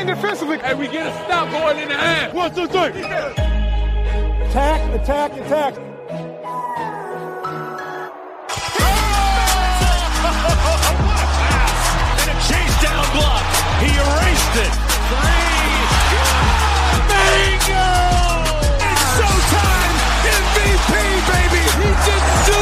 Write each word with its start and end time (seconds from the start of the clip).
In 0.00 0.06
defensively. 0.06 0.58
And 0.62 0.78
we 0.78 0.88
get 0.88 1.06
a 1.06 1.12
stop 1.24 1.50
going 1.50 1.78
in 1.78 1.88
the 1.88 1.94
half. 1.94 2.32
One, 2.34 2.54
two, 2.54 2.66
three. 2.66 3.02
Attack, 4.48 5.00
attack, 5.00 5.32
attack. 5.32 5.76
And 12.20 12.28
a 12.30 12.36
chase 12.48 12.76
down 12.82 13.04
block. 13.12 13.44
He 13.80 13.90
erased 13.92 14.56
it. 14.64 14.72
Three. 15.10 15.60
Bingo! 17.10 17.88
It's 18.88 19.04
showtime. 19.16 19.94
MVP, 20.40 20.92
baby. 21.28 21.62
He 21.80 21.88
didn't 22.08 22.40
do 22.48 22.59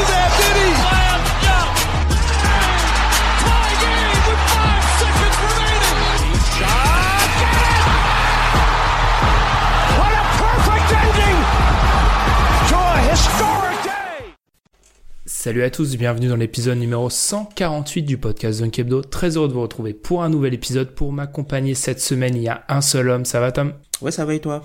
Salut 15.48 15.62
à 15.62 15.70
tous, 15.70 15.96
bienvenue 15.96 16.28
dans 16.28 16.36
l'épisode 16.36 16.76
numéro 16.76 17.08
148 17.08 18.02
du 18.02 18.18
podcast 18.18 18.60
Dunk 18.60 18.78
Hebdo. 18.80 19.00
Très 19.00 19.38
heureux 19.38 19.48
de 19.48 19.54
vous 19.54 19.62
retrouver 19.62 19.94
pour 19.94 20.22
un 20.22 20.28
nouvel 20.28 20.52
épisode. 20.52 20.90
Pour 20.90 21.10
m'accompagner 21.10 21.74
cette 21.74 22.00
semaine, 22.02 22.36
il 22.36 22.42
y 22.42 22.48
a 22.48 22.64
un 22.68 22.82
seul 22.82 23.08
homme. 23.08 23.24
Ça 23.24 23.40
va 23.40 23.50
Tom? 23.50 23.72
Ouais, 24.02 24.10
ça 24.10 24.26
va 24.26 24.34
et 24.34 24.40
toi? 24.40 24.62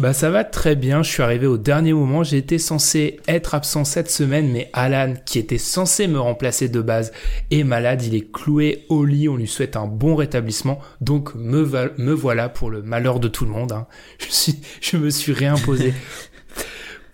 Bah 0.00 0.12
ça 0.12 0.28
va 0.30 0.42
très 0.42 0.74
bien, 0.74 1.04
je 1.04 1.10
suis 1.12 1.22
arrivé 1.22 1.46
au 1.46 1.56
dernier 1.56 1.92
moment. 1.92 2.24
J'ai 2.24 2.38
été 2.38 2.58
censé 2.58 3.20
être 3.28 3.54
absent 3.54 3.84
cette 3.84 4.10
semaine, 4.10 4.50
mais 4.50 4.70
Alan, 4.72 5.14
qui 5.24 5.38
était 5.38 5.56
censé 5.56 6.08
me 6.08 6.18
remplacer 6.18 6.68
de 6.68 6.80
base, 6.80 7.12
est 7.52 7.62
malade. 7.62 8.02
Il 8.02 8.16
est 8.16 8.32
cloué 8.32 8.86
au 8.88 9.04
lit, 9.04 9.28
on 9.28 9.36
lui 9.36 9.46
souhaite 9.46 9.76
un 9.76 9.86
bon 9.86 10.16
rétablissement. 10.16 10.80
Donc 11.00 11.32
me, 11.36 11.60
va- 11.60 11.90
me 11.96 12.12
voilà 12.12 12.48
pour 12.48 12.70
le 12.70 12.82
malheur 12.82 13.20
de 13.20 13.28
tout 13.28 13.44
le 13.44 13.52
monde. 13.52 13.70
hein. 13.70 13.86
Je, 14.18 14.32
suis, 14.32 14.58
je 14.80 14.96
me 14.96 15.10
suis 15.10 15.32
réimposé 15.32 15.94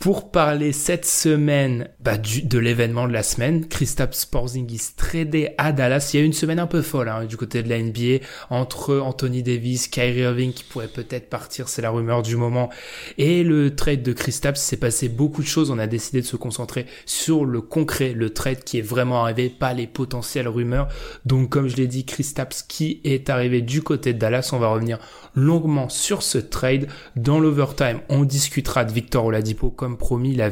pour 0.03 0.33
parler 0.33 0.73
cette 0.73 1.07
semaine 1.07 1.89
bah, 2.01 2.19
du, 2.19 2.43
de 2.43 2.59
l'événement 2.59 3.07
de 3.07 3.13
la 3.13 3.23
semaine, 3.23 3.69
Kristaps 3.69 4.27
Porzingis 4.27 4.97
tradé 4.97 5.51
à 5.59 5.71
Dallas. 5.71 6.11
Il 6.13 6.17
y 6.17 6.21
a 6.21 6.25
eu 6.25 6.27
une 6.27 6.33
semaine 6.33 6.59
un 6.59 6.67
peu 6.67 6.83
folle 6.83 7.09
hein, 7.09 7.25
du 7.25 7.37
côté 7.37 7.63
de 7.63 7.69
la 7.69 7.81
NBA 7.81 8.25
entre 8.51 8.99
Anthony 8.99 9.45
Davis, 9.45 9.87
Kyrie 9.87 10.23
Irving 10.23 10.53
qui 10.53 10.65
pourrait 10.65 10.89
peut-être 10.89 11.31
partir, 11.31 11.69
c'est 11.69 11.83
la 11.83 11.91
rumeur 11.91 12.23
du 12.23 12.35
moment, 12.35 12.69
et 13.17 13.45
le 13.45 13.77
trade 13.77 14.03
de 14.03 14.13
Kristaps. 14.13 14.61
S'est 14.61 14.77
passé 14.77 15.09
beaucoup 15.09 15.41
de 15.41 15.47
choses. 15.47 15.71
On 15.71 15.79
a 15.79 15.87
décidé 15.87 16.21
de 16.21 16.27
se 16.27 16.35
concentrer 16.35 16.87
sur 17.07 17.45
le 17.45 17.61
concret, 17.61 18.13
le 18.13 18.31
trade 18.31 18.65
qui 18.65 18.79
est 18.79 18.83
vraiment 18.83 19.23
arrivé, 19.23 19.51
pas 19.51 19.73
les 19.73 19.87
potentielles 19.87 20.49
rumeurs. 20.49 20.89
Donc 21.27 21.51
comme 21.51 21.69
je 21.69 21.77
l'ai 21.77 21.87
dit, 21.87 22.05
Kristaps 22.05 22.65
qui 22.65 23.01
est 23.05 23.31
arrivé 23.31 23.63
du 23.63 23.83
côté 23.83 24.15
de 24.15 24.19
Dallas. 24.19 24.51
On 24.53 24.59
va 24.59 24.67
revenir 24.67 24.99
longuement 25.35 25.89
sur 25.89 26.23
ce 26.23 26.39
trade. 26.39 26.89
Dans 27.17 27.41
l'overtime, 27.41 28.01
on 28.09 28.25
discutera 28.25 28.85
de 28.85 28.93
Victor 28.93 29.25
Oladipo, 29.27 29.71
comme 29.71 29.97
promis, 29.97 30.35
la, 30.35 30.51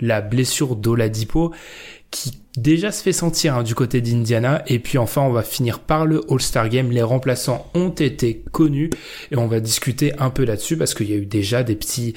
la 0.00 0.20
blessure 0.20 0.76
d'Oladipo, 0.76 1.52
qui 2.10 2.38
déjà 2.56 2.92
se 2.92 3.02
fait 3.02 3.12
sentir 3.12 3.56
hein, 3.56 3.62
du 3.62 3.74
côté 3.74 4.00
d'Indiana. 4.00 4.62
Et 4.66 4.78
puis 4.78 4.98
enfin, 4.98 5.22
on 5.22 5.32
va 5.32 5.42
finir 5.42 5.80
par 5.80 6.06
le 6.06 6.22
All-Star 6.30 6.68
Game. 6.68 6.90
Les 6.90 7.02
remplaçants 7.02 7.70
ont 7.74 7.90
été 7.90 8.42
connus 8.52 8.90
et 9.30 9.36
on 9.36 9.46
va 9.46 9.60
discuter 9.60 10.12
un 10.18 10.30
peu 10.30 10.44
là-dessus 10.44 10.76
parce 10.76 10.94
qu'il 10.94 11.10
y 11.10 11.12
a 11.12 11.16
eu 11.16 11.26
déjà 11.26 11.62
des 11.62 11.76
petits 11.76 12.14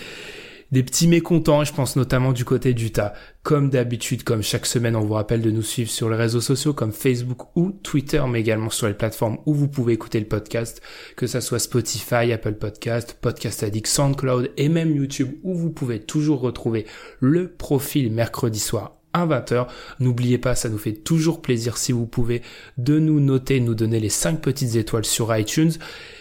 des 0.71 0.83
petits 0.83 1.07
mécontents, 1.07 1.63
je 1.63 1.73
pense 1.73 1.95
notamment 1.95 2.31
du 2.31 2.45
côté 2.45 2.73
d'Utah. 2.73 3.13
Comme 3.41 3.69
d'habitude, 3.69 4.23
comme 4.23 4.43
chaque 4.43 4.65
semaine, 4.65 4.95
on 4.95 5.01
vous 5.01 5.13
rappelle 5.13 5.41
de 5.41 5.49
nous 5.49 5.63
suivre 5.63 5.89
sur 5.89 6.09
les 6.09 6.15
réseaux 6.15 6.41
sociaux 6.41 6.73
comme 6.73 6.91
Facebook 6.91 7.55
ou 7.55 7.71
Twitter, 7.71 8.23
mais 8.29 8.41
également 8.41 8.69
sur 8.69 8.87
les 8.87 8.93
plateformes 8.93 9.39
où 9.45 9.53
vous 9.53 9.67
pouvez 9.67 9.93
écouter 9.93 10.19
le 10.19 10.27
podcast, 10.27 10.81
que 11.15 11.25
ça 11.25 11.41
soit 11.41 11.59
Spotify, 11.59 12.31
Apple 12.31 12.53
Podcast, 12.53 13.17
Podcast 13.19 13.63
Addict, 13.63 13.87
SoundCloud 13.87 14.51
et 14.57 14.69
même 14.69 14.95
YouTube, 14.95 15.31
où 15.43 15.55
vous 15.55 15.71
pouvez 15.71 15.99
toujours 15.99 16.41
retrouver 16.41 16.85
le 17.19 17.49
profil 17.49 18.11
mercredi 18.11 18.59
soir 18.59 18.98
20h. 19.13 19.67
N'oubliez 19.99 20.37
pas, 20.37 20.55
ça 20.55 20.69
nous 20.69 20.77
fait 20.77 20.93
toujours 20.93 21.41
plaisir 21.41 21.77
si 21.77 21.91
vous 21.91 22.05
pouvez 22.05 22.41
de 22.77 22.99
nous 22.99 23.19
noter, 23.19 23.59
nous 23.59 23.75
donner 23.75 23.99
les 23.99 24.09
5 24.09 24.41
petites 24.41 24.75
étoiles 24.75 25.05
sur 25.05 25.35
iTunes. 25.35 25.71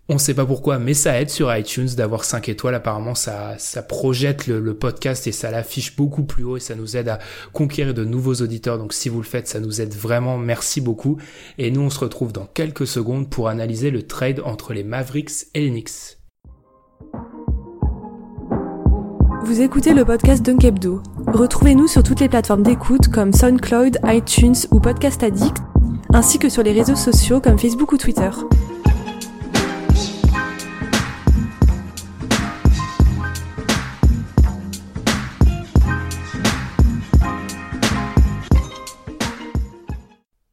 On 0.08 0.16
sait 0.16 0.34
pas 0.34 0.46
pourquoi, 0.46 0.78
mais 0.78 0.94
ça 0.94 1.20
aide 1.20 1.28
sur 1.28 1.54
iTunes 1.54 1.88
d'avoir 1.94 2.24
5 2.24 2.48
étoiles. 2.48 2.74
Apparemment, 2.74 3.14
ça, 3.14 3.56
ça 3.58 3.82
projette 3.82 4.46
le, 4.46 4.58
le 4.58 4.74
podcast 4.74 5.26
et 5.26 5.32
ça 5.32 5.50
l'affiche 5.50 5.96
beaucoup 5.96 6.24
plus 6.24 6.44
haut 6.44 6.56
et 6.56 6.60
ça 6.60 6.74
nous 6.74 6.96
aide 6.96 7.08
à 7.08 7.18
conquérir 7.52 7.92
de 7.92 8.04
nouveaux 8.04 8.36
auditeurs. 8.36 8.78
Donc 8.78 8.94
si 8.94 9.10
vous 9.10 9.18
le 9.18 9.26
faites, 9.26 9.48
ça 9.48 9.60
nous 9.60 9.82
aide 9.82 9.94
vraiment. 9.94 10.38
Merci 10.38 10.80
beaucoup. 10.80 11.18
Et 11.58 11.70
nous, 11.70 11.82
on 11.82 11.90
se 11.90 12.00
retrouve 12.00 12.32
dans 12.32 12.46
quelques 12.46 12.86
secondes 12.86 13.28
pour 13.28 13.48
analyser 13.48 13.90
le 13.90 14.02
trade 14.06 14.40
entre 14.44 14.72
les 14.72 14.84
Mavericks 14.84 15.46
et 15.54 15.60
les 15.60 15.70
Knicks. 15.70 16.17
Vous 19.48 19.62
écoutez 19.62 19.94
le 19.94 20.04
podcast 20.04 20.44
Dunk 20.44 20.62
Hebdo. 20.62 21.02
Retrouvez-nous 21.26 21.88
sur 21.88 22.02
toutes 22.02 22.20
les 22.20 22.28
plateformes 22.28 22.62
d'écoute 22.62 23.08
comme 23.08 23.32
SoundCloud, 23.32 23.98
iTunes 24.04 24.54
ou 24.70 24.78
Podcast 24.78 25.22
Addict, 25.22 25.56
ainsi 26.12 26.38
que 26.38 26.50
sur 26.50 26.62
les 26.62 26.72
réseaux 26.72 26.94
sociaux 26.94 27.40
comme 27.40 27.58
Facebook 27.58 27.90
ou 27.92 27.96
Twitter. 27.96 28.28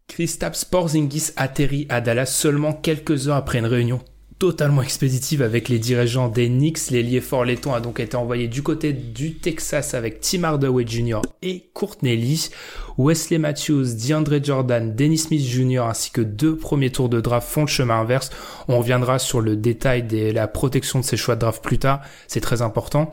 Kristaps 0.08 0.64
Porzingis 0.64 1.32
atterrit 1.36 1.86
à 1.90 2.00
Dallas 2.00 2.28
seulement 2.28 2.72
quelques 2.72 3.28
heures 3.28 3.36
après 3.36 3.60
une 3.60 3.66
réunion 3.66 4.00
totalement 4.38 4.82
expéditive 4.82 5.42
avec 5.42 5.70
les 5.70 5.80
dirigeants 5.80 6.28
des 6.28 6.48
Knicks. 6.48 6.92
L'ailier 6.92 7.22
fort 7.22 7.46
laiton 7.46 7.74
a 7.74 7.80
donc 7.80 8.00
été 8.00 8.18
envoyé 8.18 8.48
du 8.48 8.64
côté 8.64 8.92
du 8.92 9.36
Texas 9.36 9.94
avec 9.94 10.20
Tim 10.20 10.44
Hardaway 10.44 10.86
Jr. 10.86 11.22
et 11.42 11.70
Courtney 11.74 12.18
Lee. 12.18 12.50
Wesley 12.98 13.38
Matthews, 13.38 13.94
DeAndre 13.96 14.44
Jordan, 14.44 14.96
Dennis 14.96 15.20
Smith 15.20 15.42
Jr. 15.42 15.82
ainsi 15.82 16.12
que 16.12 16.22
deux 16.22 16.58
premiers 16.58 16.92
tours 16.92 17.10
de 17.10 17.22
draft 17.22 17.48
font 17.48 17.62
le 17.62 17.68
chemin 17.68 18.00
inverse. 18.00 18.30
On 18.68 18.78
reviendra 18.80 19.20
sur 19.20 19.42
le 19.42 19.56
détail 19.56 20.04
de 20.04 20.32
la 20.32 20.48
protection 20.48 21.00
de 21.00 21.06
ces 21.06 21.18
choix 21.18 21.36
de 21.36 21.42
draft 21.42 21.64
plus 21.64 21.80
tard. 21.80 22.02
C'est 22.28 22.42
très 22.42 22.62
important. 22.62 23.12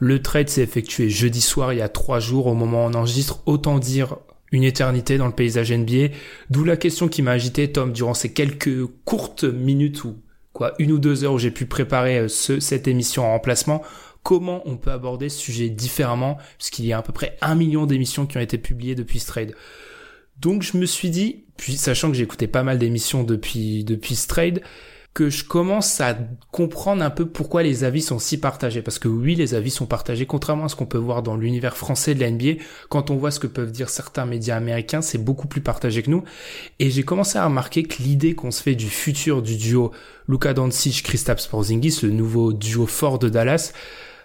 Le 0.00 0.22
trade 0.22 0.48
s'est 0.48 0.62
effectué 0.62 1.08
jeudi 1.10 1.40
soir, 1.40 1.72
il 1.72 1.78
y 1.78 1.82
a 1.82 1.88
trois 1.88 2.20
jours 2.20 2.46
au 2.46 2.54
moment 2.54 2.86
où 2.86 2.88
on 2.88 2.94
enregistre. 2.94 3.42
Autant 3.46 3.78
dire 3.78 4.16
une 4.52 4.64
éternité 4.64 5.18
dans 5.18 5.26
le 5.26 5.32
paysage 5.32 5.72
NBA. 5.72 6.14
D'où 6.50 6.64
la 6.64 6.76
question 6.76 7.08
qui 7.08 7.22
m'a 7.22 7.32
agité, 7.32 7.70
Tom, 7.70 7.92
durant 7.92 8.14
ces 8.14 8.32
quelques 8.32 8.86
courtes 9.04 9.44
minutes 9.44 10.04
ou 10.04 10.16
une 10.78 10.92
ou 10.92 10.98
deux 10.98 11.24
heures 11.24 11.34
où 11.34 11.38
j'ai 11.38 11.50
pu 11.50 11.66
préparer 11.66 12.18
euh, 12.18 12.28
ce, 12.28 12.60
cette 12.60 12.88
émission 12.88 13.24
en 13.24 13.32
remplacement. 13.32 13.82
Comment 14.22 14.62
on 14.66 14.76
peut 14.76 14.90
aborder 14.90 15.28
ce 15.28 15.38
sujet 15.38 15.68
différemment, 15.68 16.38
puisqu'il 16.58 16.86
y 16.86 16.92
a 16.92 16.98
à 16.98 17.02
peu 17.02 17.12
près 17.12 17.36
un 17.40 17.54
million 17.54 17.86
d'émissions 17.86 18.26
qui 18.26 18.36
ont 18.36 18.40
été 18.40 18.58
publiées 18.58 18.94
depuis 18.94 19.20
ce 19.20 19.26
trade. 19.26 19.54
Donc 20.40 20.62
je 20.62 20.76
me 20.76 20.86
suis 20.86 21.10
dit, 21.10 21.44
puis 21.56 21.76
sachant 21.76 22.10
que 22.10 22.16
écouté 22.22 22.46
pas 22.46 22.62
mal 22.62 22.78
d'émissions 22.78 23.24
depuis 23.24 23.84
depuis 23.84 24.14
ce 24.14 24.28
trade, 24.28 24.60
que 25.18 25.30
je 25.30 25.42
commence 25.42 26.00
à 26.00 26.16
comprendre 26.52 27.02
un 27.02 27.10
peu 27.10 27.26
pourquoi 27.26 27.64
les 27.64 27.82
avis 27.82 28.02
sont 28.02 28.20
si 28.20 28.38
partagés. 28.38 28.82
Parce 28.82 29.00
que 29.00 29.08
oui, 29.08 29.34
les 29.34 29.54
avis 29.54 29.72
sont 29.72 29.84
partagés, 29.84 30.26
contrairement 30.26 30.66
à 30.66 30.68
ce 30.68 30.76
qu'on 30.76 30.86
peut 30.86 30.96
voir 30.96 31.24
dans 31.24 31.36
l'univers 31.36 31.76
français 31.76 32.14
de 32.14 32.20
la 32.20 32.30
NBA. 32.30 32.62
Quand 32.88 33.10
on 33.10 33.16
voit 33.16 33.32
ce 33.32 33.40
que 33.40 33.48
peuvent 33.48 33.72
dire 33.72 33.88
certains 33.88 34.26
médias 34.26 34.54
américains, 34.54 35.02
c'est 35.02 35.18
beaucoup 35.18 35.48
plus 35.48 35.60
partagé 35.60 36.04
que 36.04 36.10
nous. 36.10 36.22
Et 36.78 36.88
j'ai 36.90 37.02
commencé 37.02 37.36
à 37.36 37.44
remarquer 37.44 37.82
que 37.82 38.00
l'idée 38.00 38.36
qu'on 38.36 38.52
se 38.52 38.62
fait 38.62 38.76
du 38.76 38.88
futur 38.88 39.42
du 39.42 39.56
duo 39.56 39.90
Luka 40.28 40.54
Doncic, 40.54 41.02
Kristaps 41.02 41.48
Porzingis, 41.48 41.98
le 42.04 42.10
nouveau 42.10 42.52
duo 42.52 42.86
fort 42.86 43.18
de 43.18 43.28
Dallas, 43.28 43.72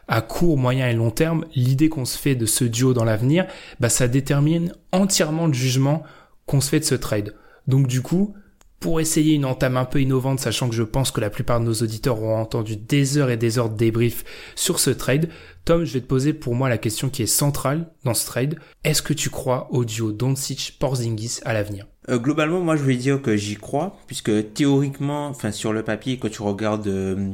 à 0.07 0.22
court, 0.22 0.60
moyen 0.60 0.88
et 0.89 0.94
long 0.94 1.10
terme, 1.10 1.46
l'idée 1.56 1.89
qu'on 1.89 2.06
se 2.06 2.19
fait 2.19 2.36
de 2.36 2.46
ce 2.46 2.66
duo 2.66 2.94
dans 2.94 3.04
l'avenir, 3.04 3.48
bah 3.80 3.89
ça 3.89 4.07
détermine 4.07 4.74
entièrement 4.92 5.48
le 5.48 5.54
jugement 5.54 6.04
qu'on 6.46 6.62
se 6.62 6.69
fait 6.69 6.81
de 6.81 6.86
ce 6.86 6.94
trade. 6.94 7.34
Donc 7.66 7.88
du 7.88 8.04
coup, 8.04 8.36
pour 8.83 9.00
essayer 9.00 9.35
une 9.35 9.45
entame 9.45 9.77
un 9.77 9.85
peu 9.85 10.01
innovante, 10.01 10.41
sachant 10.41 10.68
que 10.68 10.75
je 10.75 10.83
pense 10.83 11.09
que 11.09 11.21
la 11.21 11.30
plupart 11.30 11.62
de 11.62 11.65
nos 11.65 11.74
auditeurs 11.74 12.21
auront 12.21 12.41
entendu 12.41 12.75
des 12.75 13.18
heures 13.18 13.30
et 13.30 13.38
des 13.38 13.57
heures 13.57 13.69
de 13.69 13.77
débrief 13.77 14.25
sur 14.56 14.77
ce 14.77 14.89
trade, 14.89 15.30
Tom, 15.63 15.85
je 15.85 15.94
vais 15.94 16.01
te 16.01 16.06
poser 16.06 16.33
pour 16.33 16.53
moi 16.53 16.68
la 16.68 16.77
question 16.77 17.07
qui 17.07 17.24
est 17.24 17.27
centrale 17.27 17.88
dans 18.03 18.13
ce 18.13 18.25
trade. 18.25 18.59
Est-ce 18.83 19.01
que 19.01 19.13
tu 19.13 19.30
crois 19.30 19.69
au 19.71 19.85
duo 19.85 20.12
Doncic-Porzingis 20.12 21.39
à 21.45 21.53
l'avenir? 21.53 21.88
Euh, 22.09 22.19
globalement, 22.19 22.59
moi, 22.59 22.75
je 22.75 22.83
vais 22.83 22.97
dire 22.97 23.21
que 23.21 23.38
j'y 23.38 23.56
crois, 23.56 23.95
puisque 24.06 24.53
théoriquement, 24.53 25.29
enfin 25.29 25.53
sur 25.53 25.71
le 25.71 25.83
papier, 25.83 26.18
quand 26.18 26.29
tu 26.29 26.41
regardes 26.41 26.88
euh, 26.88 27.31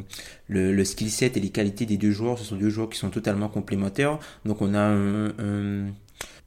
le, 0.47 0.83
skill 0.83 1.09
set 1.09 1.35
et 1.35 1.39
les 1.39 1.49
qualités 1.49 1.87
des 1.87 1.97
deux 1.97 2.11
joueurs, 2.11 2.37
ce 2.37 2.45
sont 2.45 2.57
deux 2.57 2.69
joueurs 2.69 2.89
qui 2.89 2.99
sont 2.99 3.09
totalement 3.09 3.49
complémentaires. 3.49 4.19
Donc, 4.45 4.61
on 4.61 4.75
a 4.75 4.81
un, 4.81 5.29
un, 5.39 5.87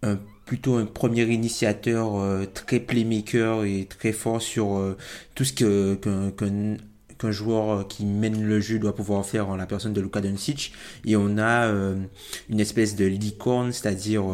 un 0.05 0.17
un 0.67 0.87
premier 0.87 1.25
initiateur 1.25 2.17
euh, 2.17 2.45
très 2.47 2.81
playmaker 2.81 3.65
et 3.65 3.87
très 3.87 4.13
fort 4.13 4.41
sur 4.41 4.77
euh, 4.77 4.97
tout 5.35 5.45
ce 5.45 5.53
que 5.53 5.95
qu'un 5.95 7.31
joueur 7.31 7.87
qui 7.87 8.05
mène 8.05 8.43
le 8.45 8.61
jeu 8.61 8.79
doit 8.79 8.95
pouvoir 8.95 9.25
faire 9.25 9.49
en 9.49 9.57
la 9.57 9.67
personne 9.67 9.93
de 9.93 10.01
Luka 10.01 10.21
Doncic. 10.21 10.73
Et 11.05 11.17
on 11.17 11.39
a 11.39 11.73
une 12.49 12.61
espèce 12.61 12.97
de 12.97 13.05
licorne 13.05 13.73
c'est-à-dire 13.73 14.25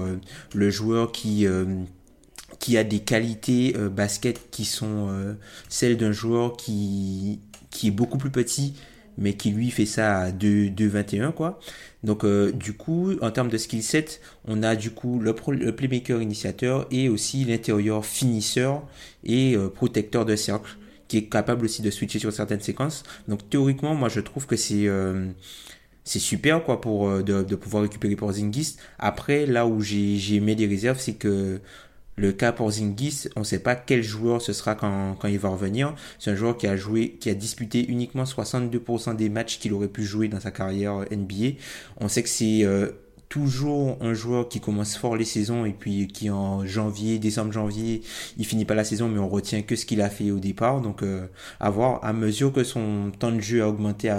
le 0.55 0.71
joueur 0.71 1.13
qui 1.13 1.47
a 2.77 2.85
des 2.85 3.01
qualités 3.01 3.75
euh, 3.77 3.89
basket 3.89 4.51
qui 4.51 4.65
sont 4.65 5.09
euh, 5.09 5.35
celles 5.69 5.97
d'un 5.97 6.13
joueur 6.13 6.57
qui 6.57 7.41
est 7.85 7.91
beaucoup 7.91 8.19
plus 8.19 8.31
petit, 8.31 8.75
mais 9.19 9.35
qui 9.35 9.51
lui 9.51 9.71
fait 9.71 9.87
ça 9.87 10.19
à 10.19 10.31
2,21 10.31 11.33
quoi. 11.33 11.61
Donc 12.05 12.25
euh, 12.25 12.53
du 12.53 12.73
coup, 12.73 13.13
en 13.21 13.31
termes 13.31 13.49
de 13.49 13.59
skill 13.59 13.83
set, 13.83 14.21
on 14.47 14.63
a 14.63 14.77
du 14.77 14.91
coup 14.91 15.19
le, 15.19 15.35
playmaker 15.35 16.23
initiateur 16.23 16.87
et 16.91 17.09
aussi 17.09 17.45
l'intérieur 17.45 18.07
finisseur 18.07 18.83
et 19.25 19.57
protecteur 19.75 20.25
de 20.25 20.37
cercle 20.37 20.77
qui 21.09 21.19
est 21.19 21.25
capable 21.25 21.65
aussi 21.65 21.83
de 21.83 21.91
switcher 21.91 22.19
sur 22.19 22.33
certaines 22.33 22.61
séquences. 22.61 23.03
Donc 23.29 23.49
théoriquement, 23.51 23.95
moi 23.95 24.09
je 24.09 24.21
trouve 24.21 24.47
que 24.47 24.57
c'est 24.57 24.89
c'est 26.05 26.19
super 26.19 26.65
quoi 26.65 26.81
pour 26.81 27.11
de, 27.23 27.43
de, 27.43 27.57
pouvoir 27.57 27.83
récupérer 27.83 28.17
pour 28.17 28.33
Zingis. 28.33 28.77
Après, 28.99 29.45
là 29.45 29.67
où 29.67 29.81
j'ai 29.81 30.41
mis 30.41 30.57
des 30.57 30.67
réserves, 30.67 30.99
c'est 30.99 31.15
que 31.15 31.61
le 32.19 32.33
cas 32.33 32.53
pour 32.53 32.71
Zingis, 32.73 33.29
on 33.37 33.41
ne 33.41 33.45
sait 33.45 33.61
pas 33.61 33.77
quel 33.77 34.03
joueur 34.03 34.43
ce 34.43 34.53
sera 34.53 34.75
quand, 34.75 35.17
il 35.25 35.39
va 35.39 35.49
revenir. 35.49 35.95
C'est 36.19 36.31
un 36.31 36.35
joueur 36.35 36.57
qui 36.57 36.67
a 36.67 36.77
joué, 36.77 37.17
qui 37.21 37.31
a 37.31 37.35
disputé 37.35 37.89
uniquement 37.89 38.25
62% 38.25 39.17
des 39.17 39.29
matchs 39.29 39.59
qu'il 39.59 39.73
aurait 39.73 39.89
pu 39.89 40.05
jouer 40.05 40.29
dans 40.29 40.41
sa 40.41 40.51
carrière 40.51 41.05
NBA. 41.11 41.57
On 41.99 42.09
sait 42.09 42.23
que 42.25 42.29
c'est 42.29 42.65
euh, 42.65 42.89
toujours 43.29 43.99
un 44.01 44.15
joueur 44.15 44.49
qui 44.49 44.61
commence 44.61 44.97
fort 44.97 45.17
les 45.17 45.25
saisons 45.25 45.65
et 45.65 45.73
puis 45.73 46.09
qui 46.09 46.29
en 46.29 46.67
janvier, 46.67 47.21
décembre, 47.21 47.53
janvier, 47.53 48.03
il 48.37 48.45
finit 48.45 48.65
pas 48.65 48.75
la 48.75 48.85
saison 48.85 49.09
mais 49.09 49.19
on 49.21 49.29
retient 49.29 49.63
que 49.63 49.77
ce 49.77 49.87
qu'il 49.87 50.01
a 50.01 50.11
fait 50.11 50.33
au 50.33 50.39
départ. 50.39 50.81
Donc 50.81 51.05
euh, 51.05 51.27
à 51.61 51.71
voir, 51.71 52.05
à 52.05 52.13
mesure 52.13 52.53
que 52.53 52.65
son 52.65 53.13
temps 53.17 53.33
de 53.33 53.41
jeu 53.41 53.63
a 53.63 53.69
augmenté 53.69 54.13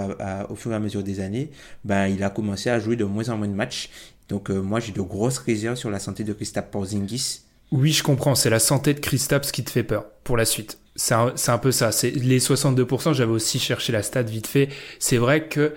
au 0.49 0.55
fur 0.55 0.71
et 0.71 0.75
à 0.75 0.79
mesure 0.79 1.03
des 1.03 1.19
années, 1.19 1.49
ben 1.83 2.07
il 2.07 2.23
a 2.23 2.29
commencé 2.29 2.69
à 2.69 2.79
jouer 2.79 2.95
de 2.95 3.03
moins 3.05 3.27
en 3.27 3.37
moins 3.37 3.47
de 3.47 3.53
matchs. 3.53 3.89
Donc 4.29 4.49
euh, 4.49 4.61
moi 4.61 4.79
j'ai 4.79 4.93
de 4.93 5.01
grosses 5.01 5.39
réserves 5.39 5.75
sur 5.75 5.89
la 5.89 5.99
santé 5.99 6.23
de 6.23 6.31
Christophe 6.31 6.69
Porzingis 6.71 7.41
oui, 7.71 7.91
je 7.91 8.03
comprends. 8.03 8.35
C'est 8.35 8.49
la 8.49 8.59
santé 8.59 8.93
de 8.93 8.99
Kristaps 8.99 9.51
qui 9.51 9.63
te 9.63 9.69
fait 9.69 9.83
peur 9.83 10.05
pour 10.23 10.37
la 10.37 10.45
suite. 10.45 10.79
C'est 10.95 11.13
un, 11.13 11.33
un, 11.47 11.57
peu 11.57 11.71
ça. 11.71 11.91
C'est 11.91 12.11
les 12.11 12.39
62%. 12.39 13.13
J'avais 13.13 13.31
aussi 13.31 13.59
cherché 13.59 13.91
la 13.91 14.03
stat 14.03 14.23
vite 14.23 14.47
fait. 14.47 14.69
C'est 14.99 15.17
vrai 15.17 15.47
que 15.47 15.73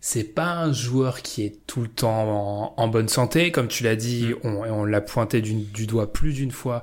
c'est 0.00 0.34
pas 0.34 0.52
un 0.52 0.72
joueur 0.72 1.22
qui 1.22 1.44
est 1.44 1.66
tout 1.66 1.80
le 1.80 1.88
temps 1.88 2.74
en, 2.76 2.88
bonne 2.88 3.08
santé, 3.08 3.50
comme 3.52 3.68
tu 3.68 3.84
l'as 3.84 3.96
dit. 3.96 4.34
Mm. 4.42 4.48
On, 4.48 4.72
on 4.72 4.84
l'a 4.84 5.00
pointé 5.00 5.40
du, 5.40 5.54
du 5.54 5.86
doigt 5.86 6.12
plus 6.12 6.32
d'une 6.32 6.52
fois. 6.52 6.82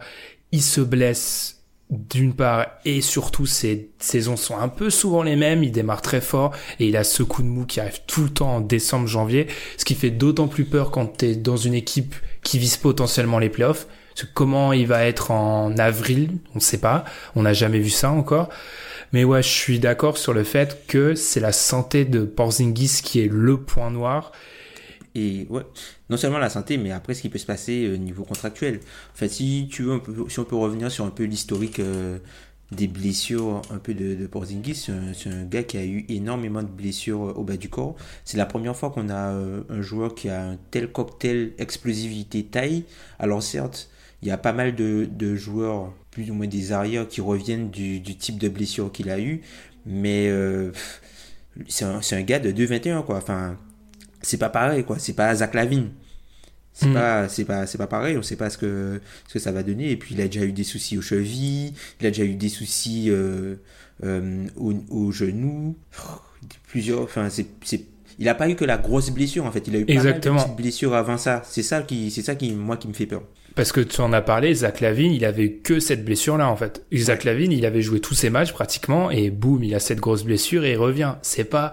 Il 0.51 0.61
se 0.61 0.81
blesse 0.81 1.63
d'une 1.89 2.33
part 2.33 2.67
et 2.85 3.01
surtout 3.01 3.45
ses 3.45 3.91
saisons 3.99 4.35
sont 4.35 4.57
un 4.57 4.67
peu 4.67 4.89
souvent 4.89 5.21
les 5.21 5.35
mêmes, 5.35 5.63
il 5.63 5.71
démarre 5.71 6.01
très 6.01 6.21
fort 6.21 6.51
et 6.79 6.87
il 6.87 6.97
a 6.97 7.03
ce 7.03 7.23
coup 7.23 7.43
de 7.43 7.47
mou 7.47 7.65
qui 7.65 7.79
arrive 7.79 8.01
tout 8.07 8.23
le 8.23 8.29
temps 8.29 8.55
en 8.55 8.61
décembre 8.61 9.07
janvier, 9.07 9.47
ce 9.77 9.85
qui 9.85 9.93
fait 9.93 10.09
d'autant 10.09 10.47
plus 10.47 10.65
peur 10.65 10.91
quand 10.91 11.17
tu 11.17 11.25
es 11.25 11.35
dans 11.35 11.57
une 11.57 11.73
équipe 11.73 12.15
qui 12.41 12.57
vise 12.57 12.77
potentiellement 12.77 13.37
les 13.37 13.49
playoffs. 13.49 13.87
Comment 14.33 14.73
il 14.73 14.87
va 14.87 15.05
être 15.05 15.31
en 15.31 15.77
avril, 15.77 16.29
on 16.51 16.55
ne 16.55 16.61
sait 16.61 16.79
pas, 16.79 17.03
on 17.35 17.43
n'a 17.43 17.53
jamais 17.53 17.79
vu 17.79 17.89
ça 17.89 18.11
encore. 18.11 18.49
Mais 19.11 19.23
ouais, 19.23 19.43
je 19.43 19.47
suis 19.47 19.79
d'accord 19.79 20.17
sur 20.17 20.33
le 20.33 20.43
fait 20.43 20.87
que 20.87 21.13
c'est 21.13 21.39
la 21.39 21.51
santé 21.51 22.03
de 22.03 22.23
Porzingis 22.25 23.01
qui 23.03 23.19
est 23.19 23.31
le 23.31 23.57
point 23.57 23.91
noir. 23.91 24.31
Et 25.15 25.45
ouais, 25.49 25.61
non 26.09 26.17
seulement 26.17 26.39
la 26.39 26.49
santé, 26.49 26.77
mais 26.77 26.91
après 26.91 27.13
ce 27.13 27.21
qui 27.21 27.29
peut 27.29 27.37
se 27.37 27.45
passer 27.45 27.91
au 27.93 27.97
niveau 27.97 28.23
contractuel. 28.23 28.79
En 29.13 29.15
fait, 29.15 29.29
si 29.29 29.67
tu 29.71 29.83
veux, 29.83 30.01
si 30.27 30.39
on 30.39 30.43
peut 30.43 30.55
revenir 30.55 30.91
sur 30.91 31.05
un 31.05 31.11
peu 31.11 31.23
l'historique 31.25 31.79
euh, 31.79 32.17
des 32.71 32.87
blessures 32.87 33.61
un 33.69 33.77
peu 33.77 33.93
de, 33.93 34.25
Porzingis, 34.25 34.89
c'est 35.13 35.29
un, 35.29 35.43
gars 35.43 35.61
qui 35.61 35.77
a 35.77 35.85
eu 35.85 36.05
énormément 36.09 36.63
de 36.63 36.67
blessures 36.67 37.37
au 37.37 37.43
bas 37.43 37.57
du 37.57 37.69
corps. 37.69 37.95
C'est 38.25 38.37
la 38.37 38.47
première 38.47 38.75
fois 38.75 38.89
qu'on 38.89 39.09
a 39.09 39.33
euh, 39.33 39.61
un 39.69 39.81
joueur 39.81 40.15
qui 40.15 40.29
a 40.29 40.43
un 40.43 40.57
tel 40.71 40.91
cocktail 40.91 41.53
explosivité 41.59 42.43
taille. 42.45 42.85
Alors 43.19 43.43
certes, 43.43 43.89
il 44.23 44.27
y 44.27 44.31
a 44.31 44.37
pas 44.37 44.53
mal 44.53 44.73
de, 44.73 45.35
joueurs, 45.35 45.91
plus 46.09 46.31
ou 46.31 46.33
moins 46.33 46.47
des 46.47 46.71
arrières, 46.71 47.07
qui 47.09 47.19
reviennent 47.19 47.69
du, 47.69 48.01
type 48.01 48.39
de 48.39 48.47
blessure 48.47 48.89
qu'il 48.89 49.09
a 49.09 49.19
eu. 49.19 49.41
Mais 49.85 50.29
euh, 50.29 50.71
c'est 51.67 51.83
un, 51.83 52.21
gars 52.21 52.39
de 52.39 52.51
2,21, 52.51 53.03
quoi. 53.03 53.17
Enfin, 53.17 53.57
c'est 54.21 54.37
pas 54.37 54.47
pareil, 54.47 54.85
quoi. 54.85 54.97
C'est 54.97 55.13
pas 55.13 55.35
Zach 55.35 55.53
Lavine. 55.53 55.89
C'est 56.71 56.87
mm. 56.87 56.93
pas, 56.93 57.27
c'est 57.27 57.43
pas, 57.43 57.67
c'est 57.67 57.77
pas 57.77 57.87
pareil. 57.87 58.17
On 58.17 58.21
sait 58.21 58.37
pas 58.37 58.49
ce 58.49 58.57
que, 58.57 59.01
ce 59.27 59.33
que 59.33 59.39
ça 59.39 59.51
va 59.51 59.61
donner. 59.61 59.91
Et 59.91 59.97
puis, 59.97 60.15
il 60.15 60.21
a 60.21 60.27
déjà 60.27 60.45
eu 60.45 60.53
des 60.53 60.63
soucis 60.63 60.97
aux 60.97 61.01
chevilles. 61.01 61.73
Il 61.99 62.07
a 62.07 62.09
déjà 62.09 62.23
eu 62.23 62.35
des 62.35 62.47
soucis 62.47 63.09
euh, 63.09 63.55
euh, 64.05 64.47
aux, 64.55 65.11
genoux. 65.11 65.75
Plusieurs, 66.69 67.01
enfin, 67.01 67.27
c'est, 67.29 67.47
il 68.19 68.29
a 68.29 68.35
pas 68.35 68.49
eu 68.49 68.55
que 68.55 68.63
la 68.63 68.77
grosse 68.77 69.09
blessure 69.09 69.45
en 69.45 69.51
fait. 69.51 69.67
Il 69.67 69.75
a 69.75 69.79
eu 69.79 69.85
pas 69.85 69.95
mal 69.95 70.19
de 70.21 70.29
petites 70.29 70.55
blessures 70.55 70.93
avant 70.93 71.17
ça. 71.17 71.41
C'est 71.45 71.61
ça 71.61 71.81
qui, 71.81 72.09
c'est 72.09 72.21
ça 72.21 72.35
qui, 72.35 72.53
moi, 72.53 72.77
qui 72.77 72.87
me 72.87 72.93
fait 72.93 73.05
peur. 73.05 73.23
Parce 73.55 73.71
que 73.71 73.81
tu 73.81 74.01
en 74.01 74.13
as 74.13 74.21
parlé, 74.21 74.53
Zach 74.53 74.81
Lavine, 74.81 75.11
il 75.11 75.25
avait 75.25 75.51
que 75.51 75.79
cette 75.79 76.03
blessure-là, 76.03 76.49
en 76.49 76.55
fait. 76.55 76.83
Zach 76.93 77.23
Lavine, 77.23 77.51
il 77.51 77.65
avait 77.65 77.83
joué 77.83 77.99
tous 77.99 78.15
ses 78.15 78.31
matchs 78.31 78.51
pratiquement, 78.51 79.11
et 79.11 79.29
boum, 79.29 79.63
il 79.63 79.75
a 79.75 79.79
cette 79.79 79.99
grosse 79.99 80.23
blessure 80.23 80.65
et 80.65 80.71
il 80.71 80.77
revient. 80.77 81.15
C'est 81.21 81.43
pas 81.43 81.71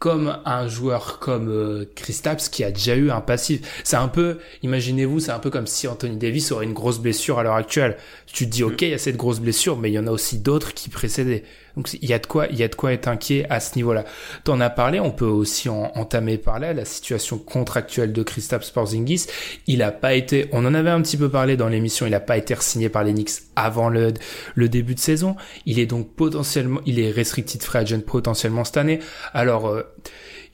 comme 0.00 0.38
un 0.46 0.66
joueur 0.66 1.18
comme 1.18 1.50
euh, 1.50 1.84
Kristaps 1.94 2.48
qui 2.48 2.64
a 2.64 2.70
déjà 2.72 2.96
eu 2.96 3.10
un 3.10 3.20
passif. 3.20 3.82
C'est 3.84 3.98
un 3.98 4.08
peu, 4.08 4.38
imaginez-vous, 4.62 5.20
c'est 5.20 5.30
un 5.30 5.38
peu 5.38 5.50
comme 5.50 5.66
si 5.66 5.86
Anthony 5.86 6.16
Davis 6.16 6.50
aurait 6.52 6.64
une 6.64 6.72
grosse 6.72 6.98
blessure 6.98 7.38
à 7.38 7.42
l'heure 7.42 7.54
actuelle. 7.54 7.98
Tu 8.26 8.46
te 8.46 8.50
dis, 8.50 8.64
ok, 8.64 8.80
il 8.80 8.88
y 8.88 8.94
a 8.94 8.98
cette 8.98 9.18
grosse 9.18 9.40
blessure, 9.40 9.76
mais 9.76 9.90
il 9.90 9.92
y 9.92 9.98
en 9.98 10.06
a 10.06 10.10
aussi 10.10 10.38
d'autres 10.38 10.72
qui 10.72 10.88
précédaient. 10.88 11.44
Donc 11.76 11.92
il 11.94 12.08
y 12.08 12.12
a 12.12 12.18
de 12.18 12.26
quoi, 12.26 12.46
il 12.48 12.56
y 12.56 12.62
a 12.62 12.68
de 12.68 12.74
quoi 12.74 12.92
être 12.92 13.08
inquiet 13.08 13.46
à 13.50 13.60
ce 13.60 13.76
niveau-là. 13.76 14.04
T'en 14.44 14.60
as 14.60 14.70
parlé, 14.70 15.00
on 15.00 15.10
peut 15.10 15.24
aussi 15.24 15.68
en, 15.68 15.92
entamer 15.94 16.38
par 16.38 16.58
là 16.58 16.72
la 16.72 16.84
situation 16.84 17.38
contractuelle 17.38 18.12
de 18.12 18.22
Kristaps 18.22 18.70
Porzingis. 18.70 19.26
Il 19.66 19.82
a 19.82 19.92
pas 19.92 20.14
été, 20.14 20.48
on 20.52 20.64
en 20.64 20.74
avait 20.74 20.90
un 20.90 21.02
petit 21.02 21.16
peu 21.16 21.28
parlé 21.28 21.56
dans 21.56 21.68
l'émission, 21.68 22.06
il 22.06 22.14
a 22.14 22.20
pas 22.20 22.36
été 22.36 22.54
signé 22.60 22.88
par 22.88 23.04
les 23.04 23.12
Knicks 23.12 23.30
avant 23.56 23.88
le, 23.88 24.12
le 24.54 24.68
début 24.68 24.94
de 24.94 25.00
saison. 25.00 25.36
Il 25.66 25.78
est 25.78 25.86
donc 25.86 26.14
potentiellement, 26.14 26.80
il 26.86 26.98
est 26.98 27.10
restricted 27.10 27.62
free 27.62 27.78
agent 27.78 28.00
potentiellement 28.00 28.64
cette 28.64 28.76
année. 28.76 29.00
Alors 29.32 29.68
euh, 29.68 29.82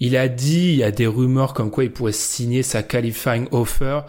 il 0.01 0.17
a 0.17 0.29
dit, 0.29 0.73
il 0.73 0.77
y 0.77 0.85
a 0.85 0.91
des 0.91 1.07
rumeurs 1.07 1.55
comme 1.55 1.71
quoi 1.71 1.85
il 1.85 1.91
pourrait 1.91 2.13
signer 2.13 2.63
sa 2.63 2.83
qualifying 2.83 3.49
offer. 3.51 4.01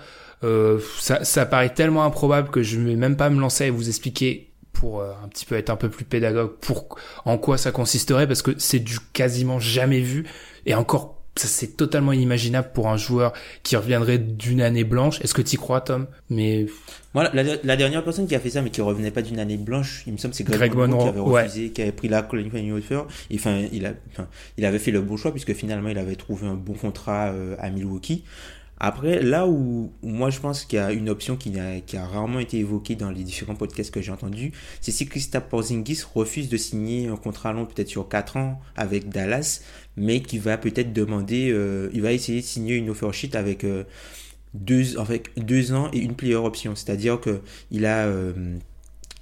Euh, 0.44 0.80
ça, 1.00 1.24
ça 1.24 1.46
paraît 1.46 1.74
tellement 1.74 2.04
improbable 2.04 2.50
que 2.50 2.62
je 2.62 2.78
ne 2.78 2.88
vais 2.88 2.96
même 2.96 3.16
pas 3.16 3.30
me 3.30 3.40
lancer 3.40 3.66
à 3.66 3.72
vous 3.72 3.88
expliquer 3.88 4.47
pour 4.80 5.02
euh, 5.02 5.12
un 5.24 5.28
petit 5.28 5.46
peu 5.46 5.56
être 5.56 5.70
un 5.70 5.76
peu 5.76 5.90
plus 5.90 6.06
pédagogue 6.06 6.52
pour 6.62 6.98
en 7.26 7.38
quoi 7.38 7.58
ça 7.58 7.72
consisterait 7.72 8.28
parce 8.28 8.42
que 8.42 8.52
c'est 8.58 8.80
du 8.80 9.00
quasiment 9.14 9.60
jamais 9.60 10.02
vu 10.02 10.26
et 10.66 10.76
encore 10.76 11.18
ça 11.36 11.48
c'est 11.48 11.78
totalement 11.78 12.14
inimaginable 12.14 12.70
pour 12.74 12.88
un 12.88 12.98
joueur 12.98 13.34
qui 13.64 13.76
reviendrait 13.76 14.18
d'une 14.18 14.62
année 14.62 14.84
blanche. 14.84 15.22
Est-ce 15.22 15.34
que 15.34 15.42
tu 15.42 15.56
y 15.56 15.58
crois, 15.58 15.82
Tom? 15.82 16.08
Mais 16.30 16.66
voilà, 17.14 17.32
la, 17.64 17.76
dernière 17.76 18.04
personne 18.04 18.28
qui 18.28 18.36
a 18.36 18.40
fait 18.40 18.50
ça, 18.50 18.62
mais 18.62 18.70
qui 18.70 18.82
revenait 18.82 19.12
pas 19.12 19.22
d'une 19.22 19.40
année 19.40 19.58
blanche, 19.58 20.04
il 20.08 20.14
me 20.14 20.18
semble, 20.18 20.34
c'est 20.34 20.44
Greg, 20.44 20.74
Monroe, 20.74 21.04
qui 21.04 21.08
avait 21.08 21.20
refusé, 21.20 21.70
qui 21.72 21.82
avait 21.82 21.92
pris 21.92 22.08
la 22.08 22.22
qualifying 22.24 22.72
offer. 22.72 23.02
Enfin, 23.34 23.66
il 23.72 23.86
a, 23.86 23.94
enfin, 24.12 24.28
il 24.58 24.66
avait 24.66 24.80
fait 24.80 24.92
le 24.92 25.02
bon 25.02 25.18
choix 25.18 25.32
puisque 25.32 25.54
finalement, 25.54 25.90
il 25.90 25.98
avait 25.98 26.16
trouvé 26.16 26.48
un 26.48 26.56
bon 26.56 26.74
contrat 26.74 27.28
euh, 27.28 27.56
à 27.60 27.70
Milwaukee. 27.70 28.24
Après, 28.80 29.24
là 29.24 29.48
où, 29.48 29.92
moi 30.04 30.30
je 30.30 30.40
pense 30.40 30.66
qu'il 30.66 30.78
y 30.78 30.82
a 30.82 30.92
une 30.92 31.10
option 31.10 31.36
qui 31.36 31.52
a, 31.60 32.06
rarement 32.06 32.40
été 32.40 32.60
évoquée 32.60 32.96
dans 32.96 33.10
les 33.10 33.24
différents 33.24 33.56
podcasts 33.56 33.92
que 33.92 34.02
j'ai 34.02 34.12
entendus, 34.12 34.52
c'est 34.82 34.92
si 34.92 35.08
Christophe 35.08 35.50
Porzingis 35.50 36.04
refuse 36.14 36.48
de 36.50 36.58
signer 36.58 37.08
un 37.08 37.16
contrat 37.16 37.54
long 37.54 37.66
peut-être 37.66 37.90
sur 37.90 38.08
4 38.08 38.38
ans 38.38 38.62
avec 38.76 39.10
Dallas, 39.10 39.62
mais 39.96 40.22
qui 40.22 40.38
va 40.38 40.58
peut-être 40.58 40.94
demander, 40.94 41.50
euh, 41.52 41.90
il 41.94 42.02
va 42.02 42.12
essayer 42.12 42.42
de 42.42 42.46
signer 42.46 42.76
une 42.76 42.90
offer 42.90 43.12
sheet 43.12 43.36
avec, 43.36 43.64
euh, 43.64 43.84
deux, 44.54 44.96
deux 45.38 45.74
ans 45.74 45.90
et 45.94 46.00
une 46.00 46.16
player 46.16 46.36
option. 46.36 46.76
C'est-à-dire 46.76 47.20
que 47.20 47.42
il 47.72 47.86
a... 47.86 48.06
Euh, 48.06 48.58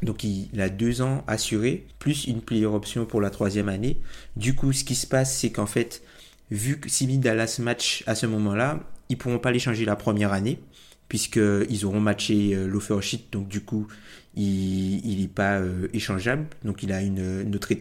donc 0.03 0.25
il, 0.25 0.59
a 0.59 0.67
deux 0.67 1.01
ans 1.01 1.24
assurés, 1.25 1.88
plus 2.00 2.25
une 2.25 2.41
player 2.41 2.65
option 2.65 3.05
pour 3.05 3.21
la 3.21 3.29
troisième 3.29 3.69
année. 3.69 3.97
Du 4.35 4.53
coup, 4.53 4.74
ce 4.74 4.83
qui 4.83 4.93
se 4.93 5.07
passe, 5.07 5.38
c'est 5.38 5.51
qu'en 5.51 5.65
fait, 5.65 6.03
vu 6.51 6.81
que 6.81 6.89
si 6.89 7.07
Dallas 7.17 7.59
match 7.62 8.03
à 8.05 8.13
ce 8.13 8.25
moment-là, 8.25 8.81
ils 9.09 9.17
pourront 9.17 9.39
pas 9.39 9.51
l'échanger 9.51 9.85
la 9.85 9.95
première 9.95 10.33
année 10.33 10.59
puisqu'ils 11.07 11.85
auront 11.85 12.00
matché 12.00 12.55
euh, 12.55 12.67
l'offer 12.67 13.00
sheet, 13.01 13.27
donc 13.31 13.47
du 13.47 13.62
coup, 13.62 13.88
il 14.35 15.21
n'est 15.21 15.27
pas 15.27 15.62
échangeable, 15.93 16.47
donc 16.65 16.83
il 16.83 16.91
a 16.91 17.01
une, 17.01 17.43
une 17.45 17.55
autre 17.55 17.71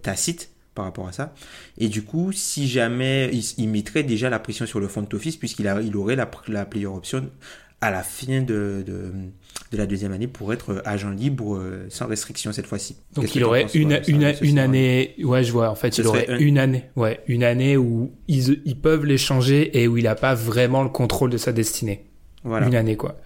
tacite 0.00 0.52
par 0.74 0.84
rapport 0.84 1.08
à 1.08 1.12
ça. 1.12 1.34
Et 1.78 1.88
du 1.88 2.02
coup, 2.02 2.32
si 2.32 2.66
jamais 2.66 3.30
il, 3.58 3.68
mettrait 3.68 4.02
déjà 4.02 4.30
la 4.30 4.38
pression 4.38 4.66
sur 4.66 4.80
le 4.80 4.88
front 4.88 5.06
office, 5.12 5.36
puisqu'il 5.36 5.72
il 5.84 5.96
aurait 5.96 6.16
la, 6.16 6.30
la 6.48 6.64
player 6.64 6.86
option 6.86 7.30
à 7.82 7.90
la 7.90 8.02
fin 8.02 8.40
de, 8.40 8.84
de, 8.86 9.12
la 9.76 9.86
deuxième 9.86 10.12
année 10.12 10.28
pour 10.28 10.52
être 10.52 10.82
agent 10.84 11.10
libre 11.10 11.56
euh, 11.56 11.86
sans 11.88 12.06
restriction 12.06 12.52
cette 12.52 12.66
fois-ci. 12.66 12.96
Donc 13.14 13.34
il 13.34 13.42
aurait 13.44 13.66
une, 13.74 14.00
une, 14.06 14.34
une 14.40 14.58
année, 14.58 15.14
ouais 15.22 15.42
je 15.42 15.52
vois, 15.52 15.68
en 15.68 15.74
fait 15.74 15.98
il 15.98 16.06
aurait 16.06 16.40
une 16.40 16.58
année, 16.58 16.84
ouais, 16.96 17.20
une 17.26 17.42
année 17.42 17.76
où 17.76 18.12
ils, 18.28 18.62
ils 18.64 18.78
peuvent 18.78 19.04
l'échanger 19.04 19.78
et 19.78 19.88
où 19.88 19.98
il 19.98 20.04
n'a 20.04 20.14
pas 20.14 20.34
vraiment 20.34 20.82
le 20.82 20.90
contrôle 20.90 21.30
de 21.30 21.36
sa 21.36 21.52
destinée. 21.52 22.04
Voilà. 22.44 22.66
Une 22.66 22.74
année 22.74 22.96
quoi. 22.96 23.20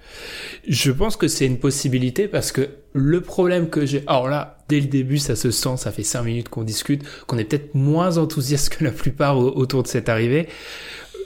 Je 0.66 0.90
pense 0.90 1.16
que 1.16 1.28
c'est 1.28 1.46
une 1.46 1.58
possibilité 1.58 2.28
parce 2.28 2.52
que 2.52 2.68
le 2.92 3.20
problème 3.20 3.68
que 3.68 3.84
j'ai, 3.86 4.02
alors 4.06 4.28
là, 4.28 4.58
dès 4.68 4.80
le 4.80 4.86
début, 4.86 5.18
ça 5.18 5.36
se 5.36 5.50
sent, 5.50 5.76
ça 5.76 5.92
fait 5.92 6.02
cinq 6.02 6.22
minutes 6.22 6.48
qu'on 6.48 6.64
discute, 6.64 7.02
qu'on 7.26 7.38
est 7.38 7.44
peut-être 7.44 7.74
moins 7.74 8.18
enthousiaste 8.18 8.70
que 8.76 8.84
la 8.84 8.90
plupart 8.90 9.38
autour 9.38 9.82
de 9.82 9.88
cette 9.88 10.08
arrivée. 10.08 10.48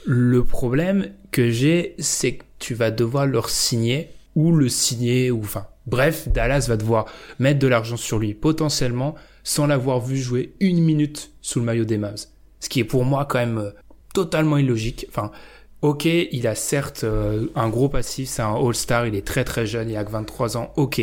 Le 0.05 0.43
problème 0.43 1.11
que 1.31 1.49
j'ai, 1.49 1.95
c'est 1.99 2.33
que 2.35 2.43
tu 2.59 2.73
vas 2.73 2.91
devoir 2.91 3.25
leur 3.25 3.49
signer 3.49 4.09
ou 4.35 4.51
le 4.51 4.69
signer 4.69 5.31
ou 5.31 5.41
enfin, 5.41 5.67
bref, 5.85 6.27
Dallas 6.29 6.65
va 6.67 6.77
devoir 6.77 7.05
mettre 7.39 7.59
de 7.59 7.67
l'argent 7.67 7.97
sur 7.97 8.19
lui 8.19 8.33
potentiellement 8.33 9.15
sans 9.43 9.67
l'avoir 9.67 9.99
vu 9.99 10.17
jouer 10.17 10.53
une 10.59 10.81
minute 10.81 11.31
sous 11.41 11.59
le 11.59 11.65
maillot 11.65 11.85
des 11.85 11.97
Mavs. 11.97 12.27
Ce 12.59 12.69
qui 12.69 12.79
est 12.79 12.85
pour 12.85 13.05
moi 13.05 13.25
quand 13.25 13.39
même 13.39 13.57
euh, 13.57 13.71
totalement 14.13 14.57
illogique. 14.57 15.05
Enfin, 15.09 15.31
ok, 15.81 16.05
il 16.05 16.47
a 16.47 16.55
certes 16.55 17.03
euh, 17.03 17.47
un 17.55 17.69
gros 17.69 17.89
passif, 17.89 18.29
c'est 18.29 18.41
un 18.43 18.55
All-Star, 18.55 19.07
il 19.07 19.15
est 19.15 19.25
très 19.25 19.43
très 19.43 19.65
jeune, 19.65 19.89
il 19.89 19.97
a 19.97 20.03
que 20.03 20.11
23 20.11 20.57
ans, 20.57 20.73
ok 20.75 21.01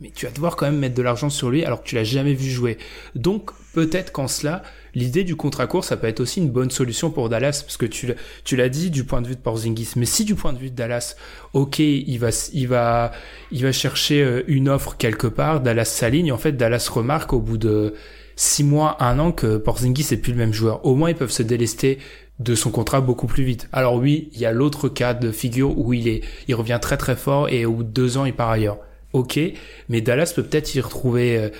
mais 0.00 0.10
tu 0.10 0.26
vas 0.26 0.32
devoir 0.32 0.56
quand 0.56 0.66
même 0.66 0.78
mettre 0.78 0.94
de 0.94 1.02
l'argent 1.02 1.30
sur 1.30 1.50
lui 1.50 1.64
alors 1.64 1.82
que 1.82 1.88
tu 1.88 1.94
l'as 1.94 2.04
jamais 2.04 2.34
vu 2.34 2.48
jouer. 2.48 2.78
Donc 3.14 3.50
peut-être 3.72 4.12
qu'en 4.12 4.28
cela, 4.28 4.62
l'idée 4.94 5.24
du 5.24 5.36
contrat 5.36 5.66
court, 5.66 5.84
ça 5.84 5.96
peut 5.96 6.06
être 6.06 6.20
aussi 6.20 6.40
une 6.40 6.50
bonne 6.50 6.70
solution 6.70 7.10
pour 7.10 7.28
Dallas 7.28 7.62
parce 7.64 7.76
que 7.76 7.86
tu 7.86 8.12
tu 8.44 8.56
l'as 8.56 8.68
dit 8.68 8.90
du 8.90 9.04
point 9.04 9.22
de 9.22 9.28
vue 9.28 9.36
de 9.36 9.40
Porzingis, 9.40 9.92
mais 9.96 10.06
si 10.06 10.24
du 10.24 10.34
point 10.34 10.52
de 10.52 10.58
vue 10.58 10.70
de 10.70 10.76
Dallas, 10.76 11.16
ok, 11.52 11.78
il 11.78 12.18
va 12.18 12.30
il 12.52 12.68
va 12.68 13.12
il 13.50 13.62
va 13.62 13.72
chercher 13.72 14.22
euh, 14.22 14.42
une 14.46 14.68
offre 14.68 14.96
quelque 14.96 15.26
part, 15.26 15.60
Dallas 15.60 15.86
s'aligne, 15.86 16.32
en 16.32 16.38
fait 16.38 16.52
Dallas 16.52 16.88
remarque 16.92 17.32
au 17.32 17.40
bout 17.40 17.58
de 17.58 17.94
six 18.36 18.64
mois, 18.64 18.96
un 19.02 19.18
an 19.18 19.32
que 19.32 19.56
Porzingis 19.56 20.08
est 20.12 20.18
plus 20.18 20.32
le 20.32 20.38
même 20.38 20.52
joueur. 20.52 20.84
Au 20.86 20.94
moins 20.94 21.10
ils 21.10 21.16
peuvent 21.16 21.30
se 21.30 21.42
délester 21.42 21.98
de 22.38 22.54
son 22.54 22.70
contrat 22.70 23.00
beaucoup 23.00 23.26
plus 23.26 23.42
vite. 23.42 23.68
Alors 23.72 23.96
oui, 23.96 24.30
il 24.32 24.40
y 24.40 24.46
a 24.46 24.52
l'autre 24.52 24.88
cas 24.88 25.12
de 25.12 25.32
figure 25.32 25.76
où 25.76 25.92
il 25.92 26.06
est, 26.06 26.22
il 26.46 26.54
revient 26.54 26.78
très 26.80 26.96
très 26.96 27.16
fort 27.16 27.48
et 27.48 27.66
au 27.66 27.72
bout 27.72 27.82
de 27.82 27.88
deux 27.88 28.16
ans 28.16 28.24
il 28.24 28.34
part 28.34 28.50
ailleurs 28.50 28.78
ok, 29.12 29.40
mais 29.88 30.00
Dallas 30.00 30.32
peut 30.34 30.42
peut-être 30.42 30.74
y 30.74 30.80
retrouver, 30.80 31.38
euh, 31.38 31.50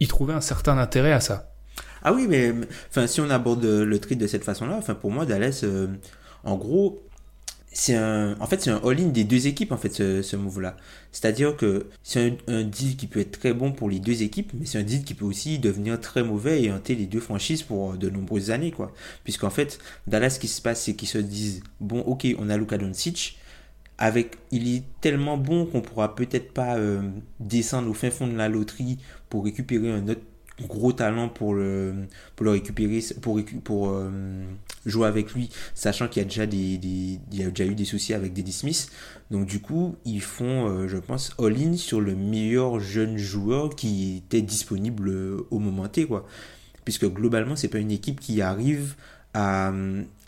y 0.00 0.06
trouver 0.06 0.34
un 0.34 0.40
certain 0.40 0.78
intérêt 0.78 1.12
à 1.12 1.20
ça. 1.20 1.47
Ah 2.02 2.12
oui, 2.12 2.26
mais 2.28 2.54
si 3.06 3.20
on 3.20 3.30
aborde 3.30 3.64
le 3.64 3.98
trade 3.98 4.18
de 4.18 4.26
cette 4.26 4.44
façon-là, 4.44 4.80
pour 4.94 5.10
moi, 5.10 5.26
Dallas, 5.26 5.60
euh, 5.64 5.88
en 6.44 6.56
gros, 6.56 7.02
c'est 7.72 7.94
un, 7.94 8.36
en 8.40 8.46
fait, 8.46 8.60
c'est 8.60 8.70
un 8.70 8.80
all-in 8.84 9.08
des 9.08 9.24
deux 9.24 9.46
équipes, 9.46 9.72
en 9.72 9.76
fait, 9.76 9.92
ce, 9.92 10.22
ce 10.22 10.36
move-là. 10.36 10.76
C'est-à-dire 11.12 11.56
que 11.56 11.86
c'est 12.02 12.36
un, 12.48 12.64
deal 12.64 12.96
qui 12.96 13.06
peut 13.06 13.20
être 13.20 13.38
très 13.38 13.52
bon 13.52 13.72
pour 13.72 13.88
les 13.88 14.00
deux 14.00 14.22
équipes, 14.22 14.52
mais 14.54 14.66
c'est 14.66 14.78
un 14.78 14.82
deal 14.82 15.04
qui 15.04 15.14
peut 15.14 15.24
aussi 15.24 15.58
devenir 15.58 16.00
très 16.00 16.22
mauvais 16.22 16.62
et 16.62 16.72
hanter 16.72 16.94
les 16.94 17.06
deux 17.06 17.20
franchises 17.20 17.62
pour 17.62 17.94
de 17.94 18.10
nombreuses 18.10 18.50
années, 18.50 18.72
quoi. 18.72 18.92
Puisqu'en 19.24 19.50
fait, 19.50 19.78
Dallas, 20.06 20.30
ce 20.30 20.40
qui 20.40 20.48
se 20.48 20.62
passe, 20.62 20.82
c'est 20.82 20.94
qu'ils 20.94 21.08
se 21.08 21.18
disent, 21.18 21.62
bon, 21.80 22.00
ok, 22.00 22.26
on 22.38 22.50
a 22.50 22.56
Luka 22.56 22.78
Doncic, 22.78 23.38
avec, 23.98 24.38
il 24.52 24.74
est 24.74 24.84
tellement 25.00 25.36
bon 25.36 25.66
qu'on 25.66 25.80
pourra 25.80 26.14
peut-être 26.14 26.52
pas 26.52 26.76
euh, 26.76 27.02
descendre 27.40 27.90
au 27.90 27.94
fin 27.94 28.10
fond 28.10 28.28
de 28.28 28.36
la 28.36 28.48
loterie 28.48 28.98
pour 29.28 29.44
récupérer 29.44 29.90
un 29.90 30.08
autre 30.08 30.20
gros 30.66 30.92
talent 30.92 31.28
pour 31.28 31.54
le, 31.54 31.94
pour 32.36 32.44
le 32.44 32.52
récupérer, 32.52 33.00
pour, 33.20 33.88
euh, 33.88 34.44
jouer 34.86 35.06
avec 35.06 35.32
lui, 35.32 35.50
sachant 35.74 36.08
qu'il 36.08 36.22
y 36.22 36.24
a 36.24 36.28
déjà 36.28 36.46
des, 36.46 36.78
des, 36.78 37.20
il 37.32 37.38
y 37.38 37.42
a 37.42 37.50
déjà 37.50 37.64
eu 37.70 37.74
des 37.74 37.84
soucis 37.84 38.14
avec 38.14 38.32
Deddy 38.32 38.52
Smith. 38.52 38.90
Donc 39.30 39.46
du 39.46 39.60
coup, 39.60 39.96
ils 40.04 40.22
font, 40.22 40.68
euh, 40.68 40.88
je 40.88 40.96
pense, 40.96 41.34
all-in 41.38 41.76
sur 41.76 42.00
le 42.00 42.14
meilleur 42.14 42.80
jeune 42.80 43.16
joueur 43.16 43.70
qui 43.76 44.22
était 44.24 44.42
disponible 44.42 45.10
au 45.50 45.58
moment 45.58 45.88
T, 45.88 46.06
quoi. 46.06 46.26
Puisque 46.84 47.06
globalement, 47.06 47.54
c'est 47.54 47.68
pas 47.68 47.78
une 47.78 47.90
équipe 47.90 48.18
qui 48.18 48.40
arrive 48.40 48.94
à 49.34 49.72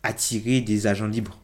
attirer 0.02 0.60
des 0.60 0.86
agents 0.86 1.06
libres. 1.06 1.40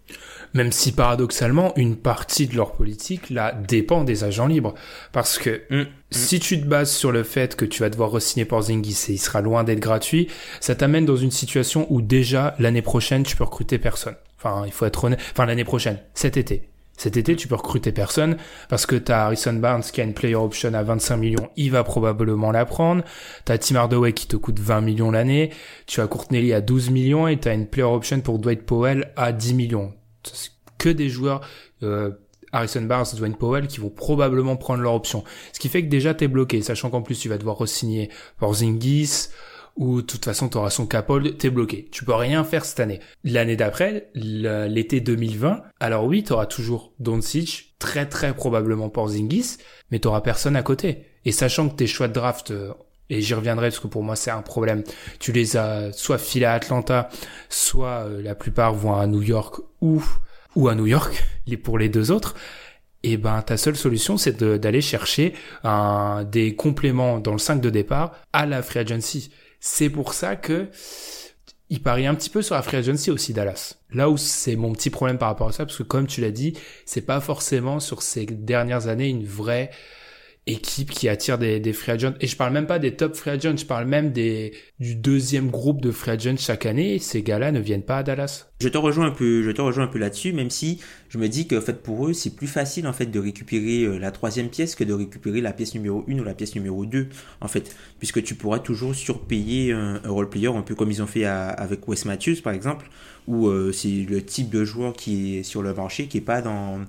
Même 0.57 0.73
si 0.73 0.93
paradoxalement, 0.93 1.75
une 1.77 1.97
partie 1.97 2.47
de 2.47 2.57
leur 2.57 2.73
politique, 2.73 3.29
là, 3.29 3.53
dépend 3.53 4.05
des 4.05 4.25
agents 4.25 4.47
libres. 4.47 4.73
Parce 5.13 5.39
que 5.39 5.61
mm, 5.69 5.85
si 6.11 6.41
tu 6.41 6.59
te 6.59 6.65
bases 6.65 6.91
sur 6.91 7.13
le 7.13 7.25
fait 7.25 7.57
que 7.57 7.67
tu 7.67 7.83
vas 7.83 7.91
devoir 7.91 8.11
re-signer 8.11 8.47
Porzingis 8.47 9.05
et 9.11 9.13
il 9.13 9.19
sera 9.19 9.43
loin 9.43 9.65
d'être 9.65 9.81
gratuit, 9.81 10.29
ça 10.61 10.75
t'amène 10.75 11.05
dans 11.05 11.15
une 11.15 11.31
situation 11.31 11.87
où 11.91 12.01
déjà, 12.01 12.55
l'année 12.59 12.81
prochaine, 12.81 13.23
tu 13.23 13.37
peux 13.37 13.45
recruter 13.45 13.79
personne. 13.79 14.15
Enfin, 14.39 14.63
il 14.65 14.73
faut 14.73 14.87
être 14.87 15.05
honnête. 15.05 15.21
Enfin, 15.33 15.45
l'année 15.45 15.65
prochaine, 15.65 15.99
cet 16.15 16.39
été. 16.39 16.71
Cet 16.97 17.19
été, 17.19 17.37
tu 17.37 17.49
peux 17.49 17.55
recruter 17.55 17.93
personne 17.93 18.39
parce 18.71 18.87
que 18.87 18.97
t'as 18.97 19.27
Harrison 19.27 19.53
Barnes 19.53 19.83
qui 19.83 20.01
a 20.01 20.05
une 20.05 20.15
player 20.15 20.37
option 20.37 20.73
à 20.73 20.83
25 20.83 21.19
millions, 21.19 21.51
il 21.59 21.71
va 21.71 21.85
probablement 21.85 22.51
la 22.51 22.65
prendre. 22.65 23.05
T'as 23.45 23.59
Tim 23.59 23.77
Hardaway 23.77 24.15
qui 24.15 24.27
te 24.27 24.37
coûte 24.37 24.59
20 24.59 24.81
millions 24.81 25.11
l'année. 25.11 25.51
Tu 25.87 26.01
as 26.01 26.07
Courtney 26.07 26.55
à 26.55 26.63
12 26.63 26.89
millions 26.89 27.29
et 27.29 27.37
t'as 27.37 27.53
une 27.53 27.67
player 27.67 27.87
option 27.87 28.21
pour 28.21 28.39
Dwight 28.39 28.63
Powell 28.63 29.13
à 29.17 29.33
10 29.33 29.53
millions 29.53 29.93
que 30.79 30.89
des 30.89 31.09
joueurs 31.09 31.41
euh, 31.83 32.11
Harrison 32.53 32.83
Barnes, 32.83 33.07
Dwayne 33.15 33.37
Powell 33.37 33.67
qui 33.67 33.81
vont 33.81 33.91
probablement 33.91 34.57
prendre 34.57 34.83
leur 34.83 34.95
option. 34.95 35.25
Ce 35.53 35.59
qui 35.59 35.69
fait 35.69 35.83
que 35.83 35.89
déjà 35.89 36.15
t'es 36.15 36.29
bloqué, 36.29 36.63
sachant 36.63 36.91
qu'en 36.91 37.03
plus 37.03 37.19
tu 37.19 37.29
vas 37.29 37.39
devoir 37.39 37.57
re-signer 37.59 38.11
Porzingis 38.39 39.29
ou 39.77 40.01
de 40.01 40.07
toute 40.07 40.25
façon 40.25 40.49
tu 40.49 40.57
auras 40.57 40.71
son 40.71 40.87
capol, 40.87 41.37
t'es 41.37 41.51
bloqué. 41.51 41.89
Tu 41.91 42.05
peux 42.05 42.15
rien 42.15 42.45
faire 42.45 42.65
cette 42.65 42.81
année. 42.81 43.01
L'année 43.25 43.57
d'après, 43.57 44.11
l'été 44.15 45.01
2020, 45.01 45.63
alors 45.81 46.05
oui, 46.05 46.25
t'auras 46.25 46.47
toujours 46.47 46.93
Doncic, 46.99 47.75
très 47.79 48.09
très 48.09 48.35
probablement 48.35 48.89
Porzingis, 48.89 49.59
mais 49.91 49.99
t'auras 49.99 50.23
personne 50.23 50.57
à 50.57 50.63
côté. 50.63 51.05
Et 51.25 51.33
sachant 51.33 51.69
que 51.69 51.75
tes 51.75 51.87
choix 51.87 52.09
de 52.09 52.15
draft 52.15 52.53
euh, 52.53 52.73
et 53.11 53.21
j'y 53.21 53.35
reviendrai 53.35 53.69
parce 53.69 53.81
que 53.81 53.87
pour 53.87 54.03
moi 54.03 54.17
c'est 54.17 54.31
un 54.31 54.43
problème. 54.43 54.83
Tu 55.19 55.33
les 55.33 55.57
as 55.57 55.93
soit 55.93 56.19
filés 56.19 56.47
à 56.47 56.53
Atlanta, 56.53 57.09
soit 57.49 58.07
euh, 58.07 58.23
la 58.23 58.35
plupart 58.35 58.75
vont 58.75 58.97
à 58.97 59.07
New 59.07 59.23
York 59.23 59.61
ou 59.81 60.03
ou 60.55 60.69
à 60.69 60.75
New 60.75 60.87
York, 60.87 61.25
les 61.47 61.57
pour 61.57 61.79
les 61.79 61.89
deux 61.89 62.11
autres. 62.11 62.35
Et 63.03 63.17
ben 63.17 63.41
ta 63.43 63.57
seule 63.57 63.77
solution 63.77 64.17
c'est 64.17 64.43
d'aller 64.43 64.81
chercher 64.81 65.35
un, 65.63 66.25
des 66.25 66.57
compléments 66.57 67.19
dans 67.19 67.33
le 67.33 67.39
5 67.39 67.61
de 67.61 67.71
départ 67.71 68.13
à 68.33 68.47
la 68.47 68.63
free 68.63 68.81
agency. 68.81 69.31
C'est 69.61 69.91
pour 69.91 70.13
ça 70.13 70.35
que 70.37 70.69
il 71.69 71.83
parie 71.83 72.07
un 72.07 72.15
petit 72.15 72.31
peu 72.31 72.43
sur 72.43 72.55
la 72.55 72.63
free 72.63 72.77
agency 72.77 73.11
aussi 73.11 73.33
Dallas. 73.33 73.77
Là 73.91 74.09
où 74.09 74.17
c'est 74.17 74.57
mon 74.57 74.73
petit 74.73 74.91
problème 74.91 75.19
par 75.19 75.29
rapport 75.29 75.49
à 75.49 75.53
ça 75.53 75.67
parce 75.67 75.79
que 75.79 75.83
comme 75.83 76.07
tu 76.07 76.21
l'as 76.21 76.31
dit, 76.31 76.55
c'est 76.85 77.03
pas 77.03 77.21
forcément 77.21 77.81
sur 77.81 78.03
ces 78.03 78.27
dernières 78.27 78.89
années 78.89 79.09
une 79.09 79.25
vraie 79.25 79.71
équipe 80.47 80.91
qui 80.91 81.09
attire 81.09 81.39
des, 81.39 81.59
des 81.59 81.73
free 81.73 81.93
agents. 81.93 82.15
Et 82.21 82.29
je 82.29 82.37
parle 82.37 82.53
même 82.53 82.67
pas 82.67 82.79
des 82.79 82.95
top 82.95 83.17
free 83.17 83.31
agents, 83.31 83.57
je 83.57 83.67
parle 83.67 83.87
même 83.87 84.13
des, 84.13 84.53
du 84.79 84.95
deuxième 84.95 85.51
groupe 85.51 85.81
de 85.81 85.91
free 85.91 86.13
agents 86.13 86.37
chaque 86.37 86.67
année. 86.67 87.01
Ces 87.01 87.23
gars-là 87.23 87.51
ne 87.51 87.59
viennent 87.59 87.83
pas 87.83 87.99
à 87.99 88.03
Dallas. 88.05 88.47
Je 88.61 88.69
te 88.69 88.79
rejoins 88.79 89.07
un 89.07 89.11
peu, 89.11 89.43
je 89.43 89.51
te 89.51 89.61
rejoins 89.61 89.85
un 89.85 89.89
peu 89.89 89.99
là-dessus, 89.99 90.33
même 90.33 90.51
si 90.51 90.81
je 91.09 91.19
me 91.19 91.29
dis 91.29 91.49
que, 91.49 91.61
fait, 91.61 91.83
pour 91.83 92.09
eux, 92.09 92.13
c'est 92.13 92.37
plus 92.37 92.47
facile, 92.47 92.87
en 92.87 92.93
fait, 92.93 93.07
de 93.07 93.19
récupérer 93.19 93.83
euh, 93.83 93.99
la 93.99 94.13
troisième 94.13 94.49
pièce 94.49 94.77
que 94.77 94.85
de 94.85 94.93
récupérer 94.93 95.41
la 95.41 95.53
pièce 95.53 95.75
numéro 95.75 96.05
1 96.09 96.19
ou 96.21 96.25
la 96.25 96.35
pièce 96.35 96.55
numéro 96.55 96.87
2, 96.87 97.09
en 97.41 97.49
fait. 97.49 97.75
Puisque 97.99 98.23
tu 98.23 98.37
pourras 98.37 98.61
toujours 98.61 98.95
surpayer 98.95 99.73
un, 99.73 100.01
role 100.07 100.29
player, 100.29 100.49
un 100.49 100.63
peu 100.63 100.77
comme 100.77 100.91
ils 100.93 101.03
ont 101.03 101.07
fait 101.09 101.25
avec 101.25 101.87
Wes 101.89 102.05
Matthews, 102.05 102.41
par 102.43 102.53
exemple, 102.53 102.89
où 103.27 103.49
euh, 103.49 103.73
c'est 103.73 104.07
le 104.09 104.23
type 104.23 104.49
de 104.51 104.65
joueur 104.65 104.93
qui 104.93 105.39
est 105.39 105.43
sur 105.43 105.63
le 105.63 105.75
marché, 105.75 106.07
qui 106.07 106.19
est 106.19 106.23
pas 106.23 106.41
dans, 106.41 106.81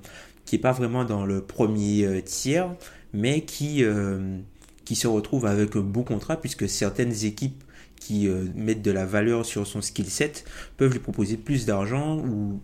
qui 0.48 0.56
est 0.56 0.60
pas 0.60 0.72
vraiment 0.72 1.04
dans 1.04 1.26
le 1.26 1.42
premier 1.42 2.06
euh, 2.06 2.22
tiers, 2.22 2.70
mais 3.14 3.42
qui, 3.42 3.84
euh, 3.84 4.40
qui 4.86 4.96
se 4.96 5.08
retrouve 5.08 5.46
avec 5.46 5.76
un 5.76 5.82
beau 5.82 6.04
contrat 6.04 6.40
puisque 6.40 6.68
certaines 6.68 7.26
équipes 7.26 7.64
qui 8.00 8.28
euh, 8.28 8.46
mettent 8.56 8.84
de 8.84 8.92
la 8.92 9.06
valeur 9.06 9.46
sur 9.46 9.66
son 9.66 9.82
skill 9.82 10.06
set 10.06 10.46
peuvent 10.78 10.92
lui 10.92 11.00
proposer 11.00 11.38
plus 11.38 11.66
d'argent 11.66 12.18
ou 12.20 12.62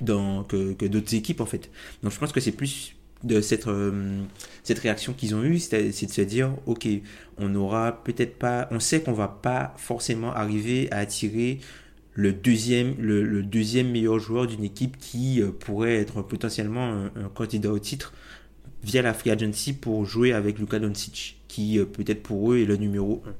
dans, 0.00 0.44
que, 0.44 0.72
que 0.74 0.86
d'autres 0.86 1.14
équipes 1.14 1.40
en 1.40 1.46
fait. 1.46 1.70
Donc 2.02 2.12
je 2.12 2.18
pense 2.18 2.32
que 2.32 2.40
c'est 2.40 2.52
plus 2.52 2.94
de 3.22 3.40
cette, 3.40 3.66
euh, 3.66 4.22
cette 4.62 4.78
réaction 4.78 5.14
qu'ils 5.14 5.34
ont 5.34 5.42
eue, 5.42 5.58
c'est 5.58 5.80
de 5.88 5.92
se 5.92 6.20
dire, 6.20 6.54
ok, 6.66 6.86
on 7.38 7.54
aura 7.54 8.04
peut-être 8.04 8.38
pas, 8.38 8.68
on 8.70 8.80
sait 8.80 9.00
qu'on 9.02 9.14
va 9.14 9.28
pas 9.28 9.72
forcément 9.78 10.32
arriver 10.34 10.88
à 10.92 10.98
attirer 10.98 11.58
le 12.12 12.32
deuxième, 12.34 12.94
le, 12.98 13.42
deuxième 13.42 13.90
meilleur 13.90 14.18
joueur 14.18 14.46
d'une 14.46 14.62
équipe 14.62 14.98
qui 14.98 15.42
pourrait 15.60 15.96
être 15.96 16.22
potentiellement 16.22 16.84
un, 16.84 17.06
un, 17.06 17.28
candidat 17.34 17.72
au 17.72 17.78
titre 17.78 18.12
via 18.84 19.02
la 19.02 19.14
free 19.14 19.30
agency 19.30 19.72
pour 19.72 20.04
jouer 20.04 20.32
avec 20.32 20.58
Luka 20.58 20.78
Doncic, 20.78 21.40
qui 21.48 21.78
euh, 21.78 21.86
peut-être 21.86 22.22
pour 22.22 22.52
eux 22.52 22.58
est 22.58 22.66
le 22.66 22.76
numéro 22.76 23.22
1. 23.26 23.32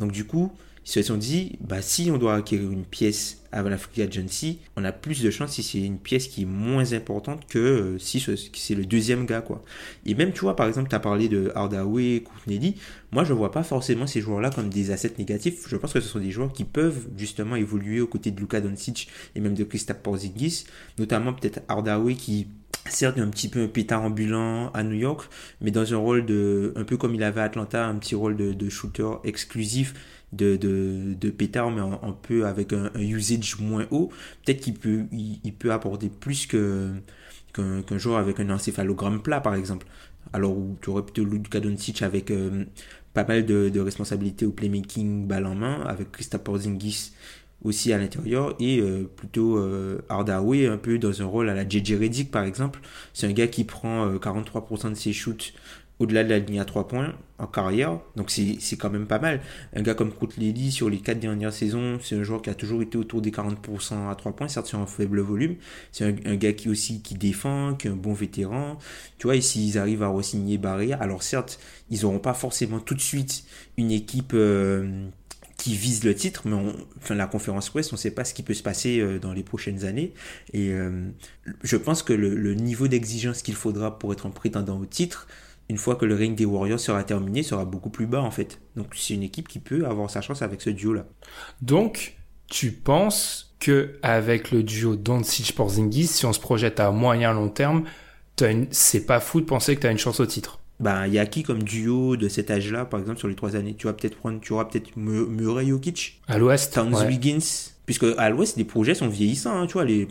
Donc 0.00 0.12
du 0.12 0.24
coup, 0.24 0.52
se 0.84 1.02
sont 1.02 1.16
dit, 1.16 1.58
bah, 1.60 1.82
si 1.82 2.10
on 2.10 2.18
doit 2.18 2.34
acquérir 2.34 2.70
une 2.70 2.84
pièce 2.84 3.38
à 3.52 3.62
la 3.62 3.78
free 3.78 4.02
agency, 4.02 4.58
on 4.76 4.84
a 4.84 4.92
plus 4.92 5.22
de 5.22 5.30
chance 5.30 5.52
si 5.52 5.62
c'est 5.62 5.80
une 5.80 5.98
pièce 5.98 6.28
qui 6.28 6.42
est 6.42 6.46
moins 6.46 6.92
importante 6.92 7.46
que 7.48 7.58
euh, 7.58 7.98
si 7.98 8.24
c'est 8.52 8.74
le 8.74 8.84
deuxième 8.84 9.26
gars, 9.26 9.40
quoi. 9.40 9.64
Et 10.04 10.14
même, 10.14 10.32
tu 10.32 10.40
vois, 10.40 10.56
par 10.56 10.66
exemple, 10.66 10.88
tu 10.88 10.94
as 10.94 11.00
parlé 11.00 11.28
de 11.28 11.52
Hardaway, 11.54 12.22
Courtney 12.24 12.76
moi, 13.12 13.22
je 13.22 13.32
vois 13.32 13.52
pas 13.52 13.62
forcément 13.62 14.08
ces 14.08 14.20
joueurs-là 14.20 14.50
comme 14.50 14.68
des 14.68 14.90
assets 14.90 15.14
négatifs. 15.18 15.68
Je 15.68 15.76
pense 15.76 15.92
que 15.92 16.00
ce 16.00 16.08
sont 16.08 16.18
des 16.18 16.32
joueurs 16.32 16.52
qui 16.52 16.64
peuvent 16.64 17.06
justement 17.16 17.54
évoluer 17.54 18.00
aux 18.00 18.08
côtés 18.08 18.32
de 18.32 18.40
Luka 18.40 18.60
Doncic 18.60 19.08
et 19.36 19.40
même 19.40 19.54
de 19.54 19.62
Kristaps 19.62 20.02
Porzingis, 20.02 20.64
notamment 20.98 21.32
peut-être 21.32 21.60
Hardaway 21.68 22.14
qui 22.14 22.48
certes 22.88 23.18
un 23.18 23.28
petit 23.28 23.48
peu 23.48 23.62
un 23.62 23.68
pétard 23.68 24.02
ambulant 24.02 24.70
à 24.72 24.82
New 24.82 24.96
York, 24.96 25.28
mais 25.60 25.70
dans 25.70 25.92
un 25.94 25.96
rôle 25.96 26.26
de, 26.26 26.72
un 26.76 26.84
peu 26.84 26.96
comme 26.96 27.14
il 27.14 27.22
avait 27.22 27.40
à 27.40 27.44
Atlanta, 27.44 27.86
un 27.86 27.94
petit 27.96 28.14
rôle 28.14 28.36
de, 28.36 28.68
shooter 28.68 29.08
exclusif 29.24 29.94
de, 30.36 30.56
de, 30.56 31.14
de 31.14 31.30
pétard, 31.30 31.70
mais 31.70 31.80
un, 31.80 32.16
peu 32.22 32.46
avec 32.46 32.72
un, 32.72 32.90
usage 32.96 33.58
moins 33.60 33.86
haut. 33.90 34.10
Peut-être 34.44 34.60
qu'il 34.60 34.74
peut, 34.74 35.04
il, 35.12 35.52
peut 35.54 35.72
apporter 35.72 36.08
plus 36.08 36.46
que, 36.46 36.90
qu'un, 37.52 37.98
joueur 37.98 38.18
avec 38.18 38.40
un 38.40 38.50
encéphalogramme 38.50 39.22
plat, 39.22 39.40
par 39.40 39.54
exemple. 39.54 39.86
Alors 40.32 40.56
tu 40.80 40.90
aurais 40.90 41.02
plutôt 41.02 41.24
Luka 41.24 41.60
Doncic 41.60 42.02
avec 42.02 42.30
euh, 42.30 42.64
pas 43.12 43.24
mal 43.24 43.44
de, 43.44 43.68
de 43.68 43.80
responsabilités 43.80 44.46
au 44.46 44.52
playmaking 44.52 45.26
balle 45.26 45.46
en 45.46 45.54
main, 45.54 45.82
avec 45.82 46.10
Christophe 46.12 46.42
Porzingis 46.42 47.12
aussi 47.62 47.92
à 47.92 47.98
l'intérieur 47.98 48.54
et 48.60 48.80
euh, 48.80 49.04
plutôt 49.16 49.56
euh, 49.56 49.98
Hardaway 50.10 50.66
un 50.66 50.76
peu 50.76 50.98
dans 50.98 51.22
un 51.22 51.24
rôle 51.24 51.48
à 51.48 51.54
la 51.54 51.66
JJ 51.66 51.94
Redick 51.94 52.30
par 52.30 52.44
exemple. 52.44 52.80
C'est 53.12 53.26
un 53.26 53.32
gars 53.32 53.46
qui 53.46 53.64
prend 53.64 54.14
43% 54.16 54.90
de 54.90 54.94
ses 54.94 55.12
shoots 55.12 55.54
au-delà 56.04 56.24
de 56.24 56.30
la 56.30 56.38
ligne 56.38 56.60
à 56.60 56.64
3 56.64 56.88
points 56.88 57.14
en 57.38 57.46
carrière. 57.46 57.98
Donc 58.16 58.30
c'est 58.30 58.76
quand 58.76 58.90
même 58.90 59.06
pas 59.06 59.18
mal. 59.18 59.40
Un 59.74 59.82
gars 59.82 59.94
comme 59.94 60.12
Lely 60.38 60.70
sur 60.70 60.88
les 60.88 60.98
4 60.98 61.18
dernières 61.18 61.52
saisons, 61.52 61.98
c'est 62.02 62.16
un 62.16 62.22
joueur 62.22 62.42
qui 62.42 62.50
a 62.50 62.54
toujours 62.54 62.82
été 62.82 62.96
autour 62.96 63.20
des 63.20 63.30
40% 63.30 64.10
à 64.10 64.14
3 64.14 64.36
points, 64.36 64.48
certes 64.48 64.66
sur 64.66 64.78
un 64.78 64.86
faible 64.86 65.20
volume. 65.20 65.56
C'est 65.92 66.04
un, 66.04 66.36
gars 66.36 66.52
qui 66.52 66.68
aussi 66.68 67.02
qui 67.02 67.14
défend, 67.14 67.74
qui 67.74 67.88
est 67.88 67.90
un 67.90 67.96
bon 67.96 68.12
vétéran. 68.12 68.78
Tu 69.18 69.26
vois, 69.26 69.36
et 69.36 69.40
s'ils 69.40 69.78
arrivent 69.78 70.02
à 70.02 70.08
re-signer 70.08 70.58
Barrière, 70.58 71.02
alors 71.02 71.22
certes, 71.22 71.58
ils 71.90 72.02
n'auront 72.02 72.20
pas 72.20 72.34
forcément 72.34 72.80
tout 72.80 72.94
de 72.94 73.00
suite 73.00 73.44
une 73.76 73.90
équipe... 73.90 74.32
Euh, 74.34 75.08
qui 75.56 75.76
vise 75.76 76.04
le 76.04 76.14
titre, 76.14 76.42
mais 76.46 76.56
enfin, 76.98 77.14
la 77.14 77.26
conférence 77.26 77.72
Ouest, 77.72 77.92
on 77.92 77.96
ne 77.96 78.00
sait 78.00 78.10
pas 78.10 78.24
ce 78.24 78.34
qui 78.34 78.42
peut 78.42 78.54
se 78.54 78.62
passer 78.62 78.98
euh, 78.98 79.18
dans 79.18 79.32
les 79.32 79.44
prochaines 79.44 79.84
années. 79.84 80.12
Et 80.52 80.70
euh, 80.70 81.08
je 81.62 81.76
pense 81.76 82.02
que 82.02 82.12
le 82.12 82.54
niveau 82.54 82.88
d'exigence 82.88 83.40
qu'il 83.40 83.54
faudra 83.54 83.98
pour 83.98 84.12
être 84.12 84.26
un 84.26 84.30
prétendant 84.30 84.78
au 84.78 84.84
titre, 84.84 85.26
une 85.68 85.78
fois 85.78 85.96
que 85.96 86.04
le 86.04 86.14
ring 86.14 86.36
des 86.36 86.44
Warriors 86.44 86.80
sera 86.80 87.02
terminé, 87.04 87.42
sera 87.42 87.64
beaucoup 87.64 87.90
plus 87.90 88.06
bas 88.06 88.22
en 88.22 88.30
fait. 88.30 88.60
Donc 88.76 88.88
c'est 88.94 89.14
une 89.14 89.22
équipe 89.22 89.48
qui 89.48 89.58
peut 89.58 89.86
avoir 89.86 90.10
sa 90.10 90.20
chance 90.20 90.42
avec 90.42 90.60
ce 90.60 90.70
duo-là. 90.70 91.06
Donc 91.62 92.16
tu 92.48 92.72
penses 92.72 93.54
que 93.60 93.98
avec 94.02 94.50
le 94.50 94.62
duo 94.62 94.96
Doncic-Porzingis, 94.96 96.06
si 96.08 96.26
on 96.26 96.32
se 96.32 96.40
projette 96.40 96.80
à 96.80 96.90
moyen 96.90 97.32
long 97.32 97.48
terme, 97.48 97.84
c'est 98.70 99.06
pas 99.06 99.20
fou 99.20 99.40
de 99.40 99.46
penser 99.46 99.74
que 99.76 99.80
tu 99.80 99.86
as 99.86 99.90
une 99.90 99.98
chance 99.98 100.20
au 100.20 100.26
titre? 100.26 100.60
Ben, 100.80 101.06
il 101.06 101.14
y 101.14 101.18
a 101.18 101.26
qui 101.26 101.44
comme 101.44 101.62
duo 101.62 102.16
de 102.16 102.28
cet 102.28 102.50
âge-là, 102.50 102.84
par 102.84 103.00
exemple, 103.00 103.18
sur 103.18 103.28
les 103.28 103.36
trois 103.36 103.54
années? 103.56 103.74
Tu 103.74 103.86
vas 103.86 103.92
peut-être 103.92 104.16
prendre, 104.16 104.40
tu 104.40 104.52
auras 104.52 104.64
peut-être 104.64 104.96
Murray 104.96 105.66
Jokic. 105.66 106.20
À 106.26 106.36
l'ouest. 106.36 106.74
Towns 106.74 107.06
Wiggins. 107.06 107.73
Puisque 107.86 108.06
à 108.16 108.30
l'ouest, 108.30 108.56
les 108.56 108.64
projets 108.64 108.94
sont 108.94 109.08
vieillissants. 109.08 109.60
Hein, 109.60 109.66
tu 109.66 109.74
vois, 109.74 109.84
les, 109.84 110.08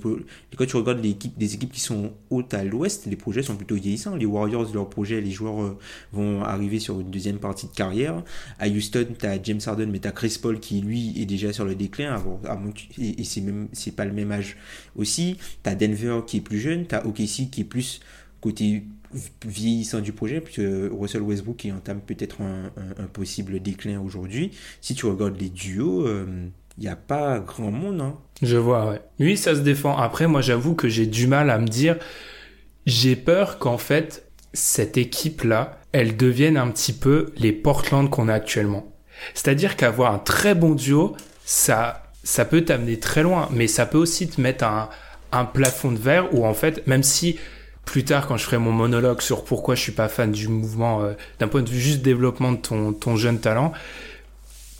quand 0.56 0.66
tu 0.66 0.76
regardes 0.76 1.04
les 1.04 1.12
équipes, 1.12 1.42
équipes 1.42 1.72
qui 1.72 1.80
sont 1.80 2.14
hautes 2.30 2.54
à 2.54 2.64
l'ouest, 2.64 3.08
les 3.08 3.16
projets 3.16 3.42
sont 3.42 3.56
plutôt 3.56 3.76
vieillissants. 3.76 4.16
Les 4.16 4.28
Warriors, 4.28 4.72
leurs 4.74 4.90
projets, 4.90 5.22
les 5.22 5.32
joueurs 5.32 5.62
euh, 5.62 5.78
vont 6.12 6.44
arriver 6.44 6.80
sur 6.80 7.00
une 7.00 7.10
deuxième 7.10 7.40
partie 7.40 7.66
de 7.68 7.72
carrière. 7.72 8.24
À 8.60 8.68
Houston, 8.68 9.08
tu 9.18 9.26
as 9.26 9.42
James 9.42 9.60
Harden, 9.66 9.88
mais 9.88 10.00
tu 10.00 10.08
as 10.08 10.12
Chris 10.12 10.38
Paul 10.40 10.60
qui, 10.60 10.82
lui, 10.82 11.20
est 11.20 11.26
déjà 11.26 11.52
sur 11.52 11.66
le 11.66 11.74
déclin. 11.74 12.24
et, 13.00 13.24
c'est 13.24 13.42
même 13.42 13.70
c'est 13.74 13.96
pas 13.96 14.06
le 14.06 14.14
même 14.14 14.32
âge 14.32 14.58
aussi. 14.96 15.38
Tu 15.64 15.70
as 15.70 15.76
Denver 15.76 16.20
qui 16.28 16.38
est 16.38 16.42
plus 16.42 16.60
jeune. 16.60 16.86
Tu 16.86 16.94
as 16.94 17.06
OKC 17.08 17.50
qui 17.50 17.62
est 17.62 17.66
plus 17.66 18.02
côté 18.40 18.84
vieillissant 19.46 20.02
du 20.02 20.12
projet, 20.12 20.42
puisque 20.42 20.62
Russell 20.92 21.22
Westbrook 21.22 21.58
qui 21.58 21.72
entame 21.72 22.02
peut-être 22.02 22.42
un, 22.42 23.08
possible 23.14 23.62
déclin 23.62 24.00
aujourd'hui. 24.00 24.52
Si 24.82 24.96
tu 24.96 25.06
regardes 25.06 25.40
les 25.40 25.50
duos, 25.50 26.08
il 26.78 26.84
n'y 26.84 26.90
a 26.90 26.96
pas 26.96 27.40
grand 27.40 27.72
monde. 27.72 28.02
Hein. 28.02 28.16
Je 28.42 28.58
vois, 28.58 28.90
ouais. 28.90 29.02
Oui, 29.20 29.38
ça 29.38 29.56
se 29.56 29.62
défend. 29.62 29.98
Après, 29.98 30.28
moi, 30.28 30.42
j'avoue 30.42 30.76
que 30.76 30.90
j'ai 30.90 31.06
du 31.06 31.28
mal 31.28 31.50
à 31.50 31.58
me 31.58 31.68
dire. 31.68 31.98
J'ai 32.86 33.16
peur 33.16 33.60
qu'en 33.60 33.78
fait, 33.78 34.28
cette 34.54 34.98
équipe-là, 34.98 35.80
elle 35.92 36.18
devienne 36.18 36.58
un 36.58 36.70
petit 36.70 36.94
peu 36.94 37.32
les 37.38 37.52
Portland 37.52 38.10
qu'on 38.10 38.28
a 38.28 38.34
actuellement. 38.34 38.92
C'est-à-dire 39.34 39.76
qu'avoir 39.76 40.14
un 40.14 40.20
très 40.20 40.56
bon 40.56 40.76
duo, 40.76 41.16
ça, 41.46 42.04
ça 42.24 42.46
peut 42.46 42.66
t'amener 42.66 43.00
très 43.00 43.24
loin, 43.24 43.48
mais 43.52 43.68
ça 43.68 43.86
peut 43.86 43.98
aussi 43.98 44.28
te 44.28 44.42
mettre 44.42 44.66
un, 44.66 44.90
un 45.32 45.46
plafond 45.46 45.92
de 45.92 45.98
verre 45.98 46.34
où 46.34 46.46
en 46.46 46.54
fait, 46.54 46.86
même 46.88 47.04
si 47.04 47.38
plus 47.86 48.06
tard 48.06 48.28
quand 48.28 48.38
je 48.38 48.46
ferai 48.46 48.58
mon 48.58 48.72
monologue 48.72 49.22
sur 49.22 49.44
pourquoi 49.44 49.76
je 49.76 49.82
suis 49.82 49.92
pas 49.92 50.08
fan 50.08 50.32
du 50.32 50.48
mouvement 50.48 51.02
euh, 51.02 51.14
d'un 51.40 51.48
point 51.48 51.62
de 51.62 51.70
vue 51.70 51.80
juste 51.80 52.02
développement 52.02 52.54
de 52.54 52.58
ton, 52.58 52.94
ton 52.94 53.16
jeune 53.18 53.40
talent. 53.40 53.74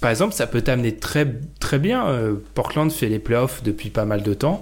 Par 0.04 0.12
exemple, 0.12 0.34
ça 0.34 0.48
peut 0.48 0.62
t'amener 0.62 0.98
très 0.98 1.26
très 1.62 1.80
bien. 1.80 2.06
Euh, 2.10 2.36
Portland 2.56 2.92
fait 2.92 3.08
les 3.08 3.20
playoffs 3.20 3.64
depuis 3.64 3.90
pas 3.90 4.04
mal 4.04 4.22
de 4.22 4.34
temps, 4.34 4.62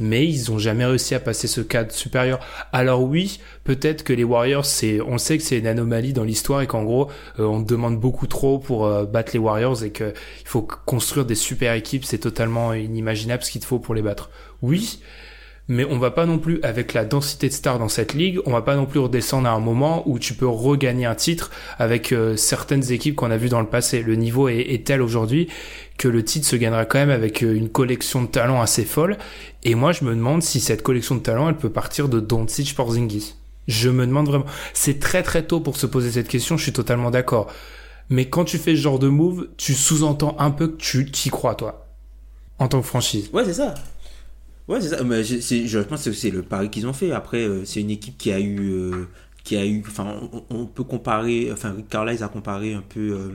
mais 0.00 0.26
ils 0.26 0.50
ont 0.50 0.58
jamais 0.58 0.84
réussi 0.84 1.14
à 1.14 1.20
passer 1.20 1.46
ce 1.46 1.60
cadre 1.60 1.92
supérieur. 1.92 2.40
Alors 2.72 3.04
oui, 3.04 3.38
peut-être 3.62 4.02
que 4.02 4.12
les 4.12 4.24
Warriors, 4.24 4.64
c'est, 4.64 5.00
on 5.00 5.18
sait 5.18 5.38
que 5.38 5.44
c'est 5.44 5.56
une 5.56 5.68
anomalie 5.68 6.12
dans 6.12 6.24
l'histoire 6.24 6.62
et 6.62 6.66
qu'en 6.66 6.82
gros, 6.82 7.08
euh, 7.38 7.44
on 7.44 7.60
demande 7.60 8.00
beaucoup 8.00 8.26
trop 8.26 8.58
pour 8.58 8.90
battre 9.06 9.30
les 9.34 9.38
Warriors 9.38 9.84
et 9.84 9.92
qu'il 9.92 10.14
faut 10.44 10.62
construire 10.62 11.26
des 11.26 11.36
super 11.36 11.74
équipes. 11.74 12.04
C'est 12.04 12.18
totalement 12.18 12.74
inimaginable 12.74 13.44
ce 13.44 13.52
qu'il 13.52 13.60
te 13.60 13.66
faut 13.66 13.78
pour 13.78 13.94
les 13.94 14.02
battre. 14.02 14.30
Oui, 14.62 14.98
mais 15.68 15.84
on 15.84 15.98
va 15.98 16.10
pas 16.10 16.26
non 16.26 16.38
plus, 16.38 16.60
avec 16.62 16.92
la 16.92 17.04
densité 17.04 17.48
de 17.48 17.52
stars 17.52 17.78
dans 17.78 17.88
cette 17.88 18.14
ligue, 18.14 18.40
on 18.46 18.50
va 18.52 18.62
pas 18.62 18.74
non 18.74 18.84
plus 18.84 18.98
redescendre 18.98 19.48
à 19.48 19.52
un 19.52 19.60
moment 19.60 20.02
où 20.06 20.18
tu 20.18 20.34
peux 20.34 20.46
regagner 20.46 21.06
un 21.06 21.14
titre 21.14 21.50
avec 21.78 22.12
euh, 22.12 22.36
certaines 22.36 22.90
équipes 22.90 23.14
qu'on 23.14 23.30
a 23.30 23.36
vues 23.36 23.48
dans 23.48 23.60
le 23.60 23.66
passé. 23.66 24.02
Le 24.02 24.16
niveau 24.16 24.48
est, 24.48 24.84
tel 24.84 25.00
aujourd'hui 25.00 25.48
que 25.98 26.08
le 26.08 26.24
titre 26.24 26.46
se 26.46 26.56
gagnera 26.56 26.84
quand 26.84 26.98
même 26.98 27.10
avec 27.10 27.42
euh, 27.42 27.54
une 27.54 27.68
collection 27.68 28.22
de 28.22 28.26
talents 28.26 28.60
assez 28.60 28.84
folle. 28.84 29.18
Et 29.62 29.74
moi, 29.74 29.92
je 29.92 30.04
me 30.04 30.14
demande 30.14 30.42
si 30.42 30.58
cette 30.58 30.82
collection 30.82 31.14
de 31.14 31.20
talents, 31.20 31.48
elle 31.48 31.56
peut 31.56 31.70
partir 31.70 32.08
de 32.08 32.18
Doncic 32.18 32.74
Porzingis. 32.74 33.34
Je 33.68 33.88
me 33.88 34.04
demande 34.06 34.26
vraiment. 34.26 34.46
C'est 34.74 34.98
très 34.98 35.22
très 35.22 35.44
tôt 35.44 35.60
pour 35.60 35.76
se 35.76 35.86
poser 35.86 36.10
cette 36.10 36.28
question, 36.28 36.56
je 36.56 36.64
suis 36.64 36.72
totalement 36.72 37.12
d'accord. 37.12 37.46
Mais 38.10 38.28
quand 38.28 38.44
tu 38.44 38.58
fais 38.58 38.74
ce 38.76 38.80
genre 38.80 38.98
de 38.98 39.08
move, 39.08 39.48
tu 39.56 39.74
sous-entends 39.74 40.36
un 40.38 40.50
peu 40.50 40.66
que 40.66 40.76
tu 40.76 41.10
t'y 41.10 41.30
crois, 41.30 41.54
toi. 41.54 41.86
En 42.58 42.68
tant 42.68 42.80
que 42.80 42.86
franchise. 42.86 43.30
Ouais, 43.32 43.44
c'est 43.44 43.54
ça. 43.54 43.74
Ouais, 44.68 44.80
c'est 44.80 44.88
ça. 44.88 45.02
Mais 45.02 45.24
je 45.24 45.78
pense 45.80 46.04
que 46.04 46.12
c'est 46.12 46.30
le 46.30 46.42
pari 46.42 46.70
qu'ils 46.70 46.86
ont 46.86 46.92
fait. 46.92 47.12
Après, 47.12 47.42
euh, 47.42 47.64
c'est 47.64 47.80
une 47.80 47.90
équipe 47.90 48.16
qui 48.18 48.32
a 48.32 48.40
eu. 48.40 48.70
Euh, 48.70 49.08
qui 49.44 49.56
a 49.56 49.66
eu 49.66 49.82
enfin, 49.86 50.30
on, 50.50 50.66
peut 50.66 50.84
comparer. 50.84 51.50
Enfin, 51.52 51.72
Rick 51.72 51.88
Carlisle 51.88 52.22
a 52.22 52.28
comparé 52.28 52.74
un 52.74 52.82
peu 52.82 53.34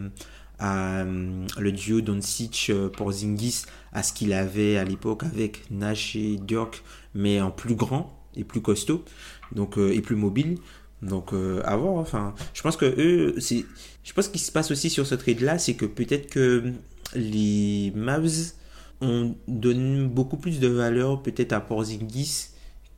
euh, 0.62 1.46
le 1.60 1.72
duo 1.74 2.00
Doncic 2.00 2.72
pour 2.96 3.12
Zingis 3.12 3.64
à 3.92 4.04
ce 4.04 4.14
qu'il 4.14 4.32
avait 4.32 4.78
à 4.78 4.86
l'époque 4.86 5.24
avec 5.24 5.70
Nash 5.70 6.16
et 6.16 6.38
Dirk, 6.38 6.82
mais 7.14 7.42
en 7.42 7.52
plus 7.52 7.76
grand 7.76 8.18
et 8.38 8.46
plus 8.46 8.62
costaud 8.62 9.04
donc, 9.52 9.78
et 9.78 10.00
plus 10.02 10.16
mobile. 10.16 10.60
Donc, 11.02 11.34
à 11.66 11.76
voir. 11.76 11.96
Enfin, 11.96 12.34
je 12.54 12.62
pense 12.62 12.78
que 12.78 12.86
eux. 12.86 13.36
Je 13.40 14.14
pense 14.14 14.30
qu'il 14.30 14.40
se 14.40 14.54
passe 14.54 14.72
aussi 14.72 14.90
sur 14.90 15.06
ce 15.06 15.16
trade-là, 15.16 15.60
c'est 15.60 15.74
que 15.74 15.86
peut-être 15.86 16.30
que 16.30 16.72
les 17.14 17.92
Mavs 17.96 18.54
on 19.02 19.36
donne 19.48 20.08
beaucoup 20.08 20.38
plus 20.38 20.60
de 20.60 20.68
valeur 20.68 21.22
peut-être 21.22 21.54
à 21.54 21.60
Porzingis 21.60 22.50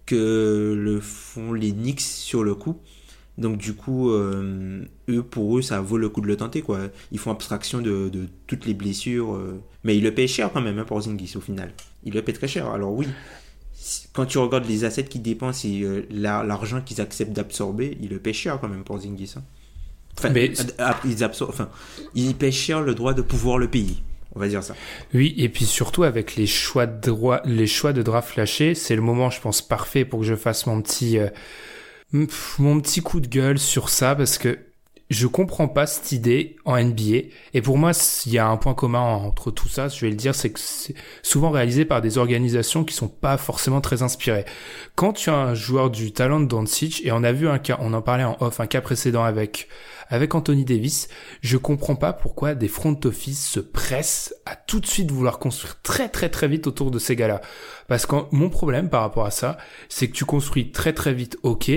que 0.05 0.73
le 0.77 0.99
font 0.99 1.53
les 1.53 1.71
Knicks 1.71 2.01
sur 2.01 2.43
le 2.43 2.55
coup. 2.55 2.79
Donc 3.37 3.57
du 3.57 3.73
coup, 3.73 4.11
euh, 4.11 4.83
eux, 5.07 5.23
pour 5.23 5.57
eux, 5.57 5.61
ça 5.61 5.79
vaut 5.79 5.97
le 5.97 6.09
coup 6.09 6.19
de 6.19 6.27
le 6.27 6.35
tenter. 6.35 6.61
quoi. 6.61 6.89
Ils 7.11 7.19
font 7.19 7.31
abstraction 7.31 7.79
de, 7.79 8.11
toutes 8.47 8.65
les 8.65 8.73
blessures. 8.73 9.35
Euh. 9.35 9.61
Mais 9.83 9.97
ils 9.97 10.03
le 10.03 10.13
payent 10.13 10.27
cher 10.27 10.51
quand 10.51 10.61
même, 10.61 10.77
hein, 10.77 10.83
Porzingis, 10.83 11.33
au 11.37 11.41
final. 11.41 11.71
Ils 12.03 12.13
le 12.13 12.21
payent 12.21 12.35
très 12.35 12.49
cher. 12.49 12.67
Alors 12.67 12.93
oui, 12.93 13.07
quand 14.13 14.25
tu 14.25 14.37
regardes 14.39 14.67
les 14.67 14.83
assets 14.83 15.05
qu'ils 15.05 15.21
dépensent 15.21 15.67
et 15.67 15.83
euh, 15.83 16.05
l'argent 16.11 16.81
qu'ils 16.81 16.99
acceptent 16.99 17.31
d'absorber, 17.31 17.97
ils 18.01 18.09
le 18.09 18.19
payent 18.19 18.33
cher 18.33 18.59
quand 18.59 18.67
même, 18.67 18.83
Porzingis. 18.83 19.35
Hein. 19.37 19.43
Enfin, 20.17 20.31
Mais... 20.31 20.51
ils, 21.05 21.23
enfin, 21.23 21.69
ils 22.13 22.35
payent 22.35 22.51
cher 22.51 22.81
le 22.81 22.93
droit 22.93 23.13
de 23.13 23.21
pouvoir 23.21 23.57
le 23.57 23.69
payer. 23.69 23.97
On 24.35 24.39
va 24.39 24.47
dire 24.47 24.63
ça. 24.63 24.75
Oui, 25.13 25.33
et 25.37 25.49
puis 25.49 25.65
surtout 25.65 26.03
avec 26.03 26.35
les 26.35 26.45
choix 26.45 26.85
de 26.85 26.99
droit, 26.99 27.41
les 27.45 27.67
choix 27.67 27.93
de 27.93 28.03
draft 28.03 28.29
flashés, 28.29 28.75
c'est 28.75 28.95
le 28.95 29.01
moment, 29.01 29.29
je 29.29 29.41
pense, 29.41 29.61
parfait 29.61 30.05
pour 30.05 30.19
que 30.19 30.25
je 30.25 30.35
fasse 30.35 30.67
mon 30.67 30.81
petit, 30.81 31.17
euh, 31.17 31.29
mon 32.11 32.79
petit 32.79 33.01
coup 33.01 33.19
de 33.19 33.27
gueule 33.27 33.59
sur 33.59 33.89
ça 33.89 34.15
parce 34.15 34.37
que 34.37 34.59
je 35.09 35.25
comprends 35.25 35.67
pas 35.67 35.87
cette 35.87 36.11
idée 36.11 36.55
en 36.65 36.77
NBA. 36.77 37.29
Et 37.53 37.61
pour 37.61 37.77
moi, 37.77 37.91
il 38.25 38.31
y 38.31 38.37
a 38.37 38.47
un 38.47 38.57
point 38.57 38.75
commun 38.75 38.99
entre 38.99 39.49
tout 39.49 39.67
ça, 39.67 39.87
je 39.87 39.99
vais 40.01 40.09
le 40.11 40.15
dire, 40.15 40.35
c'est 40.35 40.51
que 40.51 40.59
c'est 40.59 40.93
souvent 41.23 41.49
réalisé 41.49 41.83
par 41.83 42.01
des 42.01 42.17
organisations 42.17 42.83
qui 42.83 42.93
sont 42.93 43.07
pas 43.07 43.37
forcément 43.37 43.81
très 43.81 44.03
inspirées. 44.03 44.45
Quand 44.95 45.13
tu 45.13 45.31
as 45.31 45.35
un 45.35 45.53
joueur 45.55 45.89
du 45.89 46.11
talent 46.11 46.39
de 46.39 46.45
Doncic, 46.45 47.01
et 47.05 47.11
on 47.11 47.23
a 47.23 47.31
vu 47.31 47.49
un 47.49 47.57
cas, 47.57 47.77
on 47.81 47.93
en 47.93 48.01
parlait 48.03 48.23
en 48.23 48.37
off, 48.39 48.59
un 48.59 48.67
cas 48.67 48.81
précédent 48.81 49.23
avec 49.23 49.67
avec 50.09 50.35
Anthony 50.35 50.65
Davis, 50.65 51.07
je 51.41 51.57
comprends 51.57 51.95
pas 51.95 52.13
pourquoi 52.13 52.55
des 52.55 52.67
front 52.67 52.99
office 53.05 53.47
se 53.47 53.59
pressent 53.59 54.33
à 54.45 54.55
tout 54.55 54.79
de 54.79 54.87
suite 54.87 55.11
vouloir 55.11 55.39
construire 55.39 55.81
très 55.81 56.09
très 56.09 56.29
très 56.29 56.47
vite 56.47 56.67
autour 56.67 56.91
de 56.91 56.99
ces 56.99 57.15
gars-là. 57.15 57.41
Parce 57.87 58.05
que 58.05 58.15
mon 58.31 58.49
problème 58.49 58.89
par 58.89 59.01
rapport 59.01 59.25
à 59.25 59.31
ça, 59.31 59.57
c'est 59.87 60.07
que 60.07 60.13
tu 60.13 60.25
construis 60.25 60.71
très 60.71 60.93
très 60.93 61.13
vite, 61.13 61.37
ok, 61.43 61.71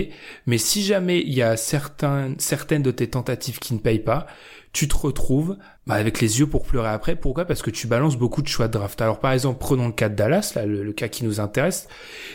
mais 0.47 0.59
si 0.59 0.83
jamais 0.83 1.21
il 1.21 1.35
y 1.35 1.42
a 1.42 1.57
certains, 1.57 2.35
certaines 2.38 2.83
de 2.83 2.90
tes 2.90 3.09
tentatives 3.09 3.59
qui 3.59 3.75
ne 3.75 3.79
payent 3.79 3.99
pas, 3.99 4.27
tu 4.73 4.88
te 4.88 4.97
retrouves 4.97 5.59
bah, 5.87 5.95
avec 5.95 6.21
les 6.21 6.40
yeux 6.40 6.47
pour 6.47 6.64
pleurer 6.64 6.88
après. 6.88 7.16
Pourquoi? 7.16 7.45
Parce 7.45 7.62
que 7.62 7.71
tu 7.71 7.87
balances 7.87 8.16
beaucoup 8.16 8.42
de 8.42 8.49
choix 8.49 8.68
de 8.68 8.73
draft. 8.73 9.01
Alors 9.03 9.21
par 9.21 9.33
exemple, 9.33 9.59
prenons 9.61 9.87
le 9.87 9.92
cas 9.92 10.09
de 10.09 10.14
Dallas, 10.14 10.57
le, 10.64 10.92
cas 10.92 11.09
qui 11.09 11.25
nous 11.25 11.40
intéresse. 11.40 11.88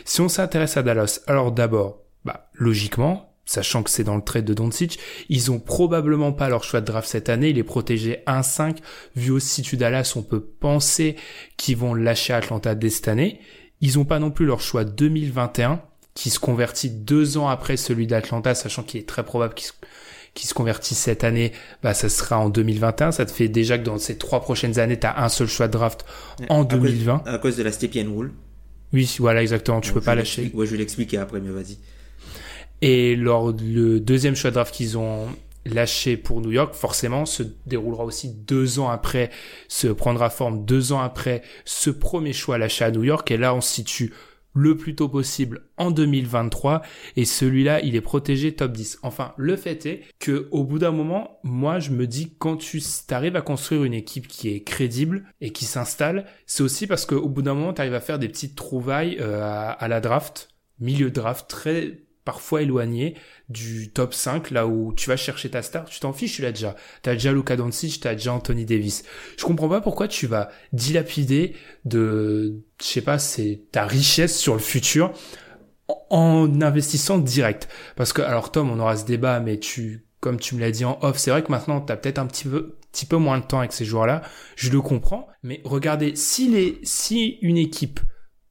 Si 0.06 0.22
on 0.22 0.30
s'intéresse 0.30 0.78
à 0.78 0.84
Dallas, 0.84 1.22
alors 1.28 1.52
d'abord, 1.52 2.04
bah, 2.26 2.50
logiquement, 2.54 3.27
sachant 3.48 3.82
que 3.82 3.90
c'est 3.90 4.04
dans 4.04 4.16
le 4.16 4.22
trade 4.22 4.46
de 4.46 4.54
Doncic, 4.54 5.00
ils 5.30 5.50
ont 5.50 5.60
probablement 5.60 6.34
pas 6.34 6.50
leur 6.50 6.64
choix 6.64 6.82
de 6.82 6.86
draft 6.86 7.10
cette 7.10 7.30
année. 7.30 7.50
Il 7.50 7.58
est 7.58 7.64
protégé 7.64 8.20
1-5. 8.28 8.78
Vu 9.16 9.32
aussi 9.32 9.64
tu 9.64 9.78
Dallas, 9.78 10.14
on 10.16 10.22
peut 10.22 10.42
penser 10.42 11.16
qu'ils 11.58 11.78
vont 11.78 11.96
lâcher 11.96 12.34
Atlanta 12.34 12.76
dès 12.76 12.92
cette 12.92 13.08
année. 13.08 13.40
Ils 13.82 13.98
ont 13.98 14.06
pas 14.06 14.20
non 14.20 14.30
plus 14.30 14.46
leur 14.46 14.62
choix 14.62 14.84
2021 14.84 15.82
qui 16.14 16.30
se 16.30 16.40
convertit 16.40 16.90
deux 16.90 17.38
ans 17.38 17.48
après 17.48 17.78
celui 17.78 18.06
d'Atlanta, 18.08 18.54
sachant 18.56 18.84
qu'il 18.84 19.00
est 19.00 19.08
très 19.08 19.24
probable 19.24 19.54
qu'il 19.54 19.68
se 19.68 19.74
qui 20.34 20.46
se 20.46 20.54
convertit 20.54 20.94
cette 20.94 21.24
année, 21.24 21.52
bah 21.82 21.96
ça 21.96 22.10
sera 22.10 22.38
en 22.38 22.50
2021. 22.50 23.12
Ça 23.12 23.26
te 23.26 23.32
fait 23.32 23.48
déjà 23.48 23.80
que 23.80 23.84
dans 23.84 23.98
ces 23.98 24.20
trois 24.20 24.40
prochaines 24.40 24.78
années, 24.78 25.00
tu 25.00 25.08
as 25.08 25.24
un 25.24 25.30
seul 25.30 25.48
choix 25.48 25.68
de 25.68 25.74
draft 25.74 26.06
en 26.50 26.64
2020. 26.64 27.24
à 27.26 27.38
cause 27.40 27.58
de 27.58 27.64
la 27.64 27.72
Stepien 27.72 28.06
Rule. 28.08 28.34
Oui, 28.94 29.16
voilà, 29.18 29.42
exactement. 29.42 29.82
Tu 29.82 29.92
peux 29.92 30.02
pas 30.02 30.14
lâcher. 30.14 30.52
Ouais, 30.54 30.68
je 30.68 30.72
vais 30.72 30.78
l'expliquer 30.78 31.18
après, 31.18 31.42
mais 31.42 31.50
vas-y. 31.50 31.80
Et 32.82 33.16
lors 33.16 33.52
le 33.52 34.00
deuxième 34.00 34.36
choix 34.36 34.52
de 34.52 34.56
draft 34.56 34.74
qu'ils 34.74 34.98
ont 34.98 35.28
lâché 35.66 36.18
pour 36.18 36.42
New 36.42 36.52
York, 36.52 36.74
forcément, 36.74 37.26
se 37.26 37.44
déroulera 37.66 38.04
aussi 38.06 38.34
deux 38.34 38.80
ans 38.80 38.90
après, 38.90 39.30
se 39.68 39.88
prendra 39.88 40.30
forme 40.30 40.66
deux 40.66 40.92
ans 40.92 41.00
après 41.02 41.42
ce 41.66 41.90
premier 41.90 42.34
choix 42.34 42.58
lâché 42.58 42.86
à 42.86 42.92
New 42.92 43.04
York. 43.04 43.30
Et 43.32 43.38
là, 43.38 43.54
on 43.54 43.62
se 43.62 43.74
situe 43.74 44.14
le 44.54 44.76
plus 44.76 44.96
tôt 44.96 45.08
possible 45.08 45.68
en 45.78 45.92
2023 45.92 46.82
et 47.16 47.26
celui-là 47.26 47.80
il 47.82 47.96
est 47.96 48.02
protégé 48.02 48.56
top 48.56 48.72
10. 48.72 49.00
Enfin, 49.04 49.34
le 49.38 49.56
fait 49.56 49.86
est 49.86 50.02
que 50.18 50.48
au 50.50 50.64
bout 50.64 50.80
d'un 50.80 50.90
moment, 50.90 51.40
moi 51.44 51.78
je 51.78 51.92
me 51.92 52.08
dis 52.08 52.34
quand 52.40 52.58
tu 52.58 52.82
arrives 53.12 53.36
à 53.36 53.42
construire 53.42 53.84
une 53.84 53.94
équipe 53.94 54.28
qui 54.28 54.50
est 54.50 54.64
crédible 54.64 55.26
et 55.42 55.52
qui 55.52 55.66
s'installe, 55.66 56.26
c'est 56.48 56.64
aussi 56.64 56.88
parce 56.88 57.06
qu'au 57.06 57.30
bout 57.30 57.44
d'un 57.44 57.54
moment 57.54 57.72
tu 57.72 57.82
arrives 57.82 57.94
à 57.94 58.00
faire 58.00 58.18
des 58.18 58.30
petites 58.30 58.56
trouvailles 58.56 59.18
euh, 59.22 59.44
à, 59.44 59.70
à 59.70 59.88
la 59.88 60.02
draft, 60.02 60.50
milieu 60.80 61.12
draft 61.12 61.48
très 61.48 62.07
parfois 62.28 62.62
éloigné 62.62 63.16
du 63.48 63.90
top 63.90 64.14
5, 64.14 64.52
là 64.52 64.68
où 64.68 64.94
tu 64.94 65.08
vas 65.08 65.16
chercher 65.16 65.50
ta 65.50 65.62
star, 65.62 65.86
tu 65.86 66.02
t'en 66.02 66.12
fiches, 66.12 66.36
tu 66.36 66.42
l'as 66.42 66.52
déjà. 66.52 66.76
T'as 67.02 67.14
déjà 67.14 67.32
Luka 67.32 67.56
Doncic, 67.56 68.02
t'as 68.02 68.16
déjà 68.16 68.34
Anthony 68.34 68.66
Davis. 68.66 69.06
Je 69.38 69.46
comprends 69.46 69.70
pas 69.70 69.80
pourquoi 69.80 70.10
tu 70.10 70.28
vas 70.28 70.50
dilapider 70.74 71.56
de, 71.86 72.66
je 72.82 72.86
sais 72.86 73.02
pas, 73.02 73.18
c'est 73.18 73.62
ta 73.72 73.86
richesse 73.86 74.38
sur 74.38 74.56
le 74.56 74.60
futur 74.60 75.14
en 76.10 76.62
investissant 76.62 77.18
direct. 77.18 77.70
Parce 77.96 78.12
que, 78.12 78.22
alors 78.22 78.52
Tom, 78.52 78.70
on 78.72 78.80
aura 78.82 78.98
ce 78.98 79.06
débat, 79.06 79.40
mais 79.40 79.58
tu, 79.58 80.06
comme 80.20 80.38
tu 80.38 80.56
me 80.56 80.60
l'as 80.60 80.72
dit 80.72 80.84
en 80.84 81.00
off, 81.02 81.18
c'est 81.18 81.32
vrai 81.32 81.44
que 81.44 81.52
maintenant 81.52 81.80
t'as 81.80 81.96
peut-être 81.96 82.20
un 82.20 82.26
petit 82.26 82.44
peu, 82.44 82.76
petit 82.92 83.06
peu 83.06 83.16
moins 83.16 83.40
de 83.40 83.46
temps 83.46 83.60
avec 83.60 83.72
ces 83.72 83.86
joueurs-là. 83.86 84.22
Je 84.58 84.70
le 84.70 84.82
comprends, 84.82 85.30
mais 85.44 85.62
regardez, 85.64 86.18
si 86.18 86.50
les, 86.50 86.78
si 86.84 87.38
une 87.42 87.56
équipe 87.56 88.02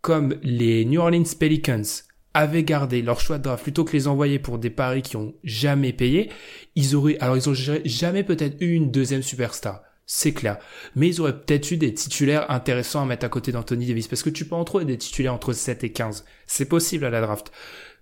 comme 0.00 0.36
les 0.42 0.86
New 0.86 0.98
Orleans 1.02 1.24
Pelicans 1.38 2.05
avaient 2.37 2.64
gardé 2.64 3.01
leur 3.01 3.18
choix 3.18 3.38
de 3.38 3.44
draft 3.44 3.62
plutôt 3.62 3.85
que 3.85 3.92
les 3.92 4.09
envoyer 4.09 4.38
pour 4.38 4.59
des 4.59 4.68
paris 4.68 5.01
qui 5.01 5.16
ont 5.16 5.35
jamais 5.42 5.94
payé, 5.94 6.31
ils 6.75 6.94
auraient, 6.94 7.16
alors 7.20 7.37
ils 7.37 7.49
ont 7.49 7.55
jamais 7.55 8.25
peut-être 8.25 8.61
eu 8.61 8.75
une 8.75 8.90
deuxième 8.90 9.22
superstar. 9.22 9.83
C'est 10.05 10.33
clair. 10.33 10.59
Mais 10.94 11.09
ils 11.09 11.20
auraient 11.20 11.40
peut-être 11.40 11.70
eu 11.72 11.79
des 11.79 11.92
titulaires 11.94 12.49
intéressants 12.51 13.03
à 13.03 13.07
mettre 13.07 13.25
à 13.25 13.29
côté 13.29 13.51
d'Anthony 13.51 13.87
Davis. 13.87 14.07
Parce 14.07 14.22
que 14.22 14.31
tu 14.31 14.44
peux 14.44 14.55
en 14.55 14.62
trouver 14.62 14.85
des 14.85 14.99
titulaires 14.99 15.35
entre 15.35 15.53
7 15.53 15.83
et 15.83 15.90
15. 15.90 16.25
C'est 16.46 16.66
possible 16.66 17.07
à 17.07 17.11
la 17.11 17.20
draft. 17.20 17.51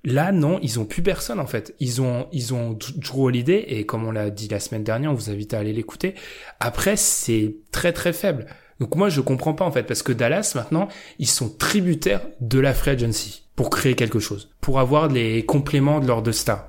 Là, 0.04 0.30
non, 0.32 0.58
ils 0.60 0.78
ont 0.78 0.84
plus 0.84 1.02
personne, 1.02 1.40
en 1.40 1.46
fait. 1.46 1.74
Ils 1.80 2.02
ont, 2.02 2.26
ils 2.30 2.52
ont 2.52 2.76
Drew 2.96 3.24
Holiday, 3.24 3.64
et 3.68 3.86
comme 3.86 4.04
on 4.04 4.10
l'a 4.10 4.28
dit 4.28 4.48
la 4.48 4.60
semaine 4.60 4.84
dernière, 4.84 5.12
on 5.12 5.14
vous 5.14 5.30
invite 5.30 5.54
à 5.54 5.60
aller 5.60 5.72
l'écouter. 5.72 6.14
Après, 6.60 6.96
c'est 6.96 7.54
très 7.72 7.94
très 7.94 8.12
faible. 8.12 8.44
Donc 8.80 8.96
moi, 8.96 9.08
je 9.08 9.22
comprends 9.22 9.54
pas, 9.54 9.64
en 9.64 9.72
fait, 9.72 9.84
parce 9.84 10.02
que 10.02 10.12
Dallas, 10.12 10.52
maintenant, 10.56 10.88
ils 11.18 11.28
sont 11.28 11.48
tributaires 11.48 12.26
de 12.40 12.58
la 12.58 12.74
free 12.74 12.90
agency 12.90 13.43
pour 13.56 13.70
créer 13.70 13.94
quelque 13.94 14.18
chose, 14.18 14.50
pour 14.60 14.80
avoir 14.80 15.08
les 15.08 15.44
compléments 15.44 16.00
de 16.00 16.06
leur 16.06 16.22
de 16.22 16.32
star. 16.32 16.68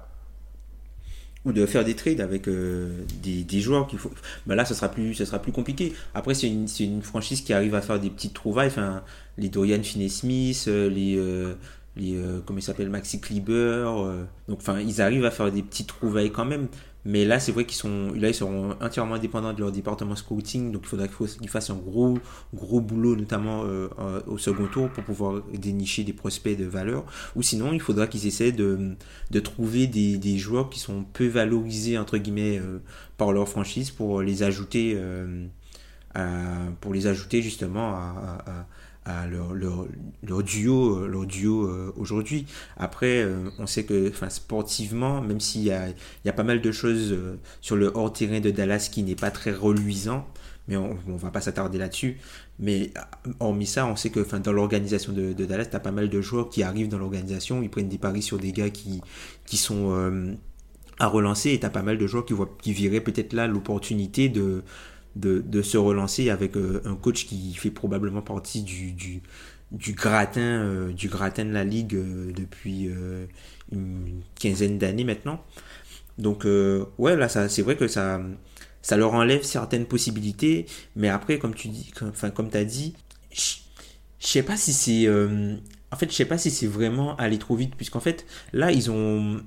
Ou 1.45 1.51
de 1.51 1.65
faire 1.67 1.85
des 1.85 1.95
trades 1.95 2.21
avec 2.21 2.47
euh, 2.47 3.03
des, 3.21 3.43
des, 3.43 3.59
joueurs 3.59 3.85
qu'il 3.85 3.99
faut. 3.99 4.09
Bah 4.47 4.55
là, 4.55 4.65
ça 4.65 4.73
sera 4.73 4.89
plus, 4.89 5.13
ça 5.13 5.27
sera 5.27 5.37
plus 5.37 5.51
compliqué. 5.51 5.93
Après, 6.15 6.33
c'est 6.33 6.47
une, 6.47 6.67
une, 6.79 7.03
franchise 7.03 7.41
qui 7.41 7.53
arrive 7.53 7.75
à 7.75 7.81
faire 7.81 7.99
des 7.99 8.09
petites 8.09 8.33
trouvailles. 8.33 8.69
Enfin, 8.69 9.03
les 9.37 9.49
Dorian 9.49 9.83
Finney-Smith, 9.83 10.65
euh, 10.67 10.89
les, 10.89 11.15
euh, 11.17 11.53
les 11.97 12.19
comment 12.45 12.57
il 12.57 12.63
s'appelle, 12.63 12.89
Maxi 12.89 13.21
Kleber. 13.21 13.85
donc, 14.47 14.57
enfin, 14.57 14.79
ils 14.79 15.01
arrivent 15.01 15.25
à 15.25 15.31
faire 15.31 15.51
des 15.51 15.61
petites 15.61 15.87
trouvailles 15.87 16.31
quand 16.31 16.45
même. 16.45 16.67
Mais 17.05 17.23
là, 17.23 17.39
c'est 17.39 17.51
vrai 17.51 17.65
qu'ils 17.65 17.77
sont, 17.77 18.11
là, 18.15 18.29
ils 18.29 18.33
seront 18.33 18.75
entièrement 18.81 19.19
dépendants 19.19 19.53
de 19.53 19.59
leur 19.59 19.71
département 19.71 20.15
scouting. 20.15 20.71
Donc, 20.71 20.81
il 20.85 20.87
faudra 20.87 21.07
qu'ils 21.07 21.49
fassent 21.49 21.69
un 21.69 21.75
gros, 21.75 22.17
gros 22.51 22.81
boulot, 22.81 23.15
notamment 23.15 23.63
euh, 23.63 23.87
euh, 23.99 24.21
au 24.25 24.39
second 24.39 24.65
tour, 24.65 24.89
pour 24.89 25.03
pouvoir 25.03 25.43
dénicher 25.53 26.03
des 26.03 26.13
prospects 26.13 26.57
de 26.57 26.65
valeur. 26.65 27.05
Ou 27.35 27.43
sinon, 27.43 27.73
il 27.73 27.79
faudra 27.79 28.07
qu'ils 28.07 28.25
essaient 28.25 28.51
de, 28.51 28.95
de 29.29 29.39
trouver 29.39 29.85
des, 29.85 30.17
des, 30.17 30.39
joueurs 30.39 30.71
qui 30.71 30.79
sont 30.79 31.03
peu 31.13 31.27
valorisés, 31.27 31.99
entre 31.99 32.17
guillemets, 32.17 32.57
euh, 32.57 32.79
par 33.17 33.31
leur 33.33 33.47
franchise 33.47 33.91
pour 33.91 34.23
les 34.23 34.41
ajouter, 34.41 34.99
à, 36.15 36.27
pour 36.81 36.91
les 36.93 37.05
ajouter 37.05 37.43
justement 37.43 37.93
à 37.93 38.67
leur, 39.05 39.53
leur, 39.53 39.85
leur, 40.23 40.43
duo, 40.43 40.97
euh, 40.97 41.07
leur 41.07 41.25
duo 41.25 41.67
euh, 41.67 41.93
aujourd'hui. 41.97 42.45
Après, 42.77 43.21
euh, 43.21 43.49
on 43.59 43.67
sait 43.67 43.85
que 43.85 44.11
sportivement, 44.29 45.21
même 45.21 45.39
s'il 45.39 45.63
y 45.63 45.71
a, 45.71 45.89
y 46.23 46.29
a 46.29 46.33
pas 46.33 46.43
mal 46.43 46.61
de 46.61 46.71
choses 46.71 47.17
sur 47.61 47.75
le 47.75 47.91
hors-terrain 47.93 48.39
de 48.39 48.51
Dallas 48.51 48.89
qui 48.91 49.03
n'est 49.03 49.15
pas 49.15 49.31
très 49.31 49.51
reluisant, 49.51 50.27
mais 50.67 50.77
on 50.77 50.97
ne 51.07 51.17
va 51.17 51.29
pas 51.29 51.41
s'attarder 51.41 51.77
là-dessus. 51.77 52.17
Mais 52.57 52.91
hormis 53.39 53.67
ça, 53.67 53.85
on 53.85 53.95
sait 53.95 54.09
que 54.09 54.19
dans 54.37 54.53
l'organisation 54.53 55.13
de, 55.13 55.33
de, 55.33 55.45
Dallas, 55.45 55.65
tu 55.65 55.75
as 55.75 55.79
pas 55.79 55.91
mal 55.91 56.09
de 56.09 56.21
joueurs 56.21 56.49
qui 56.49 56.63
arrivent 56.63 56.89
dans 56.89 56.97
l'organisation, 56.97 57.61
ils 57.61 57.69
prennent 57.69 57.89
des 57.89 57.97
paris 57.97 58.21
sur 58.21 58.39
des 58.39 58.51
gars 58.51 58.69
qui, 58.69 59.01
qui 59.45 59.57
sont 59.57 60.35
à 60.99 61.07
relancer, 61.07 61.51
et 61.51 61.59
tu 61.59 61.65
as 61.65 61.69
pas 61.69 61.83
mal 61.83 61.97
de 61.97 62.07
joueurs 62.07 62.25
qui, 62.25 62.33
voient, 62.33 62.49
qui 62.61 62.73
viraient 62.73 63.01
peut-être 63.01 63.33
là 63.33 63.47
l'opportunité 63.47 64.29
de 64.29 64.63
de, 65.15 65.61
se 65.61 65.77
relancer 65.77 66.29
avec 66.29 66.57
euh, 66.57 66.81
un 66.85 66.95
coach 66.95 67.25
qui 67.25 67.53
fait 67.53 67.71
probablement 67.71 68.21
partie 68.21 68.63
du, 68.63 68.91
du, 69.71 69.93
gratin, 69.93 70.41
euh, 70.41 70.91
du 70.91 71.07
gratin 71.07 71.45
de 71.45 71.53
la 71.53 71.63
ligue 71.63 71.95
euh, 71.95 72.31
depuis 72.33 72.89
une 73.71 74.21
quinzaine 74.39 74.77
d'années 74.77 75.03
maintenant. 75.03 75.43
Donc 76.17 76.45
ouais 76.97 77.15
là 77.17 77.27
c'est 77.27 77.61
vrai 77.61 77.75
que 77.75 77.87
ça 77.87 78.21
ça 78.81 78.97
leur 78.97 79.13
enlève 79.15 79.43
certaines 79.43 79.85
possibilités, 79.85 80.65
mais 80.95 81.09
après 81.09 81.39
comme 81.39 81.55
tu 81.55 81.67
dis, 81.69 81.91
enfin 82.01 82.29
comme 82.29 82.49
t'as 82.49 82.63
dit, 82.63 82.95
je 83.31 83.57
sais 84.19 84.43
pas 84.43 84.55
si 84.55 84.71
c'est 84.71 85.09
en 85.09 85.97
fait 85.97 86.09
je 86.09 86.15
sais 86.15 86.25
pas 86.25 86.37
si 86.37 86.51
c'est 86.51 86.67
vraiment 86.67 87.17
aller 87.17 87.37
trop 87.37 87.55
vite 87.55 87.75
puisqu'en 87.75 87.99
fait 87.99 88.25
là 88.53 88.71
ils 88.71 88.91
ont 88.91 89.41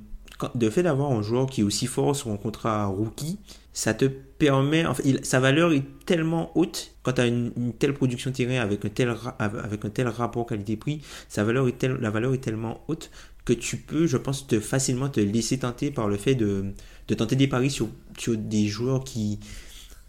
de 0.54 0.70
fait 0.70 0.82
d'avoir 0.82 1.12
un 1.12 1.22
joueur 1.22 1.46
qui 1.46 1.62
est 1.62 1.64
aussi 1.64 1.86
fort 1.86 2.14
sur 2.14 2.30
un 2.30 2.36
contrat 2.36 2.86
rookie, 2.86 3.38
ça 3.72 3.94
te 3.94 4.10
permet, 4.38 4.84
sa 5.22 5.40
valeur 5.40 5.72
est 5.72 5.84
tellement 6.06 6.56
haute 6.56 6.94
quand 7.02 7.14
tu 7.14 7.20
as 7.20 7.26
une, 7.26 7.52
telle 7.78 7.94
production 7.94 8.30
tirée 8.30 8.58
avec 8.58 8.84
un 8.84 8.88
tel, 8.88 9.14
avec 9.38 9.84
un 9.84 9.90
tel 9.90 10.08
rapport 10.08 10.46
qualité-prix, 10.46 11.00
sa 11.28 11.44
valeur 11.44 11.68
est 11.68 11.82
la 11.82 12.10
valeur 12.10 12.34
est 12.34 12.38
tellement 12.38 12.82
haute 12.88 13.10
que 13.44 13.52
tu 13.52 13.78
peux, 13.78 14.06
je 14.06 14.18
pense, 14.18 14.46
te 14.46 14.60
facilement 14.60 15.08
te 15.08 15.20
laisser 15.20 15.58
tenter 15.58 15.90
par 15.90 16.06
le 16.06 16.16
fait 16.16 16.34
de, 16.34 16.66
de 17.08 17.14
tenter 17.14 17.34
des 17.34 17.48
paris 17.48 17.70
sur, 17.70 17.88
sur 18.18 18.36
des 18.36 18.66
joueurs 18.66 19.04
qui, 19.04 19.38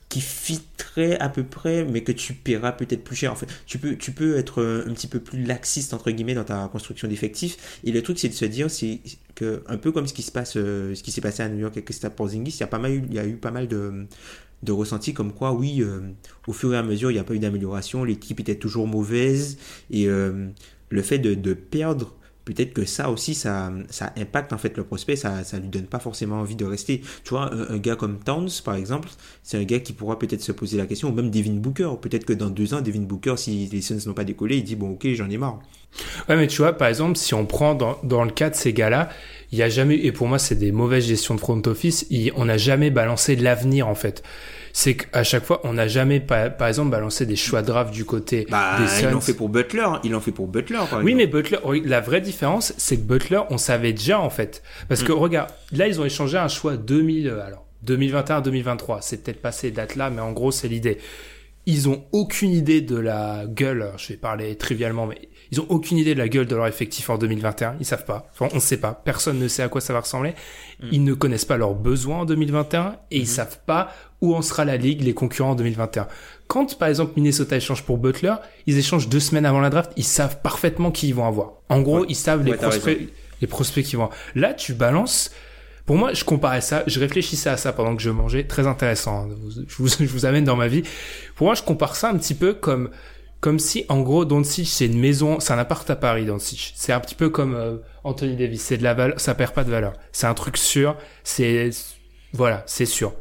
qui 0.09 0.21
fitterait 0.21 1.19
à 1.19 1.29
peu 1.29 1.43
près, 1.43 1.85
mais 1.85 2.01
que 2.01 2.11
tu 2.11 2.33
paieras 2.33 2.71
peut-être 2.71 3.03
plus 3.03 3.15
cher. 3.15 3.31
En 3.31 3.35
fait, 3.35 3.47
tu 3.67 3.77
peux, 3.77 3.95
tu 3.95 4.11
peux 4.11 4.37
être 4.37 4.61
euh, 4.61 4.83
un 4.87 4.93
petit 4.93 5.07
peu 5.07 5.19
plus 5.19 5.43
laxiste 5.43 5.93
entre 5.93 6.09
guillemets 6.09 6.33
dans 6.33 6.43
ta 6.43 6.67
construction 6.67 7.07
d'effectifs. 7.07 7.79
Et 7.83 7.91
le 7.91 8.01
truc, 8.01 8.17
c'est 8.17 8.27
de 8.27 8.33
se 8.33 8.45
dire, 8.45 8.71
c'est 8.71 9.01
que 9.35 9.63
un 9.67 9.77
peu 9.77 9.91
comme 9.91 10.07
ce 10.07 10.13
qui 10.13 10.23
se 10.23 10.31
passe, 10.31 10.57
euh, 10.57 10.95
ce 10.95 11.03
qui 11.03 11.11
s'est 11.11 11.21
passé 11.21 11.43
à 11.43 11.49
New 11.49 11.59
York 11.59 11.73
avec 11.73 11.85
Kristaps 11.85 12.15
Porzingis, 12.15 12.55
il 12.57 12.59
y 12.59 12.63
a 12.63 12.67
pas 12.67 12.79
mal, 12.79 12.91
il 12.91 13.13
y 13.13 13.19
a 13.19 13.25
eu 13.25 13.35
pas 13.35 13.51
mal 13.51 13.67
de 13.67 14.07
de 14.61 14.73
ressentis 14.73 15.13
comme 15.13 15.31
quoi, 15.31 15.53
oui, 15.53 15.81
euh, 15.81 16.01
au 16.47 16.51
fur 16.51 16.73
et 16.73 16.77
à 16.77 16.83
mesure, 16.83 17.11
il 17.11 17.13
n'y 17.13 17.19
a 17.19 17.23
pas 17.23 17.33
eu 17.33 17.39
d'amélioration, 17.39 18.03
l'équipe 18.03 18.41
était 18.41 18.55
toujours 18.55 18.87
mauvaise, 18.87 19.57
et 19.89 20.05
le 20.05 21.01
fait 21.01 21.17
de 21.17 21.53
perdre 21.53 22.13
peut-être 22.53 22.73
que 22.73 22.83
ça 22.83 23.11
aussi, 23.11 23.35
ça, 23.35 23.71
ça 23.89 24.11
impacte 24.17 24.53
en 24.53 24.57
fait 24.57 24.75
le 24.75 24.83
prospect, 24.83 25.15
ça 25.15 25.43
ne 25.53 25.59
lui 25.59 25.69
donne 25.69 25.85
pas 25.85 25.99
forcément 25.99 26.37
envie 26.37 26.55
de 26.55 26.65
rester. 26.65 27.01
Tu 27.23 27.29
vois, 27.29 27.53
un, 27.53 27.77
gars 27.77 27.95
comme 27.95 28.17
Towns, 28.17 28.49
par 28.65 28.73
exemple, 28.73 29.07
c'est 29.43 29.57
un 29.57 29.63
gars 29.63 29.79
qui 29.79 29.93
pourra 29.93 30.17
peut-être 30.17 30.41
se 30.41 30.51
poser 30.51 30.77
la 30.77 30.87
question, 30.87 31.09
ou 31.09 31.13
même 31.13 31.29
Devin 31.29 31.53
Booker. 31.53 31.91
Peut-être 32.01 32.25
que 32.25 32.33
dans 32.33 32.49
deux 32.49 32.73
ans, 32.73 32.81
Devin 32.81 33.01
Booker, 33.01 33.35
si 33.37 33.69
les 33.71 33.81
Suns 33.81 33.99
n'ont 34.07 34.13
pas 34.13 34.23
décollé, 34.23 34.57
il 34.57 34.63
dit, 34.63 34.75
bon, 34.75 34.91
ok, 34.91 35.09
j'en 35.13 35.29
ai 35.29 35.37
marre. 35.37 35.59
Ouais, 36.27 36.35
mais 36.35 36.47
tu 36.47 36.57
vois, 36.57 36.73
par 36.73 36.87
exemple, 36.87 37.17
si 37.17 37.35
on 37.35 37.45
prend 37.45 37.75
dans, 37.75 37.99
dans 38.03 38.23
le 38.23 38.31
cas 38.31 38.49
de 38.49 38.55
ces 38.55 38.73
gars-là, 38.73 39.09
il 39.51 39.57
y 39.57 39.63
a 39.63 39.69
jamais, 39.69 39.95
et 39.95 40.11
pour 40.11 40.27
moi, 40.27 40.37
c'est 40.39 40.55
des 40.55 40.71
mauvaises 40.71 41.05
gestions 41.07 41.35
de 41.35 41.39
front 41.39 41.61
office. 41.65 42.05
Il- 42.09 42.31
on 42.35 42.45
n'a 42.45 42.57
jamais 42.57 42.89
balancé 42.91 43.35
l'avenir, 43.35 43.87
en 43.87 43.95
fait. 43.95 44.21
C'est 44.71 44.93
qu'à 44.95 45.23
chaque 45.23 45.43
fois, 45.43 45.59
on 45.63 45.73
n'a 45.73 45.87
jamais, 45.87 46.19
par, 46.19 46.55
par 46.55 46.67
exemple, 46.67 46.91
balancé 46.91 47.25
des 47.25 47.35
choix 47.35 47.61
de 47.63 47.67
draft 47.67 47.91
du 47.91 48.05
côté 48.05 48.45
Bah, 48.51 48.75
des 48.77 48.83
ils 48.83 48.89
Suns. 48.89 49.09
l'ont 49.11 49.19
fait 49.21 49.33
pour 49.33 49.49
Butler. 49.49 49.87
Ils 50.03 50.11
l'ont 50.11 50.19
fait 50.19 50.31
pour 50.31 50.47
Butler, 50.47 50.75
par 50.89 50.99
Oui, 51.03 51.11
exemple. 51.11 51.15
mais 51.15 51.25
Butler, 51.27 51.57
la 51.85 51.99
vraie 52.01 52.21
différence, 52.21 52.73
c'est 52.77 52.97
que 52.97 53.01
Butler, 53.01 53.41
on 53.49 53.57
savait 53.57 53.93
déjà 53.93 54.19
en 54.19 54.29
fait. 54.29 54.61
Parce 54.87 55.01
Mm. 55.01 55.05
que 55.05 55.11
regarde, 55.13 55.49
là, 55.71 55.87
ils 55.87 55.99
ont 55.99 56.05
échangé 56.05 56.37
un 56.37 56.47
choix 56.47 56.77
2000, 56.77 57.27
euh, 57.29 57.41
alors 57.43 57.65
2021-2023. 57.83 58.99
C'est 59.01 59.23
peut-être 59.23 59.41
pas 59.41 59.51
ces 59.51 59.71
dates-là, 59.71 60.09
mais 60.09 60.21
en 60.21 60.31
gros, 60.33 60.51
c'est 60.51 60.67
l'idée. 60.67 60.97
Ils 61.71 61.87
ont 61.87 62.03
aucune 62.11 62.49
idée 62.51 62.81
de 62.81 62.97
la 62.97 63.43
gueule. 63.47 63.91
Je 63.97 64.07
vais 64.09 64.15
parler 64.17 64.55
trivialement, 64.57 65.05
mais 65.05 65.29
ils 65.51 65.61
ont 65.61 65.67
aucune 65.69 65.97
idée 65.99 66.15
de 66.15 66.19
la 66.19 66.27
gueule 66.27 66.47
de 66.47 66.55
leur 66.55 66.65
effectif 66.65 67.11
en 67.11 67.17
2021. 67.19 67.75
Ils 67.79 67.85
savent 67.85 68.05
pas. 68.05 68.27
Enfin, 68.33 68.47
on 68.55 68.59
sait 68.59 68.77
pas. 68.77 68.99
Personne 69.05 69.37
ne 69.37 69.47
sait 69.47 69.61
à 69.61 69.67
quoi 69.69 69.79
ça 69.79 69.93
va 69.93 69.99
ressembler. 69.99 70.33
Ils 70.91 71.03
ne 71.03 71.13
connaissent 71.13 71.45
pas 71.45 71.57
leurs 71.57 71.75
besoins 71.75 72.21
en 72.21 72.25
2021 72.25 72.95
et 73.11 73.17
ils 73.19 73.27
savent 73.27 73.59
pas 73.67 73.93
où 74.21 74.33
en 74.35 74.41
sera 74.41 74.65
la 74.65 74.77
ligue, 74.77 75.01
les 75.01 75.13
concurrents 75.13 75.51
en 75.51 75.55
2021. 75.55 76.07
Quand, 76.47 76.75
par 76.79 76.87
exemple, 76.87 77.13
Minnesota 77.17 77.55
échange 77.57 77.83
pour 77.83 77.99
Butler, 77.99 78.33
ils 78.65 78.77
échangent 78.79 79.07
deux 79.07 79.19
semaines 79.19 79.45
avant 79.45 79.59
la 79.59 79.69
draft, 79.69 79.91
ils 79.95 80.03
savent 80.03 80.41
parfaitement 80.41 80.89
qui 80.89 81.09
ils 81.09 81.13
vont 81.15 81.27
avoir. 81.27 81.53
En 81.69 81.81
gros, 81.81 81.99
Ouais. 82.01 82.05
ils 82.09 82.15
savent 82.15 82.43
les 82.43 82.51
Ouais, 82.51 82.57
prospects, 82.57 82.97
raison. 82.97 83.11
les 83.41 83.47
prospects 83.47 83.85
qui 83.85 83.95
vont. 83.95 84.09
Là, 84.33 84.53
tu 84.55 84.73
balances. 84.73 85.29
Pour 85.89 85.97
moi, 85.97 86.13
je 86.13 86.23
comparais 86.23 86.61
ça, 86.61 86.83
je 86.85 86.99
réfléchissais 86.99 87.49
à 87.49 87.57
ça 87.57 87.73
pendant 87.73 87.95
que 87.95 88.03
je 88.03 88.11
mangeais, 88.11 88.43
très 88.43 88.67
intéressant. 88.67 89.23
hein. 89.23 89.29
Je 89.67 90.05
vous, 90.05 90.25
amène 90.27 90.43
dans 90.43 90.55
ma 90.55 90.67
vie. 90.67 90.83
Pour 91.33 91.47
moi, 91.47 91.55
je 91.55 91.63
compare 91.63 91.95
ça 91.95 92.11
un 92.11 92.17
petit 92.19 92.35
peu 92.35 92.53
comme 92.53 92.91
comme 93.39 93.57
si, 93.57 93.85
en 93.89 94.01
gros, 94.01 94.23
Doncic, 94.23 94.67
c'est 94.67 94.85
une 94.85 94.99
maison, 94.99 95.39
c'est 95.39 95.51
un 95.51 95.57
appart 95.57 95.89
à 95.89 95.95
Paris, 95.95 96.27
Doncic. 96.27 96.73
C'est 96.75 96.93
un 96.93 96.99
petit 96.99 97.15
peu 97.15 97.29
comme 97.31 97.55
euh, 97.55 97.77
Anthony 98.03 98.35
Davis, 98.35 98.61
c'est 98.61 98.77
de 98.77 98.83
la 98.83 98.93
valeur, 98.93 99.19
ça 99.19 99.33
perd 99.33 99.51
pas 99.53 99.63
de 99.63 99.71
valeur. 99.71 99.93
C'est 100.11 100.27
un 100.27 100.35
truc 100.35 100.57
sûr, 100.57 100.95
c'est 101.23 101.71
voilà, 102.33 102.61
c'est 102.67 102.85
sûr. 102.85 103.13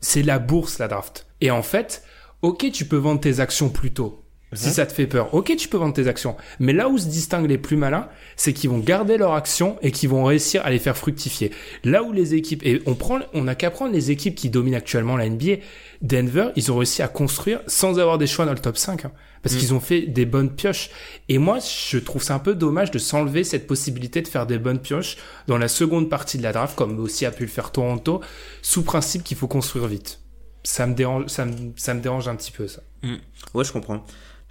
C'est 0.00 0.22
la 0.24 0.40
bourse, 0.40 0.80
la 0.80 0.88
draft. 0.88 1.28
Et 1.40 1.52
en 1.52 1.62
fait, 1.62 2.02
ok, 2.42 2.72
tu 2.72 2.86
peux 2.86 2.96
vendre 2.96 3.20
tes 3.20 3.38
actions 3.38 3.68
plus 3.68 3.92
tôt. 3.92 4.23
Si 4.54 4.70
ça 4.70 4.86
te 4.86 4.92
fait 4.92 5.06
peur, 5.06 5.34
ok, 5.34 5.54
tu 5.56 5.68
peux 5.68 5.76
vendre 5.76 5.94
tes 5.94 6.08
actions. 6.08 6.36
Mais 6.58 6.72
là 6.72 6.88
où 6.88 6.98
se 6.98 7.06
distinguent 7.06 7.48
les 7.48 7.58
plus 7.58 7.76
malins, 7.76 8.08
c'est 8.36 8.52
qu'ils 8.52 8.70
vont 8.70 8.78
garder 8.78 9.16
leurs 9.16 9.34
actions 9.34 9.76
et 9.82 9.90
qu'ils 9.90 10.08
vont 10.08 10.24
réussir 10.24 10.64
à 10.64 10.70
les 10.70 10.78
faire 10.78 10.96
fructifier. 10.96 11.50
Là 11.84 12.02
où 12.02 12.12
les 12.12 12.34
équipes, 12.34 12.64
et 12.64 12.82
on 12.86 12.94
prend, 12.94 13.18
on 13.32 13.48
a 13.48 13.54
qu'à 13.54 13.70
prendre 13.70 13.92
les 13.92 14.10
équipes 14.10 14.34
qui 14.34 14.50
dominent 14.50 14.74
actuellement 14.74 15.16
la 15.16 15.28
NBA. 15.28 15.56
Denver, 16.02 16.48
ils 16.56 16.70
ont 16.70 16.76
réussi 16.76 17.02
à 17.02 17.08
construire 17.08 17.60
sans 17.66 17.98
avoir 17.98 18.18
des 18.18 18.26
choix 18.26 18.44
dans 18.44 18.52
le 18.52 18.58
top 18.58 18.76
5. 18.76 19.04
hein, 19.04 19.12
parce 19.44 19.56
qu'ils 19.56 19.74
ont 19.74 19.80
fait 19.80 20.00
des 20.00 20.24
bonnes 20.24 20.50
pioches. 20.50 20.88
Et 21.28 21.36
moi, 21.36 21.58
je 21.58 21.98
trouve 21.98 22.22
ça 22.22 22.34
un 22.34 22.38
peu 22.38 22.54
dommage 22.54 22.90
de 22.90 22.98
s'enlever 22.98 23.44
cette 23.44 23.66
possibilité 23.66 24.22
de 24.22 24.28
faire 24.28 24.46
des 24.46 24.58
bonnes 24.58 24.78
pioches 24.78 25.18
dans 25.48 25.58
la 25.58 25.68
seconde 25.68 26.08
partie 26.08 26.38
de 26.38 26.42
la 26.42 26.52
draft, 26.52 26.74
comme 26.76 26.98
aussi 26.98 27.26
a 27.26 27.30
pu 27.30 27.42
le 27.42 27.50
faire 27.50 27.70
Toronto, 27.70 28.22
sous 28.62 28.82
principe 28.82 29.22
qu'il 29.22 29.36
faut 29.36 29.46
construire 29.46 29.86
vite. 29.86 30.20
Ça 30.62 30.86
me 30.86 30.94
dérange, 30.94 31.26
ça 31.26 31.44
me, 31.44 31.52
ça 31.76 31.92
me 31.92 32.00
dérange 32.00 32.26
un 32.26 32.36
petit 32.36 32.52
peu, 32.52 32.66
ça. 32.68 32.80
Mm. 33.02 33.16
Ouais, 33.52 33.64
je 33.64 33.72
comprends. 33.72 34.02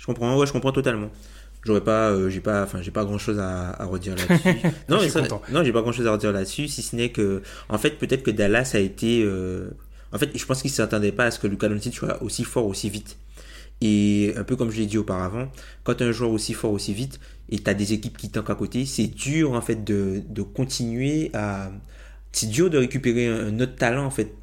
Je 0.03 0.07
comprends. 0.07 0.37
Ouais, 0.37 0.45
je 0.45 0.51
comprends 0.51 0.73
totalement. 0.73 1.09
J'aurais 1.65 1.83
pas, 1.83 2.09
euh, 2.11 2.29
j'ai 2.29 2.41
pas, 2.41 2.63
enfin, 2.63 2.81
j'ai 2.81 2.91
pas 2.91 3.05
grand 3.05 3.17
chose 3.17 3.39
à, 3.39 3.69
à 3.81 3.85
redire 3.85 4.15
là-dessus. 4.17 4.49
non, 4.89 4.97
mais 4.99 5.07
ça- 5.07 5.21
non, 5.49 5.63
j'ai 5.63 5.71
pas 5.71 5.81
grand 5.81 5.93
chose 5.93 6.05
à 6.07 6.11
redire 6.11 6.33
là-dessus, 6.33 6.67
si 6.67 6.81
ce 6.81 6.93
n'est 6.95 7.09
que, 7.09 7.41
en 7.69 7.77
fait, 7.77 7.91
peut-être 7.91 8.21
que 8.23 8.31
Dallas 8.31 8.71
a 8.73 8.79
été, 8.79 9.23
euh, 9.23 9.69
en 10.11 10.17
fait, 10.17 10.29
je 10.37 10.45
pense 10.45 10.61
qu'ils 10.61 10.71
s'attendaient 10.71 11.13
pas 11.13 11.25
à 11.27 11.31
ce 11.31 11.39
que 11.39 11.47
Luka 11.47 11.69
Doncic 11.69 11.95
soit 11.95 12.21
aussi 12.21 12.43
fort 12.43 12.65
aussi 12.67 12.89
vite. 12.89 13.17
Et 13.81 14.33
un 14.37 14.43
peu 14.43 14.55
comme 14.55 14.71
je 14.71 14.77
l'ai 14.77 14.85
dit 14.85 14.97
auparavant, 14.97 15.49
quand 15.83 16.01
un 16.01 16.11
joueur 16.11 16.31
aussi 16.31 16.53
fort 16.53 16.71
aussi 16.71 16.93
vite 16.93 17.19
et 17.49 17.59
t'as 17.59 17.73
des 17.73 17.93
équipes 17.93 18.17
qui 18.17 18.29
tankent 18.29 18.49
à 18.49 18.55
côté, 18.55 18.85
c'est 18.85 19.07
dur 19.07 19.53
en 19.53 19.61
fait 19.61 19.83
de, 19.83 20.21
de 20.29 20.41
continuer 20.41 21.31
à, 21.33 21.71
c'est 22.31 22.49
dur 22.49 22.69
de 22.69 22.77
récupérer 22.77 23.27
un 23.27 23.59
autre 23.59 23.75
talent 23.75 24.05
en 24.05 24.11
fait 24.11 24.33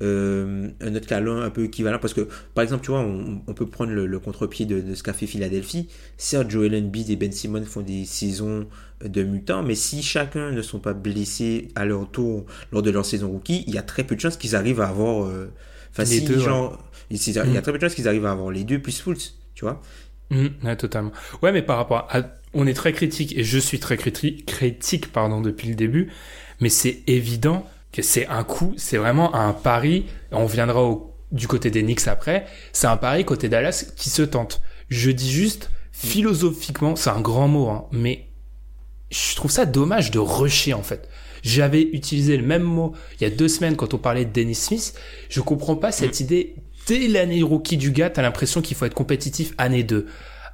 euh, 0.00 0.70
un 0.80 0.94
autre 0.94 1.06
talent 1.06 1.40
un 1.42 1.50
peu 1.50 1.64
équivalent 1.64 1.98
parce 2.00 2.14
que 2.14 2.26
par 2.54 2.62
exemple 2.62 2.82
tu 2.82 2.90
vois 2.90 3.00
on, 3.00 3.42
on 3.46 3.52
peut 3.52 3.66
prendre 3.66 3.92
le, 3.92 4.06
le 4.06 4.18
contre-pied 4.18 4.64
de, 4.64 4.80
de 4.80 4.94
ce 4.94 5.02
qu'a 5.02 5.12
fait 5.12 5.26
Philadelphie 5.26 5.88
certes 6.16 6.50
Joel 6.50 6.74
Embiid 6.74 7.10
et 7.10 7.16
Ben 7.16 7.30
Simmons 7.30 7.64
font 7.64 7.82
des 7.82 8.06
saisons 8.06 8.66
de 9.04 9.22
mutants 9.22 9.62
mais 9.62 9.74
si 9.74 10.02
chacun 10.02 10.50
ne 10.50 10.62
sont 10.62 10.78
pas 10.78 10.94
blessés 10.94 11.68
à 11.74 11.84
leur 11.84 12.10
tour 12.10 12.46
lors 12.72 12.82
de 12.82 12.90
leur 12.90 13.04
saison 13.04 13.28
rookie 13.28 13.64
il 13.66 13.74
y 13.74 13.78
a 13.78 13.82
très 13.82 14.04
peu 14.04 14.14
de 14.16 14.20
chances 14.20 14.38
qu'ils 14.38 14.56
arrivent 14.56 14.80
à 14.80 14.88
avoir 14.88 15.24
euh, 15.26 15.50
enfin 15.90 16.04
Les 16.04 16.20
si 16.20 16.22
deux, 16.22 16.38
ouais. 16.38 16.40
genre 16.40 16.78
il 17.10 17.18
il 17.18 17.34
y 17.34 17.38
a 17.38 17.44
Mm. 17.44 17.62
très 17.62 17.72
peu 17.72 17.78
de 17.78 17.82
chances 17.86 17.94
qu'ils 17.94 18.08
arrivent 18.08 18.24
à 18.26 18.32
avoir 18.32 18.50
les 18.50 18.64
deux 18.64 18.78
plus 18.80 18.98
Fultz 19.00 19.34
tu 19.54 19.64
vois 19.66 19.82
ouais, 20.30 20.76
totalement. 20.76 21.12
Ouais, 21.42 21.52
mais 21.52 21.62
par 21.62 21.76
rapport 21.76 22.06
à, 22.10 22.22
on 22.54 22.66
est 22.66 22.74
très 22.74 22.92
critique 22.92 23.36
et 23.36 23.44
je 23.44 23.58
suis 23.58 23.78
très 23.80 23.96
critique, 23.96 24.46
critique, 24.46 25.12
pardon, 25.12 25.40
depuis 25.40 25.68
le 25.68 25.74
début, 25.74 26.10
mais 26.60 26.68
c'est 26.68 27.02
évident 27.06 27.66
que 27.92 28.02
c'est 28.02 28.26
un 28.26 28.42
coup, 28.44 28.74
c'est 28.76 28.96
vraiment 28.96 29.34
un 29.34 29.52
pari. 29.52 30.06
On 30.30 30.46
viendra 30.46 30.82
au, 30.82 31.14
du 31.30 31.46
côté 31.46 31.70
des 31.70 31.82
Knicks 31.82 32.08
après. 32.08 32.46
C'est 32.72 32.86
un 32.86 32.96
pari 32.96 33.24
côté 33.24 33.48
Dallas 33.48 33.86
qui 33.96 34.10
se 34.10 34.22
tente. 34.22 34.62
Je 34.88 35.10
dis 35.10 35.30
juste, 35.30 35.70
philosophiquement, 35.92 36.96
c'est 36.96 37.10
un 37.10 37.20
grand 37.20 37.48
mot, 37.48 37.68
hein, 37.68 37.86
mais 37.92 38.26
je 39.10 39.36
trouve 39.36 39.50
ça 39.50 39.66
dommage 39.66 40.10
de 40.10 40.18
rusher 40.18 40.74
en 40.74 40.82
fait. 40.82 41.08
J'avais 41.42 41.82
utilisé 41.82 42.36
le 42.36 42.44
même 42.44 42.62
mot 42.62 42.94
il 43.20 43.24
y 43.24 43.26
a 43.26 43.30
deux 43.30 43.48
semaines 43.48 43.76
quand 43.76 43.94
on 43.94 43.98
parlait 43.98 44.24
de 44.24 44.32
Dennis 44.32 44.54
Smith. 44.54 44.94
Je 45.28 45.40
comprends 45.40 45.76
pas 45.76 45.92
cette 45.92 46.20
idée. 46.20 46.54
Dès 46.86 47.08
l'année 47.08 47.42
rookie 47.42 47.76
du 47.76 47.90
gars, 47.90 48.10
t'as 48.10 48.22
l'impression 48.22 48.60
qu'il 48.60 48.76
faut 48.76 48.86
être 48.86 48.94
compétitif 48.94 49.52
année 49.58 49.82
2. 49.82 50.06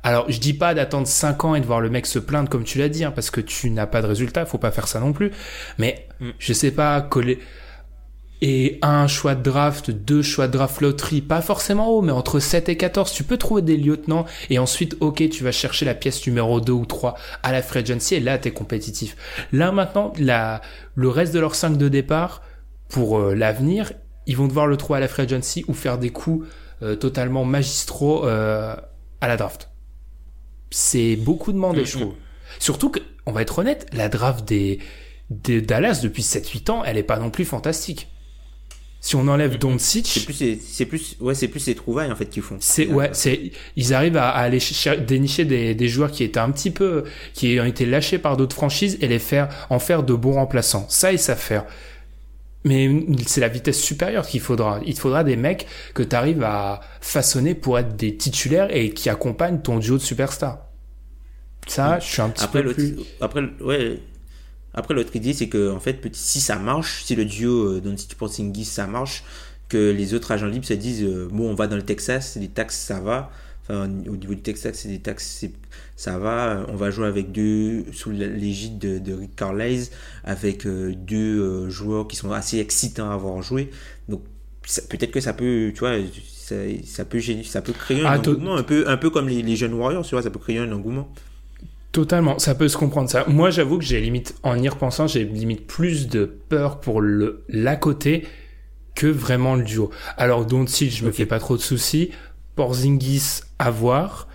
Alors, 0.03 0.31
je 0.31 0.39
dis 0.39 0.55
pas 0.55 0.75
d'attendre 0.75 1.07
5 1.07 1.45
ans 1.45 1.55
et 1.55 1.61
de 1.61 1.67
voir 1.67 1.81
le 1.81 1.91
mec 1.91 2.07
se 2.07 2.19
plaindre 2.19 2.49
comme 2.49 2.65
tu 2.65 2.79
l'as 2.79 2.89
dit, 2.89 3.05
hein, 3.05 3.11
parce 3.11 3.31
que 3.31 3.41
tu 3.41 3.71
n'as 3.71 3.87
pas 3.87 4.01
de 4.03 4.07
résultat, 4.07 4.47
faut 4.47 4.59
pas 4.59 4.71
faire 4.71 4.89
ça 4.89 5.01
non 5.01 5.13
plus. 5.13 5.31
Mais, 5.79 6.07
Mm. 6.21 6.31
je 6.39 6.53
sais 6.53 6.71
pas, 6.71 7.01
coller, 7.01 7.39
et 8.41 8.79
un 8.83 9.09
choix 9.09 9.35
de 9.35 9.43
draft, 9.43 9.91
deux 9.91 10.23
choix 10.23 10.47
de 10.47 10.53
draft 10.53 10.81
loterie, 10.81 11.23
pas 11.23 11.43
forcément 11.43 11.89
haut, 11.89 12.03
mais 12.03 12.13
entre 12.13 12.39
7 12.39 12.69
et 12.69 12.77
14, 12.77 13.13
tu 13.13 13.25
peux 13.25 13.37
trouver 13.37 13.63
des 13.63 13.77
lieutenants, 13.77 14.27
et 14.49 14.59
ensuite, 14.61 14.97
ok, 15.01 15.29
tu 15.29 15.43
vas 15.43 15.51
chercher 15.53 15.85
la 15.85 15.95
pièce 15.95 16.25
numéro 16.27 16.61
2 16.61 16.73
ou 16.73 16.87
3 16.87 17.17
à 17.43 17.51
la 17.51 17.63
free 17.63 17.81
agency, 17.81 18.15
et 18.15 18.21
là, 18.21 18.39
t'es 18.39 18.53
compétitif. 18.53 19.17
Là, 19.53 19.73
maintenant, 19.73 20.13
la, 20.19 20.61
le 20.95 21.09
reste 21.09 21.35
de 21.35 21.41
leurs 21.41 21.57
5 21.57 21.77
de 21.77 21.89
départ, 21.89 22.43
pour 22.89 23.19
euh, 23.19 23.35
l'avenir, 23.35 23.93
ils 24.27 24.37
vont 24.37 24.47
devoir 24.47 24.67
le 24.69 24.77
trouver 24.77 24.99
à 24.99 25.01
la 25.01 25.09
free 25.09 25.23
agency 25.23 25.65
ou 25.69 25.75
faire 25.75 25.99
des 25.99 26.11
coups 26.11 26.47
euh, 26.83 26.95
totalement 26.95 27.45
magistraux 27.45 28.25
euh, 28.25 28.77
à 29.21 29.27
la 29.29 29.37
draft. 29.37 29.69
C'est 30.71 31.17
beaucoup 31.17 31.53
demandé, 31.53 31.85
je 31.85 31.99
trouve. 31.99 32.15
Surtout 32.59 32.91
que, 32.91 33.01
on 33.27 33.33
va 33.33 33.43
être 33.43 33.59
honnête, 33.59 33.87
la 33.93 34.09
draft 34.09 34.47
des, 34.47 34.79
des 35.31 35.61
Dallas 35.61 36.01
depuis 36.03 36.23
7-8 36.23 36.71
ans, 36.71 36.83
elle 36.85 36.97
est 36.99 37.03
pas 37.03 37.19
non 37.19 37.31
plus 37.31 37.45
fantastique. 37.45 38.09
Si 39.01 39.15
on 39.15 39.29
enlève 39.29 39.53
c'est 39.53 39.59
Doncic, 39.59 40.23
plus 40.25 40.35
c'est 40.35 40.59
c'est 40.61 40.85
plus 40.85 41.17
ouais 41.21 41.33
c'est 41.37 41.47
plus 41.47 41.65
les 41.67 41.77
trouvailles 41.77 42.11
en 42.11 42.17
fait 42.17 42.27
qu'ils 42.27 42.43
font 42.43 42.57
c'est 42.59 42.89
ouais, 42.89 43.11
c'est 43.13 43.53
ils 43.77 43.95
arrivent 43.95 44.17
à, 44.17 44.29
à 44.31 44.41
aller 44.41 44.59
cher- 44.59 45.01
dénicher 45.01 45.45
des, 45.45 45.77
des 45.77 45.89
joueurs 45.89 46.11
qui 46.11 46.25
étaient 46.25 46.41
un 46.41 46.51
petit 46.51 46.73
peu 46.73 47.05
qui 47.33 47.61
ont 47.61 47.65
été 47.65 47.87
lâchés 47.87 48.19
par 48.19 48.37
d'autres 48.37 48.57
franchises 48.57 48.99
et 49.01 49.07
les 49.07 49.21
faire 49.21 49.49
en 49.71 49.79
faire 49.79 50.03
de 50.03 50.15
bons 50.15 50.33
remplaçants. 50.33 50.85
Ça 50.89 51.13
ils 51.13 51.19
savent 51.21 51.39
faire. 51.39 51.65
Mais 52.69 53.07
c'est 53.27 53.41
la 53.41 53.49
vitesse 53.49 53.81
supérieure 53.81 54.27
qu'il 54.27 54.41
faudra. 54.41 54.81
Il 54.85 54.95
te 54.95 55.01
faudra 55.01 55.25
des 55.25 55.37
mecs 55.37 55.67
que 55.95 56.03
tu 56.03 56.15
arrives 56.15 56.43
à 56.43 56.81
façonner 57.01 57.55
pour 57.55 57.79
être 57.79 57.97
des 57.97 58.17
titulaires 58.17 58.69
et 58.71 58.91
qui 58.91 59.09
accompagnent 59.09 59.61
ton 59.61 59.79
duo 59.79 59.97
de 59.97 60.03
superstars. 60.03 60.59
Ça, 61.67 61.99
je 61.99 62.07
suis 62.07 62.23
un 62.23 62.29
petit 62.31 62.45
Après, 62.45 62.63
peu 62.63 62.75
plus... 62.75 62.97
après, 63.21 63.43
ouais. 63.61 64.01
Après, 64.75 64.95
l'autre 64.95 65.15
idée, 65.17 65.33
c'est 65.33 65.49
que, 65.49 65.73
en 65.73 65.81
fait, 65.81 65.95
petit, 65.95 66.21
si 66.21 66.41
ça 66.41 66.57
marche, 66.57 67.03
si 67.05 67.17
le 67.17 67.25
duo 67.25 67.77
euh, 67.77 67.81
Doncic 67.81 68.15
Porzingis 68.15 68.65
ça 68.65 68.87
marche, 68.87 69.25
que 69.69 69.91
les 69.91 70.15
autres 70.15 70.31
agents 70.33 70.47
libres 70.47 70.67
se 70.67 70.75
disent, 70.75 71.03
euh, 71.05 71.29
bon, 71.31 71.51
on 71.51 71.55
va 71.55 71.67
dans 71.67 71.77
le 71.77 71.83
Texas, 71.83 72.37
les 72.41 72.49
taxes, 72.49 72.79
ça 72.79 73.01
va. 73.01 73.31
Enfin, 73.69 73.85
au 74.09 74.17
niveau 74.17 74.35
du 74.35 74.41
Texas, 74.43 74.75
c'est 74.77 74.89
des 74.89 75.01
taxes, 75.01 75.45
ça 75.97 76.19
va. 76.19 76.65
On 76.69 76.77
va 76.77 76.91
jouer 76.91 77.07
avec 77.07 77.33
deux, 77.33 77.85
sous 77.93 78.11
l'égide 78.11 78.79
de, 78.79 78.99
de 78.99 79.13
Rick 79.13 79.37
Carlisle, 79.37 79.89
avec 80.25 80.67
euh, 80.67 80.95
deux 80.97 81.41
euh, 81.41 81.71
joueurs 81.71 82.09
qui 82.09 82.17
sont 82.17 82.33
assez 82.33 82.59
excitants 82.59 83.11
à 83.11 83.15
avoir 83.15 83.43
joué. 83.43 83.71
Donc, 84.09 84.23
peut-être 84.89 85.11
que 85.11 85.21
ça 85.21 85.33
peut, 85.35 85.71
tu 85.75 85.81
vois, 85.81 85.97
ça, 86.27 86.55
ça 86.85 87.05
peut, 87.05 87.21
ça 87.45 87.63
peut 87.63 87.73
créer 87.75 88.03
un 88.03 88.13
Ah, 88.13 88.19
engouement, 88.19 88.57
un 88.57 88.63
peu, 88.63 88.89
un 88.89 88.97
peu 88.97 89.11
comme 89.11 89.29
les, 89.29 89.43
les 89.43 89.57
jeunes 89.57 89.75
Warriors, 89.75 90.05
tu 90.07 90.15
vois, 90.15 90.23
ça 90.23 90.31
peut 90.31 90.39
créer 90.39 90.59
un 90.59 90.73
engouement. 90.73 91.13
Totalement, 91.93 92.39
ça 92.39 92.55
peut 92.55 92.69
se 92.69 92.77
comprendre 92.77 93.09
ça. 93.09 93.25
Moi, 93.29 93.51
j'avoue 93.51 93.79
que 93.79 93.85
j'ai 93.85 94.01
limite, 94.01 94.35
en 94.43 94.59
y 94.59 94.69
repensant, 94.69 95.07
j'ai 95.07 95.25
limite 95.25 95.67
plus 95.67 96.09
de 96.09 96.27
peur 96.27 96.81
pour 96.81 97.01
le 97.01 97.45
l'à 97.49 97.77
côté 97.77 98.27
que 98.95 99.07
vraiment 99.07 99.57
le 99.57 99.65
duo. 99.65 99.91
Alors 100.17 100.47
Doncic, 100.47 100.93
je 100.93 101.05
me 101.05 101.11
Ok. 101.11 101.15
fais 101.15 101.27
pas 101.27 101.39
trop 101.39 101.57
de 101.57 101.63
soucis. 101.63 102.11
Porzingis, 102.59 103.43
à 103.61 103.71
voir, 103.71 104.27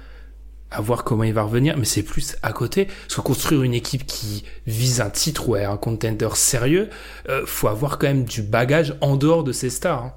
à 0.71 0.79
voir 0.79 1.03
comment 1.03 1.25
il 1.25 1.33
va 1.33 1.43
revenir, 1.43 1.75
mais 1.77 1.83
c'est 1.83 2.03
plus 2.03 2.37
à 2.41 2.53
côté. 2.53 2.85
Parce 2.85 3.15
que 3.15 3.19
construire 3.19 3.63
une 3.63 3.73
équipe 3.73 4.05
qui 4.05 4.45
vise 4.65 5.01
un 5.01 5.09
titre 5.09 5.49
ou 5.49 5.55
un 5.55 5.75
contender 5.75 6.29
sérieux, 6.35 6.89
euh, 7.27 7.45
faut 7.45 7.67
avoir 7.67 7.99
quand 7.99 8.07
même 8.07 8.23
du 8.23 8.41
bagage 8.41 8.95
en 9.01 9.17
dehors 9.17 9.43
de 9.43 9.51
ses 9.51 9.69
stars. 9.69 10.05
hein. 10.05 10.13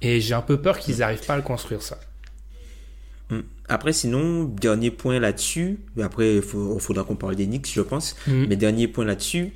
Et 0.00 0.20
j'ai 0.20 0.34
un 0.34 0.42
peu 0.42 0.62
peur 0.62 0.78
qu'ils 0.78 0.98
n'arrivent 0.98 1.26
pas 1.26 1.34
à 1.34 1.36
le 1.38 1.42
construire 1.42 1.82
ça. 1.82 1.98
Mm. 3.30 3.40
Après, 3.68 3.92
sinon, 3.92 4.44
dernier 4.44 4.92
point 4.92 5.18
là-dessus, 5.18 5.80
mais 5.96 6.04
après, 6.04 6.36
il 6.36 6.42
faudra 6.42 7.02
qu'on 7.02 7.16
parle 7.16 7.34
des 7.34 7.46
Knicks, 7.46 7.72
je 7.74 7.80
pense. 7.80 8.14
Mm. 8.28 8.44
Mais 8.48 8.54
dernier 8.54 8.86
point 8.86 9.04
là-dessus, 9.04 9.52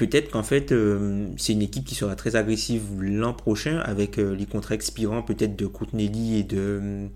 peut-être 0.00 0.30
qu'en 0.30 0.42
fait, 0.42 0.72
euh, 0.72 1.26
c'est 1.36 1.52
une 1.52 1.60
équipe 1.62 1.84
qui 1.84 1.94
sera 1.94 2.16
très 2.16 2.34
agressive 2.34 2.82
l'an 3.00 3.34
prochain 3.34 3.78
avec 3.80 4.18
euh, 4.18 4.34
les 4.34 4.46
contrats 4.46 4.74
expirants 4.74 5.22
peut-être 5.22 5.56
de 5.56 5.66
Courtney 5.66 6.38
et 6.38 6.42
de 6.42 7.08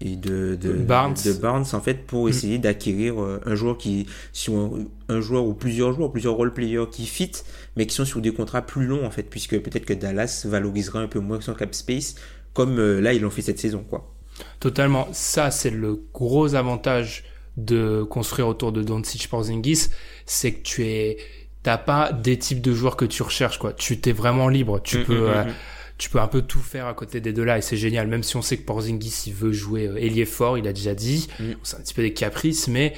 et 0.00 0.14
de, 0.16 0.56
de, 0.60 0.72
Barnes. 0.72 1.14
de 1.24 1.32
Barnes 1.32 1.66
en 1.72 1.80
fait 1.80 2.06
pour 2.06 2.26
Mm. 2.26 2.28
essayer 2.28 2.58
d'acquérir 2.58 3.20
euh, 3.20 3.40
un 3.44 3.54
joueur 3.56 3.76
qui 3.76 4.06
sur 4.32 4.54
un, 4.54 4.70
un 5.08 5.20
joueur 5.20 5.44
ou 5.44 5.54
plusieurs 5.54 5.92
joueurs 5.92 6.12
plusieurs 6.12 6.34
role 6.34 6.54
players 6.54 6.86
qui 6.90 7.04
fit 7.04 7.32
mais 7.76 7.84
qui 7.86 7.94
sont 7.96 8.04
sur 8.04 8.20
des 8.20 8.32
contrats 8.32 8.62
plus 8.62 8.86
longs 8.86 9.04
en 9.04 9.10
fait 9.10 9.24
puisque 9.24 9.58
peut-être 9.60 9.84
que 9.86 9.94
Dallas 9.94 10.44
valorisera 10.48 11.00
un 11.00 11.08
peu 11.08 11.18
moins 11.18 11.40
son 11.40 11.52
cap 11.54 11.74
space 11.74 12.14
comme 12.54 12.78
euh, 12.78 13.00
là 13.00 13.12
ils 13.12 13.20
l'ont 13.22 13.30
fait 13.30 13.42
cette 13.42 13.58
saison 13.58 13.84
quoi 13.88 14.14
Totalement. 14.60 15.08
Ça, 15.12 15.50
c'est 15.50 15.70
le 15.70 16.00
gros 16.14 16.54
avantage 16.54 17.24
de 17.56 18.04
construire 18.04 18.46
autour 18.46 18.70
de 18.70 18.82
Doncic 18.84 19.28
Porzingis, 19.28 19.88
c'est 20.26 20.52
que 20.52 20.62
tu 20.62 20.84
es, 20.86 21.16
t'as 21.62 21.78
pas 21.78 22.12
des 22.12 22.38
types 22.38 22.60
de 22.60 22.72
joueurs 22.72 22.96
que 22.96 23.04
tu 23.04 23.22
recherches, 23.22 23.58
quoi. 23.58 23.72
Tu 23.72 24.00
t'es 24.00 24.12
vraiment 24.12 24.48
libre. 24.48 24.80
Tu 24.82 24.98
Mm, 24.98 25.04
peux, 25.04 25.20
mm, 25.20 25.30
euh, 25.30 25.44
mm, 25.44 25.48
mm. 25.48 25.54
tu 25.98 26.10
peux 26.10 26.20
un 26.20 26.28
peu 26.28 26.42
tout 26.42 26.60
faire 26.60 26.86
à 26.86 26.94
côté 26.94 27.20
des 27.20 27.32
deux 27.32 27.44
là 27.44 27.58
et 27.58 27.62
c'est 27.62 27.76
génial. 27.76 28.06
Même 28.06 28.22
si 28.22 28.36
on 28.36 28.42
sait 28.42 28.56
que 28.56 28.64
Porzingis, 28.64 29.24
il 29.26 29.34
veut 29.34 29.52
jouer 29.52 29.86
euh, 29.88 29.96
ailier 29.96 30.24
fort, 30.24 30.56
il 30.58 30.66
a 30.68 30.72
déjà 30.72 30.94
dit. 30.94 31.28
C'est 31.62 31.76
un 31.76 31.80
petit 31.80 31.94
peu 31.94 32.02
des 32.02 32.12
caprices, 32.14 32.68
mais 32.68 32.94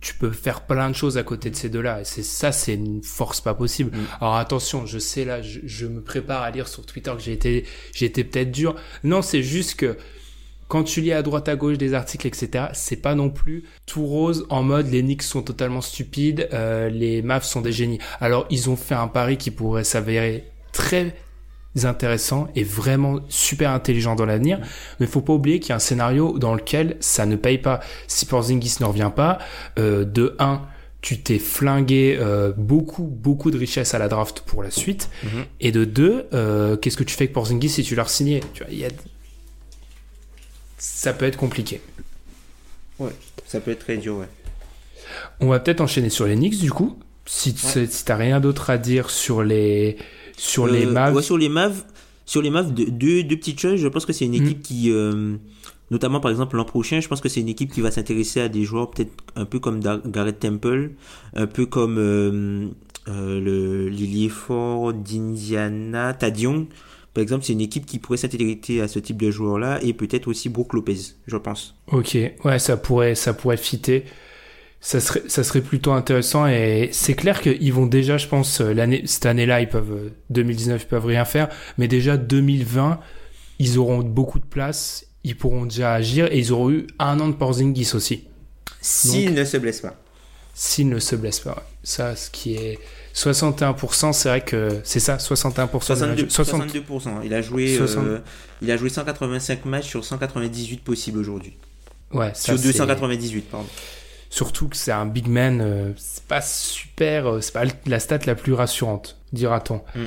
tu 0.00 0.14
peux 0.14 0.30
faire 0.30 0.60
plein 0.64 0.88
de 0.90 0.94
choses 0.94 1.18
à 1.18 1.24
côté 1.24 1.50
de 1.50 1.56
ces 1.56 1.68
deux-là. 1.68 2.02
Et 2.02 2.04
c'est 2.04 2.22
ça, 2.22 2.52
c'est 2.52 2.74
une 2.74 3.02
force 3.02 3.40
pas 3.40 3.54
possible. 3.54 3.90
Alors 4.20 4.36
attention, 4.36 4.86
je 4.86 4.98
sais 4.98 5.24
là, 5.24 5.42
je, 5.42 5.58
je 5.64 5.86
me 5.86 6.00
prépare 6.00 6.42
à 6.42 6.50
lire 6.52 6.68
sur 6.68 6.86
Twitter 6.86 7.12
que 7.16 7.20
j'ai 7.22 7.32
été, 7.32 7.64
j'ai 7.92 8.06
été 8.06 8.22
peut-être 8.24 8.52
dur. 8.52 8.76
Non, 9.02 9.22
c'est 9.22 9.42
juste 9.42 9.74
que 9.74 9.96
quand 10.68 10.84
tu 10.84 11.00
lis 11.00 11.12
à 11.12 11.22
droite 11.22 11.48
à 11.48 11.56
gauche 11.56 11.78
des 11.78 11.94
articles, 11.94 12.26
etc., 12.26 12.66
c'est 12.74 12.96
pas 12.96 13.14
non 13.14 13.30
plus 13.30 13.64
tout 13.86 14.04
rose 14.06 14.46
en 14.50 14.62
mode 14.62 14.90
les 14.90 15.02
Knicks 15.02 15.22
sont 15.22 15.42
totalement 15.42 15.80
stupides, 15.80 16.48
euh, 16.52 16.88
les 16.90 17.22
Mavs 17.22 17.44
sont 17.44 17.60
des 17.62 17.72
génies. 17.72 17.98
Alors 18.20 18.46
ils 18.50 18.68
ont 18.70 18.76
fait 18.76 18.94
un 18.94 19.08
pari 19.08 19.36
qui 19.38 19.50
pourrait 19.50 19.84
s'avérer 19.84 20.44
très 20.72 21.14
intéressant 21.84 22.48
et 22.56 22.64
vraiment 22.64 23.20
super 23.28 23.70
intelligent 23.70 24.14
dans 24.14 24.26
l'avenir, 24.26 24.58
mais 25.00 25.06
faut 25.06 25.20
pas 25.20 25.32
oublier 25.32 25.60
qu'il 25.60 25.70
y 25.70 25.72
a 25.72 25.76
un 25.76 25.80
scénario 25.80 26.38
dans 26.38 26.54
lequel 26.54 26.96
ça 27.00 27.24
ne 27.26 27.36
paye 27.36 27.58
pas. 27.58 27.80
Si 28.06 28.26
Porzingis 28.26 28.76
ne 28.80 28.86
revient 28.86 29.12
pas, 29.14 29.38
euh, 29.78 30.04
de 30.04 30.34
1, 30.38 30.62
tu 31.00 31.20
t'es 31.20 31.38
flingué 31.38 32.16
euh, 32.18 32.52
beaucoup, 32.56 33.04
beaucoup 33.04 33.50
de 33.52 33.58
richesses 33.58 33.94
à 33.94 33.98
la 33.98 34.08
draft 34.08 34.40
pour 34.40 34.62
la 34.64 34.70
suite, 34.70 35.08
Mhm. 35.22 35.44
et 35.60 35.70
de 35.72 35.84
2, 35.84 36.26
euh, 36.34 36.76
qu'est-ce 36.76 36.96
que 36.96 37.04
tu 37.04 37.14
fais 37.14 37.24
avec 37.24 37.32
Porzingis 37.32 37.68
si 37.68 37.82
tu 37.84 37.94
l'as 37.94 38.06
signé 38.06 38.40
Tu 38.54 38.64
vois, 38.64 38.72
il 38.72 38.78
y 38.80 38.84
a 38.84 38.88
ça 40.78 41.12
peut 41.12 41.24
être 41.26 41.36
compliqué. 41.36 41.80
ouais 42.98 43.12
ça 43.46 43.60
peut 43.60 43.70
être 43.70 43.80
très 43.80 43.96
dur 43.96 44.16
ouais 44.18 44.28
On 45.40 45.48
va 45.48 45.58
peut-être 45.60 45.80
enchaîner 45.80 46.10
sur 46.10 46.26
les 46.26 46.34
Knicks 46.36 46.58
du 46.60 46.70
coup. 46.70 46.98
Si, 47.26 47.54
si 47.56 48.04
t'as 48.04 48.16
rien 48.16 48.40
d'autre 48.40 48.70
à 48.70 48.78
dire 48.78 49.10
sur 49.10 49.42
les 49.42 49.96
sur 50.36 50.66
les 50.66 50.86
Euh, 50.86 50.90
Mavs, 50.92 51.14
ouais, 51.16 51.22
sur 51.22 51.36
les 51.36 51.48
Mavs, 51.48 51.84
sur 52.24 52.40
les 52.42 52.50
Mavs, 52.50 52.72
deux, 52.72 52.86
deux, 52.86 53.22
deux 53.22 53.36
petites 53.36 53.60
choses. 53.60 53.78
Je 53.80 53.88
pense 53.88 54.06
que 54.06 54.12
c'est 54.12 54.24
une 54.24 54.32
Mm. 54.40 54.44
équipe 54.46 54.62
qui, 54.62 54.90
euh, 54.90 55.36
notamment 55.90 56.20
par 56.20 56.30
exemple 56.30 56.56
l'an 56.56 56.64
prochain, 56.64 57.00
je 57.00 57.08
pense 57.08 57.20
que 57.20 57.28
c'est 57.28 57.40
une 57.40 57.48
équipe 57.48 57.72
qui 57.72 57.80
va 57.80 57.90
s'intéresser 57.90 58.40
à 58.40 58.48
des 58.48 58.64
joueurs 58.64 58.90
peut-être 58.90 59.12
un 59.36 59.44
peu 59.44 59.58
comme 59.58 59.80
Dar- 59.80 60.00
Garrett 60.06 60.38
Temple, 60.38 60.92
un 61.34 61.46
peu 61.46 61.66
comme 61.66 61.98
euh, 61.98 62.68
euh, 63.08 63.40
le 63.40 63.88
l'ailier 63.88 64.28
fort 64.28 64.92
d'Indiana, 64.94 66.14
Tadion. 66.14 66.66
Par 67.18 67.22
exemple, 67.24 67.44
c'est 67.44 67.52
une 67.52 67.60
équipe 67.60 67.84
qui 67.84 67.98
pourrait 67.98 68.16
s'intéresser 68.16 68.80
à 68.80 68.86
ce 68.86 69.00
type 69.00 69.16
de 69.16 69.32
joueur-là 69.32 69.80
et 69.82 69.92
peut-être 69.92 70.28
aussi 70.28 70.48
Brook 70.48 70.72
Lopez, 70.72 70.98
je 71.26 71.36
pense. 71.36 71.74
ok, 71.90 72.16
ouais, 72.44 72.60
ça 72.60 72.76
pourrait 72.76 73.16
ça 73.16 73.34
pourrait 73.34 73.56
fitter. 73.56 74.04
Ça 74.80 75.00
serait 75.00 75.24
ça 75.26 75.42
serait 75.42 75.62
plutôt 75.62 75.90
intéressant 75.90 76.46
et 76.46 76.90
c'est 76.92 77.14
clair 77.14 77.40
qu'ils 77.42 77.72
vont 77.72 77.86
déjà, 77.86 78.18
je 78.18 78.28
pense, 78.28 78.60
euh, 78.60 78.72
l'année 78.72 79.02
cette 79.06 79.26
année-là, 79.26 79.60
ils 79.60 79.68
peuvent 79.68 79.90
euh, 79.90 80.12
2019 80.30 80.80
ils 80.80 80.86
peuvent 80.86 81.06
rien 81.06 81.24
faire, 81.24 81.48
mais 81.76 81.88
déjà 81.88 82.16
2020, 82.16 83.00
ils 83.58 83.78
auront 83.80 83.98
beaucoup 83.98 84.38
de 84.38 84.46
place, 84.46 85.04
ils 85.24 85.36
pourront 85.36 85.66
déjà 85.66 85.94
agir 85.94 86.26
et 86.30 86.38
ils 86.38 86.52
auront 86.52 86.70
eu 86.70 86.86
un 87.00 87.18
an 87.18 87.26
de 87.26 87.34
Porzingis 87.34 87.96
aussi. 87.96 88.28
S'il 88.80 89.34
ne 89.34 89.44
se 89.44 89.56
blesse 89.56 89.80
pas. 89.80 89.96
S'ils 90.54 90.88
ne 90.88 91.00
se 91.00 91.16
blessent 91.16 91.40
pas. 91.40 91.68
Ça, 91.82 92.14
ce 92.14 92.30
qui 92.30 92.54
est 92.54 92.78
61%, 93.22 94.12
c'est 94.12 94.28
vrai 94.28 94.40
que 94.42 94.80
c'est 94.84 95.00
ça, 95.00 95.16
61%. 95.18 95.94
de 95.94 96.00
la- 96.00 96.16
62, 96.16 96.28
60 96.30 96.62
62%. 96.70 97.20
Il 97.24 97.34
a 97.34 97.42
joué, 97.42 97.76
60. 97.76 98.04
euh, 98.06 98.18
il 98.62 98.70
a 98.70 98.76
joué 98.76 98.88
185 98.90 99.64
matchs 99.64 99.88
sur 99.88 100.04
198 100.04 100.82
possibles 100.82 101.18
aujourd'hui. 101.18 101.54
Ouais, 102.12 102.30
ça, 102.34 102.52
Sur 102.52 102.58
c'est- 102.58 102.68
298, 102.68 103.50
pardon. 103.50 103.66
Surtout 104.30 104.68
que 104.68 104.76
c'est 104.76 104.92
un 104.92 105.06
big 105.06 105.26
man, 105.26 105.60
euh, 105.60 105.92
c'est 105.96 106.24
pas 106.24 106.42
super, 106.42 107.26
euh, 107.26 107.40
c'est 107.40 107.52
pas 107.52 107.64
la 107.86 107.98
stat 107.98 108.18
la 108.26 108.34
plus 108.34 108.52
rassurante, 108.52 109.16
dira-t-on. 109.32 109.80
Mm. 109.94 110.04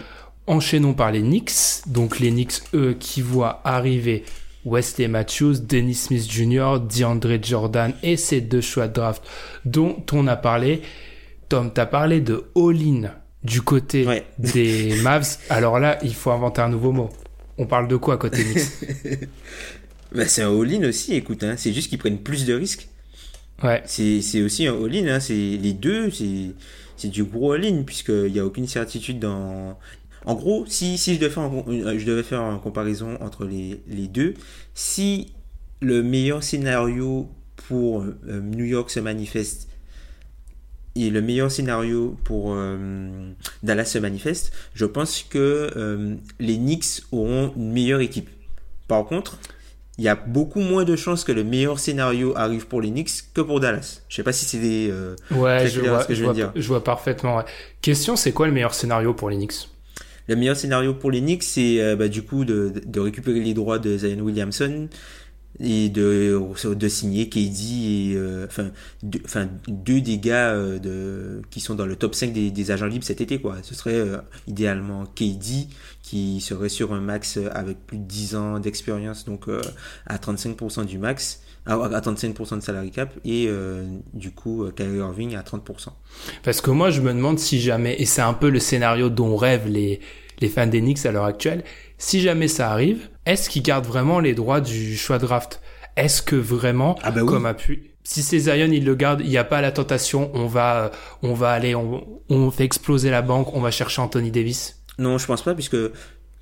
Enchaînons 0.48 0.94
par 0.94 1.12
les 1.12 1.22
Knicks. 1.22 1.52
Donc 1.88 2.20
les 2.20 2.30
Knicks, 2.30 2.62
eux, 2.74 2.96
qui 3.00 3.22
voient 3.22 3.62
arriver 3.64 4.24
Wesley 4.66 5.08
Matthews, 5.08 5.56
Dennis 5.62 5.96
Smith 5.96 6.32
Jr., 6.32 6.76
DeAndre 6.80 7.44
Jordan 7.44 7.94
et 8.04 8.16
ces 8.16 8.42
deux 8.42 8.62
choix 8.62 8.88
de 8.88 8.94
draft 8.94 9.24
dont 9.66 10.04
on 10.12 10.28
a 10.28 10.36
parlé. 10.36 10.82
Tom, 11.52 11.70
t'as 11.74 11.86
parlé 11.86 12.22
de 12.22 12.46
all-in 12.56 13.12
du 13.44 13.62
côté 13.62 14.08
Ouais. 14.08 14.26
des 14.40 14.96
Mavs. 15.04 15.38
Alors 15.50 15.80
là, 15.80 15.98
il 16.02 16.16
faut 16.16 16.32
inventer 16.32 16.62
un 16.62 16.70
nouveau 16.70 16.94
mot. 16.94 17.10
On 17.58 17.66
parle 17.66 17.90
de 17.90 17.98
quoi 17.98 18.16
côté 18.18 18.42
Knicks 18.42 19.20
Bah, 20.16 20.26
c'est 20.28 20.44
un 20.44 20.50
all-in 20.58 20.88
aussi, 20.88 21.14
écoute, 21.14 21.44
hein. 21.44 21.56
c'est 21.58 21.74
juste 21.74 21.90
qu'ils 21.90 21.98
prennent 21.98 22.20
plus 22.20 22.46
de 22.46 22.54
risques. 22.54 22.88
Ouais, 23.64 23.84
C'est 23.86 24.42
aussi 24.42 24.66
un 24.66 24.74
all-in, 24.82 25.08
hein. 25.08 25.20
les 25.30 25.74
deux, 25.74 26.10
c'est 26.96 27.10
du 27.10 27.26
gros 27.26 27.52
all-in 27.52 27.84
puisqu'il 27.84 28.32
n'y 28.32 28.40
a 28.40 28.46
aucune 28.46 28.68
certitude 28.68 29.20
dans. 29.20 29.78
En 30.26 30.36
gros, 30.36 30.66
si, 30.68 30.98
si 30.98 31.16
je, 31.16 31.20
devais 31.20 31.32
faire 31.34 31.44
un- 31.44 31.64
une- 31.68 31.98
je 32.00 32.06
devais 32.06 32.24
faire 32.24 32.40
une 32.42 32.60
comparaison 32.62 33.18
entre 33.22 33.44
les, 33.44 33.82
les 33.88 34.08
deux, 34.08 34.36
si 34.74 35.34
le 35.82 36.02
meilleur 36.02 36.44
scénario 36.44 37.28
pour 37.68 38.04
euh, 38.04 38.40
New 38.42 38.64
York 38.66 38.90
se 38.90 39.00
manifeste 39.02 39.68
et 40.96 41.10
le 41.10 41.22
meilleur 41.22 41.52
scénario 41.52 42.18
pour 42.24 42.54
euh, 42.54 43.32
Dallas 43.64 43.86
se 43.86 43.98
manifeste, 43.98 44.52
je 44.74 44.86
pense 44.86 45.24
que 45.24 45.72
euh, 45.76 46.16
les 46.40 46.58
Knicks 46.58 47.04
auront 47.12 47.54
une 47.56 47.72
meilleure 47.72 48.02
équipe. 48.02 48.30
Par 48.88 49.06
contre, 49.06 49.40
il 49.98 50.04
y 50.04 50.10
a 50.10 50.16
beaucoup 50.16 50.60
moins 50.60 50.84
de 50.84 50.96
chances 50.96 51.24
que 51.24 51.32
le 51.32 51.44
meilleur 51.44 51.80
scénario 51.80 52.34
arrive 52.36 52.68
pour 52.68 52.82
les 52.82 52.90
Knicks 52.90 53.32
que 53.34 53.42
pour 53.42 53.60
Dallas. 53.60 54.02
Je 54.10 54.16
sais 54.16 54.24
pas 54.24 54.34
si 54.34 54.46
c'est 54.46 54.60
des... 54.60 54.90
euh, 54.92 55.16
ouais, 55.32 55.68
je 55.68 55.80
vois, 55.82 56.02
ce 56.02 56.08
que 56.08 56.14
je 56.14 56.20
je, 56.20 56.22
veux 56.24 56.26
vois, 56.28 56.34
dire. 56.34 56.52
je 56.56 56.68
vois 56.68 56.84
parfaitement. 56.84 57.38
ouais. 57.38 57.44
Question, 57.82 58.16
c'est 58.16 58.32
quoi 58.34 58.48
le 58.48 58.54
meilleur 58.54 58.74
scénario 58.74 59.14
pour 59.14 59.30
les 59.30 59.38
Knicks? 59.38 59.70
Le 60.28 60.36
meilleur 60.36 60.56
scénario 60.56 60.94
pour 60.94 61.12
les 61.12 61.20
Knicks, 61.22 61.44
c'est 61.44 61.96
bah, 61.96 62.08
du 62.08 62.22
coup 62.24 62.46
de, 62.46 62.74
de 62.86 63.00
récupérer 63.00 63.40
les 63.40 63.54
droits 63.54 63.80
de 63.80 63.98
Zion 63.98 64.20
Williamson 64.22 64.88
et 65.60 65.90
de, 65.90 66.88
signer 66.88 67.30
KD 67.30 67.42
et 67.42 68.14
euh, 68.16 68.48
enfin 68.48 69.50
deux, 69.68 70.02
des 70.02 70.18
gars 70.18 70.50
euh, 70.50 70.80
de, 70.80 71.42
qui 71.50 71.60
sont 71.60 71.76
dans 71.76 71.86
le 71.86 71.96
top 71.96 72.16
5 72.16 72.34
des, 72.34 72.72
agents 72.72 72.88
libres 72.88 73.04
cet 73.04 73.22
été 73.22 73.40
quoi. 73.40 73.58
Ce 73.62 73.76
serait 73.76 73.96
euh, 73.96 74.18
idéalement 74.48 75.06
KD 75.06 75.68
qui 76.02 76.42
serait 76.42 76.70
sur 76.70 76.94
un 76.94 77.02
max 77.02 77.38
euh, 77.38 77.50
avec 77.54 77.86
plus 77.86 77.98
de 77.98 78.04
10 78.04 78.36
ans 78.36 78.60
d'expérience 78.60 79.26
donc 79.26 79.46
à 80.08 80.18
35% 80.18 80.86
du 80.86 80.98
max 80.98 81.42
à, 81.66 81.74
à 81.74 82.00
35% 82.02 82.56
de 82.56 82.62
salary 82.62 82.92
cap 82.92 83.14
et 83.24 83.50
du 84.14 84.32
coup 84.32 84.66
Kyrie 84.76 84.98
Irving 84.98 85.36
à 85.36 85.42
30%. 85.42 85.90
Parce 86.44 86.62
que 86.62 86.72
moi, 86.72 86.90
je 86.90 87.02
me 87.02 87.14
demande 87.14 87.38
si 87.38 87.60
jamais, 87.60 88.02
et 88.02 88.06
c'est 88.06 88.22
un 88.22 88.34
peu 88.34 88.50
le 88.50 88.60
scénario 88.60 89.10
dont 89.10 89.36
rêvent 89.36 89.68
les, 89.68 90.00
les 90.40 90.50
fans 90.50 90.68
Knicks 90.68 91.06
à 91.06 91.12
l'heure 91.12 91.26
actuelle, 91.26 91.64
si 91.98 92.20
jamais 92.20 92.48
ça 92.48 92.72
arrive, 92.72 93.10
est-ce 93.26 93.50
qu'ils 93.50 93.64
gardent 93.64 93.86
vraiment 93.86 94.20
les 94.20 94.34
droits 94.34 94.62
du 94.62 94.98
choix 94.98 95.18
de 95.18 95.26
draft? 95.26 95.62
Est-ce 95.96 96.22
que 96.22 96.36
vraiment, 96.36 96.98
Ah 97.04 97.12
bah 97.12 97.22
oui. 97.22 97.28
comme 97.28 97.46
appui, 97.46 97.92
si 98.04 98.24
c'est 98.24 98.40
Zion, 98.40 98.72
il 98.72 98.86
le 98.86 98.96
garde, 98.96 99.22
il 99.22 99.30
n'y 99.30 99.38
a 99.38 99.44
pas 99.44 99.62
la 99.62 99.72
tentation, 99.72 100.32
on 100.34 100.48
va, 100.48 100.86
euh, 100.86 100.90
on 101.22 101.34
va 101.34 101.52
aller, 101.52 101.76
on, 101.76 102.04
on 102.30 102.50
fait 102.52 102.64
exploser 102.64 103.10
la 103.10 103.22
banque, 103.22 103.54
on 103.54 103.60
va 103.62 103.72
chercher 103.72 104.02
Anthony 104.02 104.32
Davis? 104.32 104.82
Non, 104.98 105.18
je 105.18 105.26
pense 105.28 105.42
pas, 105.42 105.54
puisque 105.54 105.78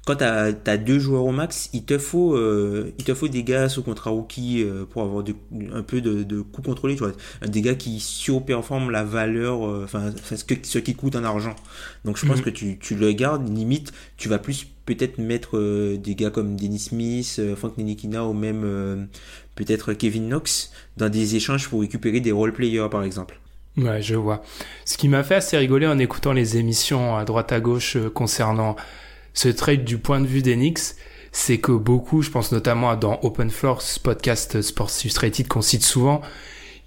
quand 0.10 0.16
tu 0.18 0.24
as, 0.70 0.78
deux 0.78 1.00
joueurs 1.00 1.24
au 1.26 1.32
max, 1.32 1.70
il 1.74 1.84
te 1.84 1.98
faut, 1.98 2.36
euh, 2.36 2.92
il 2.98 3.04
te 3.06 3.14
faut 3.14 3.28
des 3.28 3.44
gars 3.44 3.70
sous 3.70 3.84
contrat 3.84 4.10
rookie 4.10 4.64
euh, 4.64 4.86
pour 4.90 5.04
avoir 5.04 5.24
de- 5.24 5.36
un 5.74 5.84
peu 5.84 6.02
de, 6.02 6.24
de 6.24 6.42
coût 6.42 6.62
contrôlé, 6.62 6.96
tu 6.96 7.04
vois. 7.04 7.12
Des 7.48 7.62
gars 7.62 7.76
qui 7.76 8.00
surperforment 8.00 8.90
la 8.92 9.04
valeur, 9.04 9.68
euh, 9.68 9.82
enfin, 9.86 10.12
ce, 10.24 10.44
que, 10.44 10.56
ce 10.64 10.80
qui 10.80 10.96
coûte 10.96 11.16
en 11.16 11.24
argent. 11.24 11.56
Donc 12.06 12.18
je 12.18 12.26
pense 12.26 12.38
Mhm. 12.38 12.44
que 12.44 12.50
tu, 12.50 12.78
tu 12.80 12.96
le 12.96 13.12
gardes, 13.12 13.48
limite, 13.56 13.94
tu 14.18 14.30
vas 14.30 14.40
plus 14.40 14.68
peut-être 14.86 15.20
mettre 15.20 15.58
euh, 15.58 15.98
des 15.98 16.16
gars 16.16 16.32
comme 16.32 16.56
Dennis 16.56 16.80
Smith, 16.80 17.36
euh, 17.40 17.56
Frank 17.56 17.78
Ninikina 17.78 18.26
ou 18.26 18.34
même 18.34 18.64
euh, 18.66 19.06
peut-être 19.56 19.94
Kevin 19.94 20.28
Knox 20.30 20.72
dans 20.98 21.10
des 21.10 21.36
échanges 21.36 21.70
pour 21.70 21.82
récupérer 21.82 22.20
des 22.20 22.32
role 22.32 22.54
players 22.54 22.88
par 22.90 23.04
exemple. 23.04 23.40
Ouais, 23.78 24.02
je 24.02 24.16
vois. 24.16 24.42
Ce 24.86 24.98
qui 24.98 25.08
m'a 25.08 25.24
fait 25.24 25.36
assez 25.36 25.56
rigoler 25.58 25.86
en 25.88 26.00
écoutant 26.00 26.34
les 26.34 26.58
émissions 26.58 27.16
à 27.16 27.24
droite 27.24 27.52
à 27.52 27.60
gauche 27.60 27.98
concernant 28.14 28.76
ce 29.34 29.50
trade 29.50 29.84
du 29.84 29.98
point 29.98 30.22
de 30.22 30.28
vue 30.28 30.42
des 30.42 30.56
Knicks, 30.56 30.96
c'est 31.32 31.60
que 31.60 31.72
beaucoup, 31.72 32.22
je 32.22 32.30
pense 32.30 32.52
notamment 32.52 32.90
à 32.90 32.96
dans 32.96 33.20
Open 33.22 33.50
Floor, 33.50 33.82
ce 33.82 34.00
podcast 34.00 34.62
Sports 34.62 34.92
Illustrated 35.04 35.48
qu'on 35.48 35.62
cite 35.62 35.84
souvent, 35.84 36.22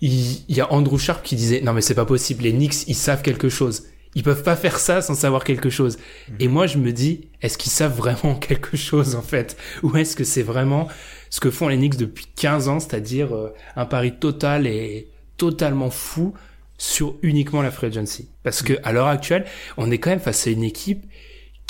il, 0.00 0.42
il 0.48 0.56
y 0.56 0.60
a 0.60 0.72
Andrew 0.72 0.98
Sharp 0.98 1.22
qui 1.22 1.36
disait 1.36 1.60
non 1.60 1.72
mais 1.72 1.80
c'est 1.80 1.94
pas 1.94 2.04
possible, 2.04 2.42
les 2.42 2.52
Knicks 2.52 2.88
ils 2.88 2.94
savent 2.94 3.22
quelque 3.22 3.48
chose. 3.48 3.84
Ils 4.14 4.22
peuvent 4.22 4.42
pas 4.42 4.56
faire 4.56 4.78
ça 4.78 5.00
sans 5.00 5.14
savoir 5.14 5.42
quelque 5.44 5.70
chose. 5.70 5.98
Et 6.38 6.48
moi, 6.48 6.66
je 6.66 6.76
me 6.76 6.92
dis, 6.92 7.28
est-ce 7.40 7.56
qu'ils 7.56 7.72
savent 7.72 7.96
vraiment 7.96 8.34
quelque 8.40 8.76
chose, 8.76 9.14
en 9.14 9.22
fait? 9.22 9.56
Ou 9.82 9.96
est-ce 9.96 10.16
que 10.16 10.24
c'est 10.24 10.42
vraiment 10.42 10.88
ce 11.30 11.40
que 11.40 11.50
font 11.50 11.68
les 11.68 11.76
Knicks 11.76 11.96
depuis 11.96 12.26
15 12.36 12.68
ans, 12.68 12.80
c'est-à-dire 12.80 13.34
euh, 13.34 13.54
un 13.74 13.86
pari 13.86 14.18
total 14.18 14.66
et 14.66 15.08
totalement 15.38 15.90
fou 15.90 16.34
sur 16.76 17.16
uniquement 17.22 17.62
la 17.62 17.70
free 17.70 17.86
agency? 17.86 18.28
Parce 18.42 18.62
que, 18.62 18.74
à 18.82 18.92
l'heure 18.92 19.06
actuelle, 19.06 19.46
on 19.78 19.90
est 19.90 19.98
quand 19.98 20.10
même 20.10 20.20
face 20.20 20.46
à 20.46 20.50
une 20.50 20.64
équipe 20.64 21.06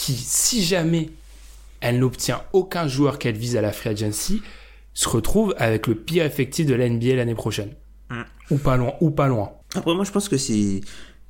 qui, 0.03 0.15
si 0.15 0.65
jamais 0.65 1.11
elle 1.81 2.01
n'obtient 2.01 2.43
aucun 2.53 2.89
joueur 2.89 3.19
qu'elle 3.19 3.37
vise 3.37 3.57
à 3.57 3.61
la 3.61 3.73
free 3.73 3.91
agency, 3.91 4.43
se 4.95 5.09
retrouve 5.09 5.55
avec 5.59 5.87
le 5.87 5.95
pire 5.95 6.25
effectif 6.25 6.67
de 6.67 6.75
la 6.75 6.89
NBA 6.89 7.15
l'année 7.15 7.37
prochaine. 7.37 7.71
Mm. 8.11 8.23
Ou 8.51 8.57
pas 8.59 8.77
loin, 8.77 8.95
ou 9.01 9.11
pas 9.11 9.29
loin. 9.29 9.53
Après, 9.75 9.95
moi, 9.95 10.05
je 10.05 10.11
pense 10.11 10.29
que 10.29 10.37
c'est 10.37 10.81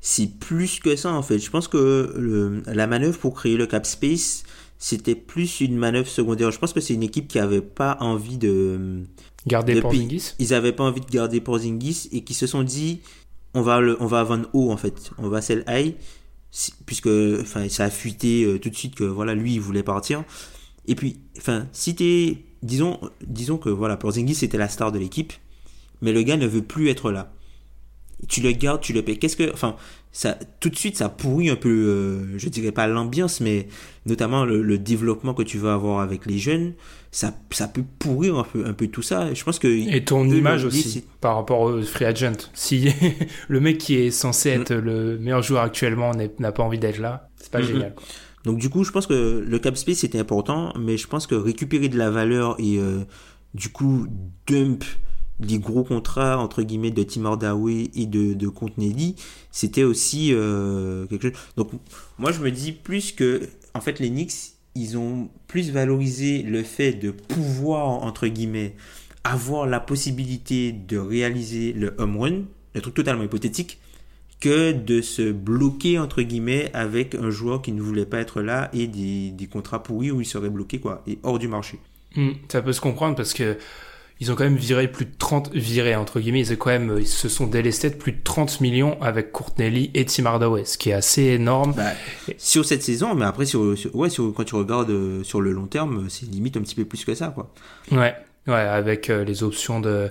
c'est 0.01 0.27
plus 0.27 0.81
que 0.81 0.97
ça 0.97 1.12
en 1.12 1.23
fait. 1.23 1.39
Je 1.39 1.51
pense 1.51 1.68
que 1.68 2.12
le, 2.16 2.62
la 2.66 2.87
manœuvre 2.87 3.18
pour 3.18 3.35
créer 3.35 3.57
le 3.57 3.66
cap 3.66 3.87
space, 3.87 4.43
c'était 4.79 5.14
plus 5.14 5.61
une 5.61 5.77
manœuvre 5.77 6.09
secondaire. 6.09 6.51
Je 6.51 6.59
pense 6.59 6.73
que 6.73 6.81
c'est 6.81 6.95
une 6.95 7.05
équipe 7.05 7.29
qui 7.29 7.39
avait 7.39 7.61
pas 7.61 7.99
envie 8.01 8.39
de 8.39 9.05
Garder 9.47 9.75
de 9.75 9.81
Porzingis 9.81 10.35
Ils 10.39 10.55
avaient 10.55 10.73
pas 10.73 10.85
envie 10.85 11.01
de 11.01 11.11
garder 11.11 11.41
Porzingis 11.41 12.09
et 12.12 12.23
qui 12.23 12.35
se 12.35 12.47
sont 12.47 12.62
dit 12.62 13.01
on 13.55 13.61
va 13.61 13.81
le, 13.81 14.01
on 14.01 14.07
va 14.07 14.25
vendre 14.25 14.49
haut 14.55 14.73
en 14.73 14.77
fait. 14.79 15.11
On 15.18 15.29
va 15.29 15.43
sell 15.43 15.62
high 15.68 15.95
puisque 16.86 17.09
enfin 17.40 17.68
ça 17.68 17.84
a 17.84 17.90
fuité 17.90 18.44
euh, 18.44 18.59
tout 18.59 18.70
de 18.70 18.76
suite 18.76 18.94
que 18.94 19.05
voilà 19.05 19.34
lui 19.34 19.55
il 19.55 19.61
voulait 19.61 19.82
partir. 19.82 20.24
Et 20.86 20.94
puis 20.94 21.20
enfin 21.38 21.66
si 21.72 21.94
t'es 21.94 22.44
disons 22.62 23.00
disons 23.26 23.59
que 23.59 23.70
voilà 23.70 23.96
Porzingis 23.96 24.34
c'était 24.34 24.59
la 24.59 24.68
star 24.68 24.92
de 24.92 24.98
l'équipe 24.98 25.32
mais 26.03 26.12
le 26.12 26.22
gars 26.22 26.36
ne 26.36 26.46
veut 26.46 26.62
plus 26.62 26.90
être 26.90 27.11
là. 27.11 27.32
Tu 28.28 28.40
le 28.40 28.53
gardes, 28.53 28.82
tu 28.82 28.92
le 28.92 29.03
payes. 29.03 29.18
Qu'est-ce 29.18 29.36
que, 29.36 29.53
enfin, 29.53 29.76
ça, 30.12 30.38
tout 30.60 30.68
de 30.68 30.76
suite, 30.76 30.96
ça 30.98 31.08
pourrit 31.08 31.48
un 31.48 31.56
peu, 31.56 31.70
euh, 31.70 32.38
je 32.38 32.48
dirais 32.50 32.70
pas 32.72 32.86
l'ambiance, 32.86 33.40
mais 33.40 33.66
notamment 34.04 34.44
le, 34.44 34.62
le 34.62 34.78
développement 34.78 35.32
que 35.32 35.42
tu 35.42 35.56
vas 35.58 35.72
avoir 35.74 36.00
avec 36.00 36.26
les 36.26 36.38
jeunes. 36.38 36.74
Ça, 37.10 37.34
ça 37.50 37.66
peut 37.68 37.84
pourrir 37.98 38.38
un 38.38 38.44
peu, 38.44 38.64
un 38.66 38.72
peu 38.74 38.86
tout 38.88 39.02
ça. 39.02 39.32
Je 39.32 39.42
pense 39.42 39.58
que 39.58 39.68
Et 39.68 40.04
ton 40.04 40.24
image 40.28 40.64
aussi 40.64 41.04
par 41.20 41.36
rapport 41.36 41.60
au 41.60 41.82
free 41.82 42.04
agent. 42.04 42.32
Si 42.54 42.88
le 43.48 43.60
mec 43.60 43.78
qui 43.78 43.96
est 43.96 44.10
censé 44.10 44.56
Mm. 44.56 44.60
être 44.60 44.74
le 44.74 45.18
meilleur 45.18 45.42
joueur 45.42 45.62
actuellement 45.62 46.12
n'a 46.38 46.52
pas 46.52 46.62
envie 46.62 46.78
d'être 46.78 46.98
là, 46.98 47.28
c'est 47.36 47.50
pas 47.50 47.62
génial. 47.62 47.94
quoi. 47.94 48.04
Donc 48.44 48.58
du 48.58 48.68
coup, 48.70 48.82
je 48.84 48.90
pense 48.92 49.06
que 49.06 49.44
le 49.46 49.58
cap 49.58 49.76
space 49.76 49.98
c'était 49.98 50.18
important, 50.18 50.72
mais 50.78 50.96
je 50.96 51.06
pense 51.06 51.26
que 51.26 51.34
récupérer 51.34 51.88
de 51.88 51.96
la 51.96 52.10
valeur 52.10 52.56
et 52.58 52.78
euh, 52.78 53.00
du 53.54 53.68
coup 53.70 54.06
dump 54.46 54.84
les 55.41 55.59
gros 55.59 55.85
contrats 55.85 56.39
entre 56.39 56.62
guillemets 56.62 56.91
de 56.91 57.03
Tim 57.03 57.24
Hardaway 57.24 57.91
et 57.95 58.07
de 58.07 58.35
de 58.35 58.49
Contenelli, 58.49 59.16
c'était 59.51 59.85
aussi 59.85 60.30
euh, 60.33 61.07
quelque 61.07 61.28
chose. 61.28 61.39
Donc 61.57 61.70
moi 62.18 62.33
je 62.33 62.41
me 62.41 62.51
dis 62.51 62.72
plus 62.72 63.12
que 63.12 63.49
en 63.74 63.80
fait 63.80 63.99
les 63.99 64.11
Knicks 64.11 64.55
ils 64.74 64.97
ont 64.97 65.28
plus 65.49 65.70
valorisé 65.70 66.43
le 66.43 66.62
fait 66.62 66.93
de 66.93 67.11
pouvoir 67.11 67.89
entre 67.89 68.26
guillemets 68.26 68.74
avoir 69.24 69.66
la 69.66 69.80
possibilité 69.80 70.72
de 70.72 70.99
réaliser 70.99 71.72
le 71.72 71.95
home 71.99 72.16
run, 72.16 72.43
le 72.74 72.80
truc 72.80 72.95
totalement 72.95 73.22
hypothétique 73.22 73.78
que 74.41 74.72
de 74.72 75.01
se 75.03 75.30
bloquer 75.30 76.01
entre 76.01 76.22
guillemets 76.22 76.68
avec 76.74 77.14
un 77.14 77.30
joueur 77.30 77.62
qui 77.62 77.70
ne 77.70 77.80
voulait 77.80 78.07
pas 78.07 78.18
être 78.18 78.43
là 78.43 78.70
et 78.72 78.89
des, 78.89 79.30
des 79.30 79.47
contrats 79.47 79.85
pourris 79.85 80.11
où 80.11 80.20
il 80.20 80.24
serait 80.24 80.51
bloqué 80.51 80.80
quoi 80.80 81.03
et 81.07 81.18
hors 81.22 81.39
du 81.39 81.47
marché. 81.47 81.78
Mm, 82.16 82.30
ça 82.49 82.61
peut 82.61 82.72
se 82.72 82.80
comprendre 82.80 83.14
parce 83.14 83.35
que 83.35 83.57
ils 84.20 84.30
ont 84.30 84.34
quand 84.34 84.44
même 84.44 84.56
viré 84.56 84.86
plus 84.88 85.04
de 85.04 85.10
30 85.18 85.52
viré 85.54 85.96
entre 85.96 86.20
guillemets, 86.20 86.40
ils, 86.40 86.52
ont 86.52 86.56
quand 86.56 86.70
même, 86.70 86.96
ils 86.98 87.06
se 87.06 87.28
sont 87.28 87.46
délestés 87.46 87.90
de 87.90 87.96
plus 87.96 88.12
de 88.12 88.22
30 88.22 88.60
millions 88.60 89.00
avec 89.02 89.32
Courtney 89.32 89.90
et 89.94 90.04
Tim 90.04 90.26
Hardaway, 90.26 90.64
ce 90.64 90.78
qui 90.78 90.90
est 90.90 90.94
assez 90.94 91.22
énorme. 91.22 91.74
Bah, 91.76 91.90
sur 92.38 92.64
cette 92.64 92.82
saison, 92.82 93.14
mais 93.14 93.24
après 93.24 93.44
sur, 93.46 93.76
sur- 93.76 93.94
ouais 93.96 94.10
sur, 94.10 94.32
quand 94.34 94.44
tu 94.44 94.54
regardes 94.54 94.90
euh, 94.90 95.24
sur 95.24 95.40
le 95.40 95.52
long 95.52 95.66
terme, 95.66 96.06
c'est 96.08 96.26
limite 96.30 96.56
un 96.56 96.60
petit 96.60 96.74
peu 96.76 96.84
plus 96.84 97.04
que 97.04 97.14
ça 97.14 97.28
quoi. 97.34 97.52
Ouais, 97.90 98.14
ouais, 98.46 98.54
avec 98.54 99.10
euh, 99.10 99.24
les 99.24 99.42
options 99.42 99.80
de 99.80 100.10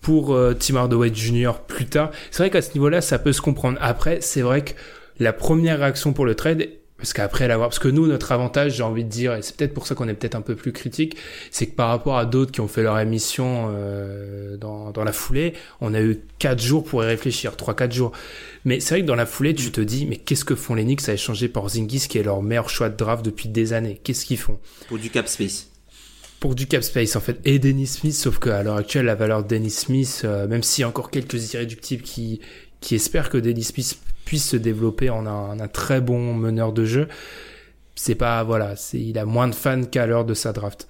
pour 0.00 0.32
euh, 0.34 0.54
Tim 0.54 0.76
Hardaway 0.76 1.12
Jr. 1.12 1.52
plus 1.66 1.86
tard. 1.86 2.10
C'est 2.30 2.42
vrai 2.42 2.50
qu'à 2.50 2.62
ce 2.62 2.72
niveau-là, 2.74 3.00
ça 3.00 3.18
peut 3.18 3.32
se 3.32 3.40
comprendre. 3.40 3.78
Après, 3.80 4.20
c'est 4.20 4.42
vrai 4.42 4.62
que 4.64 4.72
la 5.18 5.32
première 5.32 5.80
réaction 5.80 6.12
pour 6.12 6.24
le 6.24 6.34
trade, 6.36 6.68
parce 6.98 7.12
qu'après 7.12 7.46
l'avoir, 7.46 7.68
parce 7.68 7.78
que 7.78 7.88
nous, 7.88 8.06
notre 8.08 8.32
avantage, 8.32 8.74
j'ai 8.76 8.82
envie 8.82 9.04
de 9.04 9.08
dire, 9.08 9.34
et 9.34 9.42
c'est 9.42 9.56
peut-être 9.56 9.72
pour 9.72 9.86
ça 9.86 9.94
qu'on 9.94 10.08
est 10.08 10.14
peut-être 10.14 10.34
un 10.34 10.40
peu 10.40 10.56
plus 10.56 10.72
critique, 10.72 11.16
c'est 11.52 11.66
que 11.66 11.74
par 11.76 11.88
rapport 11.88 12.18
à 12.18 12.26
d'autres 12.26 12.50
qui 12.50 12.60
ont 12.60 12.66
fait 12.68 12.82
leur 12.82 12.98
émission 12.98 13.68
euh, 13.70 14.56
dans, 14.56 14.90
dans 14.90 15.04
la 15.04 15.12
foulée, 15.12 15.54
on 15.80 15.94
a 15.94 16.00
eu 16.02 16.20
quatre 16.40 16.60
jours 16.60 16.84
pour 16.84 17.04
y 17.04 17.06
réfléchir, 17.06 17.56
trois 17.56 17.74
quatre 17.74 17.92
jours. 17.92 18.10
Mais 18.64 18.80
c'est 18.80 18.94
vrai 18.94 19.02
que 19.02 19.06
dans 19.06 19.14
la 19.14 19.26
foulée, 19.26 19.54
tu 19.54 19.70
te 19.70 19.80
dis, 19.80 20.06
mais 20.06 20.16
qu'est-ce 20.16 20.44
que 20.44 20.56
font 20.56 20.74
les 20.74 20.82
Knicks 20.82 21.08
à 21.08 21.12
échanger 21.12 21.48
pour 21.48 21.68
Zingis, 21.68 22.08
qui 22.08 22.18
est 22.18 22.24
leur 22.24 22.42
meilleur 22.42 22.68
choix 22.68 22.88
de 22.88 22.96
draft 22.96 23.24
depuis 23.24 23.48
des 23.48 23.72
années? 23.72 24.00
Qu'est-ce 24.02 24.26
qu'ils 24.26 24.36
font? 24.38 24.58
Pour 24.88 24.98
du 24.98 25.08
cap 25.08 25.28
space. 25.28 25.68
pour 26.40 26.56
du 26.56 26.66
cap 26.66 26.82
space 26.82 27.14
en 27.16 27.20
fait 27.20 27.38
et 27.44 27.58
Dennis 27.58 27.86
Smith 27.86 28.14
sauf 28.14 28.38
qu'à 28.38 28.62
l'heure 28.62 28.76
actuelle 28.76 29.06
la 29.06 29.16
valeur 29.16 29.42
de 29.42 29.48
Dennis 29.48 29.70
Smith 29.70 30.22
euh, 30.24 30.46
même 30.46 30.62
s'il 30.62 30.82
y 30.82 30.84
a 30.84 30.88
encore 30.88 31.10
quelques 31.10 31.52
irréductibles 31.54 32.02
qui 32.04 32.40
qui 32.80 32.94
espèrent 32.94 33.28
que 33.28 33.38
Dennis 33.38 33.64
Smith 33.64 33.98
puisse 34.28 34.46
se 34.48 34.56
développer 34.56 35.08
en 35.10 35.26
un, 35.26 35.58
un 35.58 35.68
très 35.68 36.00
bon 36.00 36.34
meneur 36.34 36.72
de 36.72 36.84
jeu 36.84 37.08
c'est 37.94 38.14
pas 38.14 38.44
voilà 38.44 38.76
c'est 38.76 39.00
il 39.00 39.18
a 39.18 39.24
moins 39.24 39.48
de 39.48 39.54
fans 39.54 39.84
qu'à 39.84 40.06
l'heure 40.06 40.24
de 40.26 40.34
sa 40.34 40.52
draft 40.52 40.86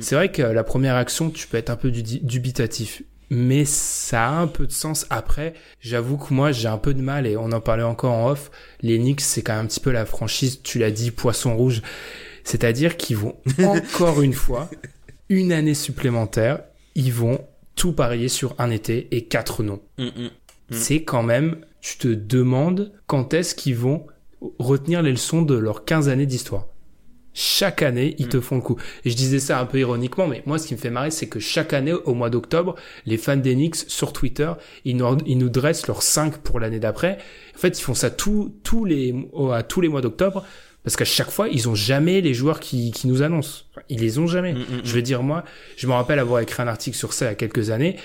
c'est 0.00 0.14
vrai 0.16 0.30
que 0.30 0.42
la 0.42 0.64
première 0.64 0.96
action 0.96 1.30
tu 1.30 1.46
peux 1.46 1.56
être 1.56 1.70
un 1.70 1.76
peu 1.76 1.90
du- 1.90 2.02
dubitatif 2.20 3.02
mais 3.30 3.64
ça 3.64 4.28
a 4.28 4.32
un 4.32 4.46
peu 4.46 4.66
de 4.66 4.72
sens 4.72 5.06
après 5.08 5.54
j'avoue 5.80 6.18
que 6.18 6.34
moi 6.34 6.52
j'ai 6.52 6.68
un 6.68 6.78
peu 6.78 6.92
de 6.92 7.00
mal 7.02 7.26
et 7.26 7.36
on 7.36 7.52
en 7.52 7.60
parlait 7.60 7.82
encore 7.82 8.12
en 8.12 8.28
off 8.30 8.50
les 8.82 8.98
Knicks 8.98 9.22
c'est 9.22 9.42
quand 9.42 9.54
même 9.54 9.64
un 9.64 9.68
petit 9.68 9.80
peu 9.80 9.90
la 9.92 10.04
franchise 10.04 10.60
tu 10.62 10.78
l'as 10.78 10.90
dit 10.90 11.10
poisson 11.10 11.56
rouge 11.56 11.80
c'est-à-dire 12.44 12.96
qu'ils 12.98 13.16
vont 13.16 13.36
encore 13.64 14.20
une 14.20 14.34
fois, 14.34 14.68
une 15.30 15.50
année 15.52 15.74
supplémentaire, 15.74 16.60
ils 16.94 17.12
vont 17.12 17.40
tout 17.74 17.92
parier 17.92 18.28
sur 18.28 18.54
un 18.58 18.70
été 18.70 19.08
et 19.10 19.24
quatre 19.24 19.62
noms. 19.62 19.80
Mm, 19.98 20.04
mm. 20.04 20.30
C'est 20.70 21.02
quand 21.02 21.22
même, 21.22 21.56
tu 21.84 21.98
te 21.98 22.08
demandes 22.08 22.92
quand 23.06 23.34
est-ce 23.34 23.54
qu'ils 23.54 23.76
vont 23.76 24.06
retenir 24.58 25.02
les 25.02 25.10
leçons 25.10 25.42
de 25.42 25.54
leurs 25.54 25.84
15 25.84 26.08
années 26.08 26.24
d'histoire. 26.24 26.66
Chaque 27.34 27.82
année, 27.82 28.14
ils 28.18 28.28
te 28.28 28.40
font 28.40 28.56
le 28.56 28.62
coup. 28.62 28.78
Et 29.04 29.10
je 29.10 29.16
disais 29.16 29.38
ça 29.38 29.60
un 29.60 29.66
peu 29.66 29.80
ironiquement, 29.80 30.26
mais 30.26 30.42
moi, 30.46 30.58
ce 30.58 30.66
qui 30.66 30.74
me 30.74 30.78
fait 30.78 30.88
marrer, 30.88 31.10
c'est 31.10 31.26
que 31.26 31.40
chaque 31.40 31.74
année, 31.74 31.92
au 31.92 32.14
mois 32.14 32.30
d'octobre, 32.30 32.76
les 33.04 33.18
fans 33.18 33.36
d'Enix 33.36 33.86
sur 33.86 34.14
Twitter, 34.14 34.50
ils 34.86 34.96
nous, 34.96 35.18
ils 35.26 35.36
nous 35.36 35.50
dressent 35.50 35.86
leurs 35.86 36.02
5 36.02 36.38
pour 36.38 36.58
l'année 36.58 36.78
d'après. 36.78 37.18
En 37.54 37.58
fait, 37.58 37.78
ils 37.78 37.82
font 37.82 37.92
ça 37.92 38.10
tous, 38.10 38.54
tous 38.62 38.86
les, 38.86 39.14
à 39.52 39.62
tous 39.62 39.82
les 39.82 39.88
mois 39.88 40.00
d'octobre, 40.00 40.42
parce 40.84 40.96
qu'à 40.96 41.04
chaque 41.04 41.30
fois, 41.30 41.48
ils 41.48 41.68
ont 41.68 41.74
jamais 41.74 42.22
les 42.22 42.32
joueurs 42.32 42.60
qui, 42.60 42.92
qui 42.92 43.08
nous 43.08 43.20
annoncent. 43.20 43.64
Ils 43.90 44.00
les 44.00 44.18
ont 44.18 44.26
jamais. 44.26 44.54
Mm, 44.54 44.58
mm, 44.58 44.80
Je 44.84 44.94
veux 44.94 45.02
dire, 45.02 45.22
moi, 45.22 45.44
je 45.76 45.86
me 45.86 45.92
rappelle 45.92 46.18
avoir 46.18 46.40
écrit 46.40 46.62
un 46.62 46.68
article 46.68 46.96
sur 46.96 47.12
ça 47.12 47.26
il 47.26 47.28
y 47.28 47.32
a 47.32 47.34
quelques 47.34 47.68
années. 47.68 47.96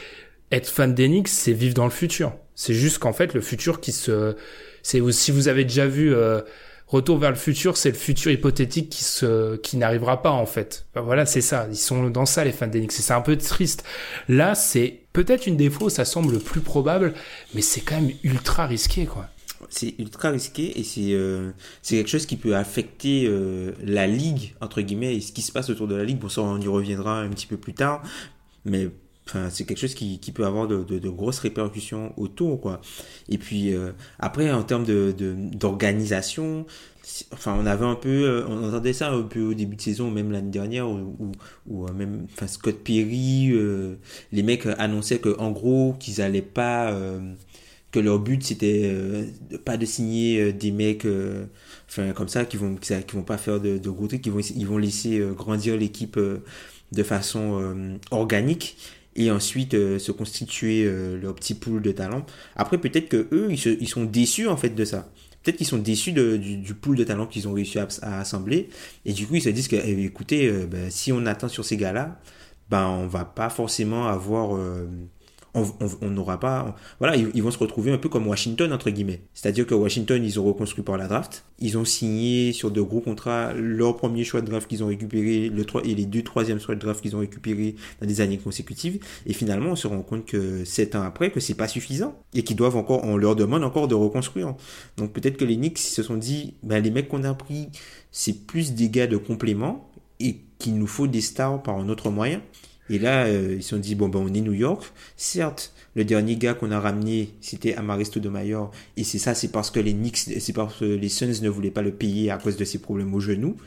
Être 0.52 0.68
fan 0.68 0.96
d'Enix, 0.96 1.32
c'est 1.32 1.54
vivre 1.54 1.74
dans 1.74 1.86
le 1.86 1.92
futur. 1.92 2.34
C'est 2.56 2.74
juste 2.74 3.00
qu'en 3.00 3.14
fait, 3.14 3.34
le 3.34 3.42
futur 3.42 3.80
qui 3.82 3.92
se, 3.92 4.36
c'est 4.82 5.02
si 5.12 5.32
vous 5.32 5.48
avez 5.48 5.64
déjà 5.64 5.86
vu 5.86 6.14
euh, 6.14 6.42
Retour 6.90 7.20
vers 7.20 7.30
le 7.30 7.36
futur, 7.36 7.78
c'est 7.78 7.90
le 7.90 7.96
futur 7.96 8.32
hypothétique 8.32 8.90
qui 8.90 9.04
se, 9.04 9.58
qui 9.58 9.78
n'arrivera 9.78 10.24
pas 10.24 10.32
en 10.32 10.48
fait. 10.48 10.88
Voilà, 10.96 11.28
c'est 11.28 11.40
ça. 11.42 11.68
Ils 11.70 11.78
sont 11.78 12.10
dans 12.10 12.26
ça 12.26 12.44
les 12.44 12.52
fans 12.52 12.66
d'Enix. 12.66 13.00
C'est 13.00 13.14
un 13.14 13.22
peu 13.22 13.38
triste. 13.38 13.84
Là, 14.28 14.56
c'est 14.56 15.02
peut-être 15.14 15.46
une 15.46 15.56
défaut. 15.56 15.90
Ça 15.90 16.04
semble 16.04 16.34
le 16.34 16.40
plus 16.40 16.62
probable, 16.62 17.14
mais 17.54 17.62
c'est 17.62 17.82
quand 17.82 18.02
même 18.02 18.12
ultra 18.24 18.66
risqué 18.66 19.06
quoi. 19.06 19.28
C'est 19.70 19.94
ultra 20.00 20.32
risqué 20.32 20.80
et 20.80 20.84
c'est 20.84 21.12
euh, 21.12 21.52
c'est 21.84 21.96
quelque 21.98 22.10
chose 22.10 22.26
qui 22.26 22.38
peut 22.38 22.56
affecter 22.56 23.28
euh, 23.28 23.74
la 23.84 24.08
ligue 24.08 24.56
entre 24.60 24.82
guillemets 24.82 25.16
et 25.16 25.22
ce 25.22 25.32
qui 25.32 25.44
se 25.44 25.52
passe 25.52 25.70
autour 25.70 25.88
de 25.88 25.94
la 25.94 26.04
ligue. 26.04 26.18
Bon 26.18 26.30
ça 26.30 26.42
on 26.42 26.60
y 26.60 26.68
reviendra 26.68 27.20
un 27.20 27.30
petit 27.30 27.46
peu 27.46 27.58
plus 27.58 27.76
tard, 27.76 28.02
mais 28.66 28.90
c'est 29.50 29.66
quelque 29.66 29.80
chose 29.80 29.94
qui, 29.94 30.20
qui 30.20 30.32
peut 30.32 30.46
avoir 30.46 30.68
de, 30.68 30.84
de, 30.84 31.10
grosses 31.10 31.40
répercussions 31.40 32.14
autour 32.18 32.62
quoi. 32.62 32.82
Et 33.30 33.38
puis 33.38 33.74
euh, 33.74 33.92
après 34.20 34.52
en 34.52 34.64
termes 34.64 34.86
de 34.86 35.14
d'organisation, 35.54 36.66
enfin 37.34 37.58
on 37.60 37.66
avait 37.66 37.86
un 37.86 37.96
peu 37.96 38.10
euh, 38.10 38.46
on 38.48 38.68
entendait 38.68 38.94
ça 38.94 39.12
un 39.12 39.22
peu 39.24 39.42
au 39.42 39.54
début 39.54 39.76
de 39.76 39.82
saison 39.82 40.12
même 40.12 40.32
l'année 40.32 40.52
dernière 40.52 40.90
où, 40.90 41.32
euh, 41.70 41.94
même 41.94 42.28
enfin 42.32 42.48
Scott 42.48 42.78
Perry 42.84 43.52
les 44.32 44.44
mecs 44.44 44.66
annonçaient 44.78 45.20
que 45.20 45.38
en 45.40 45.52
gros 45.52 45.96
qu'ils 46.00 46.22
allaient 46.22 46.42
pas 46.42 46.94
que 47.92 48.00
leur 48.00 48.20
but 48.20 48.44
c'était 48.44 48.94
pas 49.66 49.78
de 49.78 49.86
signer 49.86 50.54
des 50.54 50.72
mecs 50.72 51.08
enfin 51.90 52.12
comme 52.14 52.30
ça 52.30 52.46
qui 52.46 52.58
vont 52.58 52.76
vont 53.14 53.24
pas 53.24 53.38
faire 53.38 53.60
de, 53.60 53.78
gros 53.90 54.08
trucs 54.08 54.22
qui 54.22 54.30
vont 54.30 54.40
ils 54.40 54.68
vont 54.68 54.78
laisser 54.78 55.22
grandir 55.36 55.78
l'équipe 55.78 56.20
de 56.92 57.04
façon 57.04 58.00
organique 58.12 58.78
et 59.20 59.30
ensuite 59.30 59.74
euh, 59.76 60.00
se 60.00 60.12
constituer 60.12 60.86
euh, 60.86 61.20
leur 61.22 61.36
petit 61.36 61.54
pool 61.54 61.82
de 61.82 61.92
talents 61.92 62.26
après 62.56 62.78
peut-être 62.80 63.10
que 63.10 63.28
eux 63.32 63.50
ils, 63.52 63.88
sont 63.88 64.06
déçus 64.06 64.48
en 64.48 64.58
fait 64.58 64.70
de 64.70 64.86
ça. 64.86 65.12
Peut-être 65.44 65.58
qu'ils 65.58 65.68
sont 65.68 65.78
déçus 65.78 66.12
du, 66.12 66.74
pool 66.74 66.98
de 66.98 67.04
talents 67.04 67.28
qu'ils 67.28 67.48
ont 67.48 67.54
réussi 67.54 67.80
à, 67.80 68.20
assembler. 68.20 68.70
Et 69.06 69.14
du 69.14 69.28
coup 69.28 69.36
ils 69.36 69.42
se 69.42 69.50
disent 69.50 69.68
que 69.68 69.76
eh, 69.76 70.06
écoutez 70.06 70.48
euh, 70.48 70.66
ben, 70.66 70.90
si 70.90 71.12
on 71.12 71.26
attend 71.26 71.50
sur 71.50 71.64
ces 71.64 71.78
gars 71.78 71.94
là 71.94 72.20
ben 72.70 72.88
on 72.88 73.08
va 73.08 73.26
pas 73.26 73.50
forcément 73.50 74.08
avoir 74.08 74.60
on 75.54 76.10
n'aura 76.10 76.40
pas. 76.40 76.76
Voilà, 77.00 77.16
ils, 77.16 77.44
vont 77.44 77.52
se 77.52 77.58
retrouver 77.58 77.92
un 77.92 77.98
peu 77.98 78.10
comme 78.10 78.28
Washington, 78.28 78.72
entre 78.72 78.90
guillemets. 78.90 79.22
C'est-à-dire 79.34 79.66
que 79.66 79.74
Washington, 79.74 80.24
ils 80.24 80.40
ont 80.40 80.44
reconstruit 80.44 80.84
par 80.84 80.98
la 80.98 81.08
draft. 81.08 81.46
Ils 81.60 81.78
ont 81.78 81.86
signé 81.86 82.54
sur 82.54 82.72
de 82.72 82.82
gros 82.82 83.02
contrats 83.02 83.54
leur 83.54 83.98
premier 83.98 84.24
choix 84.24 84.42
de 84.42 84.46
draft 84.48 84.70
qu'ils 84.70 84.84
ont 84.84 84.88
récupéré 84.88 85.50
le, 85.50 85.66
et 85.84 85.96
les 85.96 86.06
deux 86.06 86.24
troisièmes 86.24 86.60
choix 86.60 86.76
de 86.76 86.80
draft 86.80 87.02
qu'ils 87.02 87.16
ont 87.16 87.20
récupéré 87.20 87.76
dans 88.02 88.08
des 88.08 88.22
années 88.22 88.38
consécutives. 88.38 89.00
Et 89.26 89.34
finalement, 89.34 89.72
on 89.72 89.76
se 89.76 89.88
rend 89.88 90.02
compte 90.02 90.26
que 90.26 90.64
sept 90.66 90.96
ans 90.96 91.04
après, 91.04 91.32
que 91.32 91.40
c'est 91.40 91.56
pas 91.56 91.68
suffisant. 91.68 92.16
Et 92.34 92.44
qu'ils 92.44 92.56
doivent 92.56 92.78
encore, 92.78 93.04
on 93.04 93.18
leur 93.18 93.36
demande 93.36 93.64
encore 93.64 93.88
de 93.88 93.96
reconstruire. 93.96 94.56
Donc 94.98 95.14
peut-être 95.14 95.38
que 95.38 95.46
les 95.46 95.56
Knicks 95.56 95.80
se 95.80 96.04
sont 96.04 96.18
dit, 96.18 96.56
ben, 96.64 96.82
les 96.82 96.92
mecs 96.92 97.10
qu'on 97.10 97.24
a 97.24 97.34
pris, 97.34 97.70
c'est 98.12 98.46
plus 98.46 98.74
des 98.74 98.90
gars 98.90 99.08
de 99.08 99.18
complément 99.18 99.90
et 100.20 100.42
qu'il 100.60 100.76
nous 100.78 100.88
faut 100.88 101.08
des 101.08 101.22
stars 101.22 101.64
par 101.64 101.78
un 101.78 101.90
autre 101.90 102.10
moyen. 102.10 102.42
Et 102.90 103.00
là, 103.00 103.26
euh, 103.26 103.56
ils 103.58 103.64
se 103.64 103.70
sont 103.70 103.78
dit, 103.78 103.96
bon, 103.96 104.10
ben, 104.10 104.20
on 104.20 104.34
est 104.34 104.42
New 104.42 104.54
York. 104.54 104.84
Certes, 105.16 105.74
le 105.96 106.04
dernier 106.04 106.36
gars 106.36 106.54
qu'on 106.54 106.72
a 106.72 106.80
ramené, 106.80 107.34
c'était 107.42 107.76
Amaristo 107.76 108.20
de 108.20 108.30
Mayor. 108.30 108.72
Et 108.98 109.04
c'est 109.04 109.20
ça, 109.20 109.34
c'est 109.36 109.50
parce 109.50 109.72
que 109.72 109.80
les 109.80 109.94
Knicks, 109.94 110.18
c'est 110.18 110.54
parce 110.54 110.78
que 110.78 110.86
les 110.86 111.10
Suns 111.10 111.42
ne 111.42 111.50
voulaient 111.50 111.72
pas 111.72 111.82
le 111.82 111.92
payer 111.92 112.32
à 112.32 112.38
cause 112.38 112.58
de 112.58 112.66
ses 112.66 112.80
problèmes 112.80 113.14
au 113.14 113.20
genou. 113.20 113.58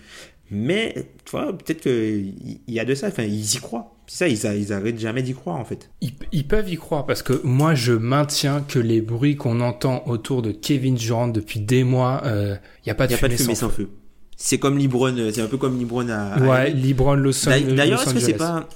Mais, 0.55 0.95
tu 1.25 1.31
vois, 1.31 1.57
peut-être 1.57 1.81
qu'il 1.81 2.35
y 2.69 2.79
a 2.79 2.85
de 2.85 2.95
ça. 2.95 3.09
Enfin, 3.09 3.23
ils 3.23 3.55
y 3.55 3.59
croient. 3.59 3.95
Ça, 4.07 4.29
ils, 4.29 4.45
ils 4.45 4.73
arrêtent 4.73 4.99
jamais 4.99 5.23
d'y 5.23 5.33
croire, 5.33 5.57
en 5.57 5.65
fait. 5.65 5.91
Ils, 6.03 6.47
peuvent 6.47 6.71
y 6.71 6.77
croire 6.77 7.07
parce 7.07 7.23
que 7.23 7.41
moi, 7.43 7.75
je 7.75 7.93
maintiens 7.95 8.61
que 8.61 8.79
les 8.79 9.01
bruits 9.01 9.37
qu'on 9.37 9.61
entend 9.61 10.03
autour 10.07 10.43
de 10.43 10.53
Kevin 10.53 10.95
Durant 10.95 11.29
depuis 11.29 11.61
des 11.61 11.85
mois, 11.85 12.21
il 12.25 12.31
euh, 12.31 12.55
n'y 12.85 12.93
a 12.93 12.95
pas 12.95 13.07
de, 13.07 13.15
fumée, 13.15 13.55
sans, 13.55 13.71
feu. 13.71 13.89
C'est 14.37 14.59
comme 14.59 14.77
Libron, 14.77 15.15
c'est 15.33 15.41
un 15.41 15.47
peu 15.47 15.57
comme 15.57 15.79
Libron 15.79 16.09
à. 16.11 16.39
Ouais, 16.39 16.71
Libron 16.71 17.15
Los. 17.15 17.47
D'ailleurs, 17.47 18.03
est-ce 18.03 18.13
que 18.13 18.21
c'est 18.21 18.35
pas 18.35 18.69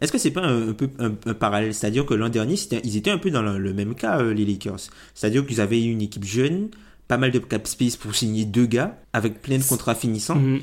est-ce 0.00 0.12
que 0.12 0.18
c'est 0.18 0.30
pas 0.30 0.42
un, 0.42 0.72
peu 0.72 0.90
un, 0.98 1.10
parallèle? 1.34 1.72
C'est-à-dire 1.72 2.04
que 2.04 2.14
l'an 2.14 2.28
dernier, 2.28 2.56
ils 2.84 2.96
étaient 2.96 3.10
un 3.10 3.18
peu 3.18 3.30
dans 3.30 3.42
le, 3.42 3.72
même 3.72 3.94
cas, 3.94 4.20
euh, 4.20 4.34
les 4.34 4.44
Lakers. 4.44 4.80
C'est-à-dire 5.14 5.46
qu'ils 5.46 5.60
avaient 5.60 5.82
une 5.82 6.02
équipe 6.02 6.24
jeune, 6.24 6.68
pas 7.08 7.16
mal 7.16 7.30
de 7.30 7.38
cap 7.38 7.66
space 7.66 7.96
pour 7.96 8.14
signer 8.14 8.44
deux 8.44 8.66
gars, 8.66 8.98
avec 9.12 9.40
plein 9.40 9.58
de 9.58 9.64
contrats 9.64 9.94
finissants. 9.94 10.36
Mhm. 10.36 10.60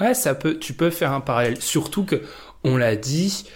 Ouais, 0.00 0.12
ça 0.12 0.34
peut, 0.34 0.58
tu 0.58 0.74
peux 0.74 0.90
faire 0.90 1.12
un 1.12 1.20
parallèle. 1.20 1.60
Surtout 1.62 2.04
que, 2.04 2.20
on 2.62 2.76
l'a 2.76 2.96
dit, 2.96 3.46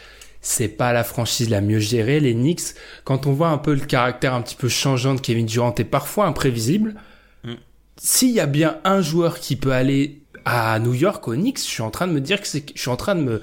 c'est 0.40 0.68
pas 0.68 0.94
la 0.94 1.04
franchise 1.04 1.50
la 1.50 1.60
mieux 1.60 1.78
gérée, 1.80 2.18
les 2.18 2.32
Knicks. 2.32 2.74
Quand 3.04 3.26
on 3.26 3.32
voit 3.32 3.48
un 3.48 3.58
peu 3.58 3.74
le 3.74 3.80
caractère 3.80 4.32
un 4.32 4.40
petit 4.40 4.56
peu 4.56 4.68
changeant 4.68 5.14
de 5.14 5.20
Kevin 5.20 5.44
Durant 5.44 5.74
et 5.74 5.84
parfois 5.84 6.24
imprévisible, 6.24 6.94
mm. 7.44 7.54
s'il 7.98 8.30
y 8.30 8.40
a 8.40 8.46
bien 8.46 8.78
un 8.84 9.02
joueur 9.02 9.40
qui 9.40 9.56
peut 9.56 9.72
aller 9.72 10.22
à 10.46 10.78
New 10.78 10.94
York 10.94 11.28
aux 11.28 11.34
Knicks, 11.34 11.58
je 11.58 11.64
suis 11.64 11.82
en 11.82 11.90
train 11.90 12.06
de 12.06 12.12
me 12.12 12.20
dire 12.20 12.40
que 12.40 12.46
c'est, 12.46 12.64
je 12.74 12.80
suis 12.80 12.90
en 12.90 12.96
train 12.96 13.14
de 13.14 13.20
me, 13.20 13.42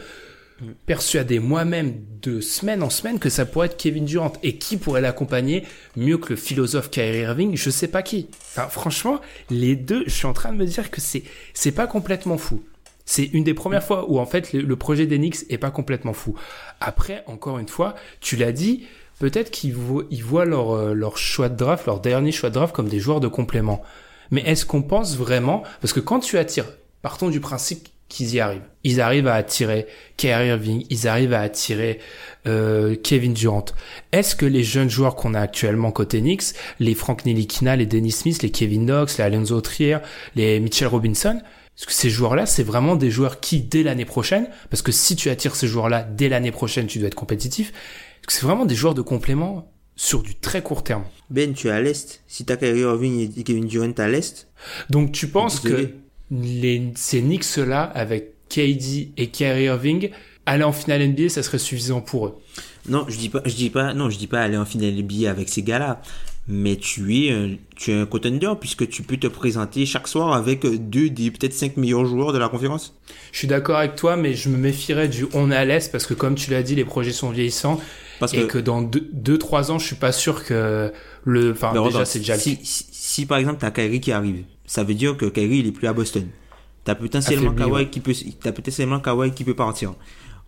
persuadé 0.86 1.40
moi-même 1.40 1.96
de 2.22 2.42
semaine 2.42 2.84
en 2.84 2.90
semaine 2.90 3.20
que 3.20 3.30
ça 3.30 3.46
pourrait 3.46 3.68
être 3.68 3.78
Kevin 3.78 4.06
Durant. 4.06 4.34
Et 4.44 4.58
qui 4.58 4.78
pourrait 4.78 5.02
l'accompagner 5.02 5.64
mieux 5.96 6.18
que 6.18 6.30
le 6.30 6.36
philosophe 6.36 6.90
Kyrie 6.90 7.20
Irving? 7.20 7.56
Je 7.56 7.70
sais 7.70 7.88
pas 7.88 8.02
qui. 8.02 8.30
Franchement, 8.70 9.22
les 9.50 9.76
deux, 9.76 10.04
je 10.06 10.12
suis 10.12 10.26
en 10.26 10.34
train 10.34 10.52
de 10.52 10.58
me 10.58 10.66
dire 10.66 10.92
que 10.92 11.02
c'est, 11.02 11.24
c'est 11.54 11.72
pas 11.72 11.88
complètement 11.88 12.38
fou. 12.38 12.64
C'est 13.06 13.24
une 13.24 13.44
des 13.44 13.54
premières 13.54 13.84
fois 13.84 14.10
où 14.10 14.20
en 14.20 14.26
fait 14.26 14.52
le, 14.52 14.76
projet 14.76 15.06
d'Enix 15.06 15.46
est 15.50 15.58
pas 15.58 15.72
complètement 15.72 16.14
fou. 16.14 16.36
Après, 16.82 17.24
encore 17.28 17.58
une 17.58 17.70
fois, 17.70 17.96
tu 18.20 18.36
l'as 18.36 18.52
dit, 18.52 18.86
peut-être 19.20 19.50
qu'ils 19.50 19.74
voient, 19.74 20.04
ils 20.12 20.24
voient 20.24 20.44
leur, 20.44 20.72
euh, 20.72 20.94
leur 20.94 21.18
choix 21.18 21.48
de 21.48 21.56
draft, 21.56 21.86
leur 21.86 22.02
dernier 22.02 22.34
choix 22.34 22.50
de 22.50 22.56
draft 22.56 22.76
comme 22.76 22.90
des 22.90 23.00
joueurs 23.00 23.22
de 23.22 23.30
complément. 23.30 23.82
Mais 24.30 24.42
est-ce 24.42 24.66
qu'on 24.66 24.82
pense 24.82 25.16
vraiment? 25.16 25.64
Parce 25.80 25.94
que 25.94 26.02
quand 26.02 26.20
tu 26.20 26.38
attires, 26.38 26.66
partons 27.02 27.30
du 27.30 27.40
principe 27.40 27.88
qu'ils 28.10 28.36
y 28.36 28.40
arrivent. 28.40 28.62
Ils 28.84 29.02
arrivent 29.02 29.28
à 29.28 29.36
attirer 29.36 29.88
Kyrie 30.16 30.48
Irving, 30.48 30.86
ils 30.90 31.08
arrivent 31.08 31.34
à 31.34 31.42
attirer 31.42 32.00
euh, 32.48 32.96
Kevin 32.96 33.34
Durant. 33.34 33.66
Est-ce 34.12 34.36
que 34.36 34.46
les 34.46 34.64
jeunes 34.64 34.90
joueurs 34.90 35.16
qu'on 35.16 35.34
a 35.34 35.42
actuellement 35.42 35.92
côté 35.92 36.22
Knicks, 36.22 36.54
les 36.80 36.96
Frank 36.96 37.26
Nilikina, 37.26 37.76
les 37.76 37.86
Dennis 37.86 38.12
Smith, 38.12 38.42
les 38.42 38.52
Kevin 38.52 38.86
Knox, 38.86 39.18
les 39.18 39.24
Alonso 39.24 39.60
Trier, 39.62 39.98
les 40.36 40.60
Mitchell 40.60 40.88
Robinson, 40.88 41.42
est-ce 41.78 41.86
que 41.86 41.94
ces 41.94 42.10
joueurs-là, 42.10 42.46
c'est 42.46 42.64
vraiment 42.64 42.96
des 42.96 43.12
joueurs 43.12 43.40
qui, 43.40 43.60
dès 43.60 43.84
l'année 43.84 44.06
prochaine, 44.06 44.48
parce 44.72 44.82
que 44.82 44.92
si 44.92 45.16
tu 45.16 45.30
attires 45.30 45.56
ces 45.56 45.68
joueurs-là 45.68 46.04
dès 46.04 46.28
l'année 46.28 46.52
prochaine, 46.52 46.88
tu 46.88 46.98
dois 46.98 47.08
être 47.08 47.16
compétitif, 47.16 47.70
est-ce 47.70 48.28
que 48.28 48.34
c'est 48.34 48.46
vraiment 48.46 48.66
des 48.66 48.74
joueurs 48.74 48.96
de 48.96 49.04
complément 49.04 49.72
sur 49.96 50.24
du 50.24 50.36
très 50.36 50.64
court 50.64 50.84
terme? 50.84 51.04
Ben, 51.30 51.54
tu 51.54 51.68
es 51.68 51.72
à 51.72 51.82
l'Est. 51.82 52.24
Si 52.28 52.46
t'as 52.46 52.56
Kyrie 52.56 52.80
Irving 52.80 53.32
et 53.38 53.44
Kevin 53.44 53.68
Durant 53.68 53.92
à 53.98 54.08
l'Est. 54.08 54.48
Donc 54.90 55.12
tu 55.12 55.28
penses 55.28 55.60
que 55.60 55.92
les, 56.32 56.92
ces 56.96 57.22
Knicks-là, 57.22 57.84
avec 57.84 58.34
KD 58.50 59.12
et 59.18 59.28
Kyrie 59.28 59.66
Irving, 59.66 60.10
aller 60.46 60.64
en 60.64 60.72
finale 60.72 61.08
NBA, 61.08 61.30
ça 61.30 61.44
serait 61.44 61.60
suffisant 61.60 62.02
pour 62.02 62.28
eux. 62.28 62.40
Non, 62.88 63.06
je 63.08 63.18
dis 63.18 63.30
pas, 63.30 63.42
je 63.46 63.56
dis 63.56 63.70
pas, 63.70 63.94
non, 63.94 64.10
je 64.10 64.18
dis 64.18 64.28
pas 64.28 64.42
aller 64.42 64.58
en 64.58 64.66
finale 64.66 64.94
NBA 64.94 65.30
avec 65.30 65.50
ces 65.50 65.62
gars-là. 65.62 66.02
Mais 66.50 66.78
tu 66.78 67.14
es, 67.14 67.32
un, 67.32 67.58
tu 67.76 67.92
es 67.92 67.94
un 67.94 68.06
contender 68.06 68.54
puisque 68.58 68.88
tu 68.88 69.04
peux 69.04 69.18
te 69.18 69.28
présenter 69.28 69.86
chaque 69.86 70.08
soir 70.08 70.32
avec 70.32 70.66
deux 70.66 71.10
des 71.10 71.30
peut-être 71.30 71.54
cinq 71.54 71.76
meilleurs 71.76 72.06
joueurs 72.06 72.32
de 72.32 72.38
la 72.38 72.48
conférence. 72.48 72.98
Je 73.34 73.40
suis 73.40 73.50
d'accord 73.50 73.76
avec 73.76 73.98
toi, 73.98 74.16
mais 74.16 74.34
je 74.34 74.48
me 74.48 74.56
méfierais 74.56 75.10
du 75.10 75.26
on 75.34 75.52
est 75.52 75.56
à 75.58 75.66
l'est 75.66 75.92
parce 75.92 76.06
que 76.06 76.14
comme 76.14 76.36
tu 76.36 76.50
l'as 76.52 76.64
dit, 76.64 76.74
les 76.76 76.86
projets 76.86 77.12
sont 77.12 77.32
vieillissants 77.32 77.82
parce 78.22 78.34
et 78.34 78.48
que, 78.48 78.58
dans 78.58 78.82
deux, 78.82 79.38
trois 79.38 79.72
ans, 79.72 79.78
je 79.78 79.86
suis 79.86 79.98
pas 79.98 80.14
sûr 80.14 80.46
que 80.46 80.92
le, 81.26 81.52
enfin 81.52 81.74
déjà 81.84 82.06
c'est 82.06 82.20
déjà 82.20 82.38
si, 82.38 82.58
si, 82.64 83.26
par 83.26 83.40
exemple 83.40 83.58
t'as 83.60 83.72
Kyrie 83.72 84.00
qui 84.00 84.14
arrive, 84.14 84.46
ça 84.68 84.84
veut 84.84 84.94
dire 84.94 85.18
que 85.18 85.26
Kyrie 85.26 85.60
il 85.60 85.68
est 85.68 85.72
plus 85.72 85.88
à 85.88 85.94
Boston. 85.94 86.28
T'as 86.84 86.96
potentiellement 86.96 87.52
Kawhi 87.52 87.90
qui 87.90 88.00
peut, 88.00 88.14
t'as 88.42 88.52
potentiellement 88.52 89.00
Kawhi 89.00 89.32
qui 89.32 89.44
peut 89.44 89.56
partir. 89.56 89.96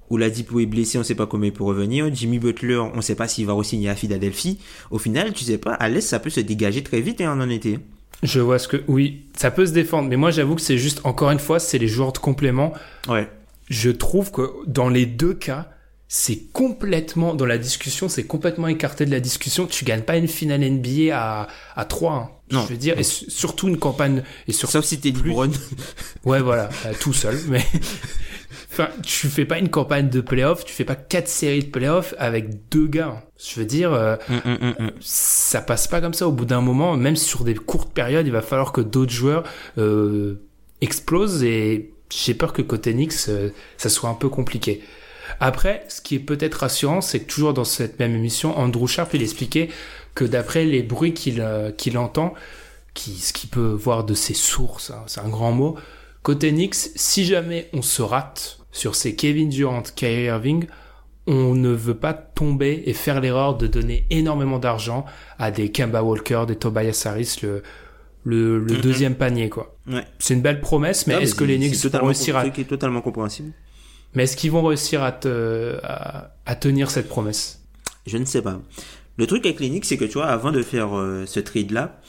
Oladipo 0.09 0.59
est 0.59 0.65
blessé, 0.65 0.97
on 0.97 1.03
sait 1.03 1.15
pas 1.15 1.27
comment 1.27 1.45
il 1.45 1.53
peut 1.53 1.63
revenir. 1.63 2.13
Jimmy 2.13 2.39
Butler, 2.39 2.77
on 2.77 3.01
sait 3.01 3.15
pas 3.15 3.27
s'il 3.27 3.45
va 3.45 3.53
re-signer 3.53 3.89
à 3.89 3.95
Philadelphie. 3.95 4.59
Au 4.91 4.97
final, 4.97 5.33
tu 5.33 5.43
sais 5.43 5.57
pas, 5.57 5.73
à 5.73 5.89
l'Est, 5.89 6.01
ça 6.01 6.19
peut 6.19 6.29
se 6.29 6.39
dégager 6.39 6.83
très 6.83 7.01
vite 7.01 7.21
hein, 7.21 7.39
en 7.39 7.49
été. 7.49 7.79
Je 8.23 8.39
vois 8.39 8.59
ce 8.59 8.67
que, 8.67 8.83
oui, 8.87 9.25
ça 9.37 9.51
peut 9.51 9.65
se 9.65 9.71
défendre. 9.71 10.09
Mais 10.09 10.17
moi, 10.17 10.31
j'avoue 10.31 10.55
que 10.55 10.61
c'est 10.61 10.77
juste, 10.77 11.01
encore 11.03 11.31
une 11.31 11.39
fois, 11.39 11.59
c'est 11.59 11.77
les 11.77 11.87
joueurs 11.87 12.11
de 12.11 12.17
complément. 12.17 12.73
Ouais. 13.07 13.29
Je 13.69 13.91
trouve 13.91 14.31
que 14.31 14.49
dans 14.65 14.89
les 14.89 15.05
deux 15.05 15.33
cas, 15.33 15.69
c'est 16.11 16.51
complètement, 16.51 17.35
dans 17.35 17.45
la 17.45 17.59
discussion, 17.59 18.09
c'est 18.09 18.23
complètement 18.23 18.67
écarté 18.67 19.05
de 19.05 19.11
la 19.11 19.19
discussion. 19.19 19.67
Tu 19.67 19.85
gagnes 19.85 20.01
pas 20.01 20.17
une 20.17 20.27
finale 20.27 20.61
NBA 20.61 21.15
à, 21.15 21.47
à 21.75 21.85
3. 21.85 22.13
Hein. 22.13 22.29
Non. 22.51 22.63
Je 22.63 22.69
veux 22.69 22.77
dire, 22.77 22.97
et 22.97 23.03
surtout 23.03 23.67
une 23.67 23.77
campagne, 23.77 24.23
et 24.47 24.51
surtout. 24.51 24.73
Sauf 24.73 24.85
si 24.85 24.99
t'es 24.99 25.11
plus... 25.11 25.31
ouais, 26.25 26.41
voilà, 26.41 26.69
euh, 26.87 26.93
tout 26.99 27.13
seul, 27.13 27.37
mais. 27.47 27.63
enfin, 28.71 28.89
tu 29.03 29.27
fais 29.27 29.45
pas 29.45 29.59
une 29.59 29.69
campagne 29.69 30.09
de 30.09 30.19
playoff, 30.19 30.65
tu 30.65 30.73
fais 30.73 30.83
pas 30.83 30.95
quatre 30.95 31.27
séries 31.27 31.65
de 31.65 31.69
playoff 31.69 32.15
avec 32.17 32.69
deux 32.69 32.87
gars. 32.87 33.23
Je 33.37 33.59
veux 33.59 33.67
dire, 33.67 33.93
euh, 33.93 34.15
mm, 34.29 34.49
mm, 34.49 34.75
mm, 34.79 34.91
ça 35.01 35.61
passe 35.61 35.87
pas 35.87 36.01
comme 36.01 36.15
ça 36.15 36.27
au 36.27 36.31
bout 36.31 36.45
d'un 36.45 36.61
moment, 36.61 36.97
même 36.97 37.17
sur 37.17 37.43
des 37.43 37.53
courtes 37.53 37.93
périodes, 37.93 38.25
il 38.25 38.33
va 38.33 38.41
falloir 38.41 38.71
que 38.71 38.81
d'autres 38.81 39.13
joueurs 39.13 39.43
euh, 39.77 40.41
explosent 40.81 41.43
et 41.43 41.93
j'ai 42.11 42.33
peur 42.33 42.53
que 42.53 42.63
côté 42.63 42.93
Knicks, 42.93 43.29
euh, 43.29 43.49
ça 43.77 43.89
soit 43.89 44.09
un 44.09 44.15
peu 44.15 44.29
compliqué. 44.29 44.81
Après, 45.39 45.85
ce 45.87 46.01
qui 46.01 46.15
est 46.15 46.19
peut-être 46.19 46.55
rassurant, 46.55 47.01
c'est 47.01 47.21
que 47.21 47.31
toujours 47.31 47.53
dans 47.53 47.63
cette 47.63 47.99
même 47.99 48.15
émission, 48.15 48.57
Andrew 48.57 48.87
Sharp, 48.87 49.13
il 49.13 49.21
expliquait 49.21 49.69
que 50.15 50.25
d'après 50.25 50.65
les 50.65 50.83
bruits 50.83 51.13
qu'il 51.13 51.41
euh, 51.41 51.71
qu'il 51.71 51.97
entend, 51.97 52.33
qui, 52.93 53.11
ce 53.11 53.33
qu'il 53.33 53.49
peut 53.49 53.71
voir 53.71 54.03
de 54.03 54.13
ses 54.13 54.33
sources, 54.33 54.91
hein, 54.91 55.03
c'est 55.07 55.21
un 55.21 55.29
grand 55.29 55.51
mot, 55.51 55.75
côté 56.23 56.51
Knicks, 56.51 56.75
si 56.75 57.25
jamais 57.25 57.69
on 57.73 57.81
se 57.81 58.01
rate 58.01 58.59
sur 58.71 58.95
ces 58.95 59.15
Kevin 59.15 59.49
Durant, 59.49 59.83
Kyrie 59.95 60.25
Irving, 60.25 60.67
on 61.27 61.53
ne 61.53 61.69
veut 61.69 61.95
pas 61.95 62.13
tomber 62.13 62.83
et 62.85 62.93
faire 62.93 63.21
l'erreur 63.21 63.55
de 63.55 63.67
donner 63.67 64.05
énormément 64.09 64.59
d'argent 64.59 65.05
à 65.37 65.51
des 65.51 65.71
Kemba 65.71 66.03
Walker, 66.03 66.45
des 66.47 66.55
Tobias 66.55 67.03
Harris, 67.05 67.37
le, 67.41 67.61
le, 68.23 68.59
mm-hmm. 68.59 68.81
deuxième 68.81 69.15
panier, 69.15 69.49
quoi. 69.49 69.75
C'est 70.17 70.33
une 70.33 70.41
belle 70.41 70.59
promesse, 70.59 71.07
mais 71.07 71.15
est-ce 71.21 71.35
que 71.35 71.43
les 71.43 71.57
Knicks 71.57 71.75
vont 71.85 72.05
réussir 72.05 72.35
à... 72.35 72.49
qui 72.49 72.61
est 72.61 72.65
totalement 72.65 73.01
compréhensible. 73.01 73.53
Mais 74.13 74.23
est-ce 74.23 74.35
qu'ils 74.35 74.51
vont 74.51 74.63
réussir 74.63 75.03
à, 75.03 75.11
te, 75.11 75.79
à, 75.83 76.55
tenir 76.55 76.89
cette 76.89 77.07
promesse? 77.07 77.61
Je 78.05 78.17
ne 78.17 78.25
sais 78.25 78.41
pas. 78.41 78.61
Le 79.17 79.27
truc 79.27 79.45
avec 79.45 79.59
Knicks, 79.59 79.85
c'est 79.85 79.97
que 79.97 80.05
tu 80.05 80.13
vois, 80.13 80.27
avant 80.27 80.51
de 80.51 80.61
faire 80.63 80.97
euh, 80.97 81.25
ce 81.25 81.39
trade-là, 81.39 82.01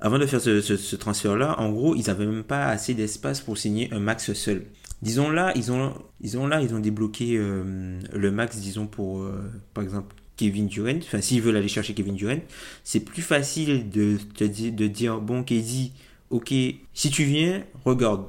avant 0.00 0.18
de 0.18 0.26
faire 0.26 0.40
ce, 0.40 0.60
ce, 0.60 0.96
transfert-là, 0.96 1.60
en 1.60 1.70
gros, 1.70 1.94
ils 1.94 2.06
n'avaient 2.06 2.26
même 2.26 2.44
pas 2.44 2.66
assez 2.66 2.94
d'espace 2.94 3.40
pour 3.40 3.58
signer 3.58 3.92
un 3.92 3.98
max 3.98 4.32
seul. 4.32 4.66
Disons 5.02 5.30
là, 5.30 5.52
ils 5.54 5.70
ont, 5.70 5.94
ils 6.20 6.38
ont 6.38 6.46
là, 6.46 6.60
ils 6.60 6.74
ont 6.74 6.80
débloqué 6.80 7.36
euh, 7.36 8.00
le 8.12 8.30
max, 8.30 8.56
disons 8.58 8.86
pour, 8.86 9.22
euh, 9.22 9.50
par 9.74 9.84
exemple, 9.84 10.14
Kevin 10.36 10.66
Durant. 10.66 10.98
Enfin, 10.98 11.20
s'ils 11.20 11.42
veulent 11.42 11.56
aller 11.56 11.68
chercher 11.68 11.94
Kevin 11.94 12.14
Durant, 12.14 12.40
c'est 12.82 13.00
plus 13.00 13.22
facile 13.22 13.90
de 13.90 14.18
de 14.40 14.86
dire, 14.86 15.20
bon, 15.20 15.44
KD, 15.44 15.92
ok, 16.30 16.52
si 16.94 17.10
tu 17.10 17.24
viens, 17.24 17.64
regarde, 17.84 18.26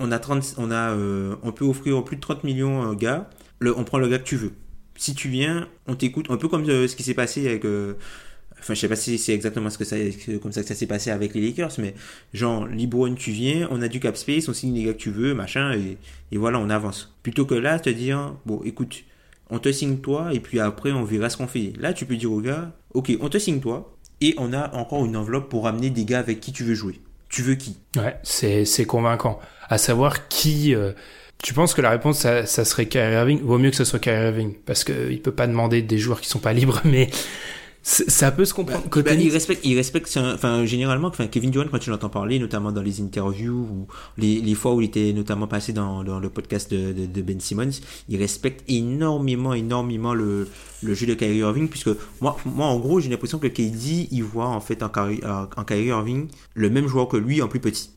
on 0.00 0.10
a 0.10 0.18
30, 0.18 0.54
on 0.58 0.70
a, 0.70 0.90
euh, 0.90 1.36
on 1.42 1.52
peut 1.52 1.64
offrir 1.64 2.02
plus 2.02 2.16
de 2.16 2.20
30 2.20 2.42
millions 2.42 2.90
euh, 2.90 2.94
gars. 2.94 3.30
Le, 3.60 3.76
on 3.78 3.84
prend 3.84 3.98
le 3.98 4.08
gars 4.08 4.18
que 4.18 4.24
tu 4.24 4.36
veux. 4.36 4.52
Si 4.96 5.14
tu 5.14 5.28
viens, 5.28 5.68
on 5.86 5.94
t'écoute. 5.94 6.26
Un 6.30 6.36
peu 6.36 6.48
comme 6.48 6.68
euh, 6.68 6.88
ce 6.88 6.96
qui 6.96 7.02
s'est 7.02 7.14
passé 7.14 7.46
avec. 7.46 7.64
enfin, 8.58 8.74
je 8.74 8.80
sais 8.80 8.88
pas 8.88 8.96
si 8.96 9.18
c'est 9.18 9.34
exactement 9.34 9.70
ce 9.70 9.78
que 9.78 9.84
ça, 9.84 9.96
comme 10.42 10.52
ça 10.52 10.62
que 10.62 10.68
ça 10.68 10.74
s'est 10.74 10.86
passé 10.86 11.10
avec 11.10 11.34
les 11.34 11.42
Lakers, 11.42 11.72
mais 11.78 11.94
genre, 12.32 12.66
LeBron, 12.66 13.14
tu 13.14 13.30
viens, 13.30 13.68
on 13.70 13.82
a 13.82 13.88
du 13.88 14.00
cap 14.00 14.16
space, 14.16 14.48
on 14.48 14.54
signe 14.54 14.74
les 14.74 14.84
gars 14.84 14.92
que 14.94 14.98
tu 14.98 15.10
veux, 15.10 15.34
machin, 15.34 15.74
et, 15.74 16.36
voilà, 16.36 16.58
on 16.58 16.70
avance. 16.70 17.14
Plutôt 17.22 17.44
que 17.44 17.54
là, 17.54 17.78
te 17.78 17.90
dire, 17.90 18.34
bon, 18.46 18.62
écoute, 18.64 19.04
on 19.50 19.58
te 19.58 19.70
signe 19.70 19.98
toi, 19.98 20.32
et 20.32 20.40
puis 20.40 20.60
après, 20.60 20.92
on 20.92 21.04
verra 21.04 21.28
ce 21.28 21.36
qu'on 21.36 21.46
fait. 21.46 21.72
Là, 21.78 21.92
tu 21.92 22.06
peux 22.06 22.16
dire 22.16 22.32
au 22.32 22.40
gars, 22.40 22.72
ok, 22.94 23.12
on 23.20 23.28
te 23.28 23.38
signe 23.38 23.60
toi, 23.60 23.96
et 24.20 24.34
on 24.38 24.52
a 24.52 24.74
encore 24.74 25.04
une 25.04 25.16
enveloppe 25.16 25.48
pour 25.48 25.66
amener 25.66 25.90
des 25.90 26.04
gars 26.04 26.18
avec 26.18 26.40
qui 26.40 26.52
tu 26.52 26.64
veux 26.64 26.74
jouer. 26.74 27.00
Tu 27.30 27.42
veux 27.42 27.54
qui? 27.54 27.76
Ouais, 27.96 28.16
c'est 28.24 28.84
convaincant. 28.86 29.38
À 29.70 29.78
savoir 29.78 30.28
qui. 30.28 30.74
euh, 30.74 30.92
tu 31.42 31.54
penses 31.54 31.72
que 31.72 31.80
la 31.80 31.90
réponse, 31.90 32.18
ça, 32.18 32.44
ça 32.44 32.66
serait 32.66 32.86
Kyrie 32.86 33.14
Irving? 33.14 33.40
Vaut 33.42 33.58
mieux 33.58 33.70
que 33.70 33.76
ce 33.76 33.84
soit 33.84 33.98
Kyrie 33.98 34.26
Irving. 34.26 34.54
Parce 34.66 34.84
qu'il 34.84 35.22
peut 35.22 35.32
pas 35.32 35.46
demander 35.46 35.80
des 35.80 35.96
joueurs 35.98 36.20
qui 36.20 36.28
sont 36.28 36.38
pas 36.40 36.52
libres, 36.52 36.82
mais 36.84 37.08
ça 37.82 38.30
peut 38.30 38.44
se 38.44 38.52
comprendre. 38.52 38.86
Côté 38.90 39.10
Bah, 39.10 39.16
il 39.16 39.30
respecte, 39.32 39.64
il 39.64 39.74
respecte, 39.74 40.14
enfin, 40.18 40.66
généralement, 40.66 41.08
enfin, 41.08 41.28
Kevin 41.28 41.50
Durant, 41.50 41.66
quand 41.70 41.78
tu 41.78 41.88
l'entends 41.88 42.10
parler, 42.10 42.38
notamment 42.38 42.72
dans 42.72 42.82
les 42.82 43.00
interviews 43.00 43.54
ou 43.54 43.86
les, 44.18 44.40
les 44.42 44.54
fois 44.54 44.74
où 44.74 44.82
il 44.82 44.86
était 44.86 45.14
notamment 45.14 45.46
passé 45.46 45.72
dans, 45.72 46.04
dans 46.04 46.20
le 46.20 46.28
podcast 46.28 46.70
de, 46.70 46.92
de, 46.92 47.06
de 47.06 47.22
Ben 47.22 47.40
Simmons, 47.40 47.70
il 48.10 48.18
respecte 48.18 48.62
énormément, 48.68 49.54
énormément 49.54 50.12
le, 50.12 50.48
le 50.82 50.94
jeu 50.94 51.06
de 51.06 51.14
Kyrie 51.14 51.38
Irving, 51.38 51.68
puisque 51.68 51.90
moi, 52.20 52.36
moi, 52.44 52.66
en 52.66 52.78
gros, 52.78 53.00
j'ai 53.00 53.08
l'impression 53.08 53.38
que 53.38 53.46
KD, 53.46 54.08
il 54.10 54.24
voit, 54.24 54.48
en 54.48 54.60
fait, 54.60 54.82
en 54.82 54.90
Kyrie, 54.90 55.20
en 55.24 55.64
Kyrie 55.64 55.86
Irving, 55.86 56.28
le 56.54 56.68
même 56.68 56.86
joueur 56.86 57.08
que 57.08 57.16
lui, 57.16 57.40
en 57.40 57.48
plus 57.48 57.60
petit. 57.60 57.90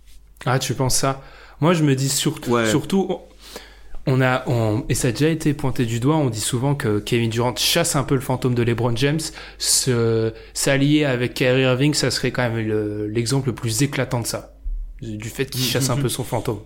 Ah, 0.46 0.60
tu 0.60 0.74
penses 0.76 0.98
ça? 0.98 1.22
Moi, 1.64 1.74
je 1.74 1.84
me 1.86 1.96
dis 1.96 2.10
surtout, 2.10 2.52
Ouais. 2.52 2.70
surtout, 2.70 3.20
on 4.06 4.20
a, 4.20 4.44
on- 4.48 4.84
et 4.90 4.96
ça 4.96 5.08
a 5.08 5.12
déjà 5.12 5.30
été 5.30 5.54
pointé 5.54 5.86
du 5.86 6.02
doigt. 6.02 6.18
On 6.18 6.30
dit 6.30 6.42
souvent 6.42 6.76
que 6.76 7.00
Kevin 7.00 7.30
Durant 7.30 7.56
chasse 7.56 7.96
un 7.96 8.04
peu 8.04 8.16
le 8.16 8.20
fantôme 8.20 8.54
de 8.54 8.64
LeBron 8.64 8.94
James. 8.98 9.22
S'allier 10.54 11.06
avec 11.06 11.34
Kyrie 11.36 11.62
Irving, 11.62 11.94
ça 11.94 12.12
serait 12.12 12.32
quand 12.32 12.42
même 12.50 12.68
le- 12.68 13.08
l'exemple 13.08 13.48
le 13.48 13.56
plus 13.56 13.82
éclatant 13.82 14.20
de 14.20 14.28
ça, 14.28 14.56
du 15.02 15.30
fait 15.30 15.46
qu'il 15.46 15.62
chasse 15.64 15.90
un 15.90 15.96
peu 15.96 16.10
son 16.10 16.26
fantôme. 16.26 16.60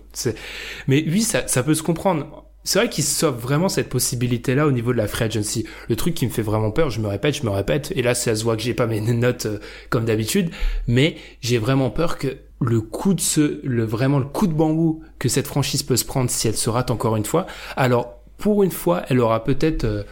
Mais 0.88 1.04
oui, 1.06 1.22
ça, 1.22 1.46
ça 1.46 1.62
peut 1.62 1.74
se 1.74 1.82
comprendre. 1.84 2.44
C'est 2.64 2.80
vrai 2.80 2.88
qu'il 2.90 3.04
sauve 3.04 3.38
vraiment 3.38 3.68
cette 3.68 3.88
possibilité-là 3.88 4.66
au 4.66 4.72
niveau 4.72 4.92
de 4.92 4.98
la 4.98 5.06
free 5.06 5.26
agency. 5.26 5.64
Le 5.88 5.94
truc 5.94 6.14
qui 6.14 6.26
me 6.26 6.30
fait 6.32 6.42
vraiment 6.42 6.72
peur, 6.72 6.90
je 6.90 7.00
me 7.00 7.06
répète, 7.06 7.36
je 7.36 7.44
me 7.44 7.50
répète, 7.50 7.92
et 7.94 8.02
là 8.02 8.16
ça 8.16 8.34
se 8.34 8.42
voit 8.42 8.56
que 8.56 8.62
j'ai 8.62 8.74
pas 8.74 8.86
mes 8.88 9.00
notes 9.00 9.46
euh, 9.46 9.58
comme 9.90 10.04
d'habitude, 10.06 10.50
mais 10.88 11.14
j'ai 11.40 11.58
vraiment 11.58 11.88
peur 11.88 12.18
que 12.18 12.36
le 12.60 12.80
coup 12.80 13.14
de 13.14 13.20
ce, 13.20 13.60
le 13.64 13.84
vraiment 13.84 14.18
le 14.18 14.24
coup 14.24 14.46
de 14.46 14.52
bambou 14.52 15.02
que 15.18 15.28
cette 15.28 15.46
franchise 15.46 15.82
peut 15.82 15.96
se 15.96 16.04
prendre 16.04 16.28
si 16.30 16.48
elle 16.48 16.56
se 16.56 16.70
rate 16.70 16.90
encore 16.90 17.16
une 17.16 17.24
fois. 17.24 17.46
Alors 17.76 18.14
pour 18.36 18.62
une 18.62 18.70
fois, 18.70 19.02
elle 19.08 19.20
aura 19.20 19.44
peut-être 19.44 19.84
euh, 19.84 20.02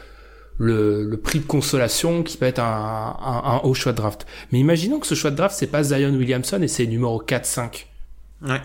le, 0.58 1.04
le 1.04 1.16
prix 1.16 1.40
de 1.40 1.44
consolation 1.46 2.22
qui 2.22 2.36
peut 2.36 2.46
être 2.46 2.60
un, 2.60 3.16
un, 3.20 3.50
un 3.54 3.58
haut 3.64 3.74
choix 3.74 3.92
de 3.92 3.96
draft. 3.98 4.26
Mais 4.52 4.58
imaginons 4.60 4.98
que 5.00 5.06
ce 5.06 5.14
choix 5.14 5.30
de 5.30 5.36
draft 5.36 5.56
c'est 5.58 5.66
pas 5.66 5.82
Zion 5.82 6.14
Williamson 6.14 6.60
et 6.62 6.68
c'est 6.68 6.86
numéro 6.86 7.22
4-5. 7.22 7.86
Ouais. 8.46 8.60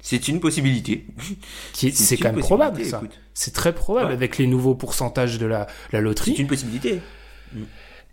C'est 0.00 0.28
une 0.28 0.40
possibilité. 0.40 1.06
C'est 1.72 2.16
quand 2.16 2.32
même 2.32 2.38
probable 2.40 2.84
ça. 2.84 3.02
C'est 3.34 3.52
très 3.52 3.74
probable 3.74 4.08
Ouais. 4.08 4.12
avec 4.14 4.38
les 4.38 4.46
nouveaux 4.46 4.74
pourcentages 4.74 5.38
de 5.38 5.46
la, 5.46 5.66
la 5.92 6.00
loterie. 6.00 6.34
C'est 6.36 6.42
une 6.42 6.48
possibilité. 6.48 7.00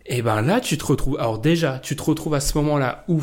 Et 0.07 0.21
ben 0.21 0.41
là, 0.41 0.59
tu 0.61 0.77
te 0.77 0.85
retrouves. 0.85 1.17
Alors 1.19 1.39
déjà, 1.39 1.79
tu 1.79 1.95
te 1.95 2.03
retrouves 2.03 2.33
à 2.33 2.39
ce 2.39 2.57
moment-là 2.57 3.05
où 3.07 3.21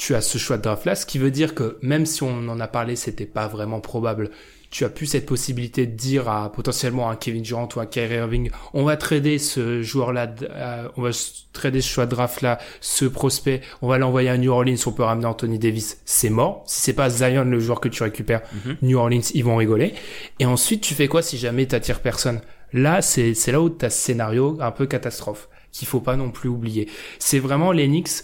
tu 0.00 0.14
as 0.14 0.22
ce 0.22 0.38
choix 0.38 0.56
de 0.56 0.62
draft 0.62 0.86
là, 0.86 0.94
ce 0.94 1.04
qui 1.04 1.18
veut 1.18 1.30
dire 1.30 1.54
que 1.54 1.76
même 1.82 2.06
si 2.06 2.22
on 2.22 2.48
en 2.48 2.58
a 2.58 2.66
parlé, 2.66 2.96
c'était 2.96 3.26
pas 3.26 3.48
vraiment 3.48 3.80
probable. 3.80 4.30
Tu 4.70 4.86
as 4.86 4.88
plus 4.88 5.04
cette 5.04 5.26
possibilité 5.26 5.86
de 5.86 5.94
dire 5.94 6.26
à 6.26 6.50
potentiellement 6.50 7.10
un 7.10 7.16
Kevin 7.16 7.42
Durant 7.42 7.68
ou 7.76 7.80
un 7.80 7.86
Kyrie 7.86 8.14
Irving, 8.14 8.50
on 8.72 8.84
va 8.84 8.96
trader 8.96 9.36
ce 9.36 9.82
joueur-là, 9.82 10.34
euh, 10.42 10.88
on 10.96 11.02
va 11.02 11.10
trader 11.52 11.82
ce 11.82 11.88
choix 11.90 12.06
de 12.06 12.12
draft-là, 12.12 12.58
ce 12.80 13.04
prospect, 13.04 13.60
on 13.82 13.88
va 13.88 13.98
l'envoyer 13.98 14.30
à 14.30 14.38
New 14.38 14.50
Orleans, 14.50 14.76
on 14.86 14.92
peut 14.92 15.02
ramener 15.02 15.26
Anthony 15.26 15.58
Davis, 15.58 16.00
c'est 16.06 16.30
mort. 16.30 16.64
Si 16.66 16.80
c'est 16.80 16.94
pas 16.94 17.10
Zion 17.10 17.44
le 17.44 17.60
joueur 17.60 17.78
que 17.78 17.88
tu 17.88 18.02
récupères, 18.02 18.40
New 18.80 18.96
Orleans, 18.96 19.20
ils 19.34 19.44
vont 19.44 19.56
rigoler. 19.56 19.92
Et 20.38 20.46
ensuite, 20.46 20.80
tu 20.80 20.94
fais 20.94 21.08
quoi 21.08 21.20
si 21.20 21.36
jamais 21.36 21.66
t'attires 21.66 22.00
personne? 22.00 22.40
Là, 22.72 23.02
c'est 23.02 23.34
c'est 23.34 23.52
là 23.52 23.60
où 23.60 23.68
t'as 23.68 23.90
ce 23.90 24.00
scénario 24.00 24.56
un 24.60 24.70
peu 24.70 24.86
catastrophe 24.86 25.50
qu'il 25.72 25.86
faut 25.86 26.00
pas 26.00 26.16
non 26.16 26.30
plus 26.30 26.48
oublier. 26.48 26.88
C'est 27.18 27.38
vraiment 27.38 27.72
Knicks. 27.72 28.22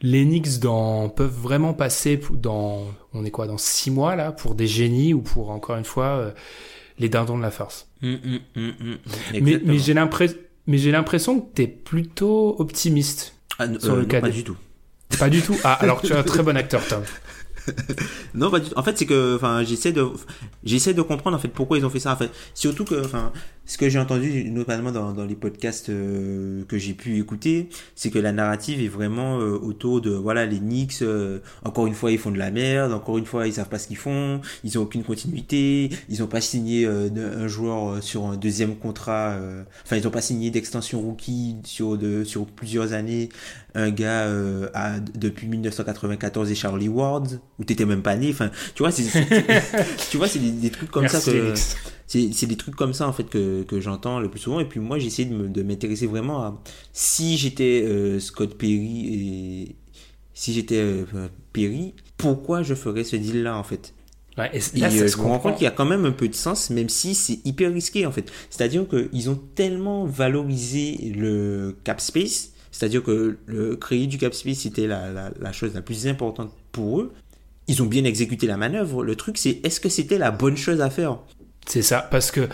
Les 0.00 0.24
Knicks 0.24 0.60
dans, 0.60 1.08
peuvent 1.08 1.34
vraiment 1.34 1.74
passer 1.74 2.20
dans, 2.32 2.86
on 3.14 3.24
est 3.24 3.30
quoi, 3.30 3.46
dans 3.46 3.58
six 3.58 3.90
mois 3.90 4.14
là, 4.16 4.30
pour 4.32 4.54
des 4.54 4.66
génies 4.68 5.12
ou 5.14 5.20
pour 5.22 5.50
encore 5.50 5.76
une 5.76 5.84
fois 5.84 6.06
euh, 6.06 6.30
les 6.98 7.08
dindons 7.08 7.36
de 7.36 7.42
la 7.42 7.50
farce. 7.50 7.88
Hum, 8.02 8.18
hum, 8.56 8.72
hum. 8.80 8.98
Mais, 9.40 9.60
mais 9.64 9.78
j'ai 9.78 9.94
l'impression, 9.94 10.36
mais 10.66 10.78
j'ai 10.78 10.92
l'impression 10.92 11.40
que 11.40 11.52
t'es 11.54 11.66
plutôt 11.66 12.54
optimiste. 12.60 13.34
Ah, 13.58 13.64
n- 13.64 13.80
sur 13.80 13.96
le 13.96 14.02
non, 14.02 14.08
cadet. 14.08 14.28
pas 14.28 14.34
du 14.34 14.44
tout. 14.44 14.56
Pas 15.18 15.28
du 15.30 15.42
tout? 15.42 15.56
Ah, 15.64 15.74
alors 15.74 16.00
tu 16.00 16.12
es 16.12 16.16
un 16.16 16.22
très 16.22 16.42
bon 16.44 16.56
acteur, 16.56 16.86
Tom. 16.86 17.02
Non, 18.34 18.50
pas 18.50 18.60
du 18.60 18.68
tout. 18.70 18.78
En 18.78 18.82
fait, 18.82 18.96
c'est 18.96 19.04
que, 19.06 19.36
enfin, 19.36 19.62
j'essaie 19.62 19.92
de, 19.92 20.06
j'essaie 20.64 20.94
de 20.94 21.02
comprendre 21.02 21.36
en 21.36 21.40
fait 21.40 21.48
pourquoi 21.48 21.76
ils 21.78 21.84
ont 21.84 21.90
fait 21.90 22.00
ça. 22.00 22.12
En 22.12 22.16
fait, 22.16 22.30
surtout 22.54 22.84
que, 22.84 23.04
enfin, 23.04 23.32
ce 23.68 23.78
que 23.78 23.88
j'ai 23.88 23.98
entendu 24.00 24.50
notamment 24.50 24.90
dans, 24.90 25.12
dans 25.12 25.24
les 25.24 25.36
podcasts 25.36 25.90
euh, 25.90 26.64
que 26.66 26.78
j'ai 26.78 26.94
pu 26.94 27.18
écouter, 27.20 27.68
c'est 27.94 28.10
que 28.10 28.18
la 28.18 28.32
narrative 28.32 28.80
est 28.82 28.88
vraiment 28.88 29.38
euh, 29.38 29.56
autour 29.58 30.00
de, 30.00 30.10
voilà, 30.10 30.46
les 30.46 30.58
Knicks. 30.58 31.02
euh, 31.02 31.38
encore 31.64 31.86
une 31.86 31.94
fois, 31.94 32.10
ils 32.10 32.18
font 32.18 32.30
de 32.32 32.38
la 32.38 32.50
merde. 32.50 32.92
Encore 32.92 33.18
une 33.18 33.26
fois, 33.26 33.46
ils 33.46 33.52
savent 33.52 33.68
pas 33.68 33.78
ce 33.78 33.86
qu'ils 33.86 33.96
font. 33.98 34.40
Ils 34.64 34.78
ont 34.78 34.82
aucune 34.82 35.04
continuité. 35.04 35.90
Ils 36.08 36.22
ont 36.22 36.26
pas 36.26 36.40
signé 36.40 36.86
euh, 36.86 37.08
un 37.38 37.46
joueur 37.46 37.90
euh, 37.90 38.00
sur 38.00 38.24
un 38.26 38.36
deuxième 38.36 38.74
contrat. 38.74 39.32
euh, 39.32 39.62
Enfin, 39.84 39.96
ils 39.96 40.08
ont 40.08 40.10
pas 40.10 40.22
signé 40.22 40.50
d'extension 40.50 41.00
rookie 41.00 41.56
sur 41.64 41.98
de, 41.98 42.24
sur 42.24 42.46
plusieurs 42.46 42.94
années. 42.94 43.28
Un 43.74 43.90
gars 43.90 44.22
euh, 44.24 44.68
a, 44.74 44.98
depuis 44.98 45.46
1994 45.46 46.50
et 46.50 46.54
Charlie 46.54 46.88
Ward 46.88 47.38
où 47.58 47.64
t'étais 47.64 47.84
même 47.84 48.02
pas 48.02 48.16
né. 48.16 48.30
Enfin, 48.30 48.50
tu 48.74 48.82
vois, 48.82 48.90
c'est, 48.90 49.04
tu 50.10 50.16
vois, 50.16 50.26
c'est 50.26 50.38
des, 50.38 50.50
des 50.50 50.70
trucs 50.70 50.90
comme 50.90 51.02
Merci, 51.02 51.20
ça 51.20 51.30
que. 51.30 51.54
C'est, 52.08 52.46
des 52.46 52.56
trucs 52.56 52.74
comme 52.74 52.94
ça 52.94 53.06
en 53.06 53.12
fait 53.12 53.24
que, 53.24 53.62
que 53.64 53.80
j'entends 53.80 54.18
le 54.18 54.30
plus 54.30 54.40
souvent. 54.40 54.60
Et 54.60 54.64
puis 54.64 54.80
moi, 54.80 54.98
j'essaie 54.98 55.26
de, 55.26 55.62
m'intéresser 55.62 56.06
vraiment 56.06 56.42
à 56.42 56.62
si 56.92 57.36
j'étais 57.36 57.84
euh, 57.86 58.18
Scott 58.18 58.56
Perry 58.56 59.14
et 59.14 59.76
si 60.32 60.54
j'étais 60.54 60.78
euh, 60.78 61.04
Perry, 61.52 61.94
pourquoi 62.16 62.62
je 62.62 62.74
ferais 62.74 63.04
ce 63.04 63.16
deal 63.16 63.42
là 63.42 63.56
en 63.58 63.62
fait? 63.62 63.94
Ouais, 64.38 64.50
et 64.56 64.60
Et 64.74 64.80
là, 64.80 64.90
ça 64.90 65.06
se 65.08 65.16
je 65.16 65.18
me 65.18 65.22
rends 65.26 65.32
comprend. 65.34 65.50
compte 65.50 65.58
qu'il 65.58 65.64
y 65.64 65.68
a 65.68 65.72
quand 65.72 65.84
même 65.84 66.04
un 66.06 66.12
peu 66.12 66.28
de 66.28 66.34
sens, 66.34 66.70
même 66.70 66.88
si 66.88 67.14
c'est 67.14 67.40
hyper 67.44 67.72
risqué 67.72 68.06
en 68.06 68.12
fait. 68.12 68.32
C'est-à-dire 68.50 68.86
qu'ils 68.88 69.28
ont 69.30 69.38
tellement 69.54 70.06
valorisé 70.06 71.12
le 71.14 71.76
cap 71.84 72.00
space, 72.00 72.52
c'est-à-dire 72.70 73.02
que 73.02 73.36
le 73.46 73.76
créer 73.76 74.06
du 74.06 74.16
cap 74.16 74.32
space 74.32 74.58
c'était 74.58 74.86
la, 74.86 75.12
la, 75.12 75.30
la 75.38 75.52
chose 75.52 75.74
la 75.74 75.82
plus 75.82 76.06
importante 76.06 76.52
pour 76.72 77.00
eux. 77.00 77.12
Ils 77.66 77.82
ont 77.82 77.86
bien 77.86 78.04
exécuté 78.04 78.46
la 78.46 78.56
manœuvre. 78.56 79.04
Le 79.04 79.14
truc 79.16 79.36
c'est 79.36 79.60
est-ce 79.64 79.80
que 79.80 79.88
c'était 79.90 80.18
la 80.18 80.30
bonne 80.30 80.56
chose 80.56 80.80
à 80.80 80.88
faire? 80.88 81.18
C'est 81.68 81.82
ça, 81.82 82.06
parce 82.10 82.30
que 82.30 82.48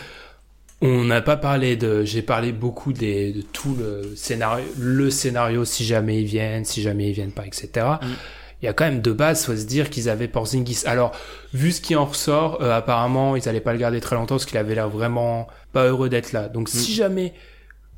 on 0.80 1.04
n'a 1.04 1.22
pas 1.22 1.36
parlé 1.36 1.76
de. 1.76 2.04
J'ai 2.04 2.20
parlé 2.20 2.52
beaucoup 2.52 2.92
des, 2.92 3.32
de 3.32 3.40
tout 3.40 3.74
le 3.74 4.14
scénario, 4.16 4.66
le 4.78 5.08
scénario 5.08 5.64
si 5.64 5.84
jamais 5.84 6.20
ils 6.20 6.26
viennent, 6.26 6.64
si 6.64 6.82
jamais 6.82 7.08
ils 7.08 7.14
viennent 7.14 7.32
pas, 7.32 7.46
etc. 7.46 7.86
Il 8.60 8.66
y 8.66 8.68
a 8.68 8.72
quand 8.72 8.84
même 8.84 9.00
de 9.00 9.12
base, 9.12 9.44
faut 9.44 9.56
se 9.56 9.66
dire 9.66 9.88
qu'ils 9.88 10.08
avaient 10.08 10.28
Porzingis. 10.28 10.82
Alors, 10.86 11.12
vu 11.52 11.70
ce 11.70 11.80
qui 11.80 11.96
en 11.96 12.06
ressort, 12.06 12.62
euh, 12.62 12.72
apparemment, 12.72 13.36
ils 13.36 13.48
allaient 13.48 13.60
pas 13.60 13.72
le 13.72 13.78
garder 13.78 14.00
très 14.00 14.16
longtemps 14.16 14.36
parce 14.36 14.46
qu'il 14.46 14.58
avait 14.58 14.74
l'air 14.74 14.88
vraiment 14.88 15.48
pas 15.72 15.84
heureux 15.86 16.08
d'être 16.08 16.32
là. 16.32 16.48
Donc, 16.48 16.68
si 16.68 16.94
jamais 16.94 17.34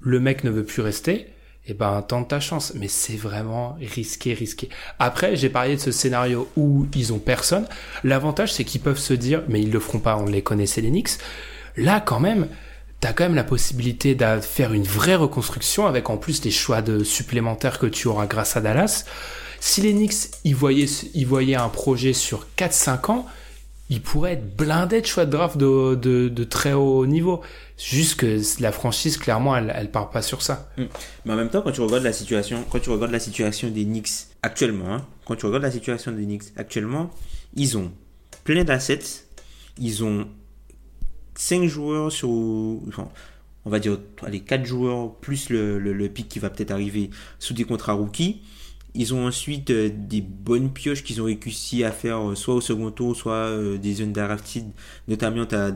le 0.01 0.21
mec 0.21 0.45
ne 0.45 0.51
veut 0.51 0.65
plus 0.65 0.83
rester, 0.83 1.29
eh 1.69 1.75
ben, 1.75 2.03
tente 2.03 2.29
ta 2.29 2.41
chance. 2.41 2.73
Mais 2.77 2.89
c'est 2.89 3.17
vraiment 3.17 3.77
risqué, 3.81 4.35
risqué. 4.35 4.69
Après, 4.99 5.37
j'ai 5.37 5.49
parlé 5.49 5.77
de 5.77 5.81
ce 5.81 5.91
scénario 5.91 6.49
où 6.57 6.87
ils 6.95 7.13
ont 7.13 7.19
personne. 7.19 7.67
L'avantage, 8.05 8.53
c'est 8.53 8.65
qu'ils 8.65 8.81
peuvent 8.81 8.99
se 8.99 9.15
dire, 9.15 9.43
mais 9.49 9.61
ils 9.61 9.71
le 9.71 9.81
feront 9.81 9.99
pas, 9.99 10.17
on 10.17 10.27
les 10.27 10.43
connaissait 10.43 10.81
les 10.81 10.91
Knicks. 10.91 11.19
Là, 11.77 12.01
quand 12.01 12.21
même, 12.21 12.49
t'as 13.01 13.13
quand 13.13 13.25
même 13.25 13.35
la 13.35 13.45
possibilité 13.45 14.15
de 14.15 14.41
faire 14.41 14.73
une 14.73 14.85
vraie 14.85 15.17
reconstruction 15.17 15.87
avec 15.87 16.09
en 16.09 16.17
plus 16.17 16.45
les 16.45 16.51
choix 16.51 16.83
de 16.83 17.05
supplémentaires 17.05 17.79
que 17.79 17.87
tu 17.87 18.09
auras 18.09 18.27
grâce 18.27 18.57
à 18.57 18.61
Dallas. 18.61 19.05
Si 19.61 19.81
les 19.81 19.93
Knicks, 19.93 20.31
ils 20.45 20.55
voyaient, 20.55 20.89
voyaient 21.27 21.57
un 21.57 21.69
projet 21.69 22.13
sur 22.13 22.47
4-5 22.57 23.11
ans, 23.11 23.27
ils 23.89 24.03
pourraient 24.03 24.33
être 24.33 24.57
blindés 24.57 25.01
de 25.01 25.07
choix 25.07 25.27
de 25.27 25.31
draft 25.31 25.57
de 25.57 26.45
très 26.45 26.73
haut 26.73 27.07
niveau. 27.07 27.43
Juste 27.79 28.17
que 28.17 28.41
la 28.61 28.73
franchise, 28.73 29.19
clairement, 29.19 29.55
elle, 29.55 29.73
elle 29.77 29.91
part 29.91 30.11
pas 30.11 30.23
sur 30.23 30.41
ça. 30.41 30.71
Mais 30.79 31.33
en 31.33 31.37
même 31.37 31.51
temps, 31.51 31.61
quand 31.61 31.73
tu 31.73 31.83
regardes 31.83 32.05
la 32.05 32.13
situation, 32.13 32.65
quand 32.71 32.81
tu 32.81 32.89
regardes 32.89 33.13
la 33.13 33.21
situation 33.21 33.69
des 33.69 33.85
Knicks 33.85 34.29
actuellement, 34.43 34.95
hein, 34.95 35.07
quand 35.27 35.37
tu 35.37 35.45
regardes 35.45 35.65
la 35.65 35.71
situation 35.71 36.13
des 36.13 36.25
Knicks 36.25 36.45
actuellement, 36.57 37.11
ils 37.55 37.77
ont 37.77 37.93
plein 38.45 38.65
d'assets, 38.65 39.27
ils 39.79 40.05
ont 40.05 40.27
5 41.35 41.65
joueurs 41.67 42.11
sur, 42.11 42.31
enfin, 42.89 43.11
on 43.67 43.71
va 43.71 43.79
dire, 43.79 43.99
allez, 44.23 44.41
4 44.41 44.65
joueurs 44.65 45.15
plus 45.17 45.51
le, 45.51 45.79
le, 45.79 45.93
le 45.93 46.09
pic 46.09 46.29
qui 46.29 46.39
va 46.39 46.49
peut-être 46.49 46.71
arriver 46.71 47.11
sous 47.39 47.53
des 47.53 47.65
contrats 47.65 47.93
rookies. 47.93 48.41
Ils 48.99 49.13
ont 49.13 49.27
ensuite 49.27 49.71
euh, 49.71 49.91
des 49.93 50.23
bonnes 50.23 50.73
pioches 50.73 51.05
qu'ils 51.05 51.21
ont 51.21 51.27
réussi 51.27 51.85
à 51.85 51.93
faire 51.93 52.31
euh, 52.31 52.35
soit 52.35 52.55
au 52.55 52.63
second 52.63 52.91
tour, 52.91 53.15
soit 53.15 53.35
euh, 53.35 53.77
des 53.77 54.03
undrafted. 54.03 54.65
Notamment, 55.07 55.45
tu 55.45 55.55
as, 55.55 55.71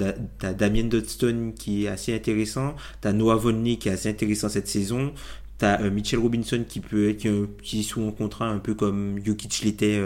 Damien 0.55 0.85
Dodson 0.85 1.53
qui 1.55 1.85
est 1.85 1.89
assez 1.89 2.15
intéressant. 2.15 2.75
Tu 3.03 3.09
as 3.09 3.13
Noah 3.13 3.37
Vonley 3.37 3.77
qui 3.77 3.91
est 3.91 3.93
assez 3.93 4.09
intéressant 4.09 4.49
cette 4.49 4.69
saison. 4.69 5.13
Tu 5.59 5.67
as 5.67 5.91
Mitchell 5.91 6.19
Robinson 6.19 6.65
qui 6.67 6.81
peut 6.81 7.11
être 7.11 7.29
qui 7.63 7.81
est 7.81 7.83
sous 7.83 8.03
un 8.03 8.13
contrat 8.13 8.49
un 8.49 8.59
peu 8.59 8.73
comme 8.73 9.21
Jokic 9.23 9.61
l'était 9.65 10.03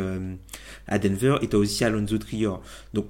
à 0.88 0.98
Denver. 0.98 1.36
Et 1.42 1.48
tu 1.48 1.54
as 1.54 1.60
aussi 1.60 1.84
Alonso 1.84 2.18
Trier. 2.18 2.50
Donc, 2.92 3.06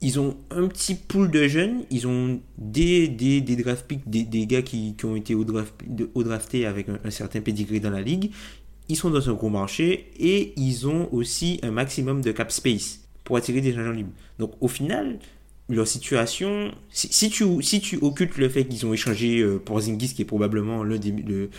ils 0.00 0.20
ont 0.20 0.36
un 0.50 0.68
petit 0.68 0.94
pool 0.94 1.30
de 1.30 1.48
jeunes, 1.48 1.82
ils 1.90 2.06
ont 2.06 2.38
des, 2.58 3.08
des, 3.08 3.40
des 3.40 3.56
draft 3.56 3.86
picks, 3.86 4.08
des, 4.08 4.22
des 4.24 4.46
gars 4.46 4.62
qui, 4.62 4.94
qui 4.94 5.04
ont 5.06 5.16
été 5.16 5.34
au, 5.34 5.42
draft, 5.42 5.74
au 6.14 6.22
drafté 6.22 6.66
avec 6.66 6.88
un, 6.88 6.98
un 7.02 7.10
certain 7.10 7.40
pedigree 7.40 7.80
dans 7.80 7.90
la 7.90 8.02
ligue. 8.02 8.30
Ils 8.88 8.96
sont 8.96 9.10
dans 9.10 9.28
un 9.28 9.34
gros 9.34 9.48
marché 9.48 10.10
et 10.18 10.52
ils 10.56 10.86
ont 10.86 11.08
aussi 11.12 11.58
un 11.62 11.70
maximum 11.70 12.20
de 12.20 12.32
cap 12.32 12.52
space 12.52 13.00
pour 13.24 13.36
attirer 13.36 13.60
des 13.60 13.76
agents 13.78 13.90
libres. 13.90 14.12
Donc 14.38 14.52
au 14.60 14.68
final, 14.68 15.18
leur 15.68 15.86
situation, 15.86 16.70
si, 16.90 17.08
si 17.12 17.30
tu, 17.30 17.62
si 17.62 17.80
tu 17.80 17.98
occultes 18.00 18.38
le 18.38 18.48
fait 18.48 18.64
qu'ils 18.64 18.86
ont 18.86 18.92
échangé 18.92 19.40
euh, 19.40 19.58
pour 19.58 19.80
Zingis, 19.80 20.14
qui 20.14 20.22
est 20.22 20.26
probablement 20.26 20.84
l'un 20.84 20.98
des, 20.98 21.10
le, 21.10 21.50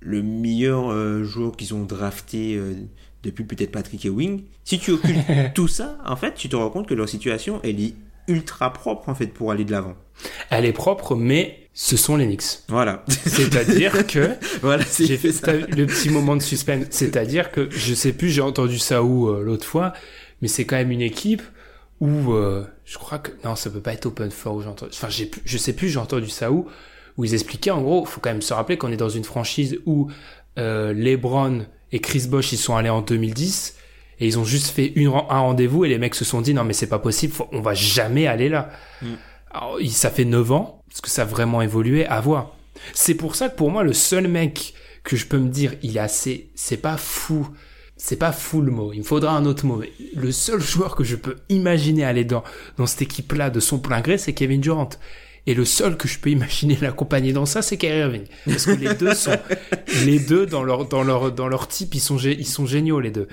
le 0.00 0.22
meilleur 0.22 0.90
euh, 0.90 1.24
joueur 1.24 1.56
qu'ils 1.56 1.74
ont 1.74 1.84
drafté 1.84 2.56
euh, 2.56 2.74
depuis 3.22 3.44
peut-être 3.44 3.72
Patrick 3.72 4.04
Ewing, 4.04 4.42
si 4.64 4.78
tu 4.78 4.90
occultes 4.90 5.24
tout 5.54 5.68
ça, 5.68 5.98
en 6.04 6.16
fait, 6.16 6.34
tu 6.34 6.48
te 6.48 6.56
rends 6.56 6.70
compte 6.70 6.86
que 6.86 6.94
leur 6.94 7.08
situation, 7.08 7.60
elle 7.64 7.80
est 7.80 7.94
ultra 8.28 8.72
propre 8.72 9.08
en 9.08 9.14
fait 9.14 9.28
pour 9.28 9.50
aller 9.50 9.64
de 9.64 9.72
l'avant. 9.72 9.94
Elle 10.50 10.66
est 10.66 10.72
propre, 10.72 11.16
mais 11.16 11.67
ce 11.80 11.96
sont 11.96 12.16
les 12.16 12.26
Knicks. 12.26 12.58
Voilà. 12.66 13.04
C'est-à-dire 13.08 14.04
que 14.08 14.30
voilà, 14.62 14.82
j'ai 14.98 15.16
fait 15.16 15.30
ça. 15.30 15.52
le 15.52 15.86
petit 15.86 16.10
moment 16.10 16.34
de 16.34 16.42
suspense. 16.42 16.86
C'est-à-dire 16.90 17.52
que 17.52 17.68
je 17.70 17.94
sais 17.94 18.12
plus, 18.12 18.30
j'ai 18.30 18.40
entendu 18.40 18.78
ça 18.80 19.04
où 19.04 19.28
euh, 19.28 19.42
l'autre 19.44 19.64
fois, 19.64 19.92
mais 20.42 20.48
c'est 20.48 20.64
quand 20.64 20.74
même 20.74 20.90
une 20.90 21.00
équipe 21.02 21.40
où 22.00 22.32
euh, 22.32 22.64
je 22.84 22.98
crois 22.98 23.18
que 23.20 23.30
non, 23.44 23.54
ça 23.54 23.70
peut 23.70 23.80
pas 23.80 23.92
être 23.92 24.06
Open 24.06 24.32
Four 24.32 24.66
entendu. 24.66 24.90
Enfin, 24.92 25.08
j'ai 25.08 25.30
je 25.44 25.56
sais 25.56 25.72
plus, 25.72 25.88
j'ai 25.88 26.00
entendu 26.00 26.28
ça 26.28 26.50
où 26.50 26.66
où 27.16 27.24
ils 27.24 27.32
expliquaient 27.34 27.70
en 27.70 27.80
gros, 27.82 28.04
faut 28.04 28.20
quand 28.20 28.30
même 28.30 28.42
se 28.42 28.52
rappeler 28.54 28.76
qu'on 28.76 28.90
est 28.90 28.96
dans 28.96 29.08
une 29.08 29.24
franchise 29.24 29.78
où 29.86 30.10
euh, 30.58 30.92
LeBron 30.92 31.64
et 31.92 32.00
Chris 32.00 32.26
Bosh 32.28 32.50
ils 32.52 32.56
sont 32.58 32.74
allés 32.74 32.90
en 32.90 33.02
2010 33.02 33.76
et 34.18 34.26
ils 34.26 34.36
ont 34.38 34.44
juste 34.44 34.68
fait 34.68 34.86
une, 34.96 35.06
un 35.08 35.38
rendez-vous 35.40 35.84
et 35.84 35.88
les 35.88 35.98
mecs 35.98 36.16
se 36.16 36.24
sont 36.24 36.40
dit 36.40 36.54
non 36.54 36.64
mais 36.64 36.72
c'est 36.72 36.88
pas 36.88 36.98
possible, 36.98 37.32
faut- 37.32 37.48
on 37.52 37.60
va 37.60 37.74
jamais 37.74 38.26
aller 38.26 38.48
là. 38.48 38.68
Alors, 39.52 39.80
il- 39.80 39.92
ça 39.92 40.10
fait 40.10 40.24
9 40.24 40.50
ans, 40.52 40.77
parce 40.88 41.00
que 41.00 41.10
ça 41.10 41.22
a 41.22 41.24
vraiment 41.24 41.62
évolué, 41.62 42.06
à 42.06 42.20
voir. 42.20 42.56
C'est 42.94 43.14
pour 43.14 43.34
ça 43.34 43.48
que 43.48 43.56
pour 43.56 43.70
moi, 43.70 43.82
le 43.82 43.92
seul 43.92 44.28
mec 44.28 44.74
que 45.04 45.16
je 45.16 45.26
peux 45.26 45.38
me 45.38 45.48
dire, 45.48 45.74
il 45.82 45.96
est 45.96 46.00
assez, 46.00 46.50
c'est 46.54 46.76
pas 46.76 46.96
fou, 46.96 47.48
c'est 47.96 48.16
pas 48.16 48.32
fou 48.32 48.60
le 48.60 48.70
mot, 48.70 48.92
il 48.92 48.98
me 48.98 49.04
faudra 49.04 49.32
un 49.32 49.44
autre 49.46 49.66
mot, 49.66 49.82
le 50.14 50.32
seul 50.32 50.60
joueur 50.60 50.94
que 50.94 51.04
je 51.04 51.16
peux 51.16 51.36
imaginer 51.48 52.04
aller 52.04 52.24
dans, 52.24 52.44
dans 52.76 52.86
cette 52.86 53.02
équipe-là 53.02 53.50
de 53.50 53.60
son 53.60 53.78
plein 53.78 54.00
gré, 54.00 54.18
c'est 54.18 54.34
Kevin 54.34 54.60
Durant. 54.60 54.90
Et 55.46 55.54
le 55.54 55.64
seul 55.64 55.96
que 55.96 56.08
je 56.08 56.18
peux 56.18 56.28
imaginer 56.28 56.76
l'accompagner 56.80 57.32
dans 57.32 57.46
ça, 57.46 57.62
c'est 57.62 57.78
Kyrie 57.78 58.00
Irving. 58.00 58.24
Parce 58.44 58.66
que 58.66 58.72
les 58.72 58.94
deux 58.94 59.14
sont, 59.14 59.38
les 60.04 60.18
deux 60.18 60.44
dans 60.44 60.62
leur, 60.62 60.86
dans 60.86 61.02
leur, 61.02 61.32
dans 61.32 61.48
leur 61.48 61.68
type, 61.68 61.94
ils 61.94 62.00
sont, 62.00 62.18
ils 62.18 62.46
sont 62.46 62.66
géniaux, 62.66 63.00
les 63.00 63.10
deux. 63.10 63.28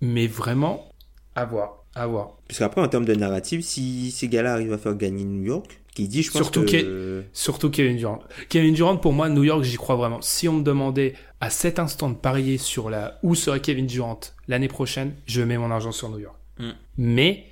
Mais 0.00 0.26
vraiment, 0.26 0.90
à 1.36 1.44
voir, 1.44 1.84
à 1.94 2.08
voir. 2.08 2.38
Puisqu'après, 2.48 2.80
en 2.80 2.88
termes 2.88 3.04
de 3.04 3.14
narrative, 3.14 3.62
si 3.62 4.10
ces 4.10 4.26
gars-là 4.26 4.54
arrivent 4.54 4.72
à 4.72 4.78
faire 4.78 4.96
gagner 4.96 5.24
New 5.24 5.44
York, 5.44 5.80
qui 5.94 6.08
dit, 6.08 6.22
je 6.22 6.30
pense 6.30 6.42
Surtout 6.42 6.64
que... 6.64 7.24
Surtout 7.32 7.70
Kevin 7.70 7.96
Durant. 7.96 8.20
Kevin 8.48 8.74
Durant, 8.74 8.96
pour 8.96 9.12
moi, 9.12 9.28
New 9.28 9.44
York, 9.44 9.62
j'y 9.62 9.76
crois 9.76 9.94
vraiment. 9.94 10.20
Si 10.20 10.48
on 10.48 10.54
me 10.54 10.62
demandait 10.62 11.14
à 11.40 11.50
cet 11.50 11.78
instant 11.78 12.10
de 12.10 12.16
parier 12.16 12.58
sur 12.58 12.90
la 12.90 13.18
où 13.22 13.34
serait 13.34 13.60
Kevin 13.60 13.86
Durant 13.86 14.20
l'année 14.48 14.68
prochaine, 14.68 15.14
je 15.26 15.42
mets 15.42 15.56
mon 15.56 15.70
argent 15.70 15.92
sur 15.92 16.08
New 16.10 16.18
York. 16.18 16.36
Mm. 16.58 16.70
Mais, 16.98 17.46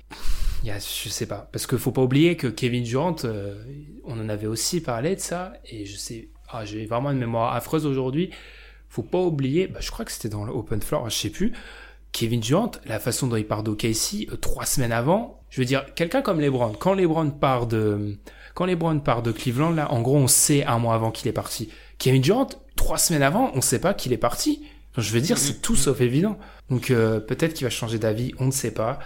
il 0.63 0.67
y 0.67 0.71
a, 0.71 0.79
je 0.79 1.09
sais 1.09 1.25
pas, 1.25 1.49
parce 1.51 1.67
qu'il 1.67 1.77
faut 1.77 1.91
pas 1.91 2.01
oublier 2.01 2.35
que 2.35 2.47
Kevin 2.47 2.83
Durant, 2.83 3.15
euh, 3.23 3.63
on 4.03 4.19
en 4.19 4.29
avait 4.29 4.47
aussi 4.47 4.81
parlé 4.81 5.15
de 5.15 5.21
ça, 5.21 5.53
et 5.65 5.85
je 5.85 5.95
sais, 5.95 6.29
ah, 6.49 6.65
j'ai 6.65 6.85
vraiment 6.85 7.11
une 7.11 7.19
mémoire 7.19 7.55
affreuse 7.55 7.85
aujourd'hui. 7.85 8.29
Faut 8.89 9.03
pas 9.03 9.19
oublier, 9.19 9.67
bah, 9.67 9.79
je 9.81 9.89
crois 9.89 10.05
que 10.05 10.11
c'était 10.11 10.29
dans 10.29 10.43
le 10.43 10.51
Open 10.51 10.81
Floor, 10.81 11.09
je 11.09 11.15
sais 11.15 11.29
plus. 11.29 11.53
Kevin 12.11 12.41
Durant, 12.41 12.71
la 12.85 12.99
façon 12.99 13.27
dont 13.27 13.37
il 13.37 13.45
part 13.47 13.63
d'OKC 13.63 14.27
euh, 14.31 14.37
trois 14.37 14.65
semaines 14.65 14.91
avant, 14.91 15.42
je 15.53 15.61
veux 15.61 15.65
dire, 15.65 15.85
quelqu'un 15.93 16.23
comme 16.23 16.41
LeBron, 16.41 16.73
quand 16.73 16.95
LeBron 16.95 17.29
part 17.29 17.67
de, 17.67 18.17
quand 18.55 18.65
LeBron 18.65 18.99
part 19.01 19.21
de 19.21 19.31
Cleveland, 19.31 19.69
là, 19.69 19.91
en 19.91 20.01
gros, 20.01 20.17
on 20.17 20.27
sait 20.27 20.65
un 20.65 20.79
mois 20.79 20.95
avant 20.95 21.11
qu'il 21.11 21.27
est 21.27 21.33
parti. 21.33 21.69
Kevin 21.99 22.23
Durant, 22.23 22.49
trois 22.75 22.97
semaines 22.97 23.21
avant, 23.21 23.51
on 23.53 23.61
sait 23.61 23.77
pas 23.77 23.93
qu'il 23.93 24.13
est 24.13 24.17
parti. 24.17 24.63
Je 24.97 25.13
veux 25.13 25.21
dire, 25.21 25.37
c'est 25.37 25.61
tout 25.61 25.75
sauf 25.75 26.01
évident. 26.01 26.39
Donc, 26.71 26.89
euh, 26.89 27.19
peut-être 27.19 27.53
qu'il 27.53 27.65
va 27.65 27.69
changer 27.69 27.99
d'avis, 27.99 28.33
on 28.39 28.47
ne 28.47 28.51
sait 28.51 28.71
pas. 28.71 28.97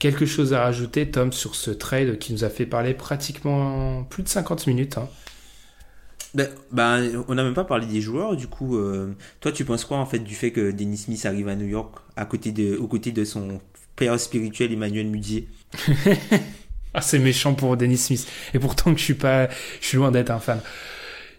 Quelque 0.00 0.26
chose 0.26 0.52
à 0.52 0.62
rajouter, 0.62 1.08
Tom, 1.12 1.32
sur 1.32 1.54
ce 1.54 1.70
trade 1.70 2.18
qui 2.18 2.32
nous 2.32 2.42
a 2.42 2.50
fait 2.50 2.66
parler 2.66 2.92
pratiquement 2.92 4.02
plus 4.02 4.24
de 4.24 4.28
50 4.28 4.66
minutes. 4.66 4.98
Hein. 4.98 5.08
Ben, 6.34 6.48
ben, 6.72 7.24
on 7.28 7.36
n'a 7.36 7.44
même 7.44 7.54
pas 7.54 7.62
parlé 7.62 7.86
des 7.86 8.00
joueurs, 8.00 8.34
du 8.34 8.48
coup, 8.48 8.76
euh, 8.76 9.14
toi, 9.38 9.52
tu 9.52 9.64
penses 9.64 9.84
quoi, 9.84 9.98
en 9.98 10.06
fait, 10.06 10.18
du 10.18 10.34
fait 10.34 10.50
que 10.50 10.72
Dennis 10.72 10.96
Smith 10.96 11.24
arrive 11.24 11.46
à 11.46 11.54
New 11.54 11.68
York, 11.68 11.94
à 12.16 12.24
côté 12.24 12.50
de, 12.50 12.76
aux 12.76 12.88
côtés 12.88 13.12
de 13.12 13.24
son 13.24 13.60
père 13.96 14.18
spirituel 14.18 14.72
Emmanuel 14.72 15.06
Mudier 15.06 15.48
Ah, 16.94 17.00
c'est 17.00 17.18
méchant 17.18 17.54
pour 17.54 17.76
Dennis 17.76 17.98
Smith. 17.98 18.28
Et 18.54 18.60
pourtant 18.60 18.92
que 18.92 19.00
je 19.00 19.04
suis 19.04 19.14
pas, 19.14 19.48
je 19.80 19.86
suis 19.86 19.96
loin 19.96 20.12
d'être 20.12 20.30
un 20.30 20.38
fan. 20.38 20.60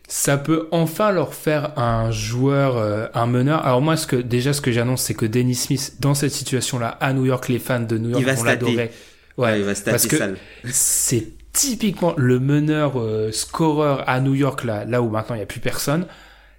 Ça 0.07 0.37
peut 0.37 0.67
enfin 0.71 1.11
leur 1.11 1.33
faire 1.33 1.79
un 1.79 2.11
joueur, 2.11 2.77
euh, 2.77 3.07
un 3.13 3.25
meneur. 3.25 3.65
Alors 3.65 3.81
moi, 3.81 3.95
ce 3.95 4.05
que 4.05 4.17
déjà, 4.17 4.51
ce 4.51 4.59
que 4.59 4.71
j'annonce, 4.71 5.01
c'est 5.01 5.13
que 5.13 5.25
Dennis 5.25 5.55
Smith, 5.55 5.95
dans 5.99 6.13
cette 6.13 6.31
situation-là, 6.31 6.89
à 6.99 7.13
New 7.13 7.25
York, 7.25 7.47
les 7.47 7.59
fans 7.59 7.79
de 7.79 7.97
New 7.97 8.09
York 8.09 8.23
vont 8.23 8.43
l'adorer. 8.43 8.91
Ouais, 9.37 9.59
il 9.59 9.65
va 9.65 9.75
se 9.75 9.83
parce 9.83 10.07
que 10.07 10.17
c'est 10.65 11.33
typiquement 11.53 12.13
le 12.17 12.39
meneur 12.39 12.99
euh, 12.99 13.31
scoreur 13.31 14.07
à 14.07 14.19
New 14.19 14.33
York 14.33 14.63
là, 14.65 14.85
là 14.85 15.01
où 15.01 15.09
maintenant 15.09 15.35
il 15.35 15.39
y 15.39 15.43
a 15.43 15.47
plus 15.47 15.61
personne. 15.61 16.05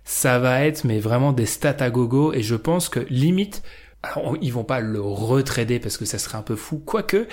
Ça 0.05 0.39
va 0.39 0.65
être 0.65 0.85
mais 0.85 1.01
vraiment 1.01 1.33
des 1.33 1.47
stats 1.47 1.77
à 1.81 1.91
gogo 1.91 2.33
et 2.33 2.43
je 2.43 2.55
pense 2.55 2.89
que 2.89 3.01
limite, 3.11 3.63
alors 4.03 4.33
on- 4.33 4.37
ils 4.41 4.53
vont 4.53 4.65
pas 4.65 4.81
le 4.81 5.01
retrader 5.01 5.79
parce 5.79 5.97
que 5.97 6.05
ça 6.05 6.19
serait 6.19 6.39
un 6.39 6.43
peu 6.43 6.57
fou. 6.57 6.79
Quoique, 6.85 7.27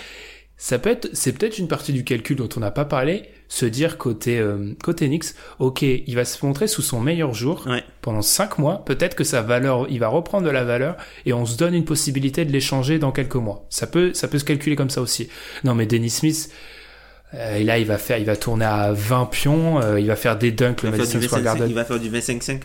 ça 0.57 0.79
peut 0.79 0.89
être, 0.91 1.09
c'est 1.13 1.33
peut-être 1.33 1.57
une 1.57 1.67
partie 1.67 1.93
du 1.93 2.03
calcul 2.03 2.37
dont 2.37 2.49
on 2.55 2.59
n'a 2.59 2.71
pas 2.71 2.85
parlé, 2.85 3.23
se 3.49 3.65
dire 3.65 3.97
côté 3.97 4.39
euh, 4.39 4.73
côté 4.83 5.07
Knicks, 5.07 5.25
ok, 5.59 5.81
il 5.81 6.15
va 6.15 6.25
se 6.25 6.43
montrer 6.45 6.67
sous 6.67 6.81
son 6.81 6.99
meilleur 6.99 7.33
jour 7.33 7.65
Ouais. 7.67 7.83
pendant 8.01 8.21
cinq 8.21 8.57
mois. 8.59 8.83
Peut-être 8.85 9.15
que 9.15 9.23
sa 9.23 9.41
valeur, 9.41 9.87
il 9.89 9.99
va 9.99 10.07
reprendre 10.07 10.45
de 10.45 10.51
la 10.51 10.63
valeur 10.63 10.95
et 11.25 11.33
on 11.33 11.45
se 11.45 11.57
donne 11.57 11.73
une 11.75 11.85
possibilité 11.85 12.45
de 12.45 12.51
l'échanger 12.51 12.97
dans 12.97 13.11
quelques 13.11 13.35
mois. 13.35 13.65
Ça 13.69 13.85
peut, 13.87 14.13
ça 14.13 14.27
peut 14.27 14.39
se 14.39 14.45
calculer 14.45 14.75
comme 14.75 14.89
ça 14.89 15.01
aussi. 15.01 15.27
Non, 15.63 15.75
mais 15.75 15.85
Dennis 15.85 16.09
Smith, 16.11 16.49
euh, 17.35 17.57
et 17.57 17.63
là, 17.63 17.77
il 17.79 17.85
va 17.85 17.97
faire, 17.97 18.17
il 18.19 18.25
va 18.25 18.35
tourner 18.35 18.65
à 18.65 18.91
20 18.93 19.25
pions, 19.25 19.81
euh, 19.81 19.99
il 19.99 20.07
va 20.07 20.15
faire 20.15 20.37
des 20.37 20.51
dunks, 20.51 20.79
Il 20.83 20.85
le 20.85 20.91
va, 20.91 20.97
faire 20.97 21.05
Madison 21.05 21.19
du 21.19 21.25
Square 21.25 21.41
25, 21.41 21.57
Garden. 21.57 21.69
il 21.69 21.75
va 21.75 21.85
faire 21.85 21.99
du 21.99 22.09
25-5. 22.09 22.61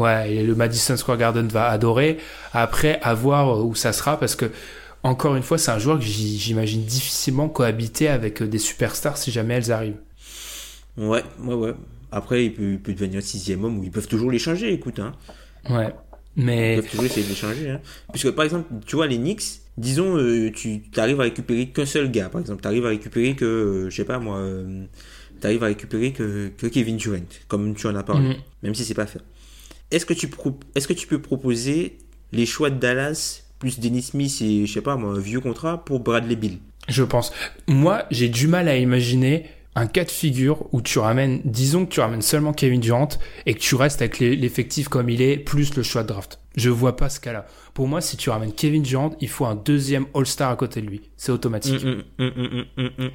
Ouais, 0.00 0.34
et 0.34 0.42
le 0.42 0.54
Madison 0.54 0.96
Square 0.96 1.18
Garden 1.18 1.46
va 1.48 1.68
adorer. 1.68 2.18
Après, 2.52 2.98
à 3.02 3.12
voir 3.14 3.64
où 3.66 3.74
ça 3.74 3.92
sera, 3.92 4.18
parce 4.18 4.34
que, 4.36 4.46
encore 5.02 5.36
une 5.36 5.42
fois, 5.42 5.58
c'est 5.58 5.70
un 5.70 5.78
joueur 5.78 5.98
que 5.98 6.04
j'imagine 6.04 6.82
difficilement 6.84 7.48
cohabiter 7.48 8.08
avec 8.08 8.42
euh, 8.42 8.46
des 8.46 8.58
superstars 8.58 9.16
si 9.16 9.30
jamais 9.30 9.54
elles 9.54 9.72
arrivent. 9.72 10.00
Ouais, 10.96 11.22
ouais, 11.42 11.54
ouais. 11.54 11.74
Après, 12.12 12.44
il 12.46 12.52
peut, 12.54 12.72
il 12.72 12.80
peut 12.80 12.92
devenir 12.92 13.22
sixième 13.22 13.64
homme 13.64 13.78
ou 13.78 13.84
ils 13.84 13.90
peuvent 13.90 14.08
toujours 14.08 14.30
l'échanger, 14.30 14.72
écoute, 14.72 14.98
hein. 14.98 15.12
Ouais. 15.68 15.94
Ils 16.36 16.44
Mais, 16.44 16.76
peuvent 16.76 16.88
toujours 16.90 17.04
essayer 17.06 17.24
de 17.24 17.28
l'échanger, 17.28 17.70
hein. 17.70 17.80
Puisque, 18.12 18.30
par 18.30 18.44
exemple, 18.44 18.66
tu 18.86 18.96
vois, 18.96 19.06
les 19.06 19.16
Knicks, 19.18 19.60
disons, 19.76 20.16
euh, 20.16 20.50
tu 20.52 20.82
arrives 20.96 21.20
à 21.20 21.24
récupérer 21.24 21.66
qu'un 21.68 21.86
seul 21.86 22.10
gars, 22.10 22.28
par 22.28 22.40
exemple. 22.40 22.62
Tu 22.62 22.68
arrives 22.68 22.86
à 22.86 22.90
récupérer 22.90 23.34
que, 23.34 23.44
euh, 23.44 23.90
je 23.90 23.96
sais 23.96 24.04
pas 24.04 24.18
moi, 24.18 24.38
euh, 24.38 24.84
tu 25.40 25.46
arrives 25.46 25.62
à 25.62 25.66
récupérer 25.66 26.12
que, 26.12 26.50
que 26.56 26.66
Kevin 26.66 26.96
Durant, 26.96 27.18
comme 27.48 27.74
tu 27.74 27.86
en 27.86 27.94
as 27.96 28.02
parlé, 28.02 28.28
Mhm. 28.28 28.34
même 28.62 28.74
si 28.74 28.84
c'est 28.84 28.94
pas 28.94 29.06
fait. 29.06 29.20
Est-ce 29.90 30.06
que, 30.06 30.14
tu 30.14 30.28
pro- 30.28 30.58
est-ce 30.74 30.86
que 30.88 30.92
tu 30.92 31.06
peux 31.06 31.20
proposer 31.20 31.98
les 32.32 32.46
choix 32.46 32.70
de 32.70 32.78
Dallas 32.78 33.42
plus 33.58 33.80
Dennis 33.80 34.02
Smith 34.02 34.38
et, 34.40 34.66
je 34.66 34.72
sais 34.72 34.80
pas 34.80 34.96
moi, 34.96 35.12
un 35.12 35.18
vieux 35.18 35.40
contrat 35.40 35.84
pour 35.84 36.00
Bradley 36.00 36.36
Bill? 36.36 36.58
Je 36.88 37.02
pense. 37.02 37.32
Moi, 37.68 38.04
j'ai 38.10 38.28
du 38.28 38.46
mal 38.46 38.68
à 38.68 38.76
imaginer 38.76 39.46
un 39.76 39.86
cas 39.86 40.04
de 40.04 40.10
figure 40.10 40.66
où 40.72 40.82
tu 40.82 40.98
ramènes, 40.98 41.40
disons 41.44 41.86
que 41.86 41.92
tu 41.92 42.00
ramènes 42.00 42.22
seulement 42.22 42.52
Kevin 42.52 42.80
Durant 42.80 43.08
et 43.46 43.54
que 43.54 43.60
tu 43.60 43.74
restes 43.76 44.00
avec 44.02 44.18
l'effectif 44.18 44.88
comme 44.88 45.08
il 45.08 45.22
est, 45.22 45.36
plus 45.36 45.74
le 45.76 45.82
choix 45.82 46.02
de 46.02 46.08
draft. 46.08 46.40
Je 46.56 46.70
vois 46.70 46.96
pas 46.96 47.08
ce 47.08 47.20
cas-là. 47.20 47.46
Pour 47.74 47.86
moi, 47.86 48.00
si 48.00 48.16
tu 48.16 48.30
ramènes 48.30 48.52
Kevin 48.52 48.82
Durant, 48.82 49.14
il 49.20 49.28
faut 49.28 49.46
un 49.46 49.54
deuxième 49.54 50.06
All-Star 50.14 50.50
à 50.50 50.56
côté 50.56 50.80
de 50.80 50.86
lui. 50.86 51.02
C'est 51.16 51.30
automatique. 51.30 51.84
Hum, 51.84 52.02
hum, 52.18 52.64
hum. 52.76 53.10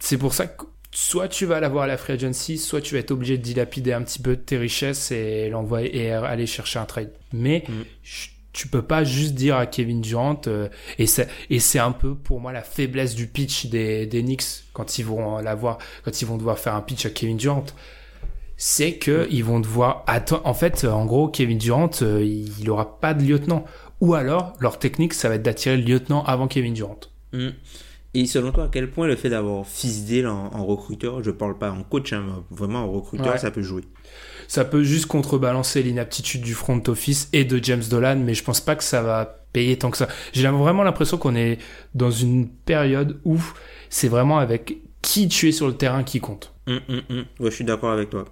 C'est 0.00 0.18
pour 0.18 0.34
ça 0.34 0.46
que 0.46 0.64
soit 0.94 1.28
tu 1.28 1.46
vas 1.46 1.58
l'avoir 1.58 1.84
à 1.84 1.86
la 1.86 1.96
free 1.96 2.12
agency, 2.12 2.58
soit 2.58 2.80
tu 2.82 2.94
vas 2.94 3.00
être 3.00 3.10
obligé 3.10 3.38
de 3.38 3.42
dilapider 3.42 3.92
un 3.92 4.02
petit 4.02 4.18
peu 4.20 4.36
tes 4.36 4.58
richesses 4.58 5.10
et 5.10 5.48
l'envoyer 5.48 5.96
et 5.96 6.12
aller 6.12 6.46
chercher 6.46 6.78
un 6.78 6.84
trade. 6.84 7.10
Mais 7.32 7.64
Mm. 7.68 7.72
je- 8.02 8.28
tu 8.52 8.68
peux 8.68 8.82
pas 8.82 9.02
juste 9.02 9.32
dire 9.34 9.56
à 9.56 9.64
Kevin 9.64 10.02
Durant 10.02 10.38
euh, 10.46 10.68
et 10.98 11.06
c'est 11.06 11.26
et 11.48 11.58
c'est 11.58 11.78
un 11.78 11.92
peu 11.92 12.14
pour 12.14 12.38
moi 12.38 12.52
la 12.52 12.60
faiblesse 12.62 13.14
du 13.14 13.26
pitch 13.26 13.66
des 13.66 14.04
des 14.06 14.20
Knicks 14.22 14.44
quand 14.74 14.98
ils 14.98 15.04
vont 15.06 15.38
l'avoir 15.38 15.78
quand 16.04 16.20
ils 16.20 16.26
vont 16.26 16.36
devoir 16.36 16.58
faire 16.58 16.74
un 16.74 16.82
pitch 16.82 17.06
à 17.06 17.10
Kevin 17.10 17.38
Durant. 17.38 17.64
C'est 18.58 18.92
que 18.98 19.26
ils 19.30 19.42
vont 19.42 19.58
devoir 19.58 20.04
attendre. 20.06 20.42
En 20.46 20.54
fait, 20.54 20.84
en 20.84 21.04
gros, 21.06 21.28
Kevin 21.28 21.58
Durant, 21.58 21.90
euh, 22.02 22.22
il 22.24 22.68
aura 22.70 23.00
pas 23.00 23.14
de 23.14 23.24
lieutenant. 23.24 23.64
Ou 24.00 24.14
alors, 24.14 24.52
leur 24.60 24.78
technique, 24.78 25.14
ça 25.14 25.28
va 25.28 25.36
être 25.36 25.42
d'attirer 25.42 25.76
le 25.76 25.82
lieutenant 25.84 26.22
avant 26.24 26.46
Kevin 26.46 26.74
Durant. 26.74 27.00
Hum. 27.32 27.52
Et 28.14 28.26
selon 28.26 28.52
toi, 28.52 28.64
à 28.64 28.68
quel 28.68 28.90
point 28.90 29.06
le 29.06 29.16
fait 29.16 29.30
d'avoir 29.30 29.66
Fisdale 29.66 30.26
en, 30.26 30.50
en, 30.52 30.66
recruteur, 30.66 31.22
je 31.22 31.30
parle 31.30 31.56
pas 31.56 31.70
en 31.70 31.82
coach, 31.82 32.12
hein, 32.12 32.44
vraiment 32.50 32.80
en 32.84 32.90
recruteur, 32.92 33.32
Ouais. 33.32 33.38
ça 33.38 33.50
peut 33.50 33.62
jouer? 33.62 33.84
Ça 34.48 34.64
peut 34.66 34.82
juste 34.82 35.06
contrebalancer 35.06 35.82
l'inaptitude 35.82 36.42
du 36.42 36.52
front 36.52 36.82
office 36.88 37.30
et 37.32 37.44
de 37.44 37.62
James 37.62 37.82
Dolan, 37.88 38.16
mais 38.16 38.34
je 38.34 38.44
pense 38.44 38.60
pas 38.60 38.76
que 38.76 38.84
ça 38.84 39.00
va 39.02 39.24
payer 39.54 39.78
tant 39.78 39.90
que 39.90 39.96
ça. 39.96 40.08
J'ai 40.34 40.46
vraiment 40.48 40.82
l'impression 40.82 41.16
qu'on 41.16 41.34
est 41.34 41.58
dans 41.94 42.10
une 42.10 42.48
période 42.48 43.18
où 43.24 43.38
c'est 43.88 44.08
vraiment 44.08 44.38
avec 44.38 44.78
qui 45.00 45.28
tu 45.28 45.48
es 45.48 45.52
sur 45.52 45.66
le 45.66 45.74
terrain 45.74 46.04
qui 46.04 46.20
compte. 46.20 46.52
Hum, 46.66 46.80
hum, 46.88 47.00
hum. 47.08 47.24
Ouais, 47.40 47.50
je 47.50 47.56
suis 47.56 47.64
d'accord 47.64 47.92
avec 47.92 48.10
toi. 48.10 48.26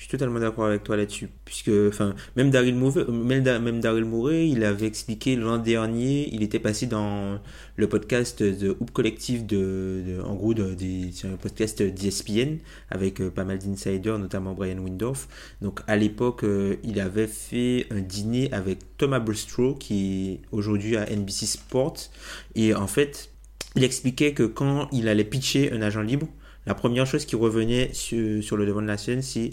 Je 0.00 0.04
suis 0.06 0.12
totalement 0.12 0.40
d'accord 0.40 0.64
avec 0.64 0.82
toi 0.82 0.96
là-dessus. 0.96 1.28
Puisque, 1.44 1.70
enfin, 1.88 2.14
même 2.34 2.50
Daryl 2.50 2.74
même, 2.74 3.42
Da- 3.42 3.58
même 3.58 3.82
il 3.82 4.64
avait 4.64 4.86
expliqué 4.86 5.36
l'an 5.36 5.58
dernier, 5.58 6.26
il 6.32 6.42
était 6.42 6.58
passé 6.58 6.86
dans 6.86 7.38
le 7.76 7.86
podcast 7.86 8.42
de 8.42 8.70
Hoop 8.70 8.92
Collective 8.92 9.44
de, 9.44 10.18
en 10.24 10.36
gros, 10.36 10.54
c'est 10.56 11.28
un 11.28 11.36
podcast 11.36 11.82
d'ESPN 11.82 12.56
avec 12.88 13.20
euh, 13.20 13.28
pas 13.28 13.44
mal 13.44 13.58
d'insiders, 13.58 14.18
notamment 14.18 14.54
Brian 14.54 14.78
Windorf. 14.78 15.28
Donc, 15.60 15.80
à 15.86 15.96
l'époque, 15.96 16.44
euh, 16.44 16.76
il 16.82 16.98
avait 16.98 17.26
fait 17.26 17.86
un 17.90 18.00
dîner 18.00 18.50
avec 18.52 18.78
Thomas 18.96 19.20
Bristol, 19.20 19.76
qui 19.76 20.30
est 20.30 20.40
aujourd'hui 20.50 20.96
à 20.96 21.04
NBC 21.14 21.44
Sports. 21.44 22.08
Et 22.54 22.74
en 22.74 22.86
fait, 22.86 23.32
il 23.76 23.84
expliquait 23.84 24.32
que 24.32 24.44
quand 24.44 24.88
il 24.92 25.08
allait 25.08 25.24
pitcher 25.24 25.72
un 25.72 25.82
agent 25.82 26.00
libre, 26.00 26.26
la 26.66 26.74
première 26.74 27.06
chose 27.06 27.26
qui 27.26 27.36
revenait 27.36 27.90
sur, 27.92 28.42
sur 28.42 28.56
le 28.56 28.64
devant 28.64 28.80
de 28.80 28.86
la 28.86 28.96
scène, 28.96 29.20
c'est 29.20 29.50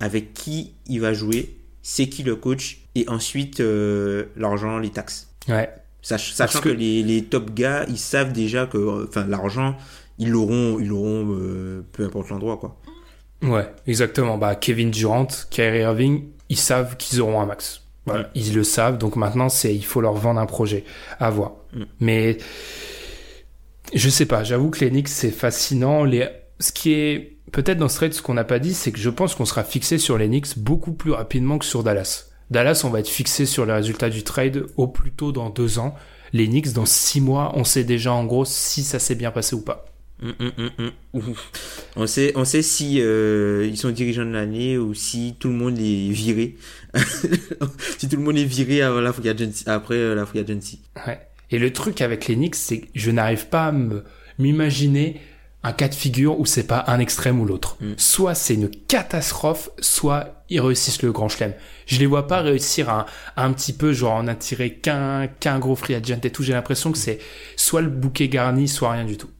avec 0.00 0.32
qui 0.34 0.72
il 0.86 1.00
va 1.00 1.12
jouer, 1.12 1.56
c'est 1.82 2.08
qui 2.08 2.22
le 2.22 2.36
coach, 2.36 2.78
et 2.94 3.08
ensuite 3.08 3.60
euh, 3.60 4.26
l'argent, 4.36 4.78
les 4.78 4.90
taxes. 4.90 5.28
Ouais. 5.48 5.70
Sach- 6.02 6.32
sachant 6.32 6.60
que- 6.60 6.68
que, 6.70 6.74
les, 6.74 7.02
les 7.02 7.24
top 7.24 7.52
gars, 7.54 7.84
ils 7.88 7.98
savent 7.98 8.32
déjà 8.32 8.66
que 8.66 9.06
enfin, 9.08 9.26
l'argent, 9.26 9.76
ils 10.18 10.30
l'auront, 10.30 10.78
ils 10.78 10.88
l'auront 10.88 11.26
euh, 11.38 11.84
peu 11.92 12.04
importe 12.04 12.28
l'endroit. 12.30 12.56
quoi. 12.58 12.76
Ouais, 13.42 13.68
exactement. 13.86 14.36
Bah, 14.38 14.54
Kevin 14.56 14.90
Durant, 14.90 15.28
Kyrie 15.50 15.80
Irving, 15.80 16.24
ils 16.48 16.56
savent 16.58 16.96
qu'ils 16.96 17.20
auront 17.20 17.40
un 17.40 17.46
max. 17.46 17.82
Mm. 18.06 18.12
ils 18.34 18.54
le 18.54 18.64
savent. 18.64 18.96
Donc 18.98 19.16
maintenant, 19.16 19.48
c'est 19.48 19.74
il 19.74 19.84
faut 19.84 20.00
leur 20.00 20.14
vendre 20.14 20.40
un 20.40 20.46
projet. 20.46 20.84
À 21.20 21.30
voir. 21.30 21.52
Mm. 21.74 21.82
Mais 22.00 22.38
je 23.94 24.08
sais 24.08 24.26
pas. 24.26 24.44
J'avoue 24.44 24.70
que 24.70 24.80
les 24.80 24.90
Knicks 24.90 25.08
c'est 25.08 25.30
fascinant. 25.30 26.04
Les 26.04 26.28
ce 26.60 26.72
qui 26.72 26.92
est 26.92 27.36
peut-être 27.52 27.78
dans 27.78 27.88
ce 27.88 27.96
trade, 27.96 28.14
ce 28.14 28.22
qu'on 28.22 28.34
n'a 28.34 28.44
pas 28.44 28.58
dit, 28.58 28.74
c'est 28.74 28.92
que 28.92 28.98
je 28.98 29.10
pense 29.10 29.34
qu'on 29.34 29.44
sera 29.44 29.64
fixé 29.64 29.98
sur 29.98 30.18
les 30.18 30.26
Knicks 30.26 30.58
beaucoup 30.58 30.92
plus 30.92 31.12
rapidement 31.12 31.58
que 31.58 31.64
sur 31.64 31.82
Dallas. 31.82 32.26
Dallas, 32.50 32.82
on 32.84 32.90
va 32.90 33.00
être 33.00 33.08
fixé 33.08 33.46
sur 33.46 33.66
les 33.66 33.72
résultats 33.72 34.10
du 34.10 34.22
trade 34.22 34.66
au 34.76 34.86
plus 34.88 35.12
tôt 35.12 35.32
dans 35.32 35.50
deux 35.50 35.78
ans. 35.78 35.94
Les 36.32 36.46
Knicks, 36.46 36.72
dans 36.72 36.86
six 36.86 37.20
mois, 37.20 37.52
on 37.54 37.64
sait 37.64 37.84
déjà 37.84 38.12
en 38.12 38.24
gros 38.24 38.44
si 38.44 38.82
ça 38.82 38.98
s'est 38.98 39.14
bien 39.14 39.30
passé 39.30 39.54
ou 39.54 39.60
pas. 39.60 39.86
Hum, 40.20 40.34
hum. 40.40 40.90
Ouf. 41.12 41.52
On 41.94 42.06
sait, 42.06 42.32
on 42.34 42.44
sait 42.44 42.62
si 42.62 43.00
euh, 43.00 43.66
ils 43.68 43.76
sont 43.76 43.90
dirigeants 43.90 44.24
de 44.24 44.32
l'année 44.32 44.76
ou 44.76 44.92
si 44.92 45.36
tout 45.38 45.48
le 45.48 45.54
monde 45.54 45.78
est 45.78 46.10
viré. 46.10 46.56
si 47.98 48.08
tout 48.08 48.16
le 48.16 48.22
monde 48.22 48.36
est 48.36 48.44
viré 48.44 48.82
avant 48.82 49.00
la 49.00 49.12
free 49.12 49.28
agency, 49.28 49.64
après 49.66 49.94
euh, 49.94 50.14
la 50.14 50.26
free 50.26 50.40
agency. 50.40 50.80
Ouais. 51.06 51.20
Et 51.50 51.58
le 51.58 51.72
truc 51.72 52.00
avec 52.00 52.26
les 52.26 52.34
Knicks, 52.34 52.56
c'est 52.56 52.80
que 52.80 52.86
je 52.94 53.10
n'arrive 53.10 53.46
pas 53.46 53.68
à 53.68 53.74
m'imaginer 54.38 55.20
un 55.64 55.72
cas 55.72 55.88
de 55.88 55.94
figure 55.94 56.38
où 56.38 56.46
c'est 56.46 56.66
pas 56.66 56.84
un 56.86 57.00
extrême 57.00 57.40
ou 57.40 57.44
l'autre. 57.44 57.76
Mm. 57.80 57.92
Soit 57.96 58.34
c'est 58.34 58.54
une 58.54 58.70
catastrophe, 58.70 59.70
soit 59.80 60.44
ils 60.48 60.60
réussissent 60.60 61.02
le 61.02 61.12
grand 61.12 61.28
chelem. 61.28 61.52
Je 61.86 61.98
les 61.98 62.06
vois 62.06 62.26
pas 62.26 62.40
réussir 62.40 62.88
à, 62.88 63.06
à 63.36 63.44
un 63.44 63.52
petit 63.52 63.72
peu, 63.72 63.92
genre 63.92 64.14
en 64.14 64.28
attirer 64.28 64.74
qu'un 64.74 65.26
qu'un 65.26 65.58
gros 65.58 65.76
free 65.76 65.94
agent 65.94 66.20
et 66.22 66.30
tout. 66.30 66.42
J'ai 66.42 66.52
l'impression 66.52 66.92
que 66.92 66.98
c'est 66.98 67.18
soit 67.56 67.80
le 67.80 67.90
bouquet 67.90 68.28
garni, 68.28 68.68
soit 68.68 68.92
rien 68.92 69.04
du 69.04 69.16
tout. 69.16 69.30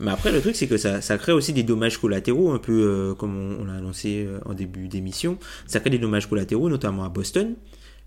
Mais 0.00 0.10
après, 0.12 0.30
le 0.30 0.40
truc, 0.40 0.54
c'est 0.54 0.68
que 0.68 0.76
ça, 0.76 1.00
ça 1.00 1.18
crée 1.18 1.32
aussi 1.32 1.52
des 1.52 1.64
dommages 1.64 1.98
collatéraux, 1.98 2.52
un 2.52 2.58
peu 2.58 2.72
euh, 2.72 3.14
comme 3.14 3.36
on, 3.36 3.62
on 3.62 3.64
l'a 3.64 3.74
annoncé 3.74 4.24
euh, 4.26 4.38
en 4.44 4.54
début 4.54 4.86
d'émission. 4.86 5.38
Ça 5.66 5.80
crée 5.80 5.90
des 5.90 5.98
dommages 5.98 6.28
collatéraux, 6.28 6.68
notamment 6.68 7.04
à 7.04 7.08
Boston, 7.08 7.56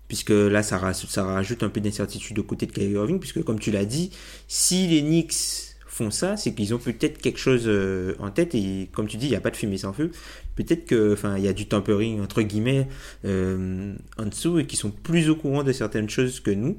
puisque 0.08 0.30
là, 0.30 0.62
ça, 0.62 0.80
ça 0.94 1.24
rajoute 1.24 1.62
un 1.62 1.68
peu 1.68 1.80
d'incertitude 1.80 2.38
au 2.38 2.44
côté 2.44 2.66
de 2.66 2.72
Kyrie 2.72 2.92
Irving, 2.92 3.18
puisque 3.18 3.42
comme 3.42 3.58
tu 3.58 3.70
l'as 3.70 3.84
dit, 3.84 4.10
si 4.48 4.86
les 4.86 5.02
Knicks 5.02 5.71
font 5.92 6.10
ça, 6.10 6.38
c'est 6.38 6.54
qu'ils 6.54 6.74
ont 6.74 6.78
peut-être 6.78 7.18
quelque 7.18 7.38
chose 7.38 7.64
euh, 7.66 8.14
en 8.18 8.30
tête, 8.30 8.54
et 8.54 8.88
comme 8.92 9.06
tu 9.06 9.18
dis, 9.18 9.26
il 9.26 9.30
n'y 9.30 9.36
a 9.36 9.42
pas 9.42 9.50
de 9.50 9.56
fumée 9.56 9.76
sans 9.76 9.92
feu. 9.92 10.10
Peut-être 10.56 10.86
que, 10.86 11.16
y 11.38 11.48
a 11.48 11.52
du 11.52 11.66
tampering, 11.66 12.22
entre 12.22 12.40
guillemets, 12.40 12.88
euh, 13.26 13.94
en 14.16 14.24
dessous, 14.24 14.58
et 14.58 14.66
qui 14.66 14.76
sont 14.76 14.90
plus 14.90 15.28
au 15.28 15.36
courant 15.36 15.62
de 15.62 15.72
certaines 15.72 16.08
choses 16.08 16.40
que 16.40 16.50
nous. 16.50 16.78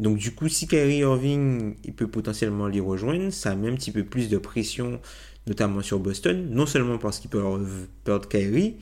Donc 0.00 0.16
du 0.16 0.32
coup, 0.32 0.48
si 0.48 0.66
Kyrie 0.66 0.98
Irving 0.98 1.76
il 1.84 1.92
peut 1.92 2.08
potentiellement 2.08 2.66
les 2.66 2.80
rejoindre, 2.80 3.30
ça 3.30 3.54
met 3.54 3.68
un 3.68 3.74
petit 3.74 3.92
peu 3.92 4.02
plus 4.02 4.28
de 4.28 4.38
pression, 4.38 4.98
notamment 5.46 5.82
sur 5.82 6.00
Boston. 6.00 6.48
Non 6.50 6.66
seulement 6.66 6.98
parce 6.98 7.20
qu'ils 7.20 7.30
peuvent 7.30 7.86
perdre 8.02 8.26
Kyrie, 8.26 8.76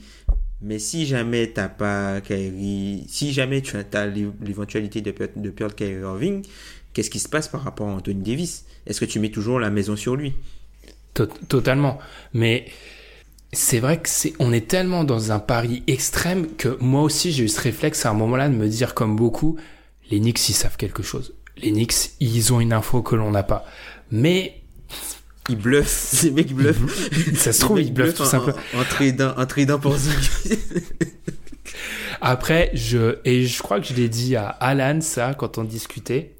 mais 0.61 0.79
si 0.79 1.05
jamais 1.05 1.51
t'as 1.51 1.67
pas 1.69 2.21
Kyrie, 2.21 3.03
si 3.07 3.33
jamais 3.33 3.61
tu 3.61 3.75
as 3.75 4.07
l'éventualité 4.07 5.01
de 5.01 5.13
de 5.35 5.49
perdre 5.49 5.75
Kyrie 5.75 6.01
Irving, 6.01 6.41
qu'est-ce 6.93 7.09
qui 7.09 7.19
se 7.19 7.29
passe 7.29 7.47
par 7.47 7.63
rapport 7.63 7.87
à 7.87 7.91
Anthony 7.93 8.21
Davis? 8.23 8.65
Est-ce 8.85 8.99
que 8.99 9.05
tu 9.05 9.19
mets 9.19 9.29
toujours 9.29 9.59
la 9.59 9.69
maison 9.69 9.95
sur 9.95 10.15
lui? 10.15 10.33
Tot- 11.13 11.29
Totalement. 11.47 11.99
Mais 12.33 12.65
c'est 13.51 13.79
vrai 13.79 13.99
que 13.99 14.09
c'est, 14.09 14.33
on 14.39 14.51
est 14.53 14.67
tellement 14.67 15.03
dans 15.03 15.31
un 15.31 15.39
pari 15.39 15.83
extrême 15.87 16.47
que 16.55 16.77
moi 16.79 17.01
aussi 17.01 17.31
j'ai 17.31 17.43
eu 17.45 17.49
ce 17.49 17.59
réflexe 17.61 18.05
à 18.05 18.11
un 18.11 18.13
moment-là 18.13 18.47
de 18.49 18.53
me 18.55 18.67
dire 18.67 18.93
comme 18.93 19.15
beaucoup, 19.15 19.57
les 20.11 20.19
Knicks 20.19 20.49
ils 20.49 20.53
savent 20.53 20.77
quelque 20.77 21.03
chose. 21.03 21.33
Les 21.57 21.71
Knicks 21.71 22.11
ils 22.19 22.53
ont 22.53 22.59
une 22.59 22.73
info 22.73 23.01
que 23.01 23.15
l'on 23.15 23.31
n'a 23.31 23.43
pas. 23.43 23.65
Mais 24.11 24.61
Il 25.49 25.57
bluffe, 25.57 25.87
ces 25.89 26.31
mecs 26.37 26.53
bluffent. 26.53 27.35
ça 27.35 27.51
se 27.53 27.59
trouve 27.61 27.81
ils 27.81 27.91
bluffent 27.93 28.13
tout 28.15 28.21
en- 28.21 28.25
simplement. 28.25 28.57
En, 28.75 28.81
en 28.81 28.83
tradant, 28.83 29.33
en 29.35 29.45
tradant 29.45 29.79
pour. 29.79 29.95
Après 32.21 32.69
je 32.73 33.17
et 33.25 33.45
je 33.45 33.61
crois 33.61 33.79
que 33.79 33.87
je 33.87 33.93
l'ai 33.93 34.09
dit 34.09 34.35
à 34.35 34.47
Alan 34.47 34.99
ça 35.01 35.33
quand 35.33 35.57
on 35.57 35.63
discutait. 35.63 36.33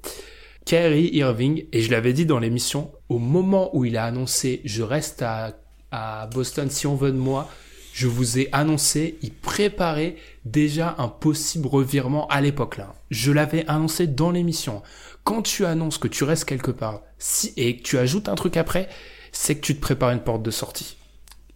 Kyrie 0.64 1.10
Irving 1.14 1.64
et 1.72 1.80
je 1.82 1.90
l'avais 1.90 2.12
dit 2.12 2.26
dans 2.26 2.38
l'émission 2.38 2.92
au 3.08 3.18
moment 3.18 3.70
où 3.74 3.84
il 3.84 3.96
a 3.96 4.04
annoncé 4.04 4.60
je 4.64 4.82
reste 4.82 5.22
à 5.22 5.56
à 5.92 6.28
Boston 6.32 6.70
si 6.70 6.86
on 6.86 6.94
veut 6.94 7.10
de 7.12 7.16
moi. 7.16 7.48
Je 7.92 8.06
vous 8.06 8.38
ai 8.38 8.48
annoncé, 8.52 9.18
il 9.22 9.32
préparait 9.32 10.14
déjà 10.44 10.94
un 10.98 11.08
possible 11.08 11.66
revirement 11.66 12.28
à 12.28 12.40
l'époque 12.40 12.76
là. 12.76 12.94
Je 13.10 13.32
l'avais 13.32 13.66
annoncé 13.66 14.06
dans 14.06 14.30
l'émission. 14.30 14.82
Quand 15.24 15.42
tu 15.42 15.64
annonces 15.66 15.98
que 15.98 16.06
tu 16.06 16.22
restes 16.22 16.44
quelque 16.44 16.70
part, 16.70 17.00
si 17.18 17.52
et 17.56 17.76
que 17.78 17.82
tu 17.82 17.98
ajoutes 17.98 18.28
un 18.28 18.36
truc 18.36 18.56
après, 18.56 18.88
c'est 19.32 19.56
que 19.56 19.60
tu 19.62 19.74
te 19.74 19.80
prépares 19.80 20.12
une 20.12 20.20
porte 20.20 20.42
de 20.44 20.52
sortie. 20.52 20.96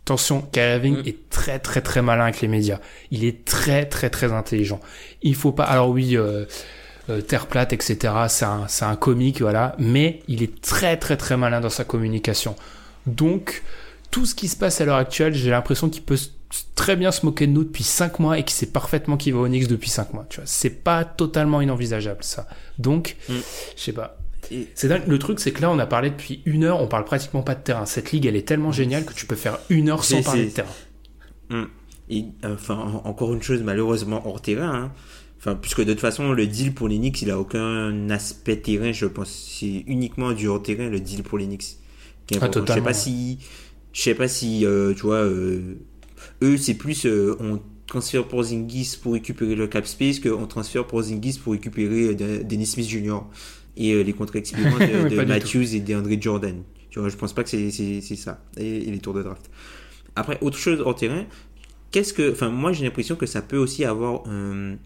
Attention, 0.03 0.43
Kyrie 0.53 0.73
Irving 0.75 0.97
Mm. 0.97 1.09
est 1.09 1.31
très 1.31 1.59
très 1.61 1.81
très 1.81 2.03
malin 2.03 2.25
avec 2.25 2.41
les 2.41 2.49
médias. 2.49 2.81
Il 3.13 3.25
est 3.25 3.45
très 3.45 3.87
très 3.87 4.11
très 4.11 4.33
intelligent. 4.33 4.81
Il 5.23 5.37
faut 5.37 5.53
pas. 5.53 5.65
Alors 5.65 5.91
oui, 5.91 6.17
euh, 6.17 6.47
euh, 7.11 7.21
Terre 7.21 7.47
plate, 7.47 7.73
etc. 7.73 8.13
C'est 8.29 8.45
un 8.45 8.67
c'est 8.69 8.85
un 8.85 8.97
comique, 8.97 9.41
voilà. 9.43 9.75
Mais 9.79 10.23
il 10.29 10.43
est 10.43 10.61
très 10.61 10.97
très 10.97 11.17
très 11.17 11.37
malin 11.37 11.61
dans 11.61 11.71
sa 11.71 11.85
communication. 11.85 12.57
Donc 13.07 13.63
tout 14.11 14.27
ce 14.27 14.35
qui 14.35 14.49
se 14.49 14.57
passe 14.57 14.81
à 14.81 14.85
l'heure 14.85 14.97
actuelle, 14.97 15.35
j'ai 15.35 15.51
l'impression 15.51 15.89
qu'il 15.89 16.03
peut 16.03 16.17
très 16.77 16.95
bien 16.95 17.11
se 17.11 17.27
moquer 17.27 17.47
de 17.49 17.53
nous 17.53 17.65
depuis 17.65 17.83
5 17.83 18.21
mois 18.21 18.39
et 18.39 18.45
qu'il 18.45 18.55
sait 18.55 18.67
parfaitement 18.67 19.17
qu'il 19.17 19.35
va 19.35 19.41
au 19.41 19.49
Knicks 19.49 19.67
depuis 19.67 19.91
5 19.91 20.13
mois. 20.15 20.25
Tu 20.31 20.37
vois, 20.37 20.47
c'est 20.47 20.71
pas 20.71 21.05
totalement 21.05 21.61
inenvisageable 21.61 22.23
ça. 22.23 22.47
Donc, 22.79 23.17
Mm. 23.29 23.33
je 23.77 23.83
sais 23.83 23.93
pas. 23.93 24.17
Et- 24.53 24.69
C'est 24.75 24.87
dingue. 24.89 25.03
Le 25.09 25.19
truc, 25.19 25.41
c'est 25.41 25.51
que 25.53 25.63
là, 25.63 25.71
on 25.71 25.79
a 25.81 25.87
parlé 25.87 26.11
depuis 26.11 26.43
une 26.45 26.63
heure, 26.65 26.81
on 26.81 26.87
parle 26.87 27.05
pratiquement 27.07 27.43
pas 27.43 27.55
de 27.57 27.61
terrain. 27.63 27.87
Cette 27.87 28.13
ligue, 28.13 28.27
elle 28.27 28.37
est 28.37 28.47
tellement 28.47 28.71
géniale 28.73 29.05
que 29.05 29.15
tu 29.15 29.27
peux 29.27 29.37
faire 29.37 29.59
une 29.69 29.89
heure 29.89 30.05
sans 30.05 30.19
C'est- 30.19 30.23
parler 30.23 30.43
c'est- 30.43 30.49
de 30.51 30.55
terrain. 30.55 31.67
Et 32.11 32.27
enfin, 32.45 32.75
en- 32.77 33.09
encore 33.09 33.33
une 33.35 33.43
chose, 33.43 33.63
malheureusement 33.63 34.23
hors 34.27 34.41
terrain. 34.43 34.75
hein. 34.75 34.93
Enfin, 35.47 35.57
puisque 35.57 35.83
de 35.85 35.93
toute 35.93 36.01
façon, 36.01 36.33
le 36.33 36.47
deal 36.47 36.73
pour 36.73 36.89
Knicks, 36.89 37.21
il 37.21 37.31
a 37.31 37.39
aucun 37.39 38.09
aspect 38.09 38.57
terrain, 38.57 38.93
je 38.93 39.05
pense. 39.05 39.31
C'est 39.61 39.85
uniquement 39.87 40.33
du 40.33 40.49
hors 40.49 40.63
terrain, 40.63 40.89
le 40.89 41.01
deal 41.01 41.23
pour 41.23 41.39
est 41.39 41.45
Ah, 42.41 42.49
je 42.67 42.73
sais 42.73 42.81
pas 42.81 42.95
si, 42.95 43.39
je 43.93 44.01
sais 44.01 44.15
pas 44.15 44.27
si, 44.29 44.65
euh, 44.65 44.95
tu 44.95 45.03
vois, 45.03 45.17
euh, 45.17 45.75
eux, 46.43 46.57
c'est 46.57 46.73
plus, 46.73 47.05
euh, 47.05 47.37
on 47.41 47.61
transfère 47.87 48.27
pour 48.27 48.43
Zingis 48.43 48.97
pour 49.03 49.13
récupérer 49.13 49.55
le 49.55 49.67
cap 49.67 49.87
space 49.87 50.19
qu'on 50.19 50.47
transfère 50.47 50.87
pour 50.87 51.03
Zingis 51.03 51.39
pour 51.39 51.53
récupérer 51.53 52.09
euh, 52.09 52.15
de- 52.15 52.43
Dennis 52.43 52.65
Smith 52.69 52.89
Jr. 52.89 53.19
et 53.77 53.93
euh, 53.93 54.03
les 54.03 54.15
contrats 54.15 54.41
de, 54.41 55.25
Matthews 55.27 55.75
et 55.75 55.81
d'Andre 55.81 56.09
Jordan. 56.19 56.63
Tu 56.89 57.01
vois, 57.01 57.11
je 57.11 57.17
pense 57.17 57.35
pas 57.35 57.45
que 57.45 57.51
c'est 57.51 57.71
c'est- 57.71 58.01
c'est 58.01 58.17
ça. 58.17 58.43
Et, 58.57 58.89
et 58.89 58.91
les 58.91 58.99
tours 58.99 59.13
de 59.13 59.23
draft. 59.23 59.51
Après, 60.17 60.39
autre 60.41 60.57
chose 60.57 60.81
hors 60.81 60.95
terrain, 60.95 61.27
qu'est-ce 61.91 62.15
que. 62.15 62.33
Enfin, 62.33 62.49
moi, 62.49 62.73
j'ai 62.73 62.85
l'impression 62.85 63.17
que 63.17 63.27
ça 63.27 63.43
peut 63.43 63.59
aussi 63.59 63.85
avoir 63.85 64.27
un, 64.27 64.77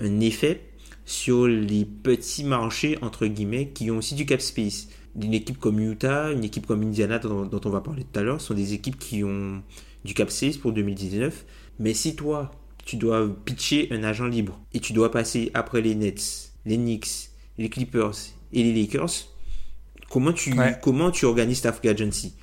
un 0.00 0.20
effet 0.20 0.62
sur 1.04 1.46
les 1.46 1.84
petits 1.84 2.44
marchés, 2.44 2.98
entre 3.02 3.26
guillemets, 3.26 3.68
qui 3.68 3.90
ont 3.90 3.98
aussi 3.98 4.14
du 4.14 4.26
cap 4.26 4.40
space. 4.40 4.88
Une 5.20 5.32
équipe 5.34 5.58
comme 5.58 5.78
Utah, 5.80 6.32
une 6.32 6.44
équipe 6.44 6.66
comme 6.66 6.82
Indiana, 6.82 7.18
dont, 7.18 7.46
dont 7.46 7.60
on 7.64 7.70
va 7.70 7.80
parler 7.80 8.04
tout 8.04 8.18
à 8.18 8.22
l'heure, 8.22 8.40
sont 8.40 8.54
des 8.54 8.74
équipes 8.74 8.98
qui 8.98 9.24
ont 9.24 9.62
du 10.04 10.14
cap 10.14 10.30
space 10.30 10.56
pour 10.56 10.72
2019. 10.72 11.44
Mais 11.78 11.94
si 11.94 12.16
toi, 12.16 12.50
tu 12.84 12.96
dois 12.96 13.28
pitcher 13.44 13.88
un 13.92 14.02
agent 14.04 14.26
libre 14.26 14.60
et 14.74 14.80
tu 14.80 14.92
dois 14.92 15.10
passer 15.10 15.50
après 15.54 15.80
les 15.80 15.94
Nets, 15.94 16.52
les 16.66 16.76
Knicks, 16.76 17.30
les 17.58 17.68
Clippers 17.70 18.12
et 18.52 18.62
les 18.62 18.72
Lakers, 18.74 19.10
comment 20.10 20.32
tu, 20.32 20.52
Ouais. 20.58 20.76
comment 20.82 21.10
tu 21.10 21.24
organises 21.24 21.62
ta 21.62 21.72
free 21.72 21.88
agency? 21.88 22.34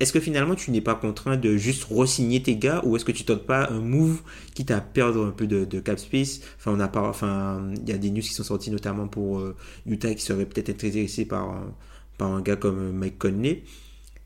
Est-ce 0.00 0.12
que 0.12 0.20
finalement 0.20 0.54
tu 0.54 0.70
n'es 0.70 0.80
pas 0.80 0.94
contraint 0.94 1.36
de 1.36 1.56
juste 1.56 1.84
re-signer 1.90 2.40
tes 2.42 2.56
gars 2.56 2.80
ou 2.84 2.96
est-ce 2.96 3.04
que 3.04 3.12
tu 3.12 3.24
tentes 3.24 3.46
pas 3.46 3.68
un 3.70 3.80
move 3.80 4.22
quitte 4.54 4.70
à 4.70 4.80
perdre 4.80 5.26
un 5.26 5.32
peu 5.32 5.46
de, 5.46 5.64
de 5.64 5.80
cap 5.80 5.98
space? 5.98 6.40
Enfin, 6.58 6.72
on 6.76 6.80
a 6.80 6.88
pas, 6.88 7.02
enfin, 7.08 7.72
il 7.82 7.88
y 7.88 7.92
a 7.92 7.98
des 7.98 8.10
news 8.10 8.20
qui 8.22 8.32
sont 8.32 8.44
sorties 8.44 8.70
notamment 8.70 9.08
pour 9.08 9.40
euh, 9.40 9.56
Utah 9.86 10.14
qui 10.14 10.22
serait 10.22 10.46
peut-être 10.46 10.70
intéressé 10.70 11.24
par, 11.24 11.50
un- 11.50 11.74
par 12.16 12.30
un 12.32 12.40
gars 12.42 12.56
comme 12.56 12.78
euh, 12.78 12.92
Mike 12.92 13.18
Conley. 13.18 13.64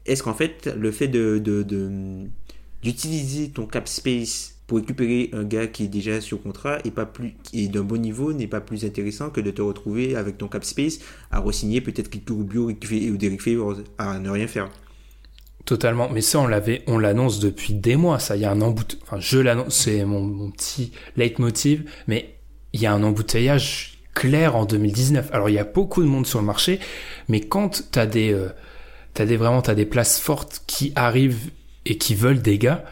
Est-ce 0.07 0.23
qu'en 0.23 0.35
fait, 0.35 0.66
le 0.77 0.91
fait 0.93 1.09
de, 1.09 1.39
de, 1.39 1.62
de- 1.62 2.27
d'utiliser 2.83 3.51
ton 3.51 3.66
cap 3.66 3.89
space 3.89 4.57
pour 4.66 4.79
récupérer 4.79 5.31
un 5.33 5.45
gars 5.45 5.66
qui 5.66 5.85
est 5.85 5.89
déjà 5.89 6.20
sur 6.20 6.43
contrat 6.43 6.79
et 6.85 6.91
pas 6.91 7.07
plus 7.07 7.35
et 7.53 7.68
d'un 7.68 7.83
bon 7.85 8.01
niveau 8.01 8.33
n'est 8.33 8.47
pas 8.47 8.61
plus 8.61 8.85
intéressant 8.85 9.31
que 9.31 9.41
de 9.41 9.51
te 9.51 9.62
retrouver 9.62 10.16
avec 10.16 10.39
ton 10.39 10.49
cap 10.49 10.64
space 10.64 10.99
à 11.31 11.41
re-signer 11.41 11.81
peut-être 11.81 12.11
Ricky 12.12 12.33
Rubio 12.33 12.70
ou 12.70 13.16
Derek 13.16 13.41
Favors 13.43 13.79
à 13.99 14.18
ne 14.18 14.31
rien 14.31 14.47
faire? 14.47 14.70
Totalement. 15.65 16.09
Mais 16.11 16.21
ça, 16.23 16.41
on 16.41 16.47
l'avait, 16.47 16.83
on 16.87 16.99
l'annonce 16.99 17.39
depuis 17.39 17.75
des 17.75 17.97
mois. 17.97 18.19
Ça, 18.19 18.37
il 18.37 18.43
y 18.43 18.45
a 18.45 18.51
un 18.51 18.61
embout. 18.61 18.99
Enfin, 19.03 19.19
je 19.21 19.39
l'annonce. 19.39 19.75
C'est 19.75 20.05
mon, 20.05 20.21
mon 20.21 20.51
petit 20.51 20.93
leitmotiv. 21.17 21.85
Mais 22.09 22.35
il 22.73 22.81
y 22.81 22.87
a 22.87 22.93
un 22.93 23.03
embouteillage 23.03 23.99
clair 24.15 24.57
en 24.57 24.65
2019. 24.65 25.31
Alors, 25.33 25.49
il 25.49 25.55
y 25.55 25.59
a 25.59 25.65
beaucoup 25.65 26.03
de 26.03 26.09
monde 26.09 26.27
sur 26.27 26.41
le 26.41 26.45
marché, 26.47 26.81
mais 27.29 27.41
quand 27.41 27.85
t'as 27.93 28.07
des, 28.07 28.33
euh, 28.33 28.49
t'as 29.15 29.25
des 29.25 29.37
vraiment, 29.37 29.63
t'as 29.63 29.75
des 29.75 29.87
places 29.87 30.19
fortes 30.21 30.63
qui 30.67 30.93
arrivent 30.97 31.51
et 31.87 31.97
qui 31.97 32.15
veulent 32.15 32.43
des 32.43 32.59
gars, 32.59 32.85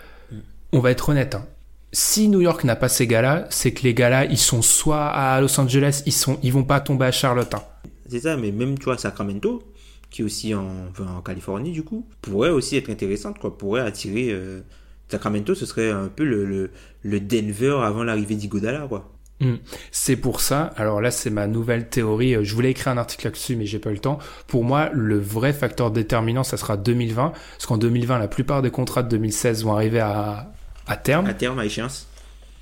on 0.73 0.79
va 0.81 0.91
être 0.93 1.09
honnête. 1.11 1.35
Hein. 1.35 1.45
Si 1.93 2.29
New 2.29 2.41
York 2.41 2.63
n'a 2.65 2.77
pas 2.77 2.89
ces 2.89 3.07
gars-là, 3.07 3.47
c'est 3.51 3.73
que 3.73 3.83
les 3.83 3.95
gars-là, 3.95 4.25
ils 4.27 4.39
sont 4.39 4.63
soit 4.63 5.07
à 5.07 5.41
Los 5.41 5.59
Angeles, 5.61 6.03
ils 6.07 6.13
sont, 6.13 6.39
ils 6.43 6.53
vont 6.53 6.65
pas 6.65 6.81
tomber 6.81 7.07
à 7.07 7.13
Charlotte. 7.13 7.53
hein. 7.53 7.63
C'est 8.09 8.21
ça, 8.21 8.37
mais 8.37 8.51
même 8.53 8.79
tu 8.79 8.85
vois 8.85 8.97
Sacramento, 8.97 9.63
qui 10.11 10.23
est 10.23 10.25
aussi 10.25 10.55
en, 10.55 10.67
enfin, 10.91 11.07
en 11.07 11.23
Californie 11.23 11.73
du 11.73 11.83
coup, 11.83 12.07
pourrait 12.23 12.51
aussi 12.51 12.77
être 12.77 12.91
intéressante, 12.91 13.39
quoi, 13.39 13.57
pourrait 13.57 13.83
attirer. 13.83 14.29
euh, 14.31 14.61
Sacramento, 15.09 15.55
ce 15.57 15.67
serait 15.67 15.91
un 15.91 16.09
peu 16.09 16.25
le, 16.25 16.45
le, 16.45 16.71
le 17.03 17.21
Denver 17.21 17.79
avant 17.83 18.05
l'arrivée 18.05 18.37
d'Igodala, 18.37 18.87
quoi. 18.89 19.11
Hmm. 19.41 19.57
C'est 19.91 20.17
pour 20.17 20.43
ça, 20.43 20.65
alors 20.77 21.01
là 21.01 21.11
c'est 21.11 21.31
ma 21.31 21.47
nouvelle 21.47 21.89
théorie, 21.89 22.35
euh, 22.37 22.45
je 22.45 22.55
voulais 22.55 22.73
écrire 22.73 22.93
un 22.93 22.99
article 22.99 23.25
là-dessus 23.27 23.57
mais 23.57 23.65
j'ai 23.65 23.79
pas 23.79 23.89
eu 23.89 23.95
le 23.95 23.99
temps. 23.99 24.19
Pour 24.47 24.65
moi, 24.65 24.91
le 24.93 25.19
vrai 25.19 25.55
facteur 25.55 25.91
déterminant, 25.91 26.45
ça 26.45 26.59
sera 26.59 26.77
2020, 26.77 27.33
parce 27.33 27.67
qu'en 27.67 27.79
2020, 27.79 28.19
la 28.19 28.29
plupart 28.29 28.61
des 28.61 28.71
contrats 28.71 29.03
de 29.03 29.09
2016 29.09 29.65
vont 29.65 29.73
arriver 29.73 30.01
à, 30.01 30.53
à 30.87 30.97
terme. 30.99 31.25
À 31.27 31.33
terme, 31.33 31.59
à 31.59 31.65
échéance. 31.65 32.07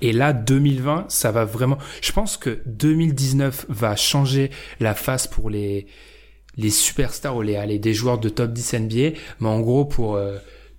Et 0.01 0.13
là, 0.13 0.31
2020, 0.31 1.07
ça 1.09 1.31
va 1.31 1.43
vraiment... 1.43 1.77
Je 2.01 2.13
pense 2.13 2.37
que 2.37 2.59
2019 2.65 3.65
va 3.67 3.97
changer 3.97 4.49
la 4.79 4.95
face 4.95 5.27
pour 5.27 5.49
les, 5.49 5.87
les 6.59 6.69
superstars 6.69 7.35
ou 7.35 7.41
les, 7.41 7.79
des 7.79 7.93
joueurs 7.93 8.19
de 8.19 8.29
top 8.29 8.51
10 8.53 8.73
NBA, 8.73 9.17
mais 9.39 9.47
en 9.49 9.59
gros 9.59 9.85
pour 9.85 10.15
euh, 10.15 10.37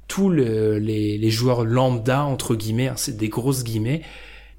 tous 0.08 0.28
le- 0.28 0.78
les, 0.78 1.30
joueurs 1.30 1.64
lambda, 1.64 2.24
entre 2.24 2.54
guillemets, 2.54 2.88
hein, 2.88 2.94
c'est 2.96 3.16
des 3.16 3.28
grosses 3.28 3.64
guillemets, 3.64 4.02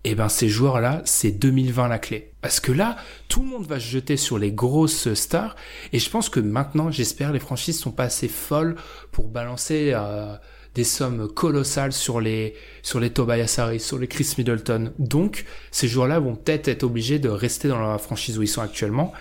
et 0.04 0.16
ben 0.16 0.30
ces 0.30 0.50
joueurs-là, 0.50 1.02
c'est 1.06 1.32
2020 1.32 1.88
la 1.88 2.00
clé. 2.00 2.32
Parce 2.42 2.60
que 2.60 2.72
là, 2.72 2.98
tout 3.28 3.44
le 3.44 3.50
monde 3.50 3.68
va 3.68 3.80
se 3.80 3.86
jeter 3.86 4.18
sur 4.18 4.40
les 4.40 4.52
grosses 4.52 5.14
stars, 5.14 5.56
et 5.94 6.00
je 6.00 6.10
pense 6.10 6.30
que 6.30 6.40
maintenant, 6.40 6.90
j'espère, 6.90 7.32
les 7.32 7.40
franchises 7.40 7.80
sont 7.80 7.92
pas 7.92 8.06
assez 8.06 8.28
folles 8.28 8.76
pour 9.12 9.28
balancer 9.28 9.92
euh, 9.94 10.36
des 10.74 10.86
sommes 10.86 11.28
colossales 11.28 11.92
sur 11.94 12.20
les 12.22 12.56
sur 12.82 13.00
les 13.00 13.10
Tobias 13.12 13.56
Harris, 13.60 13.82
sur 13.82 14.00
les 14.00 14.08
Chris 14.08 14.34
Middleton. 14.38 14.92
Donc, 14.98 15.46
ces 15.70 15.88
joueurs-là 15.88 16.20
vont 16.20 16.36
peut-être 16.36 16.68
être 16.70 16.84
obligés 16.84 17.20
de 17.20 17.30
rester 17.30 17.68
dans 17.68 17.82
la 17.82 17.98
franchise 17.98 18.40
où 18.40 18.42
ils 18.42 18.48
sont 18.48 18.62
actuellement. 18.62 19.12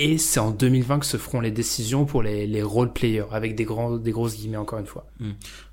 Et 0.00 0.16
c'est 0.16 0.38
en 0.38 0.52
2020 0.52 1.00
que 1.00 1.06
se 1.06 1.16
feront 1.16 1.40
les 1.40 1.50
décisions 1.50 2.04
pour 2.04 2.22
les, 2.22 2.46
les 2.46 2.62
role 2.62 2.92
players, 2.92 3.24
avec 3.32 3.56
des 3.56 3.64
grands, 3.64 3.96
des 3.96 4.12
grosses 4.12 4.36
guillemets 4.36 4.56
encore 4.56 4.78
une 4.78 4.86
fois. 4.86 5.08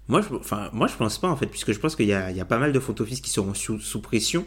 Moi, 0.08 0.22
je, 0.22 0.34
enfin, 0.34 0.72
moi, 0.74 0.88
je 0.88 0.96
pense 0.96 1.20
pas, 1.20 1.30
en 1.30 1.36
fait, 1.36 1.46
puisque 1.46 1.74
je 1.74 1.80
pense 1.80 1.96
qu'il 1.96 2.08
y 2.08 2.14
a, 2.14 2.46
pas 2.46 2.58
mal 2.58 2.74
de 2.74 2.80
office 2.80 3.22
qui 3.22 3.30
seront 3.30 3.54
sous 3.54 4.02
pression. 4.02 4.44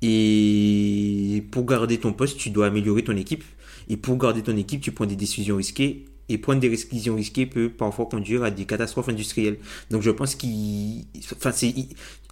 Et 0.00 1.44
pour 1.50 1.66
garder 1.66 1.98
ton 1.98 2.14
poste, 2.14 2.38
tu 2.38 2.48
dois 2.48 2.68
améliorer 2.68 3.04
ton 3.04 3.14
équipe. 3.14 3.44
Et 3.90 3.98
pour 3.98 4.16
garder 4.16 4.42
ton 4.42 4.56
équipe, 4.56 4.80
tu 4.80 4.90
prends 4.90 5.04
des 5.04 5.16
décisions 5.16 5.56
risquées. 5.56 6.06
Et 6.28 6.38
prendre 6.38 6.60
des 6.60 6.68
décisions 6.68 7.16
risquées 7.16 7.46
peut 7.46 7.70
parfois 7.70 8.06
conduire 8.06 8.42
à 8.42 8.50
des 8.50 8.64
catastrophes 8.66 9.08
industrielles. 9.08 9.58
Donc 9.90 10.02
je 10.02 10.10
pense 10.10 10.34
qu'ils, 10.34 11.06
enfin 11.32 11.52
c'est, 11.52 11.74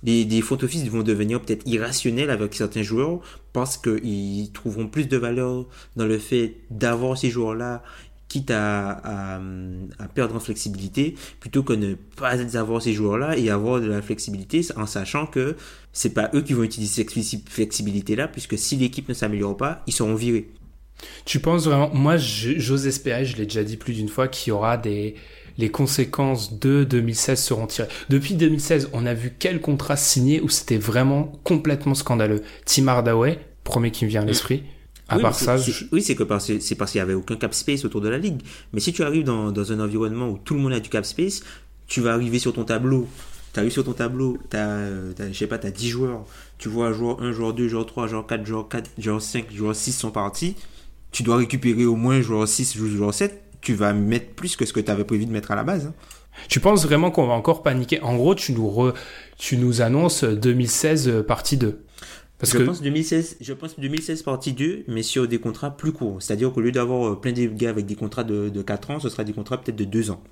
les, 0.02 0.24
les 0.24 0.40
front 0.42 0.58
office 0.62 0.84
vont 0.88 1.02
devenir 1.02 1.40
peut-être 1.40 1.66
irrationnels 1.66 2.30
avec 2.30 2.54
certains 2.54 2.82
joueurs 2.82 3.20
parce 3.52 3.78
qu'ils 3.78 4.50
trouveront 4.52 4.86
plus 4.88 5.08
de 5.08 5.16
valeur 5.16 5.66
dans 5.96 6.06
le 6.06 6.18
fait 6.18 6.56
d'avoir 6.70 7.16
ces 7.16 7.30
joueurs-là 7.30 7.82
quitte 8.28 8.50
à, 8.50 8.90
à, 8.90 9.40
à 9.98 10.08
perdre 10.08 10.34
en 10.34 10.40
flexibilité 10.40 11.14
plutôt 11.38 11.62
que 11.62 11.72
ne 11.72 11.94
pas 11.94 12.32
avoir 12.58 12.82
ces 12.82 12.92
joueurs-là 12.92 13.38
et 13.38 13.50
avoir 13.50 13.80
de 13.80 13.86
la 13.86 14.02
flexibilité 14.02 14.66
en 14.76 14.86
sachant 14.86 15.26
que 15.26 15.56
c'est 15.92 16.10
pas 16.10 16.30
eux 16.34 16.42
qui 16.42 16.52
vont 16.52 16.64
utiliser 16.64 17.04
cette 17.04 17.12
flexi- 17.12 17.48
flexibilité-là 17.48 18.26
puisque 18.28 18.58
si 18.58 18.76
l'équipe 18.76 19.08
ne 19.08 19.14
s'améliore 19.14 19.56
pas, 19.56 19.82
ils 19.86 19.92
seront 19.92 20.16
virés. 20.16 20.50
Tu 21.24 21.40
penses 21.40 21.64
vraiment, 21.64 21.90
moi 21.92 22.16
j'ose 22.16 22.86
espérer, 22.86 23.24
je 23.24 23.36
l'ai 23.36 23.44
déjà 23.44 23.64
dit 23.64 23.76
plus 23.76 23.94
d'une 23.94 24.08
fois, 24.08 24.28
qu'il 24.28 24.50
y 24.50 24.52
aura 24.52 24.76
des, 24.76 25.14
les 25.58 25.70
conséquences 25.70 26.58
de 26.58 26.84
2016 26.84 27.42
seront 27.42 27.66
tirées. 27.66 27.88
Depuis 28.08 28.34
2016, 28.34 28.90
on 28.92 29.06
a 29.06 29.14
vu 29.14 29.32
quel 29.38 29.60
contrat 29.60 29.96
signé 29.96 30.40
où 30.40 30.48
c'était 30.48 30.78
vraiment 30.78 31.32
complètement 31.44 31.94
scandaleux. 31.94 32.42
Tim 32.64 32.88
Hardaway, 32.88 33.38
premier 33.64 33.90
qui 33.90 34.04
me 34.04 34.10
vient 34.10 34.22
à 34.22 34.24
l'esprit. 34.24 34.62
À 35.08 35.16
oui, 35.16 35.22
part 35.22 35.34
ça, 35.38 35.56
je- 35.56 35.84
oui, 35.92 36.02
c'est 36.02 36.16
que 36.16 36.24
parce, 36.24 36.50
c'est 36.58 36.74
parce 36.74 36.90
qu'il 36.92 36.98
y 36.98 37.02
avait 37.02 37.14
aucun 37.14 37.36
cap 37.36 37.54
space 37.54 37.84
autour 37.84 38.00
de 38.00 38.08
la 38.08 38.18
ligue. 38.18 38.42
Mais 38.72 38.80
si 38.80 38.92
tu 38.92 39.02
arrives 39.04 39.22
dans, 39.24 39.52
dans 39.52 39.72
un 39.72 39.78
environnement 39.80 40.28
où 40.28 40.38
tout 40.38 40.54
le 40.54 40.60
monde 40.60 40.72
a 40.72 40.80
du 40.80 40.88
cap 40.88 41.04
space, 41.04 41.42
tu 41.86 42.00
vas 42.00 42.12
arriver 42.12 42.38
sur 42.40 42.52
ton 42.52 42.64
tableau. 42.64 43.06
Tu 43.52 43.60
arrives 43.60 43.70
sur 43.72 43.84
ton 43.84 43.92
tableau, 43.92 44.38
tu 44.50 44.56
as, 44.56 44.88
je 45.30 45.32
sais 45.32 45.46
pas, 45.46 45.58
tu 45.58 45.66
as 45.68 45.70
10 45.70 45.88
joueurs. 45.90 46.24
Tu 46.58 46.68
vois 46.68 46.92
joueur 46.92 47.22
1, 47.22 47.32
joueur 47.32 47.54
2, 47.54 47.68
joueur 47.68 47.86
3, 47.86 48.08
joueur 48.08 48.26
4, 48.26 48.44
joueur 48.44 48.68
4, 48.68 48.90
joueur 48.98 49.22
5, 49.22 49.52
joueur 49.54 49.76
6 49.76 49.92
sont 49.92 50.10
partis. 50.10 50.56
Tu 51.12 51.22
dois 51.22 51.36
récupérer 51.36 51.84
au 51.86 51.96
moins 51.96 52.20
joueur 52.20 52.46
6, 52.46 52.76
joueur 52.76 53.14
7. 53.14 53.42
Tu 53.60 53.74
vas 53.74 53.92
mettre 53.92 54.34
plus 54.34 54.54
que 54.56 54.64
ce 54.66 54.72
que 54.72 54.80
tu 54.80 54.90
avais 54.90 55.04
prévu 55.04 55.26
de 55.26 55.32
mettre 55.32 55.50
à 55.50 55.56
la 55.56 55.64
base. 55.64 55.86
hein. 55.86 55.94
tu 56.48 56.60
penses 56.60 56.84
vraiment 56.84 57.10
qu'on 57.10 57.26
va 57.26 57.32
encore 57.34 57.62
paniquer? 57.62 58.00
En 58.02 58.16
gros, 58.16 58.34
tu 58.34 58.52
nous, 58.52 58.68
re- 58.68 58.94
tu 59.38 59.56
nous 59.56 59.80
annonces 59.80 60.24
2016 60.24 61.08
euh, 61.08 61.22
partie 61.22 61.56
2. 61.56 61.80
Parce 62.38 62.52
je 62.52 62.58
que 62.58 62.62
pense 62.64 62.82
2016, 62.82 63.38
je 63.40 63.52
pense 63.54 63.80
2016 63.80 64.22
partie 64.22 64.52
2, 64.52 64.84
mais 64.88 65.02
sur 65.02 65.26
des 65.26 65.38
contrats 65.38 65.74
plus 65.74 65.92
courts. 65.92 66.18
C'est-à-dire 66.20 66.52
qu'au 66.52 66.60
lieu 66.60 66.70
d'avoir 66.70 67.08
euh, 67.12 67.16
plein 67.20 67.32
de 67.32 67.46
gars 67.46 67.70
avec 67.70 67.86
des 67.86 67.94
contrats 67.94 68.24
de, 68.24 68.50
de 68.50 68.62
4 68.62 68.90
ans, 68.90 69.00
ce 69.00 69.08
sera 69.08 69.24
des 69.24 69.32
contrats 69.32 69.56
peut-être 69.56 69.76
de 69.76 69.84
2 69.84 70.10
ans. 70.10 70.22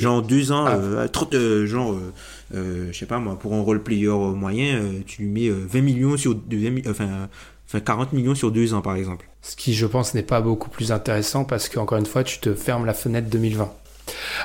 Genre 0.00 0.22
2 0.22 0.52
ans, 0.52 0.64
Ah. 0.66 0.74
euh, 0.76 1.06
30, 1.08 1.34
euh, 1.34 1.66
genre, 1.66 1.92
euh, 1.92 2.12
euh, 2.54 2.88
je 2.92 2.98
sais 2.98 3.06
pas 3.06 3.18
moi, 3.18 3.38
pour 3.38 3.52
un 3.54 3.60
role 3.60 3.82
player 3.82 4.06
euh, 4.08 4.32
moyen, 4.32 4.76
euh, 4.76 5.00
tu 5.06 5.22
lui 5.22 5.28
mets 5.28 5.48
euh, 5.48 5.66
20 5.68 5.82
millions 5.82 6.16
sur, 6.16 6.34
de 6.34 6.56
20 6.56 6.70
mi- 6.70 6.82
enfin, 6.88 7.28
enfin 7.68 7.80
40 7.80 8.14
millions 8.14 8.34
sur 8.34 8.50
2 8.50 8.72
ans 8.74 8.80
par 8.80 8.96
exemple. 8.96 9.28
Ce 9.42 9.56
qui, 9.56 9.74
je 9.74 9.86
pense, 9.86 10.14
n'est 10.14 10.22
pas 10.22 10.40
beaucoup 10.40 10.68
plus 10.70 10.92
intéressant 10.92 11.44
parce 11.44 11.68
qu'encore 11.68 11.98
une 11.98 12.06
fois, 12.06 12.24
tu 12.24 12.38
te 12.40 12.54
fermes 12.54 12.84
la 12.86 12.94
fenêtre 12.94 13.28
2020. 13.30 13.72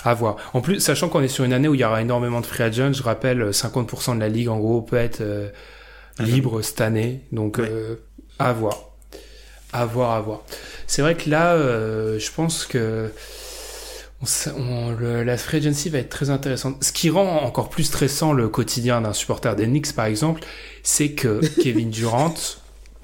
À 0.03 0.13
voir. 0.13 0.37
En 0.53 0.61
plus, 0.61 0.79
sachant 0.79 1.09
qu'on 1.09 1.21
est 1.21 1.27
sur 1.27 1.43
une 1.43 1.53
année 1.53 1.67
où 1.67 1.73
il 1.73 1.81
y 1.81 1.83
aura 1.83 2.01
énormément 2.01 2.39
de 2.39 2.45
free 2.45 2.63
agents, 2.63 2.93
je 2.93 3.03
rappelle, 3.03 3.41
euh, 3.41 3.51
50% 3.51 4.15
de 4.15 4.19
la 4.19 4.29
ligue, 4.29 4.47
en 4.49 4.57
gros, 4.59 4.81
peut 4.81 4.95
être 4.97 5.21
euh, 5.21 5.49
libre 6.19 6.61
cette 6.61 6.81
année. 6.81 7.21
Donc, 7.31 7.59
euh, 7.59 7.95
à 8.39 8.53
voir. 8.53 8.89
À 9.73 9.85
voir, 9.85 10.11
à 10.11 10.21
voir. 10.21 10.41
C'est 10.87 11.01
vrai 11.01 11.15
que 11.15 11.29
là, 11.29 11.53
euh, 11.55 12.19
je 12.19 12.31
pense 12.31 12.65
que 12.65 13.11
on 14.21 14.25
s- 14.25 14.49
on- 14.55 14.91
le- 14.91 15.23
la 15.23 15.35
free 15.37 15.57
agency 15.57 15.89
va 15.89 15.97
être 15.97 16.09
très 16.09 16.29
intéressante. 16.29 16.81
Ce 16.83 16.91
qui 16.93 17.09
rend 17.09 17.41
encore 17.43 17.69
plus 17.69 17.83
stressant 17.83 18.31
le 18.33 18.47
quotidien 18.47 19.01
d'un 19.01 19.13
supporter 19.13 19.55
des 19.55 19.65
Knicks, 19.65 19.93
par 19.93 20.05
exemple, 20.05 20.41
c'est 20.83 21.09
que 21.11 21.41
Kevin 21.61 21.89
Durant 21.89 22.33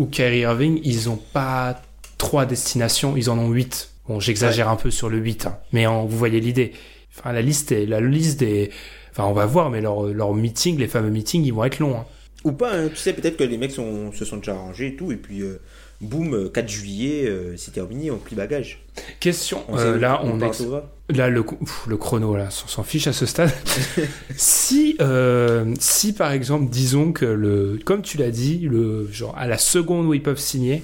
ou 0.02 0.06
Kyrie 0.08 0.40
Irving, 0.40 0.80
ils 0.84 1.10
ont 1.10 1.20
pas 1.34 1.82
trois 2.18 2.46
destinations, 2.46 3.16
ils 3.18 3.30
en 3.30 3.38
ont 3.38 3.50
huit. 3.50 3.90
Bon, 4.08 4.20
j'exagère 4.20 4.68
un 4.70 4.76
peu 4.76 4.92
sur 4.92 5.10
le 5.10 5.18
8, 5.20 5.46
hein, 5.46 5.58
mais 5.72 5.86
en- 5.88 6.06
vous 6.06 6.18
voyez 6.18 6.40
l'idée. 6.40 6.74
Enfin, 7.18 7.32
la 7.34 7.42
liste 7.42 7.72
est, 7.72 7.86
la 7.86 8.02
liste 8.02 8.40
des, 8.40 8.72
enfin, 9.12 9.26
on 9.26 9.34
va 9.34 9.46
voir, 9.46 9.70
mais 9.70 9.82
leurs 9.82 10.06
leur 10.08 10.34
meetings, 10.34 10.78
les 10.78 10.88
fameux 10.88 11.10
meetings, 11.12 11.44
ils 11.46 11.54
vont 11.54 11.64
être 11.66 11.80
longs. 11.80 11.96
hein. 11.98 12.06
Ou 12.44 12.54
pas, 12.54 12.74
hein, 12.74 12.90
tu 12.90 12.96
sais, 12.96 13.14
peut-être 13.14 13.38
que 13.38 13.44
les 13.44 13.58
mecs 13.58 13.72
sont, 13.72 14.12
se 14.14 14.26
sont 14.26 14.38
déjà 14.38 14.54
arrangés 14.54 14.88
et 14.88 14.96
tout, 14.96 15.12
et 15.12 15.18
puis 15.18 15.42
euh, 15.42 15.62
boum, 16.02 16.34
euh, 16.34 16.50
4 16.50 16.68
juillet, 16.68 17.26
euh, 17.28 17.56
c'est 17.58 17.72
terminé, 17.72 18.12
on 18.12 18.18
plie 18.18 18.36
bagage. 18.36 18.84
Question, 19.20 19.64
On 19.70 19.78
euh, 19.78 19.98
là, 19.98 20.22
on, 20.24 20.40
ex- 20.42 20.62
va. 20.62 20.92
là 21.10 21.30
le, 21.30 21.44
pff, 21.44 21.86
le 21.88 21.98
chrono, 21.98 22.36
là, 22.36 22.48
on 22.48 22.68
s'en 22.68 22.84
fiche 22.84 23.08
à 23.08 23.14
ce 23.14 23.26
stade. 23.26 23.52
si, 24.36 24.96
euh, 25.02 25.74
si 25.80 26.14
par 26.14 26.32
exemple, 26.32 26.70
disons 26.70 27.12
que 27.14 27.26
le, 27.26 27.80
comme 27.86 28.02
tu 28.02 28.18
l'as 28.18 28.32
dit, 28.32 28.60
le 28.60 29.08
genre 29.12 29.38
à 29.38 29.48
la 29.48 29.58
seconde 29.58 30.08
où 30.08 30.14
ils 30.14 30.24
peuvent 30.24 30.40
signer, 30.40 30.84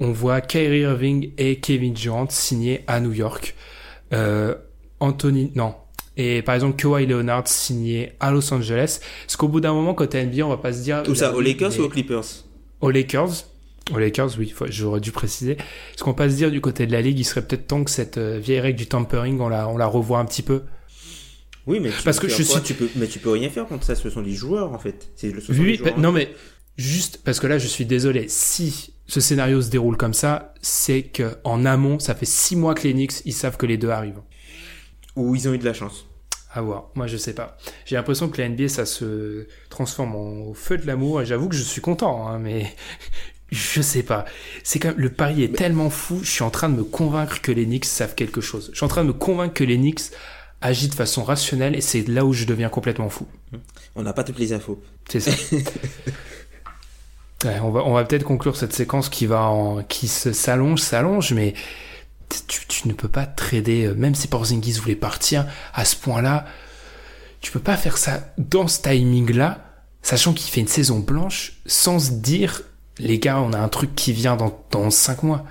on 0.00 0.12
voit 0.12 0.40
Kyrie 0.40 0.80
Irving 0.80 1.32
et 1.38 1.56
Kevin 1.60 1.92
Durant 1.92 2.28
signer 2.30 2.82
à 2.86 3.00
New 3.00 3.12
York. 3.12 3.54
Euh, 4.12 4.54
Anthony, 4.98 5.52
non. 5.54 5.74
Et 6.16 6.42
par 6.42 6.54
exemple, 6.54 6.76
Kawhi 6.76 7.06
Leonard 7.06 7.46
signé 7.48 8.12
à 8.20 8.30
Los 8.30 8.52
Angeles. 8.52 9.00
Parce 9.26 9.36
qu'au 9.36 9.48
bout 9.48 9.60
d'un 9.60 9.72
moment, 9.72 9.94
quand 9.94 10.06
t'es 10.06 10.24
NBA, 10.24 10.44
on 10.44 10.48
va 10.48 10.56
pas 10.56 10.72
se 10.72 10.82
dire. 10.82 11.02
Tout 11.02 11.14
ça, 11.14 11.34
aux 11.34 11.40
Lakers 11.40 11.78
ou 11.78 11.82
aux 11.84 11.88
Clippers? 11.88 12.24
Aux 12.80 12.90
Lakers. 12.90 13.44
Aux 13.92 13.98
Lakers, 13.98 14.30
oui, 14.38 14.54
j'aurais 14.68 15.00
dû 15.00 15.10
préciser. 15.10 15.56
Ce 15.96 16.04
qu'on 16.04 16.14
passe 16.14 16.36
dire 16.36 16.50
du 16.50 16.60
côté 16.60 16.86
de 16.86 16.92
la 16.92 17.00
ligue, 17.02 17.18
il 17.18 17.24
serait 17.24 17.42
peut-être 17.42 17.66
temps 17.66 17.82
que 17.82 17.90
cette 17.90 18.18
euh, 18.18 18.38
vieille 18.38 18.60
règle 18.60 18.78
du 18.78 18.86
tampering, 18.86 19.40
on 19.40 19.48
la, 19.48 19.68
on 19.68 19.76
la 19.76 19.86
revoit 19.86 20.18
un 20.20 20.24
petit 20.24 20.42
peu. 20.42 20.62
Oui, 21.66 21.80
mais 21.80 21.90
tu 21.90 22.02
Parce 22.04 22.18
que 22.20 22.28
je 22.28 22.42
suis- 22.42 22.62
tu 22.62 22.74
peux, 22.74 22.88
mais 22.96 23.06
tu 23.06 23.18
peux 23.18 23.30
rien 23.30 23.50
faire 23.50 23.66
contre 23.66 23.84
ça. 23.84 23.94
Ce 23.94 24.08
sont 24.10 24.22
des 24.22 24.32
joueurs 24.32 24.72
en 24.72 24.78
fait. 24.78 25.10
C'est 25.16 25.30
le. 25.30 25.40
Oui, 25.48 25.54
des 25.56 25.60
oui, 25.62 25.76
joueurs. 25.76 25.94
bah, 25.94 26.00
non 26.00 26.12
mais 26.12 26.32
juste 26.76 27.20
parce 27.24 27.40
que 27.40 27.46
là, 27.46 27.58
je 27.58 27.66
suis 27.66 27.84
désolé. 27.84 28.26
Si 28.28 28.94
ce 29.06 29.20
scénario 29.20 29.60
se 29.60 29.70
déroule 29.70 29.96
comme 29.96 30.14
ça, 30.14 30.54
c'est 30.62 31.02
que 31.02 31.36
en 31.44 31.64
amont, 31.66 31.98
ça 31.98 32.14
fait 32.14 32.26
six 32.26 32.54
mois 32.56 32.74
que 32.74 32.84
les 32.84 32.92
Knicks, 32.92 33.22
ils 33.24 33.32
savent 33.34 33.56
que 33.56 33.66
les 33.66 33.76
deux 33.76 33.90
arrivent. 33.90 34.20
Ou 35.16 35.34
ils 35.34 35.48
ont 35.48 35.52
eu 35.52 35.58
de 35.58 35.64
la 35.64 35.74
chance. 35.74 36.06
À 36.52 36.62
voir. 36.62 36.90
Moi, 36.94 37.06
je 37.06 37.16
sais 37.16 37.34
pas. 37.34 37.56
J'ai 37.84 37.96
l'impression 37.96 38.28
que 38.28 38.40
la 38.40 38.48
NBA, 38.48 38.68
ça 38.68 38.86
se 38.86 39.46
transforme 39.68 40.14
en 40.16 40.30
au 40.48 40.54
feu 40.54 40.78
de 40.78 40.86
l'amour. 40.86 41.22
Et 41.22 41.26
j'avoue 41.26 41.48
que 41.48 41.54
je 41.56 41.62
suis 41.62 41.80
content, 41.80 42.26
hein, 42.28 42.38
mais 42.38 42.72
je 43.50 43.80
sais 43.82 44.02
pas. 44.02 44.24
C'est 44.62 44.78
quand 44.78 44.88
même, 44.88 44.98
le 44.98 45.10
pari 45.10 45.42
est 45.42 45.56
tellement 45.56 45.90
fou. 45.90 46.20
Je 46.22 46.30
suis 46.30 46.42
en 46.42 46.50
train 46.50 46.68
de 46.68 46.76
me 46.76 46.84
convaincre 46.84 47.40
que 47.40 47.52
les 47.52 47.64
Knicks 47.64 47.84
savent 47.84 48.14
quelque 48.14 48.40
chose. 48.40 48.70
Je 48.72 48.76
suis 48.76 48.84
en 48.84 48.88
train 48.88 49.02
de 49.02 49.08
me 49.08 49.12
convaincre 49.12 49.54
que 49.54 49.64
les 49.64 49.76
Knicks 49.76 50.12
agissent 50.60 50.90
de 50.90 50.94
façon 50.94 51.24
rationnelle 51.24 51.74
et 51.74 51.80
c'est 51.80 52.06
là 52.06 52.24
où 52.24 52.32
je 52.32 52.44
deviens 52.44 52.68
complètement 52.68 53.08
fou. 53.08 53.26
On 53.96 54.02
n'a 54.02 54.12
pas 54.12 54.24
toutes 54.24 54.38
les 54.38 54.52
infos. 54.52 54.82
C'est 55.08 55.20
ça. 55.20 55.32
Ouais, 57.44 57.58
on 57.60 57.70
va, 57.70 57.80
on 57.86 57.94
va 57.94 58.04
peut-être 58.04 58.24
conclure 58.24 58.54
cette 58.54 58.74
séquence 58.74 59.08
qui 59.08 59.24
va 59.24 59.44
en, 59.44 59.82
qui 59.82 60.08
se 60.08 60.32
s'allonge, 60.32 60.80
s'allonge, 60.80 61.32
mais 61.32 61.54
tu, 62.48 62.66
tu 62.66 62.86
ne 62.86 62.92
peux 62.92 63.08
pas 63.08 63.24
trader, 63.24 63.86
euh, 63.86 63.94
même 63.94 64.14
si 64.14 64.28
Porzingis 64.28 64.72
voulait 64.72 64.94
partir 64.94 65.46
à 65.72 65.86
ce 65.86 65.96
point-là, 65.96 66.44
tu 67.40 67.50
peux 67.50 67.60
pas 67.60 67.78
faire 67.78 67.96
ça 67.96 68.20
dans 68.36 68.68
ce 68.68 68.82
timing-là, 68.82 69.64
sachant 70.02 70.34
qu'il 70.34 70.50
fait 70.50 70.60
une 70.60 70.68
saison 70.68 70.98
blanche, 70.98 71.54
sans 71.64 71.98
se 71.98 72.10
dire, 72.10 72.62
les 73.00 73.18
gars, 73.18 73.40
on 73.40 73.52
a 73.52 73.58
un 73.58 73.68
truc 73.68 73.94
qui 73.94 74.12
vient 74.12 74.36
dans, 74.36 74.62
dans 74.70 74.90
5 74.90 75.22
mois. 75.22 75.44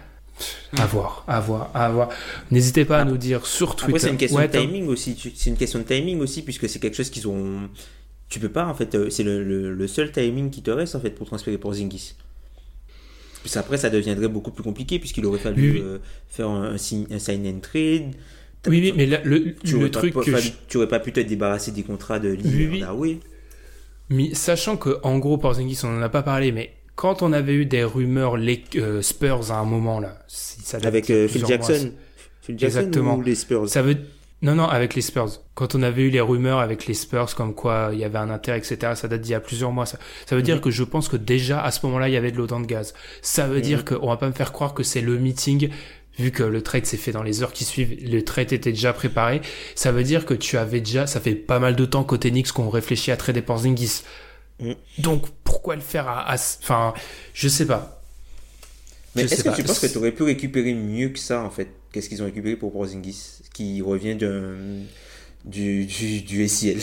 À 0.77 0.85
voir, 0.85 1.25
à 1.27 1.39
voir, 1.41 1.69
à 1.73 1.89
voir. 1.89 2.09
N'hésitez 2.49 2.85
pas 2.85 2.99
à 2.99 3.05
nous 3.05 3.17
dire 3.17 3.45
sur 3.45 3.75
Twitter. 3.75 3.91
Après, 3.95 3.99
c'est 3.99 4.09
une 4.09 4.17
question 4.17 4.37
Ouais, 4.37 4.47
de 4.47 4.57
timing 4.57 4.87
aussi. 4.87 5.17
C'est 5.35 5.49
une 5.49 5.57
question 5.57 5.79
de 5.79 5.83
timing 5.83 6.19
aussi, 6.21 6.43
puisque 6.43 6.69
c'est 6.69 6.79
quelque 6.79 6.95
chose 6.95 7.09
qu'ils 7.09 7.27
ont. 7.27 7.69
Tu 8.29 8.39
peux 8.39 8.47
pas, 8.49 8.65
en 8.65 8.73
fait. 8.73 8.95
euh, 8.95 9.09
C'est 9.09 9.23
le, 9.23 9.43
le- 9.43 9.73
le 9.73 9.87
seul 9.87 10.11
timing 10.13 10.49
qui 10.49 10.61
te 10.61 10.71
reste, 10.71 10.95
en 10.95 11.01
fait, 11.01 11.09
pour 11.09 11.27
transférer 11.27 11.57
pour 11.57 11.73
Zingis. 11.73 12.13
Puis 13.43 13.51
après, 13.57 13.77
ça 13.77 13.89
deviendrait 13.89 14.27
beaucoup 14.27 14.51
plus 14.51 14.63
compliqué, 14.63 14.99
puisqu'il 14.99 15.25
aurait 15.25 15.39
fallu 15.39 15.71
Oui, 15.71 15.77
oui. 15.79 15.81
euh, 15.83 15.97
faire 16.29 16.49
un, 16.49 16.73
un 16.73 16.77
sign, 16.77 17.05
un 17.11 17.19
sign 17.19 17.45
and 17.47 17.59
trade. 17.59 18.13
Oui, 18.67 18.79
oui, 18.81 18.93
mais 18.95 19.05
là, 19.05 19.19
le, 19.23 19.55
Tu 19.55 19.79
le 19.79 19.89
truc 19.91 20.13
pas 20.13 20.21
que 20.23 20.35
je- 20.37 20.51
tu 20.67 20.77
aurais 20.77 20.87
pas 20.87 20.99
pu 20.99 21.11
te 21.13 21.19
débarrasser 21.21 21.71
des 21.71 21.83
contrats 21.83 22.19
de 22.19 22.29
Oui, 22.31 22.67
Lillard, 22.67 22.97
oui. 22.97 23.19
Mais 24.09 24.33
sachant 24.33 24.75
que 24.75 24.99
en 25.03 25.17
gros 25.19 25.37
Porzingis 25.37 25.79
on 25.83 25.97
en 25.97 26.01
a 26.01 26.09
pas 26.09 26.23
parlé 26.23 26.51
mais 26.51 26.73
quand 26.99 27.21
on 27.21 27.31
avait 27.31 27.53
eu 27.53 27.65
des 27.65 27.83
rumeurs 27.83 28.35
les 28.35 28.61
euh, 28.75 29.01
Spurs 29.01 29.51
à 29.53 29.59
un 29.59 29.63
moment 29.63 29.99
là 30.01 30.19
si 30.27 30.59
ça 30.61 30.77
date 30.79 30.87
Avec 30.87 31.09
euh, 31.09 31.27
Phil 31.29 31.41
mois, 31.41 31.49
Jackson. 31.49 31.91
Phil 32.41 32.59
Jackson 32.59 32.79
Exactement. 32.79 33.15
ou 33.15 33.21
les 33.21 33.35
Spurs 33.35 33.69
ça 33.69 33.81
veut 33.81 33.95
non 34.41 34.55
non 34.55 34.65
avec 34.67 34.95
les 34.95 35.01
Spurs 35.01 35.29
quand 35.53 35.75
on 35.75 35.81
avait 35.81 36.01
eu 36.03 36.09
les 36.09 36.19
rumeurs 36.19 36.59
avec 36.59 36.87
les 36.87 36.93
Spurs 36.93 37.33
comme 37.35 37.53
quoi 37.55 37.91
il 37.93 37.99
y 37.99 38.03
avait 38.03 38.17
un 38.17 38.29
intérêt 38.29 38.57
etc 38.57 38.93
ça 38.95 39.07
date 39.07 39.21
d'il 39.21 39.31
y 39.31 39.35
a 39.35 39.39
plusieurs 39.39 39.71
mois 39.71 39.85
ça, 39.85 39.97
ça 40.25 40.35
veut 40.35 40.41
Mhm. 40.41 40.45
dire 40.45 40.61
que 40.61 40.71
je 40.71 40.83
pense 40.83 41.07
que 41.07 41.15
déjà 41.17 41.61
à 41.63 41.71
ce 41.71 41.85
moment-là 41.85 42.09
il 42.09 42.13
y 42.13 42.17
avait 42.17 42.31
de 42.31 42.37
l'autant 42.37 42.59
de 42.59 42.65
gaz 42.67 42.93
ça 43.21 43.47
veut 43.47 43.61
dire 43.61 43.85
qu'on 43.85 44.07
va 44.07 44.17
pas 44.17 44.27
me 44.27 44.33
faire 44.33 44.51
croire 44.51 44.73
que 44.73 44.83
c'est 44.83 45.01
le 45.01 45.17
meeting 45.17 45.69
vu 46.17 46.31
que 46.31 46.43
le 46.43 46.61
trade 46.61 46.85
s'est 46.85 46.97
fait 46.97 47.13
dans 47.13 47.23
les 47.23 47.43
heures 47.43 47.53
qui 47.53 47.63
suivent, 47.63 47.95
le 48.05 48.21
trade 48.25 48.51
était 48.51 48.71
déjà 48.71 48.91
préparé, 48.91 49.39
ça 49.73 49.93
veut 49.93 50.03
dire 50.03 50.25
que 50.25 50.33
tu 50.33 50.57
avais 50.57 50.81
déjà, 50.81 51.07
ça 51.07 51.21
fait 51.21 51.33
pas 51.33 51.59
mal 51.59 51.77
de 51.77 51.85
temps 51.85 52.03
côté 52.03 52.29
Knicks 52.29 52.51
qu'on 52.51 52.69
réfléchit 52.69 53.11
à 53.11 53.15
trader 53.15 53.41
Porzingis. 53.41 54.01
Mm. 54.59 54.71
Donc 54.99 55.27
pourquoi 55.43 55.75
le 55.75 55.81
faire 55.81 56.07
à, 56.07 56.31
à- 56.31 56.35
enfin, 56.35 56.93
je 57.33 57.47
sais 57.47 57.65
pas. 57.65 58.01
Mais 59.15 59.23
est-ce 59.23 59.43
que 59.43 59.55
tu 59.55 59.63
penses 59.63 59.79
que 59.79 59.87
tu 59.87 59.97
aurais 59.97 60.11
pu 60.11 60.23
récupérer 60.23 60.73
mieux 60.73 61.09
que 61.09 61.19
ça, 61.19 61.41
en 61.43 61.49
fait? 61.49 61.69
Qu'est-ce 61.91 62.09
qu'ils 62.09 62.21
ont 62.21 62.25
récupéré 62.25 62.55
pour 62.55 62.71
Porzingis 62.71 63.39
Qui 63.53 63.81
revient 63.81 64.15
du, 64.15 65.85
du, 65.85 66.21
du 66.21 66.47
SIL. 66.47 66.79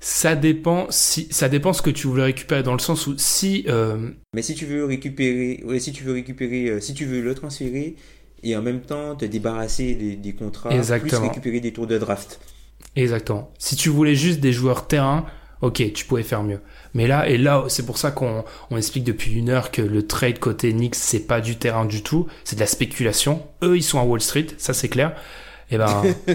Ça 0.00 0.34
dépend 0.36 0.86
si, 0.90 1.28
ça 1.30 1.48
dépend 1.48 1.72
ce 1.72 1.80
que 1.80 1.90
tu 1.90 2.06
voulais 2.08 2.24
récupérer 2.24 2.62
dans 2.62 2.74
le 2.74 2.78
sens 2.78 3.06
où 3.06 3.14
si, 3.16 3.64
euh, 3.68 4.10
Mais 4.34 4.42
si 4.42 4.54
tu 4.54 4.66
veux 4.66 4.84
récupérer, 4.84 5.62
ouais, 5.64 5.80
si 5.80 5.92
tu 5.92 6.04
veux 6.04 6.12
récupérer, 6.12 6.68
euh, 6.68 6.80
si 6.80 6.92
tu 6.92 7.06
veux 7.06 7.22
le 7.22 7.34
transférer 7.34 7.96
et 8.42 8.54
en 8.56 8.60
même 8.60 8.82
temps 8.82 9.14
te 9.16 9.24
débarrasser 9.24 9.94
des, 9.94 10.16
des 10.16 10.32
contrats, 10.34 10.70
Exactement. 10.74 11.20
plus 11.20 11.28
récupérer 11.28 11.60
des 11.60 11.72
tours 11.72 11.86
de 11.86 11.96
draft. 11.96 12.38
Exactement. 12.96 13.50
Si 13.58 13.76
tu 13.76 13.88
voulais 13.88 14.14
juste 14.14 14.40
des 14.40 14.52
joueurs 14.52 14.86
terrain, 14.88 15.24
ok, 15.64 15.92
tu 15.92 16.04
pouvais 16.04 16.22
faire 16.22 16.42
mieux. 16.42 16.60
Mais 16.92 17.06
là, 17.06 17.28
et 17.28 17.38
là, 17.38 17.64
c'est 17.68 17.86
pour 17.86 17.98
ça 17.98 18.10
qu'on 18.10 18.44
on 18.70 18.76
explique 18.76 19.04
depuis 19.04 19.32
une 19.32 19.48
heure 19.48 19.70
que 19.70 19.82
le 19.82 20.06
trade 20.06 20.38
côté 20.38 20.72
Knicks, 20.72 20.94
c'est 20.94 21.26
pas 21.26 21.40
du 21.40 21.56
terrain 21.56 21.86
du 21.86 22.02
tout, 22.02 22.26
c'est 22.44 22.56
de 22.56 22.60
la 22.60 22.66
spéculation. 22.66 23.42
Eux, 23.62 23.76
ils 23.76 23.82
sont 23.82 23.98
à 23.98 24.04
Wall 24.04 24.20
Street, 24.20 24.48
ça 24.58 24.74
c'est 24.74 24.88
clair. 24.88 25.16
Et 25.70 25.78
ben, 25.78 26.02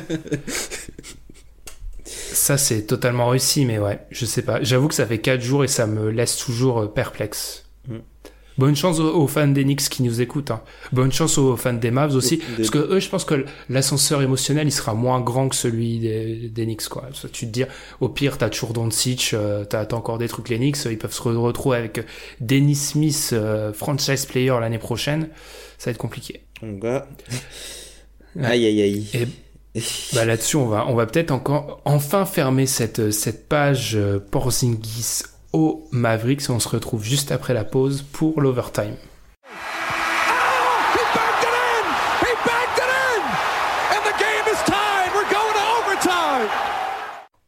ça 2.04 2.58
c'est 2.58 2.88
totalement 2.88 3.28
réussi, 3.28 3.66
mais 3.66 3.78
ouais, 3.78 4.00
je 4.10 4.26
sais 4.26 4.42
pas. 4.42 4.62
J'avoue 4.64 4.88
que 4.88 4.96
ça 4.96 5.06
fait 5.06 5.20
4 5.20 5.42
jours 5.42 5.64
et 5.64 5.68
ça 5.68 5.86
me 5.86 6.10
laisse 6.10 6.36
toujours 6.36 6.80
euh, 6.80 6.88
perplexe. 6.88 7.66
Mm. 7.88 7.98
Bonne 8.60 8.76
chance 8.76 9.00
aux, 9.00 9.16
aux 9.16 9.28
fans 9.28 9.48
des 9.48 9.64
Knicks 9.64 9.90
qui 9.90 10.04
nous 10.04 10.22
écoutent. 10.22 10.52
hein. 10.52 10.62
Bonne 10.92 11.12
chance 11.12 11.38
aux 11.38 11.56
fans 11.56 11.74
des 11.74 11.92
Mavs 11.92 12.14
aussi. 12.16 12.42
Parce 12.58 12.70
que 12.70 12.78
eux, 12.78 13.00
je 13.00 13.10
pense 13.10 13.24
que 13.24 13.46
l'ascenseur 13.70 14.22
émotionnel, 14.22 14.68
il 14.68 14.72
sera 14.72 14.94
moins 14.94 15.22
grand 15.22 15.48
que 15.50 15.56
celui 15.56 16.00
des, 16.00 16.50
des 16.50 16.66
Knicks, 16.66 16.90
quoi. 16.90 17.04
Ça, 17.14 17.30
tu 17.30 17.48
te 17.48 17.52
dis, 17.52 17.64
au 18.02 18.10
pire, 18.10 18.38
t'as 18.38 18.50
toujours 18.50 18.74
Doncic, 18.74 19.32
euh, 19.34 19.64
t'as 19.64 19.86
t'as 19.86 19.96
encore 19.96 20.18
des 20.18 20.28
trucs 20.28 20.50
les 20.50 20.58
Knicks, 20.58 20.78
ils 20.86 20.98
peuvent 20.98 21.14
se 21.14 21.22
re- 21.22 21.36
retrouver 21.38 21.78
avec 21.78 22.06
Dennis 22.42 22.76
Smith, 22.76 23.30
euh, 23.34 23.72
franchise 23.74 24.26
player 24.26 24.54
l'année 24.60 24.78
prochaine. 24.78 25.30
Ça 25.78 25.86
va 25.90 25.92
être 25.92 25.98
compliqué. 25.98 26.42
Gars. 26.62 27.08
Ouais. 28.36 28.46
Aïe 28.46 28.66
aïe 28.66 28.82
aïe. 28.82 29.08
Et 29.76 29.82
bah 30.14 30.26
là-dessus, 30.26 30.58
on 30.58 30.68
va, 30.68 30.86
on 30.88 30.96
va 30.96 31.06
peut-être 31.06 31.32
encore 31.32 31.82
enfin 31.86 32.26
fermer 32.26 32.66
cette, 32.66 33.12
cette 33.12 33.48
page 33.48 33.96
euh, 33.96 34.20
Porzingis 34.20 35.22
au 35.54 35.88
Mavericks. 35.92 36.50
On 36.50 36.60
se 36.60 36.70
retrouve 36.70 37.04
juste 37.04 37.32
après 37.32 37.54
la 37.54 37.64
pause 37.64 38.02
pour 38.02 38.42
l'overtime. 38.42 38.96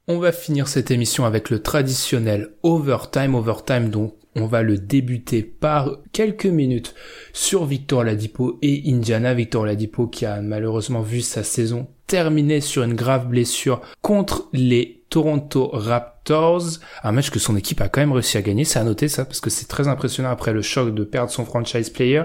On 0.07 0.17
va 0.17 0.33
finir 0.33 0.67
cette 0.67 0.91
émission 0.91 1.25
avec 1.25 1.49
le 1.49 1.61
traditionnel 1.61 2.49
overtime. 2.63 3.33
Overtime, 3.33 3.89
donc 3.89 4.15
on 4.35 4.45
va 4.45 4.61
le 4.61 4.77
débuter 4.77 5.41
par 5.43 5.97
quelques 6.11 6.47
minutes 6.47 6.95
sur 7.33 7.65
Victor 7.65 8.03
Ladipo 8.03 8.59
et 8.61 8.83
Indiana. 8.87 9.33
Victor 9.33 9.65
Ladipo 9.65 10.07
qui 10.07 10.25
a 10.25 10.41
malheureusement 10.41 11.01
vu 11.01 11.21
sa 11.21 11.43
saison 11.43 11.87
terminer 12.07 12.59
sur 12.59 12.83
une 12.83 12.93
grave 12.93 13.27
blessure 13.27 13.79
contre 14.01 14.49
les 14.51 15.00
Toronto 15.11 15.69
Raptors. 15.73 16.79
Un 17.03 17.11
match 17.11 17.29
que 17.29 17.37
son 17.37 17.55
équipe 17.57 17.81
a 17.81 17.89
quand 17.89 17.99
même 17.99 18.13
réussi 18.13 18.37
à 18.37 18.41
gagner. 18.41 18.63
C'est 18.65 18.79
à 18.79 18.83
noter 18.83 19.09
ça 19.09 19.25
parce 19.25 19.41
que 19.41 19.51
c'est 19.51 19.67
très 19.67 19.87
impressionnant 19.87 20.31
après 20.31 20.53
le 20.53 20.61
choc 20.63 20.95
de 20.95 21.03
perdre 21.03 21.29
son 21.29 21.45
franchise 21.45 21.91
player. 21.91 22.23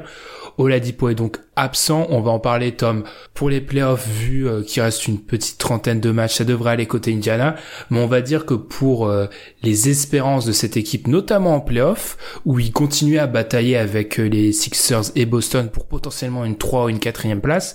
Oladipo 0.57 1.09
est 1.09 1.15
donc 1.17 1.39
absent. 1.57 2.07
On 2.11 2.21
va 2.21 2.31
en 2.31 2.39
parler, 2.39 2.73
Tom. 2.77 3.03
Pour 3.35 3.51
les 3.51 3.61
playoffs, 3.61 4.09
vu 4.09 4.49
euh, 4.49 4.63
qu'il 4.63 4.83
reste 4.83 5.09
une 5.09 5.19
petite 5.19 5.59
trentaine 5.59 6.01
de 6.01 6.11
matchs, 6.13 6.37
ça 6.37 6.45
devrait 6.45 6.71
aller 6.71 6.87
côté 6.87 7.13
Indiana. 7.13 7.57
Mais 7.91 7.99
on 7.99 8.07
va 8.07 8.23
dire 8.23 8.47
que 8.47 8.55
pour 8.55 9.09
euh, 9.09 9.27
les 9.63 9.89
espérances 9.91 10.47
de 10.47 10.53
cette 10.53 10.77
équipe, 10.77 11.09
notamment 11.09 11.57
en 11.57 11.61
playoffs, 11.61 12.17
où 12.47 12.59
ils 12.61 12.73
continuent 12.73 13.19
à 13.19 13.27
batailler 13.27 13.77
avec 13.77 14.21
euh, 14.21 14.29
les 14.29 14.53
Sixers 14.53 15.11
et 15.17 15.27
Boston 15.27 15.69
pour 15.71 15.87
potentiellement 15.87 16.45
une 16.45 16.57
3 16.57 16.85
ou 16.85 16.89
une 16.89 17.01
4 17.01 17.41
place, 17.41 17.75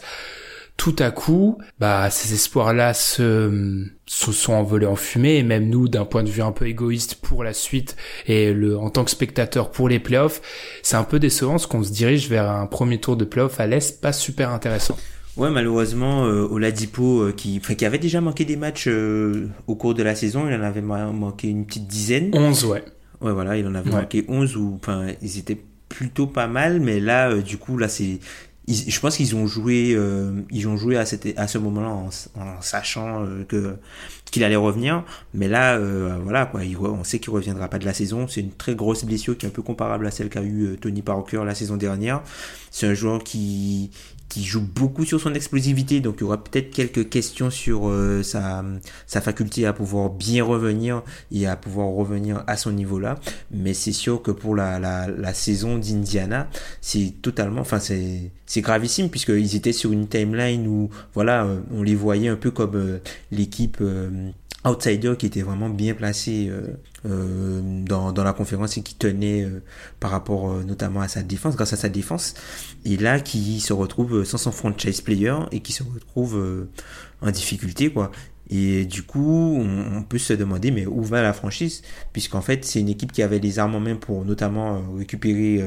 tout 0.81 0.95
à 0.97 1.11
coup, 1.11 1.59
bah, 1.79 2.09
ces 2.09 2.33
espoirs-là 2.33 2.95
se, 2.95 3.85
se 4.07 4.31
sont 4.31 4.53
envolés 4.53 4.87
en 4.87 4.95
fumée, 4.95 5.35
et 5.37 5.43
même 5.43 5.69
nous, 5.69 5.87
d'un 5.87 6.05
point 6.05 6.23
de 6.23 6.29
vue 6.31 6.41
un 6.41 6.51
peu 6.51 6.65
égoïste 6.65 7.15
pour 7.21 7.43
la 7.43 7.53
suite, 7.53 7.95
et 8.25 8.51
le, 8.51 8.75
en 8.79 8.89
tant 8.89 9.03
que 9.05 9.11
spectateur 9.11 9.69
pour 9.69 9.87
les 9.89 9.99
playoffs, 9.99 10.41
c'est 10.81 10.95
un 10.95 11.03
peu 11.03 11.19
décevant 11.19 11.51
parce 11.51 11.67
qu'on 11.67 11.83
se 11.83 11.91
dirige 11.91 12.27
vers 12.29 12.49
un 12.49 12.65
premier 12.65 12.99
tour 12.99 13.15
de 13.15 13.25
playoffs 13.25 13.59
à 13.59 13.67
l'Est 13.67 14.01
pas 14.01 14.11
super 14.11 14.49
intéressant. 14.49 14.97
Ouais, 15.37 15.51
malheureusement, 15.51 16.25
euh, 16.25 16.47
Oladipo, 16.49 17.21
euh, 17.21 17.31
qui, 17.31 17.59
qui 17.59 17.85
avait 17.85 17.99
déjà 17.99 18.19
manqué 18.19 18.43
des 18.43 18.55
matchs 18.55 18.87
euh, 18.87 19.49
au 19.67 19.75
cours 19.75 19.93
de 19.93 20.01
la 20.01 20.15
saison, 20.15 20.47
il 20.49 20.55
en 20.55 20.63
avait 20.63 20.81
ma- 20.81 21.11
manqué 21.11 21.47
une 21.47 21.67
petite 21.67 21.85
dizaine. 21.87 22.31
11, 22.33 22.65
ouais. 22.65 22.83
Ouais, 23.21 23.31
voilà, 23.33 23.55
il 23.55 23.67
en 23.67 23.75
avait 23.75 23.91
Ouais. 23.91 24.01
manqué 24.01 24.25
11 24.27 24.57
ou, 24.57 24.79
enfin, 24.81 25.09
ils 25.21 25.37
étaient 25.37 25.61
plutôt 25.89 26.25
pas 26.25 26.47
mal, 26.47 26.79
mais 26.79 26.99
là, 26.99 27.29
euh, 27.29 27.41
du 27.43 27.57
coup, 27.57 27.77
là, 27.77 27.87
c'est, 27.87 28.19
je 28.67 28.99
pense 28.99 29.17
qu'ils 29.17 29.35
ont 29.35 29.47
joué, 29.47 29.93
euh, 29.95 30.41
ils 30.51 30.67
ont 30.67 30.77
joué 30.77 30.97
à, 30.97 31.05
ce 31.05 31.57
moment-là 31.57 31.89
en, 31.89 32.61
sachant 32.61 33.23
euh, 33.23 33.43
que 33.43 33.75
qu'il 34.31 34.43
allait 34.45 34.55
revenir, 34.55 35.03
mais 35.33 35.49
là, 35.49 35.75
euh, 35.75 36.17
voilà, 36.23 36.45
quoi, 36.45 36.61
on 36.61 37.03
sait 37.03 37.19
qu'il 37.19 37.31
reviendra 37.31 37.67
pas 37.67 37.79
de 37.79 37.85
la 37.85 37.93
saison. 37.93 38.27
C'est 38.27 38.39
une 38.39 38.51
très 38.51 38.75
grosse 38.75 39.03
blessure 39.03 39.37
qui 39.37 39.45
est 39.45 39.49
un 39.49 39.51
peu 39.51 39.61
comparable 39.61 40.07
à 40.07 40.11
celle 40.11 40.29
qu'a 40.29 40.41
eu 40.41 40.67
euh, 40.67 40.77
Tony 40.77 41.01
Parker 41.01 41.43
la 41.45 41.53
saison 41.53 41.75
dernière. 41.75 42.23
C'est 42.71 42.87
un 42.87 42.93
joueur 42.93 43.23
qui 43.23 43.91
qui 44.31 44.45
joue 44.45 44.61
beaucoup 44.61 45.03
sur 45.03 45.19
son 45.19 45.33
explosivité, 45.33 45.99
donc 45.99 46.15
il 46.17 46.21
y 46.21 46.23
aura 46.23 46.41
peut-être 46.41 46.71
quelques 46.71 47.09
questions 47.09 47.49
sur 47.49 47.89
euh, 47.89 48.23
sa, 48.23 48.63
sa 49.05 49.19
faculté 49.19 49.65
à 49.65 49.73
pouvoir 49.73 50.09
bien 50.09 50.41
revenir 50.41 51.03
et 51.33 51.47
à 51.47 51.57
pouvoir 51.57 51.89
revenir 51.89 52.45
à 52.47 52.55
son 52.55 52.71
niveau 52.71 52.97
là. 52.97 53.19
Mais 53.51 53.73
c'est 53.73 53.91
sûr 53.91 54.21
que 54.21 54.31
pour 54.31 54.55
la, 54.55 54.79
la, 54.79 55.07
la 55.07 55.33
saison 55.33 55.77
d'Indiana, 55.77 56.49
c'est 56.79 57.13
totalement, 57.21 57.59
enfin 57.59 57.79
c'est 57.79 58.31
c'est 58.45 58.61
gravissime 58.61 59.09
puisqu'ils 59.09 59.55
étaient 59.55 59.73
sur 59.73 59.91
une 59.91 60.07
timeline 60.07 60.65
où 60.65 60.89
voilà, 61.13 61.43
euh, 61.43 61.59
on 61.73 61.83
les 61.83 61.95
voyait 61.95 62.29
un 62.29 62.37
peu 62.37 62.51
comme 62.51 62.75
euh, 62.75 62.99
l'équipe 63.31 63.79
outsider 64.65 65.15
qui 65.17 65.25
était 65.25 65.41
vraiment 65.41 65.69
bien 65.69 65.93
placé 65.93 66.47
euh, 66.49 66.67
euh, 67.03 67.61
dans, 67.63 68.11
dans 68.11 68.23
la 68.23 68.31
conférence 68.31 68.77
et 68.77 68.83
qui 68.83 68.93
tenait 68.93 69.43
euh, 69.43 69.63
par 69.99 70.11
rapport 70.11 70.51
euh, 70.51 70.63
notamment 70.63 71.01
à 71.01 71.07
sa 71.07 71.23
défense, 71.23 71.55
grâce 71.55 71.73
à 71.73 71.75
sa 71.75 71.89
défense, 71.89 72.35
et 72.85 72.95
là 72.95 73.19
qui 73.19 73.59
se 73.59 73.73
retrouve 73.73 74.23
sans 74.23 74.37
son 74.37 74.51
franchise 74.51 75.01
player 75.01 75.33
et 75.51 75.61
qui 75.61 75.73
se 75.73 75.81
retrouve 75.81 76.67
en 77.21 77.31
difficulté 77.31 77.91
quoi. 77.91 78.11
Et 78.51 78.85
du 78.85 79.01
coup, 79.01 79.57
on, 79.57 80.03
peut 80.03 80.17
se 80.19 80.33
demander 80.33 80.71
mais 80.71 80.85
où 80.85 81.01
va 81.01 81.23
la 81.23 81.33
franchise? 81.33 81.81
Puisqu'en 82.13 82.41
fait 82.41 82.65
c'est 82.65 82.81
une 82.81 82.89
équipe 82.89 83.11
qui 83.11 83.23
avait 83.23 83.39
les 83.39 83.57
armes 83.57 83.73
en 83.75 83.79
main 83.79 83.95
pour 83.95 84.23
notamment 84.23 84.83
récupérer 84.95 85.63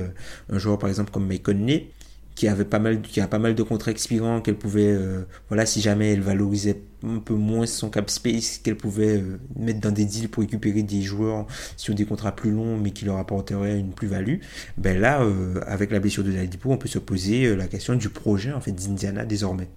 un 0.50 0.58
joueur 0.58 0.78
par 0.78 0.88
exemple 0.88 1.10
comme 1.10 1.26
Mike 1.26 1.42
Conley 1.42 1.88
qui 2.35 2.48
avait 2.48 2.65
pas 2.65 2.78
mal 2.78 3.01
qui 3.01 3.20
a 3.20 3.28
pas 3.28 3.39
mal 3.39 3.55
de 3.55 3.62
contrats 3.62 3.90
expirants 3.90 4.40
qu'elle 4.40 4.56
pouvait 4.56 4.90
euh, 4.90 5.23
voilà 5.48 5.66
si 5.66 5.81
jamais 5.81 6.12
elle 6.12 6.20
valorisait 6.20 6.82
un 7.05 7.19
peu 7.19 7.35
moins 7.35 7.66
son 7.66 7.90
cap 7.90 8.11
space 8.11 8.59
qu'elle 8.59 8.77
pouvait 8.77 9.19
euh, 9.19 9.39
mettre 9.56 9.81
dans 9.81 9.93
des 9.93 10.05
deals 10.05 10.28
pour 10.28 10.43
récupérer 10.43 10.82
des 10.82 11.02
joueurs 11.02 11.47
sur 11.77 11.94
des 11.94 12.05
contrats 12.05 12.35
plus 12.35 12.51
longs 12.51 12.77
mais 12.77 12.90
qui 12.90 13.05
leur 13.05 13.19
apporteraient 13.19 13.78
une 13.78 13.93
plus-value 13.93 14.39
ben 14.77 14.98
là 14.98 15.23
euh, 15.23 15.61
avec 15.66 15.90
la 15.90 16.01
blessure 16.01 16.24
de 16.24 16.32
Ladipo 16.32 16.70
on 16.70 16.77
peut 16.77 16.89
se 16.89 16.98
poser 16.98 17.55
la 17.55 17.69
question 17.69 17.94
du 17.94 18.09
projet 18.09 18.52
en 18.52 18.61
fait 18.61 18.73
d'Indiana 18.73 19.24
désormais. 19.24 19.69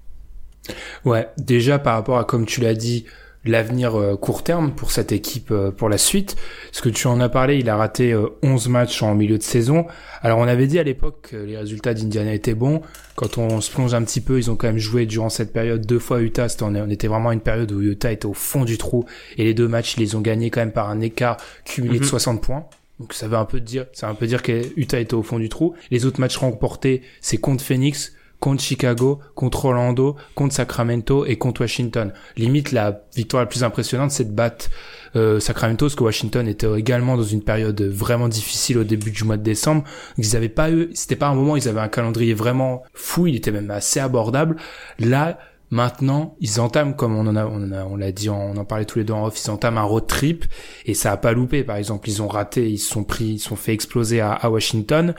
Ouais 1.06 1.30
déjà 1.38 1.80
par 1.80 1.94
rapport 1.94 2.18
à 2.18 2.26
comme 2.26 2.46
tu 2.46 2.62
l'as 2.62 2.74
dit 2.76 3.06
l'avenir 3.48 3.95
euh, 3.95 4.15
court 4.15 4.44
terme 4.44 4.72
pour 4.72 4.91
cette 4.91 5.11
équipe 5.11 5.52
euh, 5.52 5.72
pour 5.72 5.90
la 5.90 5.98
suite. 5.98 6.36
Ce 6.72 6.82
que 6.82 6.90
tu 6.90 7.07
en 7.07 7.19
as 7.19 7.30
parlé, 7.30 7.57
il 7.57 7.69
a 7.69 7.76
raté 7.76 8.15
11 8.44 8.68
euh, 8.68 8.69
matchs 8.69 9.02
en 9.03 9.15
milieu 9.15 9.38
de 9.38 9.44
saison. 9.44 9.86
Alors 10.22 10.40
on 10.40 10.48
avait 10.48 10.68
dit 10.68 10.80
à 10.80 10.84
l'époque 10.84 11.30
que 11.32 11.38
les 11.38 11.57
résultats 11.57 11.94
d'Indiana 11.94 12.34
étaient 12.34 12.53
bons. 12.53 12.82
Quand 13.15 13.38
on 13.38 13.61
se 13.61 13.72
plonge 13.72 13.94
un 13.94 14.03
petit 14.03 14.22
peu, 14.22 14.38
ils 14.38 14.52
ont 14.52 14.56
quand 14.56 14.68
même 14.68 14.78
joué 14.78 15.06
durant 15.06 15.30
cette 15.30 15.53
période 15.53 15.86
deux 15.86 15.99
fois 15.99 16.22
Utah. 16.22 16.48
On 16.61 16.90
était 16.90 17.07
vraiment 17.07 17.32
une 17.32 17.41
période 17.41 17.72
où 17.72 17.82
Utah 17.82 18.11
était 18.11 18.26
au 18.26 18.34
fond 18.34 18.65
du 18.65 18.78
trou 18.78 19.06
et 19.38 19.44
les 19.44 19.53
deux 19.53 19.68
matchs, 19.68 19.95
ils 19.98 20.02
les 20.02 20.15
ont 20.15 20.22
gagnés 20.22 20.49
quand 20.49 20.61
même 20.61 20.72
par 20.72 20.90
un 20.90 21.02
écart 21.02 21.38
cumulé 21.65 21.99
de 21.99 22.06
60 22.06 22.36
mhm. 22.36 22.41
points. 22.41 22.65
Donc 22.99 23.14
ça 23.14 23.28
veut 23.28 23.38
un 23.38 23.45
peu 23.45 23.60
dire, 23.60 23.86
ça 23.94 24.07
veut 24.07 24.14
un 24.14 24.15
peu 24.15 24.26
dire 24.26 24.41
que 24.41 24.61
Utah 24.76 24.99
était 24.99 25.14
au 25.14 25.24
fond 25.24 25.40
du 25.40 25.49
trou. 25.49 25.76
Les 25.91 26.06
autres 26.06 26.19
matchs 26.19 26.38
remportés, 26.38 27.03
c'est 27.22 27.38
contre 27.38 27.64
Phoenix, 27.64 28.14
contre 28.40 28.62
Chicago, 28.62 29.20
contre 29.36 29.66
Orlando, 29.66 30.16
contre 30.36 30.54
Sacramento 30.54 31.26
et 31.26 31.38
contre 31.38 31.62
Washington. 31.62 32.14
Limite, 32.36 32.72
la 32.72 33.02
victoire 33.16 33.44
la 33.44 33.48
plus 33.48 33.64
impressionnante, 33.64 34.12
c'est 34.12 34.26
de 34.26 34.34
battre 34.34 34.70
euh, 35.16 35.40
Sacramento, 35.40 35.86
parce 35.86 35.96
que 35.96 36.04
Washington 36.04 36.48
était 36.48 36.72
également 36.78 37.18
dans 37.18 37.24
une 37.24 37.42
période 37.42 37.82
vraiment 37.82 38.28
difficile 38.28 38.78
au 38.78 38.84
début 38.84 39.12
du 39.12 39.24
mois 39.24 39.38
de 39.38 39.44
décembre. 39.44 39.84
Ils 40.18 40.34
n'avaient 40.34 40.50
pas 40.50 40.72
eu, 40.72 40.90
c'était 40.94 41.16
pas 41.16 41.28
un 41.28 41.36
moment, 41.36 41.56
ils 41.56 41.68
avaient 41.68 41.80
un 41.80 41.88
calendrier 41.88 42.34
vraiment 42.34 42.84
fou, 42.94 43.28
il 43.28 43.36
était 43.36 43.52
même 43.52 43.72
assez 43.72 44.00
abordable. 44.00 44.58
Là, 45.00 45.38
Maintenant, 45.70 46.38
ils 46.40 46.62
entament, 46.62 46.94
comme 46.94 47.18
on 47.18 47.28
en 47.28 47.36
a, 47.36 47.46
on 47.46 47.74
a, 47.74 47.84
on 47.84 47.98
l'a 47.98 48.14
dit, 48.14 48.30
on 48.30 48.56
en 48.56 48.64
parlait 48.64 48.86
tous 48.86 49.00
les 49.00 49.04
deux 49.04 49.14
en 49.14 49.26
off, 49.26 49.38
ils 49.38 49.50
entament 49.50 49.80
un 49.80 49.84
road 49.84 50.08
trip 50.08 50.46
et 50.86 50.94
ça 50.94 51.12
a 51.12 51.18
pas 51.18 51.34
loupé. 51.34 51.66
Par 51.66 51.76
exemple, 51.76 52.08
ils 52.08 52.22
ont 52.22 52.30
raté, 52.30 52.70
ils 52.70 52.78
se 52.78 52.90
sont 52.90 53.04
pris, 53.04 53.26
ils 53.26 53.40
se 53.40 53.50
sont 53.50 53.58
fait 53.58 53.74
exploser 53.74 54.22
à, 54.22 54.32
à 54.32 54.50
Washington 54.50 55.14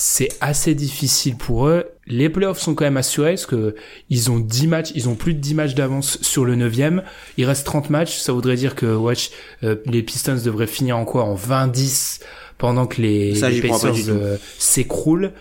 c'est 0.00 0.28
assez 0.40 0.76
difficile 0.76 1.36
pour 1.36 1.66
eux. 1.66 1.84
Les 2.06 2.28
playoffs 2.28 2.60
sont 2.60 2.76
quand 2.76 2.84
même 2.84 2.96
assurés 2.96 3.32
parce 3.32 3.46
que 3.46 3.74
ils 4.10 4.30
ont 4.30 4.38
10 4.38 4.68
matchs, 4.68 4.92
ils 4.94 5.08
ont 5.08 5.16
plus 5.16 5.34
de 5.34 5.40
10 5.40 5.54
matchs 5.54 5.74
d'avance 5.74 6.22
sur 6.22 6.44
le 6.44 6.54
9 6.54 7.02
Il 7.36 7.44
reste 7.44 7.66
30 7.66 7.90
matchs, 7.90 8.16
ça 8.18 8.32
voudrait 8.32 8.54
dire 8.54 8.76
que 8.76 8.86
watch, 8.94 9.30
euh, 9.64 9.74
les 9.86 10.04
Pistons 10.04 10.40
devraient 10.44 10.68
finir 10.68 10.96
en 10.96 11.04
quoi? 11.04 11.24
En 11.24 11.34
20-10 11.34 12.20
pendant 12.58 12.86
que 12.86 13.02
les, 13.02 13.32
Pacers 13.40 14.08
euh, 14.08 14.36
s'écroulent. 14.56 15.32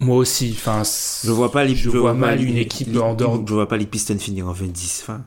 Moi 0.00 0.16
aussi, 0.16 0.52
enfin, 0.56 0.82
je 1.24 1.30
vois 1.30 1.52
pas 1.52 1.64
les, 1.64 1.76
je, 1.76 1.90
vois, 1.90 2.14
mal 2.14 2.42
une 2.42 2.56
équipe 2.56 2.88
en 2.96 3.14
dehors. 3.14 3.40
Je 3.46 3.54
vois 3.54 3.68
pas 3.68 3.76
les 3.76 3.86
Pistons 3.86 4.18
finir 4.18 4.48
en 4.48 4.52
20-10. 4.52 5.02
Enfin. 5.02 5.24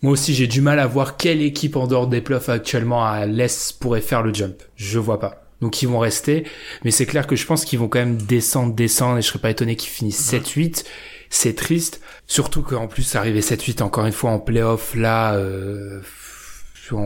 moi 0.00 0.12
aussi, 0.12 0.32
j'ai 0.32 0.46
du 0.46 0.60
mal 0.60 0.78
à 0.78 0.86
voir 0.86 1.16
quelle 1.16 1.42
équipe 1.42 1.74
en 1.74 1.88
dehors 1.88 2.06
des 2.06 2.20
playoffs 2.20 2.50
actuellement 2.50 3.04
à 3.04 3.26
l'Est 3.26 3.80
pourrait 3.80 4.00
faire 4.00 4.22
le 4.22 4.32
jump. 4.32 4.62
Je 4.76 5.00
vois 5.00 5.18
pas 5.18 5.41
donc 5.62 5.80
ils 5.80 5.88
vont 5.88 6.00
rester. 6.00 6.44
Mais 6.84 6.90
c'est 6.90 7.06
clair 7.06 7.26
que 7.26 7.36
je 7.36 7.46
pense 7.46 7.64
qu'ils 7.64 7.78
vont 7.78 7.88
quand 7.88 8.00
même 8.00 8.20
descendre, 8.20 8.74
descendre, 8.74 9.18
et 9.18 9.22
je 9.22 9.28
serais 9.28 9.38
pas 9.38 9.50
étonné 9.50 9.76
qu'ils 9.76 9.90
finissent 9.90 10.30
7-8. 10.30 10.84
C'est 11.30 11.54
triste, 11.54 12.02
surtout 12.26 12.60
qu'en 12.60 12.88
plus 12.88 13.14
arriver 13.14 13.40
7-8 13.40 13.82
encore 13.82 14.04
une 14.04 14.12
fois 14.12 14.32
en 14.32 14.38
playoff 14.38 14.94
là, 14.94 15.34
euh, 15.36 16.02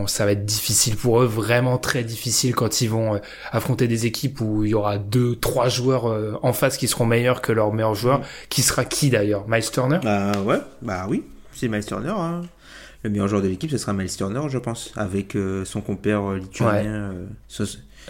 ça 0.07 0.25
va 0.25 0.33
être 0.33 0.43
difficile 0.43 0.97
pour 0.97 1.21
eux, 1.21 1.25
vraiment 1.25 1.77
très 1.77 2.03
difficile 2.03 2.53
quand 2.53 2.81
ils 2.81 2.89
vont 2.89 3.15
euh, 3.15 3.19
affronter 3.53 3.87
des 3.87 4.05
équipes 4.05 4.41
où 4.41 4.65
il 4.65 4.71
y 4.71 4.73
aura 4.73 4.97
deux, 4.97 5.37
trois 5.37 5.69
joueurs 5.69 6.09
euh, 6.09 6.37
en 6.41 6.51
face 6.51 6.75
qui 6.75 6.89
seront 6.89 7.05
meilleurs 7.05 7.41
que 7.41 7.53
leurs 7.53 7.71
meilleurs 7.71 7.95
joueurs. 7.95 8.19
Qui 8.49 8.63
sera 8.63 8.83
qui 8.83 9.09
d'ailleurs? 9.09 9.47
Miles 9.47 9.71
Turner? 9.71 9.99
Bah 10.03 10.33
ouais, 10.43 10.59
bah 10.81 11.05
oui, 11.07 11.23
c'est 11.53 11.69
Miles 11.69 11.85
Turner. 11.85 12.09
Hein. 12.09 12.41
Le 13.03 13.09
meilleur 13.11 13.29
joueur 13.29 13.41
de 13.41 13.47
l'équipe, 13.47 13.71
ce 13.71 13.77
sera 13.77 13.93
Miles 13.93 14.13
Turner, 14.13 14.41
je 14.49 14.57
pense, 14.57 14.91
avec 14.97 15.37
son 15.63 15.79
compère 15.79 16.33
lituanien. 16.33 17.13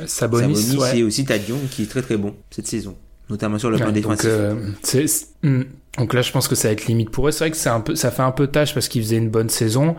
Sabonis, 0.06 0.56
Sabonis 0.56 0.78
ouais. 0.78 1.00
et 1.00 1.04
aussi 1.04 1.26
Tadion 1.26 1.60
qui 1.72 1.84
est 1.84 1.88
très 1.88 2.02
très 2.02 2.18
bon 2.18 2.36
cette 2.50 2.68
saison, 2.68 2.96
notamment 3.30 3.58
sur 3.58 3.70
le 3.70 3.78
plan 3.78 3.92
défensif. 3.92 4.30
Euh, 4.30 4.56
hmm. 5.44 5.64
donc 5.98 6.14
là, 6.14 6.22
je 6.22 6.32
pense 6.32 6.48
que 6.48 6.56
ça 6.56 6.68
va 6.68 6.74
être 6.74 6.86
limite 6.86 7.10
pour 7.10 7.28
eux. 7.28 7.32
C'est 7.32 7.46
vrai 7.46 7.52
que 7.52 7.58
c'est 7.58 7.70
un 7.70 7.82
peu, 7.82 7.96
ça 7.96 8.12
fait 8.12 8.22
un 8.22 8.32
peu 8.32 8.48
tâche 8.48 8.74
parce 8.74 8.88
qu'ils 8.88 9.02
faisaient 9.02 9.18
une 9.18 9.30
bonne 9.30 9.50
saison. 9.50 9.96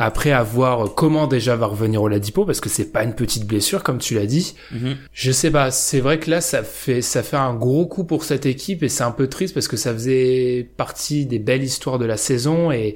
Après 0.00 0.30
avoir 0.30 0.94
comment 0.94 1.26
déjà 1.26 1.56
va 1.56 1.66
revenir 1.66 2.00
Oladipo 2.00 2.44
parce 2.44 2.60
que 2.60 2.68
c'est 2.68 2.92
pas 2.92 3.02
une 3.02 3.14
petite 3.14 3.46
blessure 3.46 3.82
comme 3.82 3.98
tu 3.98 4.14
l'as 4.14 4.26
dit. 4.26 4.54
Mm-hmm. 4.72 4.96
Je 5.12 5.32
sais 5.32 5.50
pas, 5.50 5.72
c'est 5.72 5.98
vrai 5.98 6.20
que 6.20 6.30
là 6.30 6.40
ça 6.40 6.62
fait 6.62 7.02
ça 7.02 7.24
fait 7.24 7.36
un 7.36 7.52
gros 7.52 7.84
coup 7.86 8.04
pour 8.04 8.22
cette 8.22 8.46
équipe 8.46 8.84
et 8.84 8.88
c'est 8.88 9.02
un 9.02 9.10
peu 9.10 9.26
triste 9.26 9.54
parce 9.54 9.66
que 9.66 9.76
ça 9.76 9.92
faisait 9.92 10.70
partie 10.76 11.26
des 11.26 11.40
belles 11.40 11.64
histoires 11.64 11.98
de 11.98 12.04
la 12.04 12.16
saison 12.16 12.70
et 12.70 12.94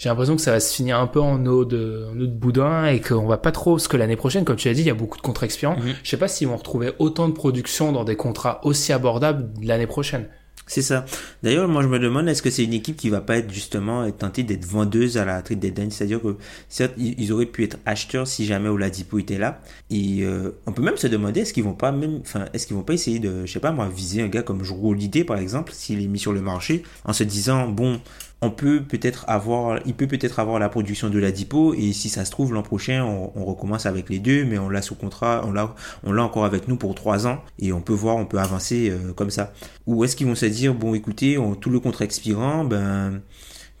j'ai 0.00 0.08
l'impression 0.08 0.34
que 0.34 0.40
ça 0.40 0.52
va 0.52 0.60
se 0.60 0.74
finir 0.74 0.98
un 0.98 1.06
peu 1.06 1.20
en 1.20 1.44
eau 1.44 1.66
de, 1.66 2.06
en 2.10 2.18
eau 2.18 2.26
de 2.26 2.32
boudin 2.32 2.86
et 2.86 3.02
qu'on 3.02 3.26
va 3.26 3.36
pas 3.36 3.52
trop, 3.52 3.72
parce 3.72 3.86
que 3.86 3.98
l'année 3.98 4.16
prochaine, 4.16 4.46
comme 4.46 4.56
tu 4.56 4.66
l'as 4.66 4.72
dit, 4.72 4.80
il 4.80 4.86
y 4.86 4.90
a 4.90 4.94
beaucoup 4.94 5.18
de 5.18 5.22
contrats 5.22 5.44
expirants. 5.44 5.76
Mhm. 5.76 5.92
Je 6.02 6.08
sais 6.08 6.16
pas 6.16 6.26
s'ils 6.26 6.48
vont 6.48 6.56
retrouver 6.56 6.92
autant 6.98 7.28
de 7.28 7.34
production 7.34 7.92
dans 7.92 8.04
des 8.04 8.16
contrats 8.16 8.62
aussi 8.64 8.94
abordables 8.94 9.50
l'année 9.62 9.86
prochaine. 9.86 10.26
C'est 10.66 10.80
ça. 10.80 11.04
D'ailleurs, 11.42 11.68
moi, 11.68 11.82
je 11.82 11.88
me 11.88 11.98
demande, 11.98 12.28
est-ce 12.30 12.40
que 12.40 12.48
c'est 12.48 12.64
une 12.64 12.72
équipe 12.72 12.96
qui 12.96 13.10
va 13.10 13.20
pas 13.20 13.36
être 13.36 13.52
justement 13.52 14.10
tentée 14.12 14.42
d'être 14.42 14.64
vendeuse 14.64 15.18
à 15.18 15.26
la 15.26 15.42
trade 15.42 15.58
deadline? 15.58 15.90
C'est-à-dire 15.90 16.22
que, 16.22 16.36
certes, 16.70 16.94
ils 16.96 17.30
auraient 17.32 17.44
pu 17.44 17.64
être 17.64 17.76
acheteurs 17.84 18.26
si 18.26 18.46
jamais 18.46 18.70
Oladipo 18.70 19.18
était 19.18 19.36
là. 19.36 19.60
Et 19.90 20.20
euh, 20.22 20.52
on 20.66 20.72
peut 20.72 20.82
même 20.82 20.96
se 20.96 21.08
demander, 21.08 21.40
est-ce 21.40 21.52
qu'ils 21.52 21.64
vont 21.64 21.74
pas 21.74 21.92
même, 21.92 22.20
enfin, 22.22 22.46
est-ce 22.54 22.66
qu'ils 22.66 22.76
vont 22.76 22.84
pas 22.84 22.94
essayer 22.94 23.18
de, 23.18 23.44
je 23.44 23.52
sais 23.52 23.60
pas 23.60 23.72
moi, 23.72 23.86
viser 23.94 24.22
un 24.22 24.28
gars 24.28 24.42
comme 24.42 24.62
Holiday, 24.62 25.24
par 25.24 25.38
exemple, 25.38 25.72
s'il 25.74 26.02
est 26.02 26.06
mis 26.06 26.20
sur 26.20 26.32
le 26.32 26.40
marché, 26.40 26.84
en 27.04 27.12
se 27.12 27.24
disant, 27.24 27.68
bon, 27.68 28.00
on 28.42 28.50
peut 28.50 28.82
peut-être 28.82 29.24
avoir, 29.28 29.80
il 29.86 29.94
peut 29.94 30.06
peut-être 30.06 30.38
avoir 30.38 30.58
la 30.58 30.68
production 30.68 31.10
de 31.10 31.18
la 31.18 31.30
Dipo 31.30 31.74
et 31.74 31.92
si 31.92 32.08
ça 32.08 32.24
se 32.24 32.30
trouve 32.30 32.54
l'an 32.54 32.62
prochain 32.62 33.04
on, 33.04 33.44
recommence 33.44 33.86
avec 33.86 34.08
les 34.08 34.18
deux, 34.18 34.44
mais 34.44 34.58
on 34.58 34.68
l'a 34.68 34.82
sous 34.82 34.94
contrat, 34.94 35.42
on 35.44 35.52
l'a, 35.52 35.74
on 36.04 36.12
l'a 36.12 36.22
encore 36.22 36.44
avec 36.44 36.68
nous 36.68 36.76
pour 36.76 36.94
trois 36.94 37.26
ans 37.26 37.42
et 37.58 37.72
on 37.72 37.80
peut 37.80 37.92
voir, 37.92 38.16
on 38.16 38.26
peut 38.26 38.38
avancer 38.38 38.90
euh, 38.90 39.12
comme 39.12 39.30
ça. 39.30 39.52
Ou 39.86 40.04
est-ce 40.04 40.16
qu'ils 40.16 40.26
vont 40.26 40.34
se 40.34 40.46
dire 40.46 40.74
bon 40.74 40.94
écoutez, 40.94 41.38
tout 41.60 41.70
le 41.70 41.80
contrat 41.80 42.04
expirant, 42.04 42.64
ben 42.64 43.20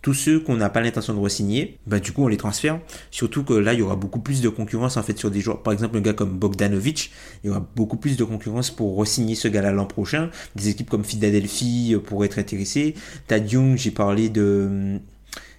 tous 0.02 0.14
ceux 0.14 0.40
qu'on 0.40 0.56
n'a 0.56 0.70
pas 0.70 0.80
l'intention 0.80 1.14
de 1.14 1.18
re-signer, 1.18 1.78
bah 1.86 2.00
du 2.00 2.12
coup 2.12 2.24
on 2.24 2.28
les 2.28 2.36
transfère. 2.36 2.80
Surtout 3.10 3.44
que 3.44 3.52
là 3.52 3.74
il 3.74 3.80
y 3.80 3.82
aura 3.82 3.96
beaucoup 3.96 4.20
plus 4.20 4.40
de 4.40 4.48
concurrence 4.48 4.96
en 4.96 5.02
fait 5.02 5.18
sur 5.18 5.30
des 5.30 5.40
joueurs. 5.40 5.62
Par 5.62 5.72
exemple 5.72 5.96
un 5.96 6.00
gars 6.00 6.14
comme 6.14 6.38
Bogdanovic, 6.38 7.10
il 7.44 7.48
y 7.48 7.50
aura 7.50 7.66
beaucoup 7.76 7.96
plus 7.96 8.16
de 8.16 8.24
concurrence 8.24 8.70
pour 8.70 8.96
re-signer 8.96 9.34
ce 9.34 9.48
gars-là 9.48 9.72
l'an 9.72 9.86
prochain. 9.86 10.30
Des 10.56 10.68
équipes 10.68 10.90
comme 10.90 11.04
Philadelphie 11.04 11.92
euh, 11.94 11.98
pourraient 11.98 12.26
être 12.26 12.38
intéressées. 12.38 12.94
Tad 13.26 13.50
Young, 13.50 13.76
j'ai 13.76 13.90
parlé 13.90 14.28
de 14.28 15.00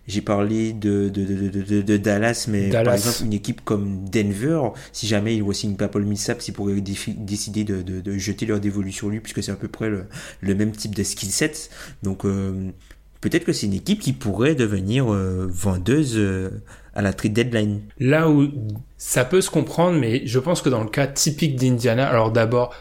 j'ai 0.08 0.22
parlé 0.22 0.74
de, 0.74 1.10
de, 1.10 1.24
de, 1.24 1.82
de, 1.82 1.98
Dallas, 1.98 2.48
mais 2.50 2.70
par 2.70 2.94
exemple, 2.94 3.24
une 3.24 3.34
équipe 3.34 3.62
comme 3.64 4.10
Denver, 4.10 4.60
si 4.92 5.08
jamais 5.08 5.36
ils 5.36 5.44
re-signent 5.44 5.76
pas 5.76 5.88
Paul 5.88 6.06
Millsap, 6.06 6.42
ils 6.48 6.52
pourraient 6.52 6.82
décider 6.82 7.64
de, 7.64 7.82
de, 7.82 8.18
jeter 8.18 8.46
leur 8.46 8.60
dévolu 8.60 8.92
sur 8.92 9.10
lui, 9.10 9.20
puisque 9.20 9.44
c'est 9.44 9.52
à 9.52 9.56
peu 9.56 9.68
près 9.68 9.90
le, 9.90 10.06
le 10.42 10.56
même 10.56 10.72
type 10.72 10.96
de 10.96 11.04
skill 11.04 11.32
set. 11.32 11.70
Donc, 12.04 12.26
euh, 12.26 12.72
peut-être 13.22 13.46
que 13.46 13.54
c'est 13.54 13.68
une 13.68 13.74
équipe 13.74 14.00
qui 14.00 14.14
pourrait 14.14 14.56
devenir 14.56 15.12
euh, 15.14 15.48
vendeuse 15.50 16.18
euh, 16.18 16.50
à 16.94 17.02
la 17.02 17.14
trade 17.14 17.34
deadline. 17.34 17.82
Là 18.00 18.30
où 18.30 18.50
ça 18.98 19.24
peut 19.24 19.42
se 19.42 19.50
comprendre, 19.50 19.98
mais 19.98 20.24
je 20.26 20.40
pense 20.40 20.62
que 20.62 20.70
dans 20.70 20.84
le 20.84 20.90
cas 20.90 21.08
typique 21.08 21.56
d'Indiana, 21.56 22.08
alors 22.08 22.32
d'abord, 22.32 22.74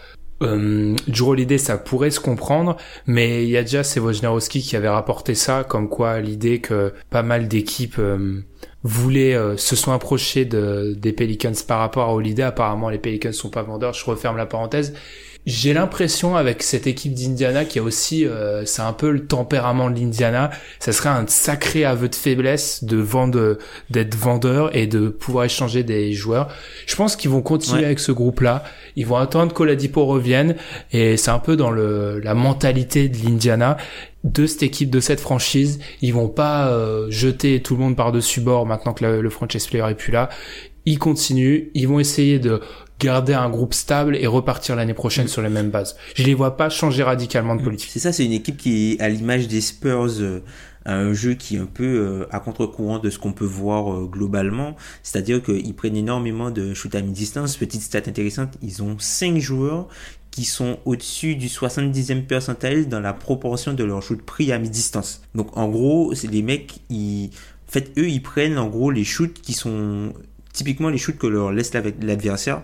euh, 0.42 0.96
l'idée 1.36 1.58
ça 1.58 1.76
pourrait 1.76 2.10
se 2.10 2.20
comprendre, 2.20 2.78
mais 3.06 3.44
il 3.44 3.50
y 3.50 3.58
a 3.58 3.62
déjà 3.62 3.84
c'est 3.84 4.00
Wojnarowski 4.00 4.62
qui 4.62 4.74
avait 4.74 4.88
rapporté 4.88 5.34
ça, 5.34 5.64
comme 5.64 5.88
quoi 5.88 6.20
l'idée 6.20 6.60
que 6.60 6.94
pas 7.10 7.22
mal 7.22 7.46
d'équipes 7.46 7.98
euh, 7.98 8.42
voulaient 8.82 9.36
se 9.58 9.76
sont 9.76 9.92
approchées 9.92 10.46
de, 10.46 10.94
des 10.96 11.12
Pelicans 11.12 11.52
par 11.68 11.80
rapport 11.80 12.08
à 12.08 12.14
Holiday. 12.14 12.44
Apparemment, 12.44 12.88
les 12.88 12.98
Pelicans 12.98 13.32
sont 13.32 13.50
pas 13.50 13.62
vendeurs. 13.62 13.92
Je 13.92 14.06
referme 14.06 14.38
la 14.38 14.46
parenthèse 14.46 14.94
j'ai 15.46 15.72
l'impression 15.72 16.36
avec 16.36 16.62
cette 16.62 16.86
équipe 16.86 17.14
d'Indiana 17.14 17.64
qui 17.64 17.78
a 17.78 17.82
aussi, 17.82 18.26
euh, 18.26 18.64
c'est 18.66 18.82
un 18.82 18.92
peu 18.92 19.10
le 19.10 19.26
tempérament 19.26 19.90
de 19.90 19.98
l'Indiana, 19.98 20.50
ça 20.78 20.92
serait 20.92 21.08
un 21.08 21.26
sacré 21.26 21.84
aveu 21.84 22.08
de 22.08 22.14
faiblesse 22.14 22.84
de 22.84 22.98
vendre, 22.98 23.58
d'être 23.88 24.14
vendeur 24.14 24.74
et 24.76 24.86
de 24.86 25.08
pouvoir 25.08 25.46
échanger 25.46 25.82
des 25.82 26.12
joueurs. 26.12 26.48
Je 26.86 26.94
pense 26.94 27.16
qu'ils 27.16 27.30
vont 27.30 27.40
continuer 27.40 27.84
avec 27.84 28.00
ce 28.00 28.12
groupe-là. 28.12 28.64
Ils 28.96 29.06
vont 29.06 29.16
attendre 29.16 29.54
que 29.54 29.62
Ladipo 29.62 30.04
revienne 30.04 30.56
et 30.92 31.16
c'est 31.16 31.30
un 31.30 31.38
peu 31.38 31.56
dans 31.56 31.70
le, 31.70 32.20
la 32.20 32.34
mentalité 32.34 33.08
de 33.08 33.16
l'Indiana 33.24 33.78
de 34.24 34.44
cette 34.46 34.62
équipe, 34.62 34.90
de 34.90 35.00
cette 35.00 35.20
franchise. 35.20 35.80
Ils 36.02 36.12
vont 36.12 36.28
pas 36.28 36.68
euh, 36.68 37.06
jeter 37.10 37.62
tout 37.62 37.76
le 37.76 37.80
monde 37.80 37.96
par-dessus 37.96 38.42
bord 38.42 38.66
maintenant 38.66 38.92
que 38.92 39.04
le, 39.04 39.22
le 39.22 39.30
franchise 39.30 39.66
player 39.66 39.86
est 39.88 39.94
plus 39.94 40.12
là. 40.12 40.28
Ils 40.86 40.98
continuent, 40.98 41.70
ils 41.74 41.88
vont 41.88 42.00
essayer 42.00 42.38
de 42.38 42.60
garder 43.01 43.35
un 43.35 43.48
groupe 43.48 43.74
stable 43.74 44.14
et 44.16 44.27
repartir 44.27 44.77
l'année 44.77 44.94
prochaine 44.94 45.27
sur 45.27 45.43
les 45.43 45.48
mêmes 45.48 45.70
bases. 45.70 45.97
Je 46.14 46.22
les 46.22 46.35
vois 46.35 46.56
pas 46.56 46.68
changer 46.68 47.02
radicalement 47.02 47.56
de 47.56 47.62
politique. 47.62 47.90
C'est 47.90 47.98
ça, 47.98 48.12
c'est 48.12 48.24
une 48.24 48.32
équipe 48.32 48.59
qui 48.59 48.93
est 48.93 49.01
à 49.01 49.09
l'image 49.09 49.48
des 49.48 49.60
Spurs, 49.60 50.20
euh, 50.20 50.40
un 50.85 51.12
jeu 51.12 51.35
qui 51.35 51.56
est 51.56 51.59
un 51.59 51.66
peu 51.66 51.85
euh, 51.85 52.27
à 52.31 52.40
contre-courant 52.40 52.98
de 52.98 53.10
ce 53.10 53.18
qu'on 53.18 53.32
peut 53.32 53.47
voir 53.47 53.93
euh, 53.93 54.06
globalement. 54.06 54.77
C'est-à-dire 55.02 55.43
qu'ils 55.43 55.74
prennent 55.74 55.97
énormément 55.97 56.51
de 56.51 56.74
shoot 56.74 56.94
à 56.94 57.01
mi-distance. 57.01 57.56
Petite 57.56 57.82
stat 57.82 58.02
intéressante, 58.06 58.55
ils 58.62 58.82
ont 58.82 58.97
5 58.98 59.39
joueurs 59.39 59.89
qui 60.31 60.44
sont 60.44 60.78
au-dessus 60.85 61.35
du 61.35 61.48
70e 61.48 62.24
percentile 62.24 62.89
dans 62.89 63.01
la 63.01 63.12
proportion 63.12 63.72
de 63.72 63.82
leur 63.82 64.02
shoot 64.02 64.22
pris 64.22 64.52
à 64.52 64.59
mi-distance. 64.59 65.22
Donc 65.35 65.56
en 65.56 65.68
gros, 65.68 66.14
c'est 66.14 66.28
les 66.28 66.43
mecs, 66.43 66.81
ils... 66.90 67.31
En 67.68 67.72
fait, 67.72 67.93
eux, 67.98 68.09
ils 68.09 68.22
prennent 68.22 68.59
en 68.59 68.66
gros 68.66 68.90
les 68.90 69.05
shoots 69.05 69.40
qui 69.40 69.52
sont 69.52 70.12
typiquement 70.52 70.89
les 70.89 70.98
shoots 70.98 71.18
que 71.18 71.28
leur 71.28 71.52
laisse 71.52 71.72
l'adversaire 71.72 72.62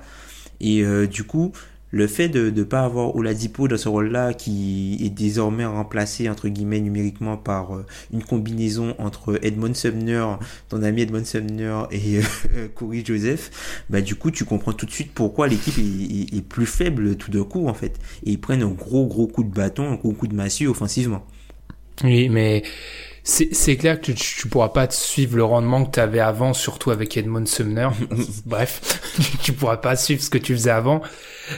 et 0.61 0.83
euh, 0.83 1.07
du 1.07 1.25
coup, 1.25 1.53
le 1.91 2.07
fait 2.07 2.29
de 2.29 2.51
ne 2.51 2.63
pas 2.65 2.83
avoir 2.85 3.15
Oladipo 3.15 3.69
dans 3.69 3.77
ce 3.77 3.89
rôle-là, 3.89 4.35
qui 4.35 4.99
est 5.03 5.11
désormais 5.11 5.65
remplacé, 5.65 6.29
entre 6.29 6.49
guillemets, 6.49 6.81
numériquement 6.81 7.37
par 7.37 7.77
euh, 7.77 7.87
une 8.13 8.23
combinaison 8.23 8.95
entre 8.99 9.39
Edmond 9.43 9.75
Sumner, 9.75 10.27
ton 10.69 10.83
ami 10.83 11.03
Edmond 11.03 11.25
Sumner, 11.25 11.85
et 11.93 12.19
euh, 12.19 12.69
Corey 12.75 13.03
Joseph, 13.05 13.85
bah, 13.89 14.01
du 14.01 14.17
coup, 14.17 14.31
tu 14.31 14.45
comprends 14.45 14.73
tout 14.73 14.87
de 14.87 14.91
suite 14.91 15.13
pourquoi 15.15 15.49
l'équipe 15.49 15.79
est, 15.79 16.37
est, 16.37 16.43
plus 16.43 16.67
faible 16.67 17.17
tout 17.17 17.31
d'un 17.31 17.45
coup, 17.45 17.69
en 17.69 17.75
fait. 17.75 17.99
Et 18.25 18.33
ils 18.33 18.41
prennent 18.41 18.63
un 18.63 18.71
gros, 18.71 19.07
gros 19.07 19.27
coup 19.27 19.45
de 19.45 19.53
bâton, 19.53 19.91
un 19.91 19.97
gros 19.97 20.13
coup 20.13 20.27
de 20.27 20.35
massue 20.35 20.67
offensivement. 20.67 21.25
Oui, 22.05 22.29
mais 22.29 22.63
c'est 23.29 23.77
clair 23.77 24.01
que 24.01 24.13
tu, 24.13 24.15
tu 24.15 24.49
pourras 24.49 24.69
pas 24.69 24.89
suivre 24.89 25.37
le 25.37 25.43
rendement 25.43 25.85
que 25.85 25.91
tu 25.91 26.01
avais 26.01 26.21
avant, 26.21 26.55
surtout 26.55 26.93
avec 26.93 27.17
Edmond 27.17 27.47
Sumner. 27.47 27.89
Bref, 28.47 29.01
tu 29.43 29.53
pourras 29.53 29.79
pas 29.79 29.97
suivre 29.97 30.23
ce 30.23 30.31
que 30.31 30.39
tu 30.39 30.55
faisais 30.55 30.71
avant. 30.71 31.03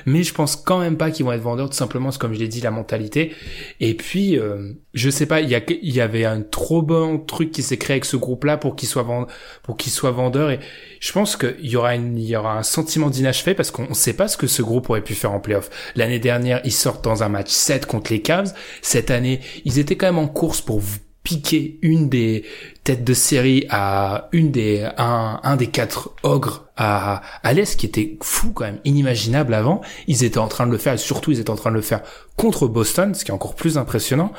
Mais 0.06 0.22
je 0.22 0.32
pense 0.32 0.56
quand 0.56 0.78
même 0.78 0.96
pas 0.96 1.10
qu'ils 1.10 1.26
vont 1.26 1.32
être 1.32 1.42
vendeurs, 1.42 1.68
tout 1.68 1.76
simplement, 1.76 2.10
c'est 2.10 2.18
comme 2.18 2.32
je 2.32 2.38
l'ai 2.38 2.48
dit, 2.48 2.62
la 2.62 2.70
mentalité. 2.70 3.34
Et 3.80 3.92
puis, 3.92 4.38
euh, 4.38 4.72
je 4.94 5.10
sais 5.10 5.26
pas, 5.26 5.42
il 5.42 5.50
y, 5.50 5.54
a, 5.54 5.60
il 5.68 5.94
y 5.94 6.00
avait 6.00 6.24
un 6.24 6.40
trop 6.40 6.80
bon 6.80 7.18
truc 7.18 7.52
qui 7.52 7.62
s'est 7.62 7.76
créé 7.76 7.94
avec 7.94 8.06
ce 8.06 8.16
groupe-là 8.16 8.56
pour 8.56 8.74
qu'il 8.74 8.88
soit 8.88 9.02
vend, 9.02 9.26
pour 9.62 9.76
qu'il 9.76 9.92
soit 9.92 10.10
vendeur. 10.10 10.50
Et 10.50 10.60
je 11.00 11.12
pense 11.12 11.36
qu'il 11.36 11.68
y 11.68 11.76
aura 11.76 11.94
une, 11.94 12.18
y 12.18 12.34
aura 12.34 12.56
un 12.56 12.62
sentiment 12.62 13.10
d'inachevé 13.10 13.52
parce 13.52 13.70
qu'on 13.70 13.92
sait 13.92 14.14
pas 14.14 14.28
ce 14.28 14.38
que 14.38 14.46
ce 14.46 14.62
groupe 14.62 14.88
aurait 14.88 15.04
pu 15.04 15.14
faire 15.14 15.32
en 15.32 15.40
playoff. 15.40 15.68
L'année 15.96 16.18
dernière, 16.18 16.62
ils 16.64 16.72
sortent 16.72 17.04
dans 17.04 17.22
un 17.22 17.28
match 17.28 17.50
7 17.50 17.84
contre 17.84 18.10
les 18.10 18.22
Cavs. 18.22 18.54
Cette 18.80 19.10
année, 19.10 19.40
ils 19.66 19.78
étaient 19.78 19.96
quand 19.96 20.06
même 20.06 20.18
en 20.18 20.28
course 20.28 20.62
pour 20.62 20.80
piquer 21.28 21.78
une 21.82 22.08
des 22.08 22.42
têtes 22.84 23.04
de 23.04 23.12
série 23.12 23.66
à 23.68 24.30
une 24.32 24.50
des 24.50 24.88
un, 24.96 25.40
un 25.42 25.56
des 25.56 25.66
quatre 25.66 26.12
ogres 26.22 26.64
à 26.74 27.20
à 27.42 27.52
l'est 27.52 27.78
qui 27.78 27.84
était 27.84 28.16
fou 28.22 28.52
quand 28.54 28.64
même 28.64 28.80
inimaginable 28.86 29.52
avant. 29.52 29.82
Ils 30.06 30.24
étaient 30.24 30.38
en 30.38 30.48
train 30.48 30.66
de 30.66 30.72
le 30.72 30.78
faire 30.78 30.94
et 30.94 30.98
surtout 30.98 31.30
ils 31.30 31.38
étaient 31.38 31.50
en 31.50 31.56
train 31.56 31.68
de 31.68 31.76
le 31.76 31.82
faire 31.82 32.00
contre 32.36 32.66
Boston 32.66 33.14
ce 33.14 33.26
qui 33.26 33.30
est 33.30 33.34
encore 33.34 33.56
plus 33.56 33.76
impressionnant 33.76 34.32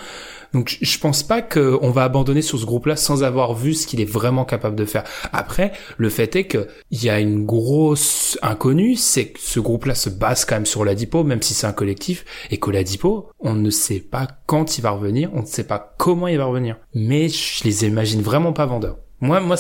donc 0.54 0.78
je 0.82 0.98
pense 0.98 1.24
pas 1.24 1.42
qu'on 1.42 1.92
va 1.92 2.04
abandonner 2.04 2.42
sur 2.42 2.60
ce 2.60 2.66
groupe-là 2.66 2.96
sans 2.96 3.24
avoir 3.24 3.54
vu 3.54 3.74
ce 3.74 3.88
qu'il 3.88 4.02
est 4.02 4.10
vraiment 4.10 4.46
capable 4.46 4.76
de 4.76 4.86
faire. 4.86 5.04
Après, 5.32 5.72
le 5.98 6.10
fait 6.10 6.36
est 6.36 6.46
que 6.46 6.68
il 6.92 7.04
y 7.04 7.10
a 7.10 7.20
une 7.20 7.46
grosse 7.46 8.38
inconnue, 8.42 8.96
c'est 8.96 9.30
que 9.30 9.40
ce 9.40 9.60
groupe-là 9.60 9.96
se 9.96 10.10
base 10.10 10.46
quand 10.46 10.56
même 10.56 10.66
sur 10.66 10.86
l'Adipo, 10.86 11.24
même 11.24 11.42
si 11.42 11.54
c'est 11.54 11.68
un 11.68 11.74
collectif, 11.74 12.26
et 12.52 12.58
que 12.58 12.72
l'Adipo, 12.72 13.30
on 13.40 13.54
ne 13.54 13.70
sait 13.70 14.00
pas 14.00 14.28
quand 14.46 14.78
il 14.78 14.82
va 14.82 14.92
revenir, 14.92 15.30
on 15.34 15.42
ne 15.42 15.46
sait 15.46 15.64
pas 15.64 15.96
comment 15.98 16.28
il 16.28 16.38
va 16.38 16.46
revenir. 16.46 16.78
Mais 16.94 17.30
je 17.30 17.64
les 17.64 17.86
imagine 17.86 18.22
vraiment 18.22 18.54
pas 18.54 18.66
vendeurs. 18.66 18.98
Moi, 19.22 19.42
moi, 19.42 19.58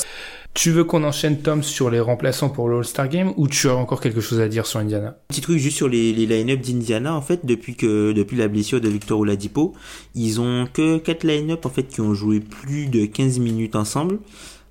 tu 0.60 0.72
veux 0.72 0.84
qu'on 0.84 1.06
enchaîne 1.06 1.38
Tom 1.38 1.64
sur 1.64 1.90
les 1.90 2.02
remplaçants 2.02 2.49
pour 2.49 2.68
l'All-Star 2.68 3.07
Game 3.07 3.31
ou 3.38 3.48
tu 3.48 3.69
as 3.69 3.76
encore 3.77 4.02
quelque 4.02 4.19
chose 4.19 4.41
à 4.41 4.49
dire 4.49 4.65
sur 4.65 4.81
Indiana? 4.81 5.15
Petit 5.30 5.40
truc 5.40 5.57
juste 5.57 5.77
sur 5.77 5.88
les, 5.88 6.11
line-up 6.11 6.60
d'Indiana 6.60 7.15
en 7.15 7.22
fait 7.22 7.45
depuis 7.45 7.76
que 7.76 8.11
depuis 8.11 8.36
la 8.36 8.49
blessure 8.49 8.81
de 8.81 8.90
Victor 8.90 9.22
Oladipo, 9.22 9.73
ils 10.15 10.41
ont 10.41 10.68
que 10.68 10.98
quatre 10.98 11.23
line-up 11.23 11.65
en 11.65 11.69
fait 11.69 11.84
qui 11.84 12.02
ont 12.02 12.14
joué 12.14 12.41
plus 12.41 12.88
de 12.88 13.06
15 13.06 13.40
minutes 13.40 13.77
ensemble. 13.77 14.19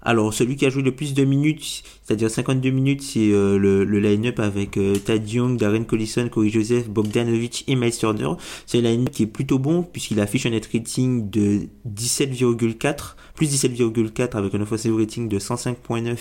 Alors, 0.09 0.33
celui 0.33 0.57
qui 0.57 0.65
a 0.65 0.71
joué 0.71 0.83
le 0.83 0.93
plus 0.93 1.13
de 1.13 1.23
minutes, 1.23 1.83
c'est-à-dire 2.03 2.31
52 2.31 2.71
minutes, 2.71 3.03
c'est 3.03 3.31
euh, 3.31 3.59
le, 3.59 3.85
le 3.85 4.01
line-up 4.01 4.41
avec 4.41 4.79
euh, 4.79 4.95
Tad 4.95 5.29
Young, 5.29 5.59
Darren 5.59 5.85
Collison, 5.85 6.31
Corey 6.31 6.49
Joseph, 6.49 6.89
Bogdanovic 6.89 7.65
et 7.69 7.77
Miles 7.77 7.95
Turner. 7.95 8.31
C'est 8.65 8.79
un 8.79 8.81
line-up 8.81 9.11
qui 9.11 9.25
est 9.25 9.27
plutôt 9.27 9.59
bon 9.59 9.83
puisqu'il 9.83 10.19
affiche 10.21 10.47
un 10.47 10.51
net 10.51 10.67
rating 10.73 11.29
de 11.29 11.69
17,4, 11.87 13.17
plus 13.35 13.53
17,4 13.53 14.35
avec 14.35 14.55
un 14.55 14.63
offensive 14.63 14.97
rating 14.97 15.29
de 15.29 15.39
105,9 15.39 16.17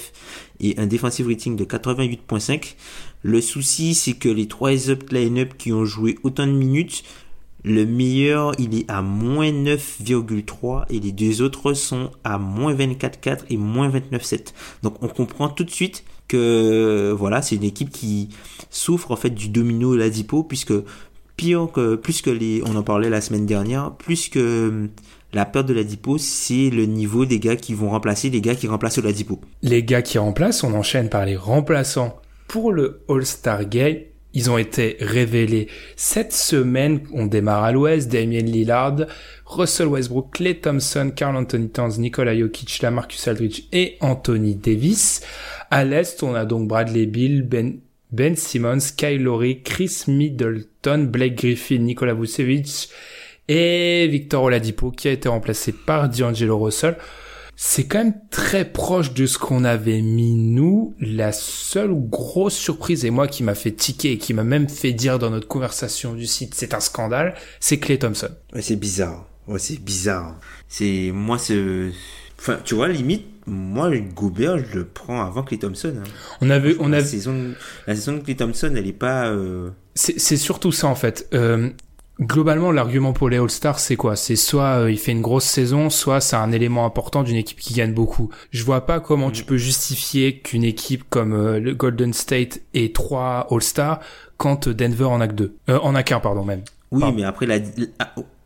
et 0.59 0.77
un 0.77 0.85
defensive 0.85 1.29
rating 1.29 1.55
de 1.55 1.63
88,5. 1.63 2.73
Le 3.23 3.39
souci, 3.39 3.95
c'est 3.95 4.15
que 4.15 4.27
les 4.27 4.49
trois 4.49 4.89
autres 4.89 5.05
line-up 5.15 5.53
qui 5.57 5.71
ont 5.71 5.85
joué 5.85 6.17
autant 6.23 6.45
de 6.45 6.51
minutes 6.51 7.05
le 7.67 7.85
meilleur, 7.85 8.53
il 8.57 8.75
est 8.75 8.89
à 8.89 9.01
moins 9.01 9.51
9,3 9.51 10.85
et 10.89 10.99
les 10.99 11.11
deux 11.11 11.41
autres 11.41 11.73
sont 11.73 12.11
à 12.23 12.37
moins 12.37 12.73
24,4 12.73 13.39
et 13.49 13.57
moins 13.57 13.89
29,7. 13.89 14.53
Donc 14.83 14.95
on 15.03 15.07
comprend 15.07 15.49
tout 15.49 15.63
de 15.63 15.69
suite 15.69 16.03
que 16.27 17.13
voilà, 17.17 17.41
c'est 17.41 17.55
une 17.55 17.63
équipe 17.63 17.89
qui 17.89 18.29
souffre 18.69 19.11
en 19.11 19.15
fait 19.15 19.29
du 19.29 19.49
domino 19.49 19.95
Ladipo 19.95 20.43
puisque 20.43 20.73
pire 21.35 21.67
que 21.71 21.95
plus 21.95 22.21
que 22.21 22.29
les 22.29 22.63
on 22.65 22.75
en 22.75 22.83
parlait 22.83 23.09
la 23.09 23.21
semaine 23.21 23.45
dernière, 23.45 23.91
plus 23.95 24.29
que 24.29 24.89
la 25.33 25.45
perte 25.45 25.67
de 25.67 25.73
l'Adipo, 25.73 26.17
c'est 26.17 26.69
le 26.69 26.85
niveau 26.85 27.25
des 27.25 27.39
gars 27.39 27.57
qui 27.57 27.73
vont 27.73 27.89
remplacer 27.89 28.29
les 28.29 28.41
gars 28.41 28.55
qui 28.55 28.67
remplacent 28.67 28.97
l'Adipo. 28.99 29.41
Les 29.61 29.83
gars 29.83 30.01
qui 30.01 30.17
remplacent, 30.17 30.63
on 30.63 30.73
enchaîne 30.73 31.09
par 31.09 31.25
les 31.25 31.35
remplaçants 31.35 32.17
pour 32.47 32.71
le 32.71 33.01
All-Star 33.09 33.65
Game 33.65 33.97
ils 34.37 34.51
ont 34.51 34.59
été 34.59 34.97
révélés 34.99 35.67
cette 35.95 36.31
semaine. 36.31 36.99
On 37.11 37.25
démarre 37.25 37.63
à 37.63 37.71
l'ouest. 37.71 38.07
Damien 38.07 38.41
Lillard, 38.41 38.97
Russell 39.47 39.87
Westbrook, 39.87 40.29
Clay 40.31 40.53
Thompson, 40.59 41.11
Carl 41.15 41.35
Anthony 41.35 41.69
Towns, 41.69 41.97
Nikola 41.97 42.37
Jokic, 42.37 42.83
Lamarcus 42.83 43.27
Aldridge 43.27 43.63
et 43.71 43.97
Anthony 43.99 44.53
Davis. 44.53 45.21
À 45.71 45.83
l'est, 45.83 46.21
on 46.21 46.35
a 46.35 46.45
donc 46.45 46.67
Bradley 46.67 47.07
Bill, 47.07 47.41
Ben, 47.41 47.79
ben 48.11 48.35
Simmons, 48.35 48.93
Kyle 48.95 49.23
Lowry, 49.23 49.63
Chris 49.63 50.03
Middleton, 50.07 51.09
Blake 51.11 51.33
Griffin, 51.33 51.79
Nikola 51.79 52.13
Vucevic 52.13 52.89
et 53.47 54.07
Victor 54.07 54.43
Oladipo 54.43 54.91
qui 54.91 55.07
a 55.07 55.13
été 55.13 55.29
remplacé 55.29 55.71
par 55.71 56.09
D'Angelo 56.09 56.59
Russell 56.59 56.95
c'est 57.59 57.85
quand 57.85 57.97
même 57.97 58.13
très 58.29 58.71
proche 58.71 59.13
de 59.13 59.25
ce 59.25 59.39
qu'on 59.39 59.63
avait 59.63 60.01
mis 60.01 60.35
nous. 60.35 60.93
La 60.99 61.31
seule 61.31 61.91
grosse 61.91 62.53
surprise, 62.53 63.03
et 63.03 63.09
moi 63.09 63.27
qui 63.27 63.41
m'a 63.41 63.55
fait 63.55 63.71
tiquer 63.71 64.11
et 64.11 64.17
qui 64.19 64.35
m'a 64.35 64.43
même 64.43 64.69
fait 64.69 64.93
dire 64.93 65.17
dans 65.17 65.31
notre 65.31 65.47
conversation 65.47 66.13
du 66.13 66.27
site, 66.27 66.53
c'est 66.53 66.75
un 66.75 66.79
scandale, 66.79 67.33
c'est 67.59 67.79
Clay 67.79 67.97
Thompson. 67.97 68.29
Ouais, 68.53 68.61
c'est 68.61 68.75
bizarre. 68.75 69.25
Ouais, 69.47 69.57
c'est 69.57 69.81
bizarre. 69.81 70.39
C'est, 70.67 71.09
moi, 71.11 71.39
c'est, 71.39 71.89
enfin, 72.37 72.59
tu 72.63 72.75
vois, 72.75 72.89
limite, 72.89 73.25
moi, 73.47 73.89
Gobert, 74.15 74.59
je 74.59 74.77
le 74.77 74.85
prends 74.85 75.25
avant 75.25 75.41
Clay 75.41 75.57
Thompson. 75.57 75.95
Hein. 75.97 76.09
On 76.41 76.51
avait, 76.51 76.75
on 76.79 76.89
la 76.89 76.97
avait, 76.97 77.07
saison, 77.07 77.55
la 77.87 77.95
saison 77.95 78.13
de 78.13 78.19
Clay 78.19 78.35
Thompson, 78.35 78.71
elle 78.75 78.85
est 78.85 78.93
pas, 78.93 79.29
euh... 79.29 79.71
c'est 79.95 80.37
surtout 80.37 80.71
ça 80.71 80.87
en 80.87 80.95
fait. 80.95 81.27
Euh, 81.33 81.71
Globalement, 82.19 82.71
l'argument 82.71 83.13
pour 83.13 83.29
les 83.29 83.37
All-Stars, 83.37 83.79
c'est 83.79 83.95
quoi? 83.95 84.15
C'est 84.15 84.35
soit 84.35 84.79
euh, 84.81 84.91
il 84.91 84.97
fait 84.97 85.11
une 85.11 85.21
grosse 85.21 85.45
saison, 85.45 85.91
soit 85.91 86.19
c'est 86.19 86.35
un 86.35 86.51
élément 86.51 86.83
important 86.85 87.21
d'une 87.21 87.35
équipe 87.35 87.59
qui 87.59 87.75
gagne 87.75 87.93
beaucoup. 87.93 88.31
Je 88.49 88.63
vois 88.63 88.87
pas 88.87 88.99
comment 88.99 89.29
tu 89.29 89.43
peux 89.43 89.57
justifier 89.57 90.39
qu'une 90.39 90.63
équipe 90.63 91.03
comme 91.09 91.33
euh, 91.33 91.59
le 91.59 91.75
Golden 91.75 92.13
State 92.13 92.61
ait 92.73 92.91
trois 92.91 93.45
All-Stars 93.51 93.99
quand 94.37 94.67
Denver 94.67 95.03
en 95.05 95.21
a 95.21 95.27
que 95.27 95.33
deux. 95.33 95.55
Euh, 95.69 95.77
en 95.83 95.93
a 95.93 96.01
qu'un, 96.01 96.19
pardon, 96.19 96.43
même. 96.43 96.61
Oui, 96.91 97.01
Pardon. 97.01 97.15
mais 97.17 97.23
après 97.23 97.45
la, 97.45 97.59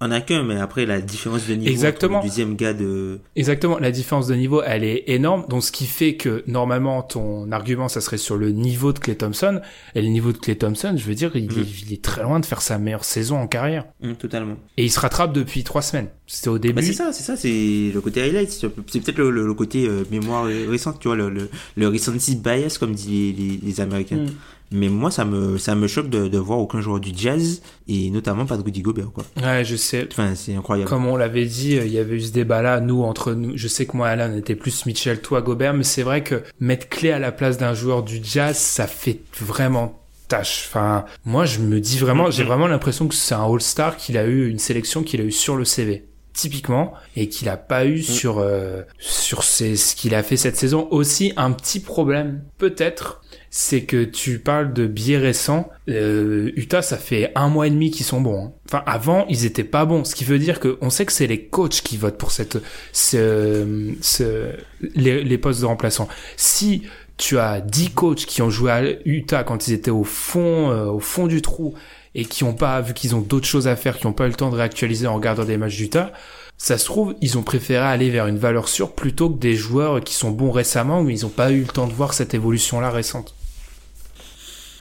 on 0.03 0.09
a 0.11 0.19
qu'un, 0.19 0.43
mais 0.43 0.59
après 0.59 0.85
la 0.87 0.99
différence 0.99 1.47
de 1.47 1.53
niveau 1.53 1.69
Exactement. 1.69 2.17
entre 2.17 2.25
le 2.25 2.29
deuxième 2.31 2.55
gars 2.55 2.73
de. 2.73 3.19
Exactement, 3.35 3.77
la 3.77 3.91
différence 3.91 4.27
de 4.27 4.33
niveau, 4.35 4.61
elle 4.65 4.83
est 4.83 5.03
énorme. 5.07 5.45
Donc, 5.47 5.63
ce 5.63 5.71
qui 5.71 5.85
fait 5.85 6.15
que 6.15 6.43
normalement, 6.47 7.03
ton 7.03 7.51
argument, 7.51 7.87
ça 7.87 8.01
serait 8.01 8.17
sur 8.17 8.35
le 8.35 8.49
niveau 8.51 8.93
de 8.93 8.99
Clay 8.99 9.15
Thompson. 9.15 9.61
Et 9.95 10.01
le 10.01 10.07
niveau 10.07 10.31
de 10.31 10.37
Clay 10.39 10.55
Thompson, 10.55 10.95
je 10.97 11.03
veux 11.05 11.13
dire, 11.15 11.31
il, 11.35 11.45
Mm. 11.45 11.59
est, 11.59 11.81
il 11.87 11.93
est 11.93 12.01
très 12.03 12.23
loin 12.23 12.39
de 12.39 12.45
faire 12.45 12.61
sa 12.61 12.77
meilleure 12.79 13.05
saison 13.05 13.37
en 13.37 13.47
carrière. 13.47 13.85
Hum, 14.03 14.15
totalement. 14.15 14.55
Et 14.77 14.85
il 14.85 14.89
se 14.91 14.99
rattrape 14.99 15.33
depuis 15.33 15.63
trois 15.63 15.81
semaines. 15.83 16.07
C'était 16.25 16.47
au 16.49 16.53
Bah, 16.53 16.59
début. 16.59 16.83
c'est 16.83 16.93
ça, 16.93 17.13
c'est 17.13 17.23
ça, 17.23 17.35
c'est 17.37 17.91
le 17.93 18.01
côté 18.01 18.21
highlight. 18.23 18.49
C'est 18.51 18.69
peut-être 18.69 19.17
le, 19.19 19.29
le- 19.29 19.45
le 19.45 19.53
côté 19.53 19.87
euh, 19.87 20.03
mémoire 20.09 20.45
récente, 20.45 20.99
tu 20.99 21.09
vois, 21.09 21.15
le, 21.17 21.29
le, 21.29 21.49
le 21.75 21.87
recency 21.87 22.35
bias, 22.37 22.77
comme 22.79 22.93
disent 22.95 23.07
les, 23.09 23.31
les, 23.33 23.59
les 23.61 23.81
Américains. 23.81 24.15
Mm. 24.17 24.29
Mais 24.71 24.87
moi, 24.89 25.11
ça 25.11 25.25
me, 25.25 25.57
ça 25.57 25.75
me 25.75 25.87
choque 25.87 26.09
de, 26.09 26.27
de 26.29 26.37
voir 26.37 26.59
aucun 26.59 26.79
joueur 26.81 26.99
du 26.99 27.11
Jazz, 27.15 27.61
et 27.87 28.09
notamment 28.09 28.45
pas 28.45 28.55
de 28.57 28.63
Rudy 28.63 28.81
Gobert, 28.81 29.11
quoi. 29.13 29.25
Ouais, 29.41 29.65
je 29.65 29.75
sais. 29.75 30.07
Enfin, 30.11 30.33
c'est 30.35 30.55
incroyable. 30.55 30.89
Comme 30.89 31.05
on 31.07 31.17
l'avait 31.17 31.45
dit, 31.45 31.77
euh, 31.77 31.85
il 31.85 31.91
y 31.91 31.97
avait 31.99 32.15
eu 32.15 32.21
ce 32.21 32.31
débat-là, 32.31 32.79
nous, 32.79 33.03
entre 33.03 33.33
nous. 33.33 33.57
Je 33.57 33.67
sais 33.67 33.85
que 33.85 33.97
moi, 33.97 34.07
Alan, 34.07 34.33
était 34.35 34.55
plus 34.55 34.85
Mitchell, 34.85 35.19
toi, 35.21 35.41
Gobert, 35.41 35.73
mais 35.73 35.83
c'est 35.83 36.03
vrai 36.03 36.23
que 36.23 36.41
mettre 36.59 36.87
Clé 36.89 37.11
à 37.11 37.19
la 37.19 37.31
place 37.33 37.57
d'un 37.57 37.73
joueur 37.73 38.03
du 38.03 38.19
jazz, 38.23 38.55
ça 38.57 38.87
fait 38.87 39.19
vraiment 39.39 39.99
tâche. 40.29 40.67
Enfin, 40.69 41.03
moi, 41.25 41.43
je 41.45 41.59
me 41.59 41.81
dis 41.81 41.97
vraiment, 41.97 42.31
j'ai 42.31 42.45
vraiment 42.45 42.67
l'impression 42.67 43.09
que 43.09 43.15
c'est 43.15 43.35
un 43.35 43.43
All-Star 43.43 43.97
qu'il 43.97 44.17
a 44.17 44.25
eu, 44.25 44.47
une 44.49 44.59
sélection 44.59 45.03
qu'il 45.03 45.19
a 45.19 45.25
eu 45.25 45.31
sur 45.31 45.57
le 45.57 45.65
CV. 45.65 46.05
Typiquement, 46.33 46.93
et 47.17 47.27
qu'il 47.27 47.49
a 47.49 47.57
pas 47.57 47.85
eu 47.85 48.01
sur 48.01 48.39
euh, 48.39 48.83
sur 48.99 49.43
ses- 49.43 49.75
ce 49.75 49.97
qu'il 49.97 50.15
a 50.15 50.23
fait 50.23 50.37
cette 50.37 50.55
saison. 50.55 50.87
Aussi, 50.89 51.33
un 51.35 51.51
petit 51.51 51.81
problème, 51.81 52.41
peut-être, 52.57 53.21
c'est 53.53 53.81
que 53.83 54.05
tu 54.05 54.39
parles 54.39 54.71
de 54.71 54.87
biais 54.87 55.17
récents. 55.17 55.69
Euh, 55.89 56.51
Utah, 56.55 56.81
ça 56.81 56.97
fait 56.97 57.31
un 57.35 57.49
mois 57.49 57.67
et 57.67 57.69
demi 57.69 57.91
qu'ils 57.91 58.05
sont 58.05 58.21
bons. 58.21 58.45
hein. 58.45 58.51
Enfin, 58.65 58.81
avant, 58.85 59.25
ils 59.27 59.45
étaient 59.45 59.65
pas 59.65 59.83
bons. 59.83 60.05
Ce 60.05 60.15
qui 60.15 60.23
veut 60.23 60.39
dire 60.39 60.61
que 60.61 60.77
on 60.79 60.89
sait 60.89 61.05
que 61.05 61.11
c'est 61.11 61.27
les 61.27 61.45
coachs 61.47 61.81
qui 61.81 61.97
votent 61.97 62.17
pour 62.17 62.31
cette, 62.31 62.57
ce, 62.93 63.93
ce, 64.01 64.51
les, 64.95 65.21
les 65.23 65.37
postes 65.37 65.59
de 65.59 65.65
remplaçants. 65.65 66.07
Si 66.37 66.83
tu 67.17 67.37
as 67.39 67.59
10 67.59 67.89
coachs 67.91 68.25
qui 68.25 68.41
ont 68.41 68.49
joué 68.49 68.71
à 68.71 68.83
Utah 69.05 69.43
quand 69.43 69.67
ils 69.67 69.73
étaient 69.73 69.91
au 69.91 70.05
fond, 70.05 70.71
euh, 70.71 70.85
au 70.85 70.99
fond 71.01 71.27
du 71.27 71.41
trou 71.41 71.75
et 72.15 72.23
qui 72.25 72.45
ont 72.45 72.53
pas, 72.53 72.79
vu 72.79 72.93
qu'ils 72.93 73.15
ont 73.15 73.21
d'autres 73.21 73.47
choses 73.47 73.67
à 73.67 73.75
faire, 73.75 73.97
qui 73.97 74.07
ont 74.07 74.13
pas 74.13 74.25
eu 74.25 74.29
le 74.29 74.35
temps 74.35 74.49
de 74.49 74.55
réactualiser 74.55 75.07
en 75.07 75.15
regardant 75.15 75.43
des 75.43 75.57
matchs 75.57 75.75
d'Utah, 75.75 76.13
ça 76.57 76.77
se 76.77 76.85
trouve, 76.85 77.15
ils 77.21 77.37
ont 77.37 77.43
préféré 77.43 77.83
aller 77.85 78.09
vers 78.09 78.27
une 78.27 78.37
valeur 78.37 78.69
sûre 78.69 78.93
plutôt 78.93 79.29
que 79.29 79.39
des 79.39 79.55
joueurs 79.55 80.01
qui 80.01 80.13
sont 80.13 80.31
bons 80.31 80.51
récemment, 80.51 81.03
mais 81.03 81.11
ils 81.13 81.25
ont 81.25 81.29
pas 81.29 81.51
eu 81.51 81.61
le 81.61 81.67
temps 81.67 81.87
de 81.87 81.93
voir 81.93 82.13
cette 82.13 82.33
évolution-là 82.33 82.91
récente. 82.91 83.35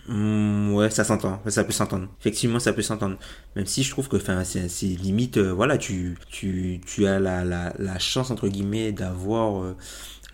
Hmm, 0.09 0.72
ouais, 0.74 0.90
ça 0.90 1.05
s'entend, 1.05 1.40
ça 1.47 1.62
peut 1.64 1.72
s'entendre. 1.72 2.09
Effectivement, 2.20 2.59
ça 2.59 2.72
peut 2.72 2.82
s'entendre. 2.82 3.16
Même 3.55 3.66
si 3.66 3.82
je 3.82 3.90
trouve 3.90 4.09
que, 4.09 4.16
enfin, 4.16 4.43
c'est 4.44 4.66
limite, 4.86 5.36
euh, 5.36 5.52
voilà, 5.52 5.78
tu, 5.78 6.16
tu, 6.31 6.81
tu 6.86 7.06
as 7.06 7.18
la, 7.20 7.44
la, 7.44 7.72
la 7.78 7.98
chance 7.98 8.31
entre 8.31 8.48
guillemets 8.48 8.93
d'avoir 8.93 9.62
euh, 9.62 9.77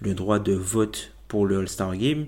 le 0.01 0.15
droit 0.15 0.39
de 0.39 0.53
vote 0.55 1.13
pour 1.29 1.47
le 1.47 1.59
All-Star 1.59 1.97
Game. 1.97 2.27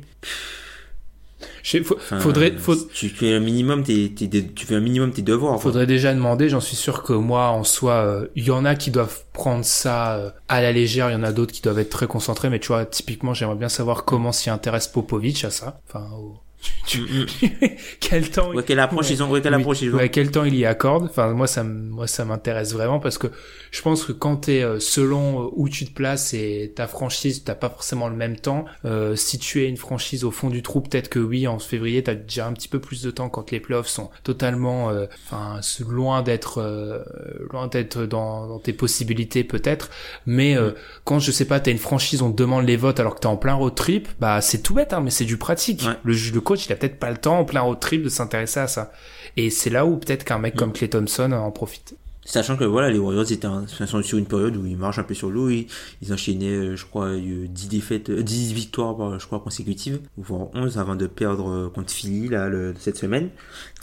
Je 1.62 1.70
sais, 1.70 1.82
faut- 1.84 1.94
Enfin, 1.96 2.18
faudrait, 2.18 2.56
faut- 2.58 2.74
tu 2.92 3.08
fais 3.08 3.32
un 3.34 3.40
minimum 3.40 3.84
tes, 3.84 4.12
tes, 4.12 4.26
de- 4.26 4.40
tu 4.40 4.66
fais 4.66 4.74
un 4.74 4.80
minimum 4.80 5.12
tes 5.12 5.22
devoirs. 5.22 5.54
quoi. 5.54 5.62
faudrait 5.62 5.86
déjà 5.86 6.12
demander, 6.12 6.48
j'en 6.48 6.60
suis 6.60 6.74
sûr 6.76 7.02
que 7.04 7.12
moi, 7.12 7.50
en 7.50 7.62
soi, 7.62 7.92
euh, 7.94 8.26
il 8.34 8.44
y 8.44 8.50
en 8.50 8.64
a 8.64 8.74
qui 8.74 8.90
doivent 8.90 9.22
prendre 9.32 9.64
ça 9.64 10.16
euh, 10.16 10.30
à 10.48 10.60
la 10.60 10.72
légère, 10.72 11.10
il 11.10 11.12
y 11.12 11.16
en 11.16 11.22
a 11.22 11.32
d'autres 11.32 11.52
qui 11.52 11.62
doivent 11.62 11.78
être 11.78 11.90
très 11.90 12.08
concentrés, 12.08 12.50
mais 12.50 12.58
tu 12.58 12.68
vois, 12.68 12.84
typiquement, 12.86 13.34
j'aimerais 13.34 13.54
bien 13.56 13.68
savoir 13.68 14.04
comment 14.04 14.32
s'y 14.32 14.50
intéresse 14.50 14.88
Popovic 14.88 15.44
à 15.44 15.50
ça. 15.50 15.80
Enfin, 15.88 16.08
au- 16.12 16.34
Mm, 16.34 16.34
mm. 16.34 16.47
quel 18.00 18.30
temps 18.30 18.52
Ouais, 18.52 18.62
quelle 18.64 18.80
approche 18.80 19.08
Ouais. 19.08 19.14
ils 19.14 19.22
ont, 19.22 19.30
ouais, 19.30 19.40
quelle 19.40 19.54
approche 19.54 19.82
ils 19.82 19.94
ont. 19.94 19.98
Ouais, 19.98 20.08
quel 20.08 20.30
temps 20.30 20.44
il 20.44 20.54
y 20.54 20.64
accorde. 20.64 21.04
Enfin, 21.04 21.32
moi, 21.32 21.46
ça, 21.46 21.62
moi, 21.62 22.06
ça 22.06 22.24
m'intéresse 22.24 22.72
vraiment 22.72 22.98
parce 22.98 23.18
que 23.18 23.28
je 23.70 23.82
pense 23.82 24.04
que 24.04 24.12
quand 24.12 24.36
t'es 24.36 24.62
euh, 24.62 24.80
selon 24.80 25.44
euh, 25.44 25.48
où 25.52 25.68
tu 25.68 25.86
te 25.86 25.92
places 25.92 26.34
et 26.34 26.72
ta 26.74 26.86
franchise, 26.86 27.44
t'as 27.44 27.54
pas 27.54 27.68
forcément 27.68 28.08
le 28.08 28.16
même 28.16 28.36
temps. 28.36 28.64
Euh, 28.84 29.16
si 29.16 29.38
tu 29.38 29.62
es 29.62 29.68
une 29.68 29.76
franchise 29.76 30.24
au 30.24 30.30
fond 30.30 30.48
du 30.48 30.62
trou, 30.62 30.80
peut-être 30.80 31.08
que 31.08 31.18
oui, 31.18 31.46
en 31.46 31.58
février, 31.58 32.02
t'as 32.02 32.14
déjà 32.14 32.46
un 32.46 32.52
petit 32.52 32.68
peu 32.68 32.80
plus 32.80 33.02
de 33.02 33.10
temps 33.10 33.28
quand 33.28 33.50
les 33.50 33.60
playoffs 33.60 33.88
sont 33.88 34.10
totalement, 34.24 34.90
euh, 34.90 35.06
enfin, 35.26 35.60
loin 35.88 36.22
d'être, 36.22 36.58
euh, 36.58 37.02
loin 37.50 37.66
d'être 37.66 38.06
dans, 38.06 38.46
dans 38.46 38.58
tes 38.58 38.72
possibilités 38.72 39.44
peut-être. 39.44 39.90
Mais 40.26 40.56
euh, 40.56 40.72
quand 41.04 41.18
je 41.18 41.30
sais 41.30 41.44
pas, 41.44 41.60
t'as 41.60 41.70
une 41.70 41.78
franchise, 41.78 42.22
on 42.22 42.30
te 42.32 42.36
demande 42.36 42.66
les 42.66 42.76
votes 42.76 43.00
alors 43.00 43.14
que 43.14 43.20
t'es 43.20 43.26
en 43.26 43.36
plein 43.36 43.54
road 43.54 43.74
trip, 43.74 44.08
bah 44.20 44.40
c'est 44.40 44.62
tout 44.62 44.74
bête, 44.74 44.92
hein, 44.92 45.00
mais 45.00 45.10
c'est 45.10 45.24
du 45.24 45.36
pratique. 45.36 45.82
Ouais. 45.86 45.94
Le, 46.04 46.14
le 46.14 46.40
coach, 46.40 46.66
il 46.66 46.72
a 46.72 46.76
peut-être 46.76 46.98
pas 46.98 47.10
le 47.10 47.18
temps 47.18 47.38
en 47.38 47.44
plein 47.44 47.60
road 47.60 47.80
trip 47.80 48.02
de 48.02 48.08
s'intéresser 48.08 48.60
à 48.60 48.66
ça. 48.68 48.92
Et 49.36 49.50
c'est 49.50 49.70
là 49.70 49.86
où 49.86 49.96
peut-être 49.96 50.24
qu'un 50.24 50.38
mec 50.38 50.56
comme 50.56 50.72
Clay 50.72 50.88
Thompson 50.88 51.32
en 51.32 51.50
profite. 51.50 51.94
Sachant 52.30 52.56
que 52.58 52.64
voilà, 52.64 52.90
les 52.90 52.98
Warriors 52.98 53.32
étaient 53.32 53.46
en- 53.46 53.66
sont 53.66 54.02
sur 54.02 54.18
une 54.18 54.26
période 54.26 54.54
où 54.56 54.66
ils 54.66 54.76
marchent 54.76 54.98
un 54.98 55.02
peu 55.02 55.14
sur 55.14 55.30
l'eau, 55.30 55.48
ils, 55.48 55.66
ils 56.02 56.12
enchaînaient, 56.12 56.44
euh, 56.54 56.76
je 56.76 56.84
crois, 56.84 57.06
euh, 57.06 57.46
10 57.48 57.68
défaites, 57.68 58.10
euh, 58.10 58.22
10 58.22 58.52
victoires, 58.52 59.00
euh, 59.02 59.18
je 59.18 59.26
crois, 59.26 59.40
consécutives, 59.40 60.00
voire 60.18 60.48
11 60.54 60.76
avant 60.76 60.94
de 60.94 61.06
perdre 61.06 61.68
contre 61.74 61.90
Philly, 61.90 62.28
là, 62.28 62.48
le- 62.50 62.74
cette 62.78 62.98
semaine. 62.98 63.30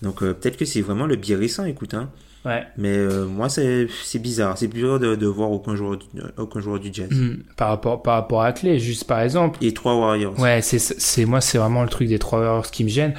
Donc, 0.03 0.21
euh, 0.21 0.33
peut-être 0.33 0.57
que 0.57 0.65
c'est 0.65 0.81
vraiment 0.81 1.07
le 1.07 1.15
biais 1.15 1.35
récent, 1.35 1.65
écoute, 1.65 1.95
hein. 1.95 2.09
Ouais. 2.45 2.63
Mais 2.77 2.95
euh, 2.95 3.25
moi, 3.25 3.49
c'est 3.49 3.87
c'est 4.03 4.19
bizarre. 4.19 4.55
C'est 4.55 4.67
bizarre 4.67 4.99
de, 4.99 5.15
de 5.15 5.25
voir 5.25 5.49
aucun 5.49 5.75
joueur, 5.75 5.97
aucun 6.37 6.59
joueur 6.59 6.79
du 6.79 6.89
Jazz. 6.93 7.09
Hmm, 7.09 7.37
Par 7.57 7.69
rapport, 7.69 8.03
par 8.03 8.13
rapport 8.13 8.43
à 8.43 8.53
Clay, 8.53 8.77
juste 8.77 9.05
par 9.05 9.21
exemple. 9.21 9.57
Et 9.65 9.73
trois 9.73 9.95
Warriors. 9.95 10.39
Ouais, 10.39 10.61
c'est, 10.61 10.77
c'est, 10.77 11.25
moi, 11.25 11.41
c'est 11.41 11.57
vraiment 11.57 11.81
le 11.81 11.89
truc 11.89 12.07
des 12.07 12.19
trois 12.19 12.37
Warriors 12.41 12.69
qui 12.69 12.83
me 12.83 12.89
gêne. 12.89 13.15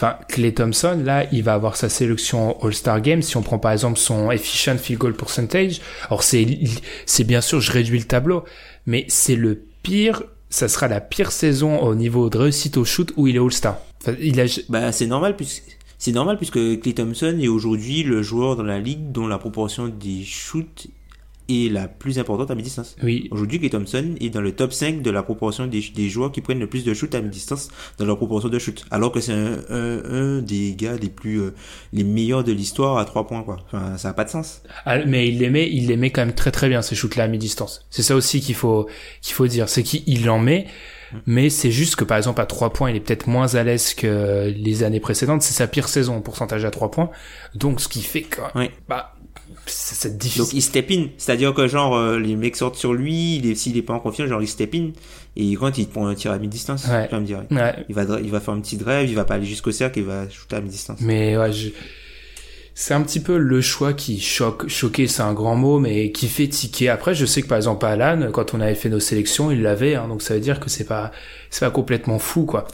Enfin, 0.00 0.16
Clay 0.28 0.54
Thompson, 0.54 1.02
là, 1.04 1.26
il 1.32 1.42
va 1.42 1.54
avoir 1.54 1.74
sa 1.74 1.88
sélection 1.88 2.56
All-Star 2.62 3.00
Game. 3.00 3.20
Si 3.20 3.36
on 3.36 3.42
prend 3.42 3.58
par 3.58 3.72
exemple 3.72 3.98
son 3.98 4.30
efficient 4.30 4.78
field 4.78 5.00
goal 5.00 5.16
percentage, 5.16 5.80
alors 6.06 6.22
c'est, 6.22 6.46
c'est 7.04 7.24
bien 7.24 7.40
sûr, 7.40 7.60
je 7.60 7.72
réduis 7.72 7.98
le 7.98 8.04
tableau, 8.04 8.44
mais 8.86 9.06
c'est 9.08 9.34
le 9.34 9.60
pire, 9.82 10.22
ça 10.50 10.68
sera 10.68 10.86
la 10.86 11.00
pire 11.00 11.32
saison 11.32 11.80
au 11.80 11.96
niveau 11.96 12.30
de 12.30 12.38
réussite 12.38 12.76
au 12.76 12.84
shoot 12.84 13.12
où 13.16 13.26
il 13.26 13.34
est 13.34 13.40
All-Star. 13.40 13.78
Enfin, 14.00 14.14
il 14.20 14.40
a, 14.40 14.44
Bah, 14.68 14.92
c'est 14.92 15.08
normal 15.08 15.34
puisque 15.34 15.64
c'est 15.98 16.12
normal 16.12 16.36
puisque 16.36 16.80
Clay 16.80 16.94
Thompson 16.94 17.36
est 17.40 17.48
aujourd'hui 17.48 18.04
le 18.04 18.22
joueur 18.22 18.54
dans 18.54 18.62
la 18.62 18.78
ligue 18.78 19.10
dont 19.10 19.26
la 19.26 19.38
proportion 19.38 19.88
des 19.88 20.22
shoots 20.22 20.86
est 21.48 21.70
la 21.72 21.88
plus 21.88 22.18
importante 22.18 22.50
à 22.50 22.54
mi-distance. 22.54 22.96
oui, 23.02 23.28
Aujourd'hui, 23.30 23.58
Clay 23.58 23.70
Thompson 23.70 24.14
est 24.20 24.30
dans 24.30 24.40
le 24.40 24.52
top 24.52 24.72
5 24.72 25.02
de 25.02 25.10
la 25.10 25.22
proportion 25.22 25.66
des, 25.66 25.82
des 25.94 26.08
joueurs 26.08 26.30
qui 26.32 26.40
prennent 26.40 26.58
le 26.60 26.66
plus 26.68 26.84
de 26.84 26.94
shoots 26.94 27.14
à 27.14 27.20
mi-distance 27.20 27.68
dans 27.98 28.04
leur 28.04 28.16
proportion 28.18 28.48
de 28.48 28.58
shoot. 28.58 28.84
Alors 28.90 29.12
que 29.12 29.20
c'est 29.20 29.32
un, 29.32 29.58
un, 29.70 30.02
un 30.38 30.42
des 30.42 30.74
gars 30.76 30.96
les 30.96 31.08
plus, 31.08 31.40
euh, 31.40 31.54
les 31.92 32.04
meilleurs 32.04 32.44
de 32.44 32.52
l'histoire 32.52 32.98
à 32.98 33.04
3 33.04 33.26
points, 33.26 33.42
quoi. 33.42 33.58
Enfin, 33.66 33.96
ça 33.96 34.08
n'a 34.08 34.14
pas 34.14 34.24
de 34.24 34.30
sens. 34.30 34.62
Ah, 34.84 34.98
mais 35.06 35.28
il 35.28 35.38
les 35.38 35.50
met, 35.50 35.68
il 35.70 35.86
les 35.86 35.96
met 35.96 36.10
quand 36.10 36.24
même 36.24 36.34
très 36.34 36.50
très 36.50 36.68
bien 36.68 36.82
ces 36.82 36.94
shoots 36.94 37.16
là 37.16 37.24
à 37.24 37.28
mi-distance. 37.28 37.86
C'est 37.90 38.02
ça 38.02 38.14
aussi 38.14 38.40
qu'il 38.40 38.54
faut 38.54 38.88
qu'il 39.22 39.34
faut 39.34 39.46
dire, 39.46 39.68
c'est 39.68 39.82
qu'il 39.82 40.28
en 40.30 40.38
met, 40.38 40.66
mais 41.26 41.48
c'est 41.50 41.70
juste 41.70 41.96
que 41.96 42.04
par 42.04 42.16
exemple 42.18 42.40
à 42.40 42.46
3 42.46 42.72
points, 42.72 42.90
il 42.90 42.96
est 42.96 43.00
peut-être 43.00 43.26
moins 43.26 43.54
à 43.54 43.62
l'aise 43.64 43.94
que 43.94 44.52
les 44.54 44.82
années 44.82 45.00
précédentes. 45.00 45.42
C'est 45.42 45.54
sa 45.54 45.66
pire 45.66 45.88
saison 45.88 46.16
en 46.16 46.20
pourcentage 46.20 46.64
à 46.64 46.70
3 46.70 46.90
points, 46.90 47.10
donc 47.54 47.80
ce 47.80 47.88
qui 47.88 48.02
fait 48.02 48.22
que 48.22 48.40
Oui. 48.54 48.70
bah 48.88 49.14
c'est 49.68 50.16
Donc, 50.38 50.52
il 50.52 50.62
step 50.62 50.90
in. 50.90 51.06
C'est-à-dire 51.18 51.54
que, 51.54 51.66
genre, 51.68 51.96
euh, 51.96 52.18
les 52.18 52.36
mecs 52.36 52.56
sortent 52.56 52.76
sur 52.76 52.92
lui, 52.94 53.40
s'il 53.56 53.76
est 53.76 53.82
pas 53.82 53.94
en 53.94 54.00
confiance, 54.00 54.28
genre, 54.28 54.42
il 54.42 54.48
step 54.48 54.74
in. 54.74 54.90
Et 55.36 55.54
quand 55.54 55.78
il 55.78 55.86
te 55.86 55.92
prend 55.92 56.06
un 56.06 56.14
tir 56.14 56.32
à 56.32 56.38
mi-distance, 56.38 56.86
Ouais. 56.88 57.08
me 57.12 57.24
dire. 57.24 57.42
Ouais, 57.50 57.84
Il 57.88 57.94
va, 57.94 58.04
il 58.22 58.30
va 58.30 58.40
faire 58.40 58.54
un 58.54 58.60
petit 58.60 58.76
drive, 58.76 59.08
il 59.08 59.14
va 59.14 59.24
pas 59.24 59.34
aller 59.34 59.46
jusqu'au 59.46 59.70
cercle, 59.72 60.00
il 60.00 60.04
va 60.04 60.28
shooter 60.28 60.56
à 60.56 60.60
mi-distance. 60.60 60.98
mais 61.00 61.36
ouais, 61.36 61.52
je- 61.52 61.68
c'est 62.74 62.94
un 62.94 63.00
petit 63.02 63.18
peu 63.20 63.38
le 63.38 63.60
choix 63.60 63.92
qui 63.92 64.20
choque, 64.20 64.68
choquer 64.68 65.08
c'est 65.08 65.22
un 65.22 65.32
grand 65.34 65.56
mot, 65.56 65.80
mais 65.80 66.12
qui 66.12 66.28
fait 66.28 66.46
tiquer. 66.46 66.88
Après, 66.88 67.12
je 67.14 67.26
sais 67.26 67.42
que 67.42 67.48
par 67.48 67.56
exemple 67.56 67.84
Alan, 67.86 68.30
quand 68.32 68.54
on 68.54 68.60
avait 68.60 68.76
fait 68.76 68.88
nos 68.88 69.00
sélections, 69.00 69.50
il 69.50 69.62
l'avait, 69.62 69.96
hein, 69.96 70.06
donc 70.06 70.22
ça 70.22 70.34
veut 70.34 70.40
dire 70.40 70.60
que 70.60 70.70
c'est 70.70 70.84
pas, 70.84 71.10
c'est 71.50 71.64
pas 71.64 71.72
complètement 71.72 72.20
fou, 72.20 72.44
quoi. 72.44 72.68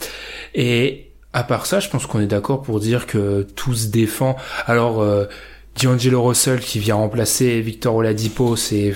Et 0.53 1.07
à 1.33 1.43
part 1.43 1.65
ça, 1.65 1.79
je 1.79 1.89
pense 1.89 2.05
qu'on 2.05 2.19
est 2.19 2.27
d'accord 2.27 2.61
pour 2.61 2.79
dire 2.79 3.07
que 3.07 3.47
tout 3.55 3.73
se 3.73 3.87
défend. 3.87 4.35
Alors, 4.67 5.01
euh, 5.01 5.25
D'Angelo 5.81 6.23
Russell 6.23 6.59
qui 6.59 6.79
vient 6.79 6.95
remplacer 6.95 7.61
Victor 7.61 7.95
Oladipo, 7.95 8.55
c'est, 8.55 8.93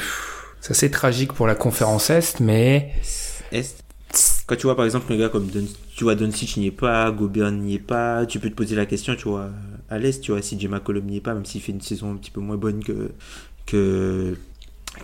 assez 0.70 0.90
tragique 0.92 1.34
pour 1.34 1.48
la 1.48 1.56
conférence 1.56 2.10
Est, 2.10 2.40
mais 2.40 2.92
Est. 3.52 3.84
Quand 4.48 4.56
tu 4.56 4.64
vois 4.64 4.76
par 4.76 4.86
exemple 4.86 5.14
un 5.14 5.18
gars 5.18 5.30
comme 5.30 5.48
Don, 5.48 5.66
tu 5.96 6.04
vois 6.04 6.16
Doncic 6.16 6.58
n'y 6.58 6.68
est 6.68 6.72
pas, 6.72 7.12
Gobert 7.12 7.52
n'y 7.52 7.76
est 7.76 7.80
pas, 7.80 8.26
tu 8.26 8.40
peux 8.40 8.50
te 8.50 8.56
poser 8.56 8.76
la 8.76 8.88
question, 8.88 9.16
tu 9.16 9.28
vois, 9.28 9.50
à 9.90 10.00
l'Est, 10.00 10.22
tu 10.22 10.32
vois, 10.32 10.42
si 10.42 10.60
J. 10.60 10.68
McCollum 10.68 11.06
n'y 11.06 11.18
est 11.18 11.22
pas, 11.22 11.34
même 11.36 11.46
s'il 11.46 11.62
fait 11.62 11.72
une 11.72 11.82
saison 11.82 12.14
un 12.14 12.16
petit 12.16 12.32
peu 12.32 12.42
moins 12.42 12.58
bonne 12.58 12.84
que, 12.84 13.12
que, 13.68 14.36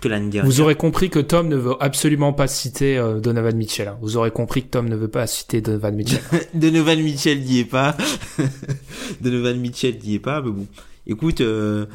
que 0.01 0.07
l'année 0.07 0.29
dernière. 0.29 0.49
vous 0.49 0.61
aurez 0.61 0.75
compris 0.75 1.09
que 1.11 1.19
Tom 1.19 1.47
ne 1.47 1.55
veut 1.55 1.75
absolument 1.79 2.33
pas 2.33 2.47
citer 2.47 2.97
euh, 2.97 3.19
Donovan 3.19 3.55
Mitchell. 3.55 3.89
hein. 3.89 3.97
Vous 4.01 4.17
aurez 4.17 4.31
compris 4.31 4.63
que 4.63 4.69
Tom 4.69 4.89
ne 4.89 4.95
veut 4.95 5.07
pas 5.07 5.27
citer 5.27 5.61
Donovan 5.61 5.95
Mitchell. 5.95 6.21
Donovan 6.55 6.99
Mitchell 6.99 7.41
n'y 7.41 7.59
est 7.59 7.65
pas. 7.65 7.95
Donovan 9.21 9.59
Mitchell 9.59 9.99
n'y 10.03 10.15
est 10.15 10.19
pas, 10.19 10.41
mais 10.41 10.51
bon. 10.51 10.67
Écoute, 11.07 11.41
euh, 11.41 11.85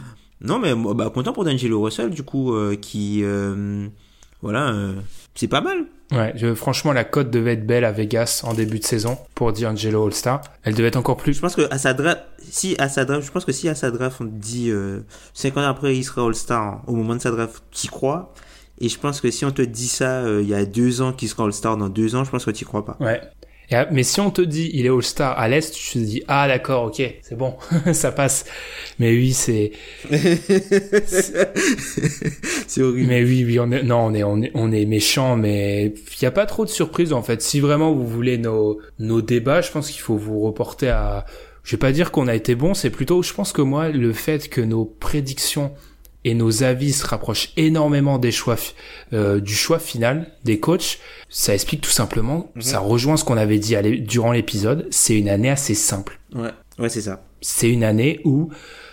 non, 0.41 0.59
mais 0.59 0.73
bah, 0.95 1.11
content 1.13 1.33
pour 1.33 1.45
D'Angelo 1.45 1.83
Russell, 1.83 2.11
du 2.11 2.23
coup, 2.23 2.55
euh, 2.55 2.77
qui, 2.77 3.21
euh, 3.25 3.87
voilà, 4.43 4.75
c'est 5.35 5.49
pas 5.49 5.61
mal. 5.61 5.85
Ouais, 6.13 6.33
je- 6.35 6.55
franchement, 6.55 6.93
la 6.93 7.05
cote 7.05 7.31
devait 7.31 7.53
être 7.53 7.67
belle 7.67 7.85
à 7.85 7.93
Vegas 7.93 8.41
en 8.45 8.53
début 8.55 8.81
de 8.81 8.85
saison 8.85 9.17
pour 9.37 9.53
D'Angelo 9.53 10.07
All-Star. 10.07 10.41
Elle 10.65 10.75
devait 10.75 10.89
être 10.89 10.97
encore 10.97 11.17
plus. 11.17 11.35
Je 11.35 11.41
pense 11.41 11.55
que 11.55 11.73
à 11.73 11.79
sa 11.79 11.95
draft, 11.95 12.23
si 12.41 12.75
à 12.79 12.89
sa 12.89 13.05
draft, 13.05 13.25
je 13.27 13.31
pense 13.31 13.45
que 13.45 13.53
si 13.53 13.69
à 13.69 13.77
sa 13.77 13.93
draft 13.93 14.21
on 14.21 14.25
te 14.27 14.31
dit 14.35 14.71
euh, 14.71 15.01
5 15.35 15.57
ans 15.57 15.61
après 15.63 15.97
il 15.97 16.03
sera 16.03 16.27
All-Star 16.27 16.63
hein, 16.63 16.83
au 16.89 16.95
moment 16.97 17.15
de 17.15 17.21
sa 17.21 17.31
draft, 17.31 17.63
t'y 17.71 17.87
crois. 17.87 18.33
Et 18.81 18.89
je 18.89 18.99
pense 18.99 19.21
que 19.21 19.31
si 19.31 19.45
on 19.45 19.53
te 19.53 19.63
dit 19.63 19.87
ça 19.87 20.25
il 20.41 20.49
y 20.49 20.55
a 20.55 20.65
deux 20.65 21.01
ans 21.01 21.13
qu'il 21.13 21.29
sera 21.29 21.45
All-Star 21.45 21.77
dans 21.77 21.89
deux 21.89 22.17
ans, 22.17 22.25
je 22.25 22.31
pense 22.31 22.45
que 22.45 22.51
t'y 22.51 22.65
crois 22.65 22.85
pas. 22.85 22.97
Ouais. 22.99 23.21
Et, 23.71 23.77
ah, 23.77 23.89
mais 23.91 24.03
si 24.03 24.21
on 24.21 24.31
te 24.31 24.43
dit 24.43 24.71
il 24.75 24.87
est 24.87 24.89
All-Star 24.89 25.39
à 25.39 25.47
l'Est, 25.49 25.73
tu 25.73 25.93
te 25.93 25.99
dis 25.99 26.23
ah 26.27 26.49
d'accord, 26.49 26.85
ok, 26.85 27.03
c'est 27.23 27.37
bon, 27.37 27.55
ça 27.93 28.11
passe. 28.11 28.45
Mais 28.99 29.11
oui, 29.11 29.33
c'est 29.33 29.73
c'est 32.67 32.83
horrible. 32.83 33.09
Mais 33.09 33.23
oui, 33.23 33.45
oui, 33.45 33.61
on 33.61 33.71
est 33.71 33.83
non, 33.83 34.07
on 34.07 34.15
est 34.15 34.25
on 34.25 34.43
est 34.43 34.51
on 34.55 34.73
est 34.73 34.87
méchant, 34.87 35.37
mais 35.37 35.87
il 35.87 36.23
y 36.23 36.27
a 36.27 36.31
pas 36.33 36.47
trop 36.47 36.65
de 36.65 36.71
surprises 36.71 37.13
en 37.13 37.23
fait. 37.23 37.43
Si 37.43 37.61
vraiment 37.61 37.93
vous 37.93 38.07
voulez 38.07 38.39
nos 38.39 38.81
nos 38.99 39.23
débats, 39.23 39.61
je 39.61 39.71
pense 39.71 39.91
qu'il 39.91 40.01
faut 40.01 40.17
vous 40.17 40.41
reporter 40.41 40.89
à 40.89 41.25
je 41.63 41.73
vais 41.73 41.79
pas 41.79 41.93
dire 41.93 42.11
qu'on 42.11 42.27
a 42.27 42.35
été 42.35 42.55
bon, 42.55 42.75
c'est 42.75 42.91
plutôt 42.91 43.23
je 43.23 43.33
pense 43.33 43.53
que 43.53 43.63
moi 43.63 43.89
le 43.91 44.13
fait 44.13 44.49
que 44.49 44.61
nos 44.61 44.85
prédictions 44.85 45.73
et 46.25 46.35
nos 46.35 46.63
avis 46.63 46.93
se 46.93 47.07
rapprochent 47.07 47.51
énormément 47.57 48.19
des 48.19 48.31
choix 48.33 48.57
euh, 49.13 49.41
du 49.41 49.55
choix 49.55 49.79
final 49.79 50.31
des 50.45 50.61
coachs, 50.61 50.99
ça 51.29 51.55
explique 51.55 51.81
tout 51.81 51.91
simplement, 51.91 52.51
Mhm. 52.57 52.63
ça 52.63 52.79
rejoint 52.81 53.17
ce 53.17 53.25
qu'on 53.25 53.37
avait 53.37 53.59
dit 53.59 53.75
durant 54.01 54.33
l'épisode, 54.33 54.87
c'est 54.91 55.17
une 55.19 55.29
année 55.29 55.51
assez 55.51 55.75
simple. 55.75 56.21
Ouais, 56.35 56.51
ouais, 56.79 56.89
c'est 56.89 57.01
ça. 57.03 57.23
C'est 57.41 57.71
une 57.71 57.85
année 57.85 58.21
où 58.25 58.51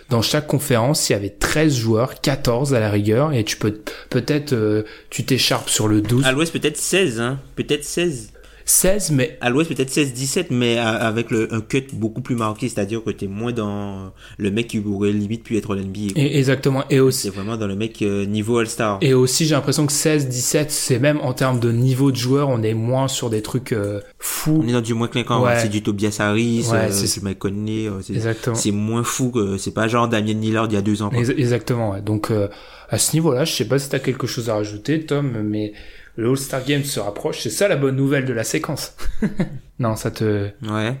dans 0.08 0.22
chaque 0.22 0.46
conférence, 0.46 1.10
il 1.10 1.12
y 1.12 1.16
avait 1.16 1.28
13 1.28 1.76
joueurs, 1.76 2.22
14 2.22 2.72
à 2.72 2.80
la 2.80 2.90
rigueur, 2.90 3.34
et 3.34 3.44
tu 3.44 3.58
peux 3.58 3.82
peut-être 4.08 4.54
euh, 4.54 4.84
tu 5.10 5.24
t'écharpes 5.24 5.68
sur 5.68 5.86
le 5.86 6.00
12, 6.00 6.24
À 6.24 6.32
l'ouest, 6.32 6.50
peut-être 6.50 6.78
16, 6.78 7.20
hein. 7.20 7.40
Peut-être 7.56 7.84
16. 7.84 8.32
16, 8.70 9.12
mais 9.12 9.38
À 9.40 9.48
l'ouest, 9.50 9.72
peut-être 9.74 9.90
16-17, 9.90 10.46
mais 10.50 10.78
avec 10.78 11.30
le, 11.30 11.52
un 11.54 11.60
cut 11.60 11.84
beaucoup 11.94 12.20
plus 12.20 12.34
marqué, 12.36 12.68
c'est-à-dire 12.68 13.02
que 13.02 13.10
t'es 13.10 13.26
moins 13.26 13.52
dans 13.52 14.12
le 14.36 14.50
mec 14.50 14.68
qui 14.68 14.78
aurait 14.86 15.10
limite 15.12 15.42
pu 15.42 15.56
être 15.56 15.74
l'NBA. 15.74 16.12
exactement. 16.20 16.84
Et 16.90 17.00
aussi, 17.00 17.22
C'est 17.28 17.34
vraiment 17.34 17.56
dans 17.56 17.66
le 17.66 17.76
mec 17.76 18.02
euh, 18.02 18.26
niveau 18.26 18.58
All-Star. 18.58 18.98
Et 19.00 19.14
aussi, 19.14 19.46
j'ai 19.46 19.54
l'impression 19.54 19.86
que 19.86 19.92
16, 19.92 20.28
17, 20.28 20.70
c'est 20.70 20.98
même 20.98 21.18
en 21.22 21.32
termes 21.32 21.60
de 21.60 21.72
niveau 21.72 22.10
de 22.12 22.16
joueur, 22.16 22.48
on 22.50 22.62
est 22.62 22.74
moins 22.74 23.08
sur 23.08 23.30
des 23.30 23.40
trucs 23.42 23.72
euh, 23.72 24.00
fous. 24.18 24.60
On 24.64 24.68
est 24.68 24.72
dans 24.72 24.80
du 24.82 24.94
moins 24.94 25.08
clinquant. 25.08 25.42
Ouais. 25.42 25.58
C'est 25.60 25.68
du 25.70 25.82
Tobias 25.82 26.16
Harris, 26.20 26.66
Ouais, 26.70 26.88
euh, 26.88 26.90
c'est- 26.90 27.22
Mike 27.22 27.38
Conley. 27.38 27.86
euh, 27.88 28.00
c'est- 28.02 28.12
Exactement. 28.14 28.54
C'est 28.56 28.70
moins 28.72 29.02
fou 29.02 29.30
que 29.30 29.56
c'est 29.56 29.72
pas 29.72 29.88
genre 29.88 30.08
Damien 30.08 30.34
Lillard 30.34 30.66
il 30.66 30.74
y 30.74 30.76
a 30.76 30.82
deux 30.82 31.00
ans. 31.02 31.08
quoi. 31.10 31.18
Exactement, 31.18 31.92
ouais. 31.92 32.02
Donc, 32.02 32.30
euh, 32.30 32.48
à 32.90 32.98
ce 32.98 33.14
niveau-là, 33.16 33.44
je 33.44 33.52
sais 33.52 33.64
pas 33.66 33.78
si 33.78 33.88
t'as 33.88 33.98
quelque 33.98 34.26
chose 34.26 34.50
à 34.50 34.54
rajouter, 34.54 35.04
Tom, 35.06 35.32
mais 35.44 35.72
le 36.18 36.28
All-Star 36.30 36.64
Game 36.64 36.82
se 36.84 36.98
rapproche. 37.00 37.40
C'est 37.40 37.50
ça 37.50 37.68
la 37.68 37.76
bonne 37.76 37.94
nouvelle 37.96 38.24
de 38.24 38.32
la 38.32 38.42
séquence. 38.44 38.94
non, 39.78 39.94
ça 39.96 40.10
te... 40.10 40.48
Ouais. 40.68 40.96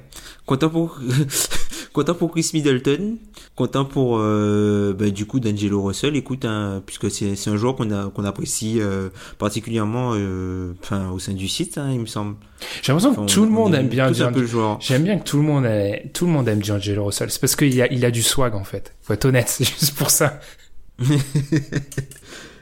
Content 0.46 0.70
pour 0.70 0.98
content 1.92 2.14
pour 2.14 2.30
Chris 2.30 2.50
Middleton, 2.54 3.16
content 3.56 3.84
pour 3.84 4.18
euh, 4.20 4.94
ben, 4.96 5.10
du 5.10 5.26
coup 5.26 5.40
d'Angelo 5.40 5.82
Russell. 5.82 6.14
Écoute, 6.16 6.44
hein, 6.44 6.82
puisque 6.86 7.10
c'est 7.10 7.34
c'est 7.36 7.50
un 7.50 7.56
joueur 7.56 7.74
qu'on 7.76 7.90
a 7.90 8.08
qu'on 8.10 8.24
apprécie 8.24 8.80
euh, 8.80 9.08
particulièrement, 9.38 10.12
euh, 10.14 10.72
enfin 10.82 11.10
au 11.10 11.18
sein 11.18 11.32
du 11.34 11.48
site, 11.48 11.76
hein, 11.76 11.90
il 11.92 12.00
me 12.00 12.06
semble. 12.06 12.36
J'ai 12.82 12.92
l'impression 12.92 13.14
que 13.26 13.30
tout 13.30 13.42
le 13.42 13.48
on 13.48 13.52
monde 13.52 13.74
aime 13.74 13.88
bien 13.88 14.06
tous 14.08 14.22
un 14.22 14.26
Gian- 14.26 14.32
peu 14.32 14.40
le 14.40 14.46
joueur. 14.46 14.78
J'aime 14.80 15.02
bien 15.02 15.18
que 15.18 15.24
tout 15.24 15.36
le 15.38 15.42
monde 15.42 15.66
ait- 15.66 16.10
tout 16.14 16.24
le 16.26 16.32
monde 16.32 16.48
aime 16.48 16.62
D'Angelo 16.62 17.04
Russell. 17.06 17.30
C'est 17.30 17.40
parce 17.40 17.56
qu'il 17.56 17.82
a, 17.82 17.92
il 17.92 18.04
a 18.04 18.10
du 18.10 18.22
swag, 18.22 18.54
en 18.54 18.64
fait. 18.64 18.94
Faut 19.02 19.12
être 19.14 19.24
honnête, 19.24 19.48
c'est 19.50 19.64
juste 19.64 19.94
pour 19.96 20.10
ça. 20.10 20.38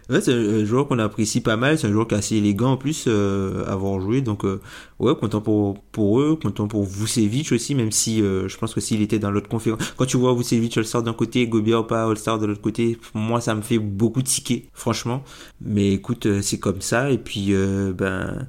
Ouais, 0.09 0.21
c'est 0.21 0.33
un 0.33 0.65
joueur 0.65 0.87
qu'on 0.87 0.99
apprécie 1.01 1.41
pas 1.41 1.57
mal. 1.57 1.79
C'est 1.79 1.89
un 1.89 1.93
joueur 1.93 2.07
qui 2.07 2.15
est 2.15 2.19
assez 2.19 2.37
élégant 2.37 2.73
en 2.73 2.77
plus 2.77 3.05
euh, 3.09 3.65
avoir 3.67 4.01
joué. 4.01 4.21
Donc 4.21 4.45
euh, 4.45 4.61
ouais, 4.99 5.15
content 5.17 5.41
pour 5.41 5.81
pour 5.93 6.21
eux, 6.21 6.37
content 6.41 6.69
pour 6.69 6.85
Vucevic 6.85 7.51
aussi, 7.53 7.75
même 7.75 7.91
si 7.91 8.23
euh, 8.23 8.47
je 8.49 8.57
pense 8.57 8.73
que 8.73 8.81
s'il 8.81 9.03
était 9.03 9.19
dans 9.19 9.31
l'autre 9.31 9.49
conférence, 9.49 9.81
quand 9.97 10.07
tu 10.07 10.17
vois 10.17 10.33
Vucevic 10.35 10.77
All-Star 10.79 11.03
d'un 11.03 11.13
côté, 11.13 11.47
Gobert 11.49 11.87
pas 11.87 12.05
All-Star 12.09 12.39
de 12.39 12.47
l'autre 12.47 12.61
côté, 12.63 12.99
moi 13.15 13.41
ça 13.41 13.55
me 13.55 13.63
fait 13.63 13.79
beaucoup 13.79 14.23
tiquer, 14.23 14.69
franchement. 14.75 15.25
Mais 15.61 15.93
écoute, 15.93 16.27
euh, 16.27 16.41
c'est 16.43 16.59
comme 16.59 16.81
ça. 16.81 17.11
Et 17.11 17.19
puis 17.19 17.49
euh, 17.51 17.93
ben 17.93 18.47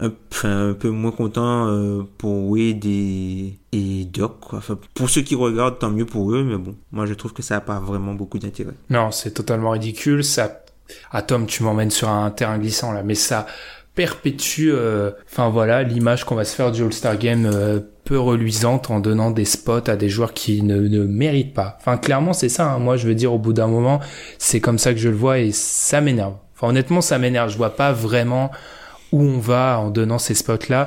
un, 0.00 0.12
un 0.44 0.74
peu 0.74 0.90
moins 0.90 1.10
content 1.10 1.68
euh, 1.68 2.02
pour 2.18 2.50
Wade 2.50 2.84
et, 2.84 3.58
et 3.72 4.04
Doc. 4.04 4.36
Quoi. 4.40 4.58
Enfin, 4.58 4.78
pour 4.94 5.10
ceux 5.10 5.22
qui 5.22 5.34
regardent, 5.34 5.78
tant 5.78 5.90
mieux 5.90 6.06
pour 6.06 6.32
eux. 6.32 6.44
Mais 6.44 6.56
bon, 6.56 6.76
moi 6.92 7.06
je 7.06 7.14
trouve 7.14 7.32
que 7.32 7.42
ça 7.42 7.56
a 7.56 7.60
pas 7.60 7.80
vraiment 7.80 8.14
beaucoup 8.14 8.38
d'intérêt. 8.38 8.74
Non, 8.90 9.10
c'est 9.10 9.32
totalement 9.32 9.70
ridicule. 9.70 10.22
Ça, 10.22 10.62
ah 11.10 11.22
Tom, 11.22 11.46
tu 11.46 11.62
m'emmènes 11.62 11.90
sur 11.90 12.08
un 12.08 12.30
terrain 12.30 12.58
glissant 12.58 12.92
là, 12.92 13.02
mais 13.02 13.14
ça 13.14 13.46
perpétue, 13.94 14.68
euh, 14.70 15.10
enfin 15.28 15.48
voilà, 15.48 15.82
l'image 15.82 16.22
qu'on 16.24 16.36
va 16.36 16.44
se 16.44 16.54
faire 16.54 16.70
du 16.70 16.84
All-Star 16.84 17.18
Game 17.18 17.50
euh, 17.52 17.80
peu 18.04 18.16
reluisante 18.16 18.92
en 18.92 19.00
donnant 19.00 19.32
des 19.32 19.44
spots 19.44 19.88
à 19.90 19.96
des 19.96 20.08
joueurs 20.08 20.34
qui 20.34 20.62
ne, 20.62 20.76
ne 20.76 21.02
méritent 21.04 21.52
pas. 21.52 21.76
Enfin, 21.80 21.96
clairement, 21.96 22.32
c'est 22.32 22.48
ça. 22.48 22.70
hein. 22.70 22.78
Moi, 22.78 22.96
je 22.96 23.08
veux 23.08 23.16
dire, 23.16 23.32
au 23.32 23.38
bout 23.38 23.52
d'un 23.52 23.66
moment, 23.66 23.98
c'est 24.38 24.60
comme 24.60 24.78
ça 24.78 24.92
que 24.92 25.00
je 25.00 25.08
le 25.08 25.16
vois 25.16 25.40
et 25.40 25.50
ça 25.50 26.00
m'énerve. 26.00 26.34
Enfin, 26.54 26.68
honnêtement, 26.68 27.00
ça 27.00 27.18
m'énerve. 27.18 27.50
Je 27.50 27.56
vois 27.56 27.74
pas 27.74 27.92
vraiment 27.92 28.52
où 29.10 29.20
on 29.20 29.38
va 29.40 29.80
en 29.80 29.90
donnant 29.90 30.18
ces 30.18 30.34
spots-là. 30.34 30.86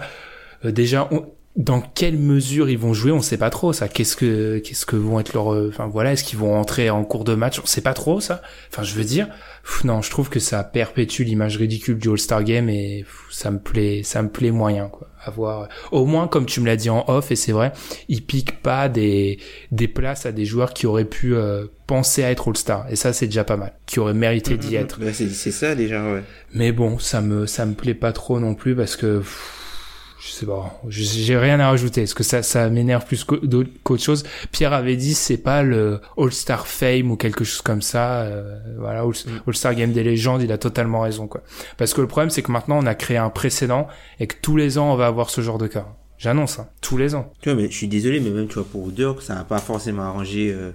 Euh, 0.63 0.71
déjà, 0.71 1.09
dans 1.57 1.81
quelle 1.81 2.17
mesure 2.17 2.69
ils 2.69 2.77
vont 2.77 2.93
jouer, 2.93 3.11
on 3.11 3.21
sait 3.21 3.37
pas 3.37 3.49
trop 3.49 3.73
ça. 3.73 3.89
Qu'est-ce 3.89 4.15
que 4.15 4.59
qu'est-ce 4.59 4.85
que 4.85 4.95
vont 4.95 5.19
être 5.19 5.33
leurs, 5.33 5.53
euh, 5.53 5.69
enfin 5.69 5.87
voilà, 5.87 6.13
est-ce 6.13 6.23
qu'ils 6.23 6.39
vont 6.39 6.55
entrer 6.55 6.89
en 6.89 7.03
cours 7.03 7.25
de 7.25 7.35
match, 7.35 7.59
on 7.61 7.65
sait 7.65 7.81
pas 7.81 7.93
trop 7.93 8.21
ça. 8.21 8.41
Enfin, 8.71 8.83
je 8.83 8.95
veux 8.95 9.03
dire, 9.03 9.27
pff, 9.63 9.83
non, 9.83 10.01
je 10.01 10.09
trouve 10.09 10.29
que 10.29 10.39
ça 10.39 10.63
perpétue 10.63 11.23
l'image 11.23 11.57
ridicule 11.57 11.97
du 11.97 12.09
All-Star 12.09 12.43
Game 12.45 12.69
et 12.69 13.03
pff, 13.03 13.25
ça 13.31 13.51
me 13.51 13.59
plaît, 13.59 14.01
ça 14.03 14.21
me 14.21 14.29
plaît 14.29 14.51
moyen 14.51 14.87
quoi. 14.87 15.09
Avoir, 15.23 15.67
au 15.91 16.05
moins 16.05 16.27
comme 16.27 16.47
tu 16.47 16.61
me 16.61 16.65
l'as 16.65 16.77
dit 16.77 16.89
en 16.89 17.03
off 17.07 17.31
et 17.31 17.35
c'est 17.35 17.51
vrai, 17.51 17.73
ils 18.07 18.25
piquent 18.25 18.61
pas 18.61 18.89
des 18.89 19.37
des 19.71 19.87
places 19.87 20.25
à 20.25 20.31
des 20.31 20.45
joueurs 20.45 20.73
qui 20.73 20.87
auraient 20.87 21.05
pu 21.05 21.35
euh, 21.35 21.65
penser 21.85 22.23
à 22.23 22.31
être 22.31 22.47
All-Star 22.47 22.85
et 22.89 22.95
ça 22.95 23.11
c'est 23.11 23.27
déjà 23.27 23.43
pas 23.43 23.57
mal, 23.57 23.73
qui 23.85 23.99
auraient 23.99 24.13
mérité 24.13 24.57
d'y 24.57 24.75
être. 24.75 24.99
Bah, 24.99 25.13
c'est 25.13 25.29
c'est 25.29 25.51
ça 25.51 25.75
déjà, 25.75 26.01
ouais. 26.13 26.23
Mais 26.53 26.71
bon, 26.71 26.97
ça 26.97 27.19
me 27.19 27.45
ça 27.45 27.65
me 27.65 27.73
plaît 27.73 27.93
pas 27.93 28.13
trop 28.13 28.39
non 28.39 28.55
plus 28.55 28.73
parce 28.73 28.95
que 28.95 29.19
pff, 29.19 29.60
je 30.23 30.31
sais 30.31 30.45
pas, 30.45 30.79
j'ai 30.87 31.37
rien 31.37 31.59
à 31.59 31.69
rajouter 31.69 32.01
parce 32.01 32.13
que 32.13 32.23
ça 32.23 32.43
ça 32.43 32.69
m'énerve 32.69 33.05
plus 33.05 33.23
qu'autre 33.23 34.03
chose. 34.03 34.23
Pierre 34.51 34.71
avait 34.73 34.95
dit 34.95 35.15
c'est 35.15 35.37
pas 35.37 35.63
le 35.63 35.99
All-Star 36.17 36.67
Fame 36.67 37.09
ou 37.09 37.15
quelque 37.15 37.43
chose 37.43 37.61
comme 37.61 37.81
ça, 37.81 38.21
euh, 38.21 38.59
voilà 38.77 39.01
All- 39.01 39.41
All-Star 39.47 39.73
Game 39.73 39.93
des 39.93 40.03
légendes, 40.03 40.43
il 40.43 40.51
a 40.51 40.57
totalement 40.59 41.01
raison 41.01 41.27
quoi. 41.27 41.41
Parce 41.77 41.93
que 41.95 42.01
le 42.01 42.07
problème 42.07 42.29
c'est 42.29 42.43
que 42.43 42.51
maintenant 42.51 42.77
on 42.81 42.85
a 42.85 42.93
créé 42.93 43.17
un 43.17 43.31
précédent 43.31 43.87
et 44.19 44.27
que 44.27 44.35
tous 44.41 44.57
les 44.57 44.77
ans 44.77 44.93
on 44.93 44.95
va 44.95 45.07
avoir 45.07 45.29
ce 45.31 45.41
genre 45.41 45.57
de 45.57 45.67
cas. 45.67 45.87
J'annonce 46.19 46.59
hein, 46.59 46.67
tous 46.81 46.97
les 46.97 47.15
ans. 47.15 47.33
Tu 47.41 47.49
vois, 47.49 47.59
mais 47.59 47.71
je 47.71 47.75
suis 47.75 47.87
désolé, 47.87 48.19
mais 48.19 48.29
même 48.29 48.47
tu 48.47 48.53
vois 48.53 48.65
pour 48.71 48.91
Dirk, 48.91 49.23
ça 49.23 49.33
n'a 49.33 49.43
pas 49.43 49.57
forcément 49.57 50.03
arrangé 50.03 50.51
euh, 50.53 50.69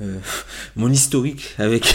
euh, 0.00 0.18
mon 0.76 0.90
historique 0.90 1.54
avec 1.58 1.94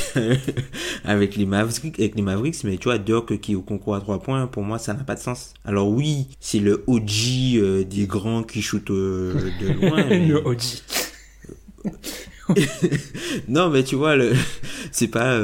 avec 1.03 1.35
les 1.35 1.45
Mavericks, 1.45 1.99
avec 1.99 2.15
les 2.15 2.21
Mavericks, 2.21 2.63
mais 2.63 2.77
tu 2.77 2.85
vois 2.85 2.97
Dirk 2.97 3.39
qui 3.39 3.53
est 3.53 3.55
au 3.55 3.61
concours 3.61 3.95
à 3.95 3.99
3 4.01 4.19
points, 4.21 4.47
pour 4.47 4.63
moi 4.63 4.77
ça 4.79 4.93
n'a 4.93 5.03
pas 5.03 5.15
de 5.15 5.19
sens. 5.19 5.53
Alors 5.65 5.89
oui, 5.89 6.27
c'est 6.39 6.59
le 6.59 6.83
OG 6.87 7.09
euh, 7.55 7.83
des 7.83 8.05
grands 8.05 8.43
qui 8.43 8.61
shoot 8.61 8.89
euh, 8.91 9.51
de 9.59 9.67
loin. 9.87 10.05
mais- 10.07 10.27
Le 10.27 10.45
OG. 10.45 10.61
non, 13.47 13.69
mais 13.69 13.83
tu 13.83 13.95
vois, 13.95 14.15
le... 14.15 14.33
c'est 14.91 15.07
pas. 15.07 15.39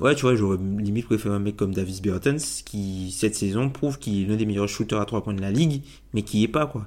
Ouais, 0.00 0.14
tu 0.14 0.22
vois, 0.22 0.36
j'aurais 0.36 0.58
limite 0.78 1.06
préféré 1.06 1.34
un 1.34 1.40
mec 1.40 1.56
comme 1.56 1.74
Davis 1.74 2.00
Bertens 2.00 2.62
qui, 2.64 3.14
cette 3.16 3.34
saison, 3.34 3.68
prouve 3.68 3.98
qu'il 3.98 4.22
est 4.22 4.26
l'un 4.26 4.36
des 4.36 4.46
meilleurs 4.46 4.68
shooters 4.68 5.00
à 5.00 5.04
3 5.04 5.24
points 5.24 5.34
de 5.34 5.40
la 5.40 5.50
ligue, 5.50 5.82
mais 6.14 6.22
qui 6.22 6.44
est 6.44 6.48
pas, 6.48 6.66
quoi. 6.66 6.86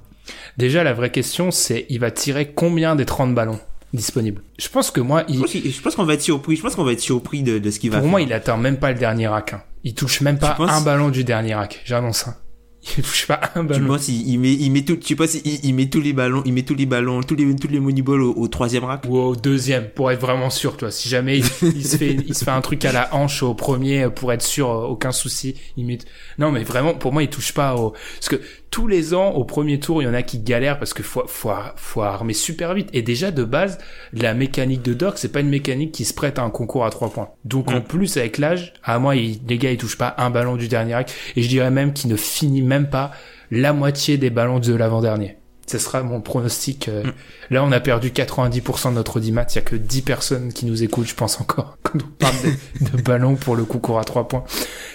Déjà 0.56 0.82
la 0.84 0.94
vraie 0.94 1.10
question 1.10 1.50
c'est 1.50 1.84
il 1.90 1.98
va 1.98 2.10
tirer 2.12 2.52
combien 2.52 2.94
des 2.96 3.04
30 3.04 3.34
ballons? 3.34 3.58
Disponibles. 3.92 4.42
Je 4.58 4.68
pense 4.68 4.90
que 4.90 5.00
moi 5.00 5.24
Je 5.28 5.34
il, 5.34 5.72
je 5.72 5.80
pense 5.80 5.94
qu'on 5.94 6.04
va 6.04 6.14
être 6.14 6.22
surpris. 6.22 6.56
Je 6.56 6.62
pense 6.62 6.74
qu'on 6.74 6.84
va 6.84 6.92
être 6.92 7.00
surpris 7.00 7.42
de, 7.42 7.58
de 7.58 7.70
ce 7.70 7.78
qu'il 7.78 7.90
va 7.90 7.98
Pour 7.98 8.04
faire. 8.04 8.10
moi, 8.10 8.20
il 8.22 8.32
atteint 8.32 8.56
même 8.56 8.78
pas 8.78 8.92
le 8.92 8.98
dernier 8.98 9.26
rack. 9.28 9.52
hein. 9.54 9.62
Il 9.84 9.94
touche 9.94 10.20
même 10.20 10.38
pas 10.38 10.52
penses 10.54 10.70
un 10.70 10.80
ballon 10.80 11.08
du 11.10 11.24
dernier 11.24 11.54
rack. 11.54 11.80
J'annonce 11.84 12.18
ça. 12.18 12.38
Il 12.96 13.04
touche 13.04 13.28
pas 13.28 13.40
un 13.54 13.60
Tu 13.62 13.66
ballon. 13.68 13.86
penses 13.86 14.08
il, 14.08 14.28
il 14.28 14.38
met 14.40 14.52
il 14.52 14.70
met 14.72 14.82
tout 14.82 14.96
tu 14.96 15.14
penses 15.14 15.34
il, 15.34 15.64
il 15.64 15.72
met 15.72 15.86
tous 15.86 16.00
les 16.00 16.12
ballons 16.12 16.42
il 16.44 16.52
met 16.52 16.62
tous 16.64 16.74
les 16.74 16.84
ballons 16.84 17.22
tous 17.22 17.36
les 17.36 17.54
tous 17.54 17.68
les 17.68 17.78
moneyballs 17.78 18.20
au, 18.22 18.34
au 18.36 18.48
troisième 18.48 18.82
rack? 18.82 19.04
Ou 19.08 19.18
au 19.18 19.36
deuxième, 19.36 19.88
pour 19.90 20.10
être 20.10 20.20
vraiment 20.20 20.50
sûr, 20.50 20.76
toi. 20.76 20.90
Si 20.90 21.08
jamais 21.08 21.38
il, 21.38 21.44
il 21.76 21.86
se 21.86 21.96
fait, 21.96 22.14
il 22.26 22.34
se 22.34 22.42
fait 22.44 22.50
un 22.50 22.60
truc 22.60 22.84
à 22.84 22.90
la 22.90 23.14
hanche 23.14 23.44
au 23.44 23.54
premier, 23.54 24.08
pour 24.12 24.32
être 24.32 24.42
sûr, 24.42 24.68
euh, 24.68 24.86
aucun 24.86 25.12
souci. 25.12 25.54
Il 25.76 25.86
met... 25.86 25.98
Non, 26.38 26.50
mais 26.50 26.64
vraiment, 26.64 26.94
pour 26.94 27.12
moi, 27.12 27.22
il 27.22 27.28
touche 27.28 27.52
pas 27.52 27.76
au, 27.76 27.90
parce 27.90 28.28
que 28.28 28.40
tous 28.72 28.88
les 28.88 29.14
ans, 29.14 29.30
au 29.32 29.44
premier 29.44 29.78
tour, 29.78 30.02
il 30.02 30.06
y 30.06 30.08
en 30.08 30.14
a 30.14 30.22
qui 30.22 30.40
galèrent 30.40 30.78
parce 30.80 30.94
que 30.94 31.04
faut, 31.04 31.24
faut, 31.28 31.52
faut 31.76 32.02
armer 32.02 32.32
super 32.32 32.74
vite. 32.74 32.88
Et 32.92 33.02
déjà, 33.02 33.30
de 33.30 33.44
base, 33.44 33.78
la 34.12 34.34
mécanique 34.34 34.82
de 34.82 34.94
Doc, 34.94 35.18
c'est 35.18 35.28
pas 35.30 35.40
une 35.40 35.50
mécanique 35.50 35.92
qui 35.92 36.04
se 36.04 36.14
prête 36.14 36.38
à 36.38 36.42
un 36.42 36.50
concours 36.50 36.84
à 36.84 36.90
trois 36.90 37.10
points. 37.10 37.28
Donc, 37.44 37.70
en 37.70 37.80
plus, 37.82 38.16
avec 38.16 38.38
l'âge, 38.38 38.72
à 38.82 38.98
moi, 38.98 39.14
il- 39.14 39.40
les 39.46 39.58
gars, 39.58 39.70
ils 39.70 39.76
touchent 39.76 39.98
pas 39.98 40.14
un 40.18 40.30
ballon 40.30 40.56
du 40.56 40.66
dernier 40.68 40.94
rack. 40.94 41.12
Et 41.36 41.42
je 41.42 41.48
dirais 41.48 41.70
même 41.70 41.92
qu'il 41.92 42.10
ne 42.10 42.16
finit 42.16 42.62
même 42.62 42.88
pas 42.88 43.12
la 43.50 43.72
moitié 43.74 44.16
des 44.16 44.30
ballons 44.30 44.58
de 44.58 44.74
l'avant-dernier. 44.74 45.36
Ce 45.66 45.78
sera 45.78 46.02
mon 46.02 46.20
pronostic. 46.22 46.88
euh, 46.88 47.02
Là, 47.50 47.62
on 47.64 47.70
a 47.72 47.78
perdu 47.80 48.10
90% 48.10 48.88
de 48.90 48.94
notre 48.94 49.18
audimat. 49.18 49.44
Il 49.50 49.56
y 49.56 49.58
a 49.58 49.62
que 49.62 49.76
10 49.76 50.02
personnes 50.02 50.52
qui 50.52 50.64
nous 50.66 50.82
écoutent, 50.82 51.06
je 51.06 51.14
pense 51.14 51.40
encore, 51.40 51.76
quand 51.82 51.98
on 52.02 52.08
parle 52.18 52.34
de, 52.42 52.96
de 52.96 53.02
ballons 53.02 53.36
pour 53.36 53.54
le 53.54 53.64
concours 53.64 53.98
à 53.98 54.04
3 54.04 54.26
points. 54.28 54.44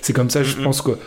C'est 0.02 0.14
comme 0.14 0.30
ça, 0.32 0.42
je 0.44 0.56
pense 0.62 0.82
que 0.82 0.98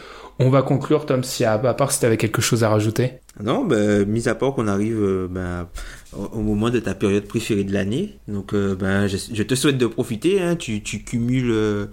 on 0.40 0.48
va 0.48 0.62
conclure, 0.62 1.04
Tom, 1.06 1.22
si 1.22 1.44
à, 1.44 1.58
part 1.58 1.92
si 1.92 2.00
t'avais 2.00 2.16
quelque 2.16 2.40
chose 2.40 2.64
à 2.64 2.70
rajouter. 2.70 3.20
non 3.42 3.64
ben 3.64 4.06
mis 4.06 4.26
à 4.28 4.34
part 4.34 4.54
qu'on 4.54 4.68
arrive 4.68 5.00
euh, 5.00 5.28
ben, 5.30 5.68
au, 6.12 6.40
moment 6.40 6.70
de 6.70 6.80
ta 6.80 6.94
période 6.94 7.24
préférée 7.24 7.64
de 7.64 7.72
l'année 7.72 8.16
donc 8.26 8.54
euh, 8.54 8.74
ben 8.74 9.06
je, 9.06 9.42
te 9.42 9.54
souhaite 9.54 9.78
de 9.78 9.86
profiter 9.86 10.40
hein. 10.40 10.56
tu 10.56 10.82
tu 10.82 11.04
cumules 11.04 11.50
euh, 11.50 11.86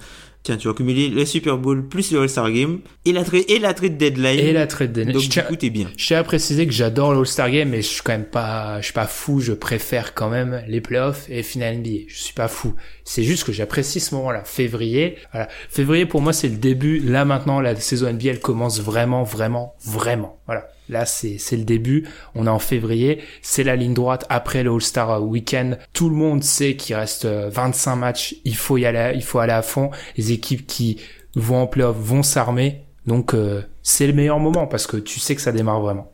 Tiens, 0.48 0.56
tu 0.56 0.70
vas 0.70 0.74
cumuler 0.74 1.10
le 1.10 1.26
Super 1.26 1.58
Bowl 1.58 1.90
plus 1.90 2.14
le 2.14 2.22
All-Star 2.22 2.50
Game 2.50 2.80
et 3.04 3.12
la, 3.12 3.26
trade, 3.26 3.44
et 3.50 3.60
la 3.60 3.74
trade 3.74 3.98
deadline. 3.98 4.40
Et 4.40 4.54
la 4.54 4.66
trade 4.66 4.94
deadline. 4.94 5.12
Donc, 5.12 5.22
je 5.22 5.28
du 5.28 5.34
tiens, 5.34 5.44
coup, 5.44 5.58
t'es 5.58 5.70
bien. 5.70 5.90
Je 5.98 6.08
tiens 6.08 6.20
à 6.20 6.24
préciser 6.24 6.66
que 6.66 6.72
j'adore 6.72 7.12
le 7.12 7.20
All-Star 7.20 7.52
Game, 7.52 7.68
mais 7.68 7.82
je 7.82 7.88
suis 7.88 8.02
quand 8.02 8.14
même 8.14 8.24
pas, 8.24 8.80
je 8.80 8.86
suis 8.86 8.94
pas 8.94 9.08
fou. 9.08 9.42
Je 9.42 9.52
préfère 9.52 10.14
quand 10.14 10.30
même 10.30 10.64
les 10.70 10.80
playoffs 10.80 11.30
et 11.30 11.36
les 11.36 11.44
finales 11.44 11.80
NBA. 11.80 12.06
Je 12.08 12.16
suis 12.16 12.34
pas 12.34 12.48
fou. 12.48 12.76
C'est 13.04 13.24
juste 13.24 13.44
que 13.44 13.52
j'apprécie 13.52 14.00
ce 14.00 14.16
moment-là. 14.16 14.46
Février, 14.46 15.18
voilà. 15.34 15.50
Février, 15.70 16.06
pour 16.06 16.22
moi, 16.22 16.32
c'est 16.32 16.48
le 16.48 16.56
début. 16.56 17.00
Là, 17.00 17.26
maintenant, 17.26 17.60
la 17.60 17.76
saison 17.76 18.10
NBA, 18.10 18.30
elle 18.30 18.40
commence 18.40 18.80
vraiment, 18.80 19.24
vraiment, 19.24 19.76
vraiment. 19.86 20.40
Voilà. 20.46 20.70
Là, 20.90 21.06
c'est, 21.06 21.38
le 21.52 21.64
début. 21.64 22.08
On 22.36 22.48
est 22.48 22.50
en 22.50 22.60
février. 22.60 23.22
C'est 23.42 23.64
la 23.64 23.76
ligne 23.76 23.94
droite 23.94 24.26
après 24.30 24.64
le 24.64 24.72
All-Star 24.72 25.24
Weekend. 25.24 25.80
Tout 25.94 26.10
le 26.10 26.16
monde 26.16 26.44
sait 26.44 26.76
qu'il 26.76 26.96
reste 26.96 27.26
25 27.26 27.96
matchs. 27.96 28.36
Il 28.46 28.56
faut 28.56 28.78
y 28.78 28.86
aller, 28.86 29.14
il 29.16 29.24
faut 29.24 29.40
aller 29.40 29.54
à 29.54 29.62
fond. 29.62 29.92
Les 30.18 30.32
équipes 30.32 30.66
qui 30.66 31.02
vont 31.36 31.62
en 31.62 31.68
playoff 31.68 31.98
vont 31.98 32.24
s'armer. 32.24 32.84
Donc, 33.06 33.34
euh, 33.34 33.62
c'est 33.84 34.08
le 34.08 34.14
meilleur 34.14 34.40
moment 34.40 34.68
parce 34.68 34.88
que 34.88 34.98
tu 34.98 35.20
sais 35.20 35.36
que 35.36 35.42
ça 35.42 35.52
démarre 35.52 35.82
vraiment. 35.82 36.12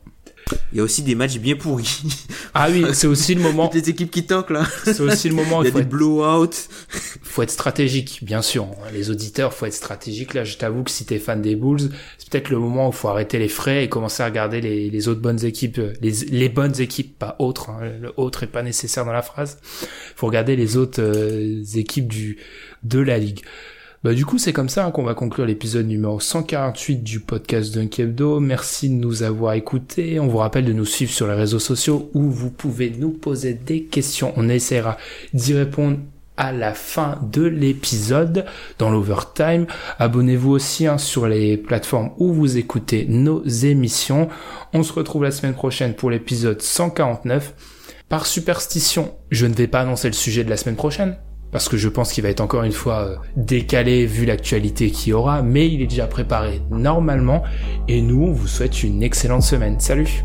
Il 0.72 0.78
y 0.78 0.80
a 0.80 0.84
aussi 0.84 1.02
des 1.02 1.14
matchs 1.14 1.38
bien 1.38 1.56
pourris. 1.56 2.02
Ah 2.52 2.68
oui, 2.70 2.84
c'est 2.92 3.06
aussi 3.06 3.34
le 3.34 3.40
moment. 3.40 3.68
des 3.72 3.88
équipes 3.90 4.10
qui 4.10 4.26
toquent 4.26 4.50
là. 4.50 4.64
C'est 4.84 5.00
aussi 5.00 5.28
le 5.28 5.34
moment. 5.34 5.62
Il 5.62 5.66
y 5.66 5.68
a 5.68 5.72
faut 5.72 5.78
des 5.78 5.84
être, 5.84 5.88
blowouts. 5.88 6.50
faut 7.22 7.42
être 7.42 7.50
stratégique, 7.50 8.20
bien 8.22 8.42
sûr. 8.42 8.68
Les 8.92 9.10
auditeurs, 9.10 9.52
faut 9.52 9.66
être 9.66 9.74
stratégique. 9.74 10.34
Là, 10.34 10.44
je 10.44 10.56
t'avoue 10.56 10.84
que 10.84 10.90
si 10.90 11.04
t'es 11.04 11.18
fan 11.18 11.42
des 11.42 11.56
Bulls, 11.56 11.90
c'est 12.18 12.28
peut-être 12.28 12.50
le 12.50 12.58
moment 12.58 12.88
où 12.88 12.92
faut 12.92 13.08
arrêter 13.08 13.38
les 13.38 13.48
frais 13.48 13.84
et 13.84 13.88
commencer 13.88 14.22
à 14.22 14.26
regarder 14.26 14.60
les, 14.60 14.90
les 14.90 15.08
autres 15.08 15.20
bonnes 15.20 15.44
équipes, 15.44 15.80
les, 16.00 16.10
les 16.10 16.48
bonnes 16.48 16.80
équipes, 16.80 17.18
pas 17.18 17.36
autres. 17.38 17.70
Hein. 17.70 17.90
Le 18.00 18.12
autre 18.16 18.42
est 18.44 18.48
pas 18.48 18.62
nécessaire 18.62 19.04
dans 19.04 19.12
la 19.12 19.22
phrase. 19.22 19.58
Faut 20.16 20.26
regarder 20.26 20.56
les 20.56 20.76
autres 20.76 21.02
euh, 21.02 21.64
équipes 21.74 22.08
du 22.08 22.38
de 22.82 23.00
la 23.00 23.18
ligue. 23.18 23.40
Bah, 24.04 24.12
du 24.12 24.26
coup, 24.26 24.36
c'est 24.36 24.52
comme 24.52 24.68
ça 24.68 24.84
hein, 24.84 24.90
qu'on 24.90 25.02
va 25.02 25.14
conclure 25.14 25.46
l'épisode 25.46 25.86
numéro 25.86 26.20
148 26.20 27.02
du 27.02 27.20
podcast 27.20 27.74
Dunk 27.74 27.98
Hebdo. 27.98 28.38
Merci 28.38 28.90
de 28.90 28.96
nous 28.96 29.22
avoir 29.22 29.54
écoutés. 29.54 30.20
On 30.20 30.26
vous 30.26 30.36
rappelle 30.36 30.66
de 30.66 30.74
nous 30.74 30.84
suivre 30.84 31.10
sur 31.10 31.26
les 31.26 31.32
réseaux 31.32 31.58
sociaux 31.58 32.10
où 32.12 32.30
vous 32.30 32.50
pouvez 32.50 32.90
nous 32.90 33.12
poser 33.12 33.54
des 33.54 33.84
questions. 33.84 34.34
On 34.36 34.50
essaiera 34.50 34.98
d'y 35.32 35.54
répondre 35.54 36.00
à 36.36 36.52
la 36.52 36.74
fin 36.74 37.18
de 37.32 37.44
l'épisode 37.44 38.44
dans 38.78 38.90
l'overtime. 38.90 39.66
Abonnez-vous 39.98 40.50
aussi 40.50 40.86
hein, 40.86 40.98
sur 40.98 41.26
les 41.26 41.56
plateformes 41.56 42.10
où 42.18 42.30
vous 42.30 42.58
écoutez 42.58 43.06
nos 43.08 43.42
émissions. 43.46 44.28
On 44.74 44.82
se 44.82 44.92
retrouve 44.92 45.22
la 45.24 45.30
semaine 45.30 45.54
prochaine 45.54 45.94
pour 45.94 46.10
l'épisode 46.10 46.60
149. 46.60 47.54
Par 48.10 48.26
superstition, 48.26 49.14
je 49.30 49.46
ne 49.46 49.54
vais 49.54 49.66
pas 49.66 49.80
annoncer 49.80 50.08
le 50.08 50.12
sujet 50.12 50.44
de 50.44 50.50
la 50.50 50.58
semaine 50.58 50.76
prochaine 50.76 51.16
parce 51.54 51.68
que 51.68 51.76
je 51.76 51.88
pense 51.88 52.12
qu'il 52.12 52.24
va 52.24 52.30
être 52.30 52.40
encore 52.40 52.64
une 52.64 52.72
fois 52.72 53.04
euh, 53.04 53.16
décalé 53.36 54.06
vu 54.06 54.26
l'actualité 54.26 54.90
qu'il 54.90 55.10
y 55.10 55.12
aura, 55.12 55.40
mais 55.40 55.68
il 55.68 55.82
est 55.82 55.86
déjà 55.86 56.08
préparé 56.08 56.60
normalement, 56.68 57.44
et 57.86 58.02
nous, 58.02 58.24
on 58.24 58.32
vous 58.32 58.48
souhaite 58.48 58.82
une 58.82 59.04
excellente 59.04 59.44
semaine. 59.44 59.78
Salut 59.78 60.24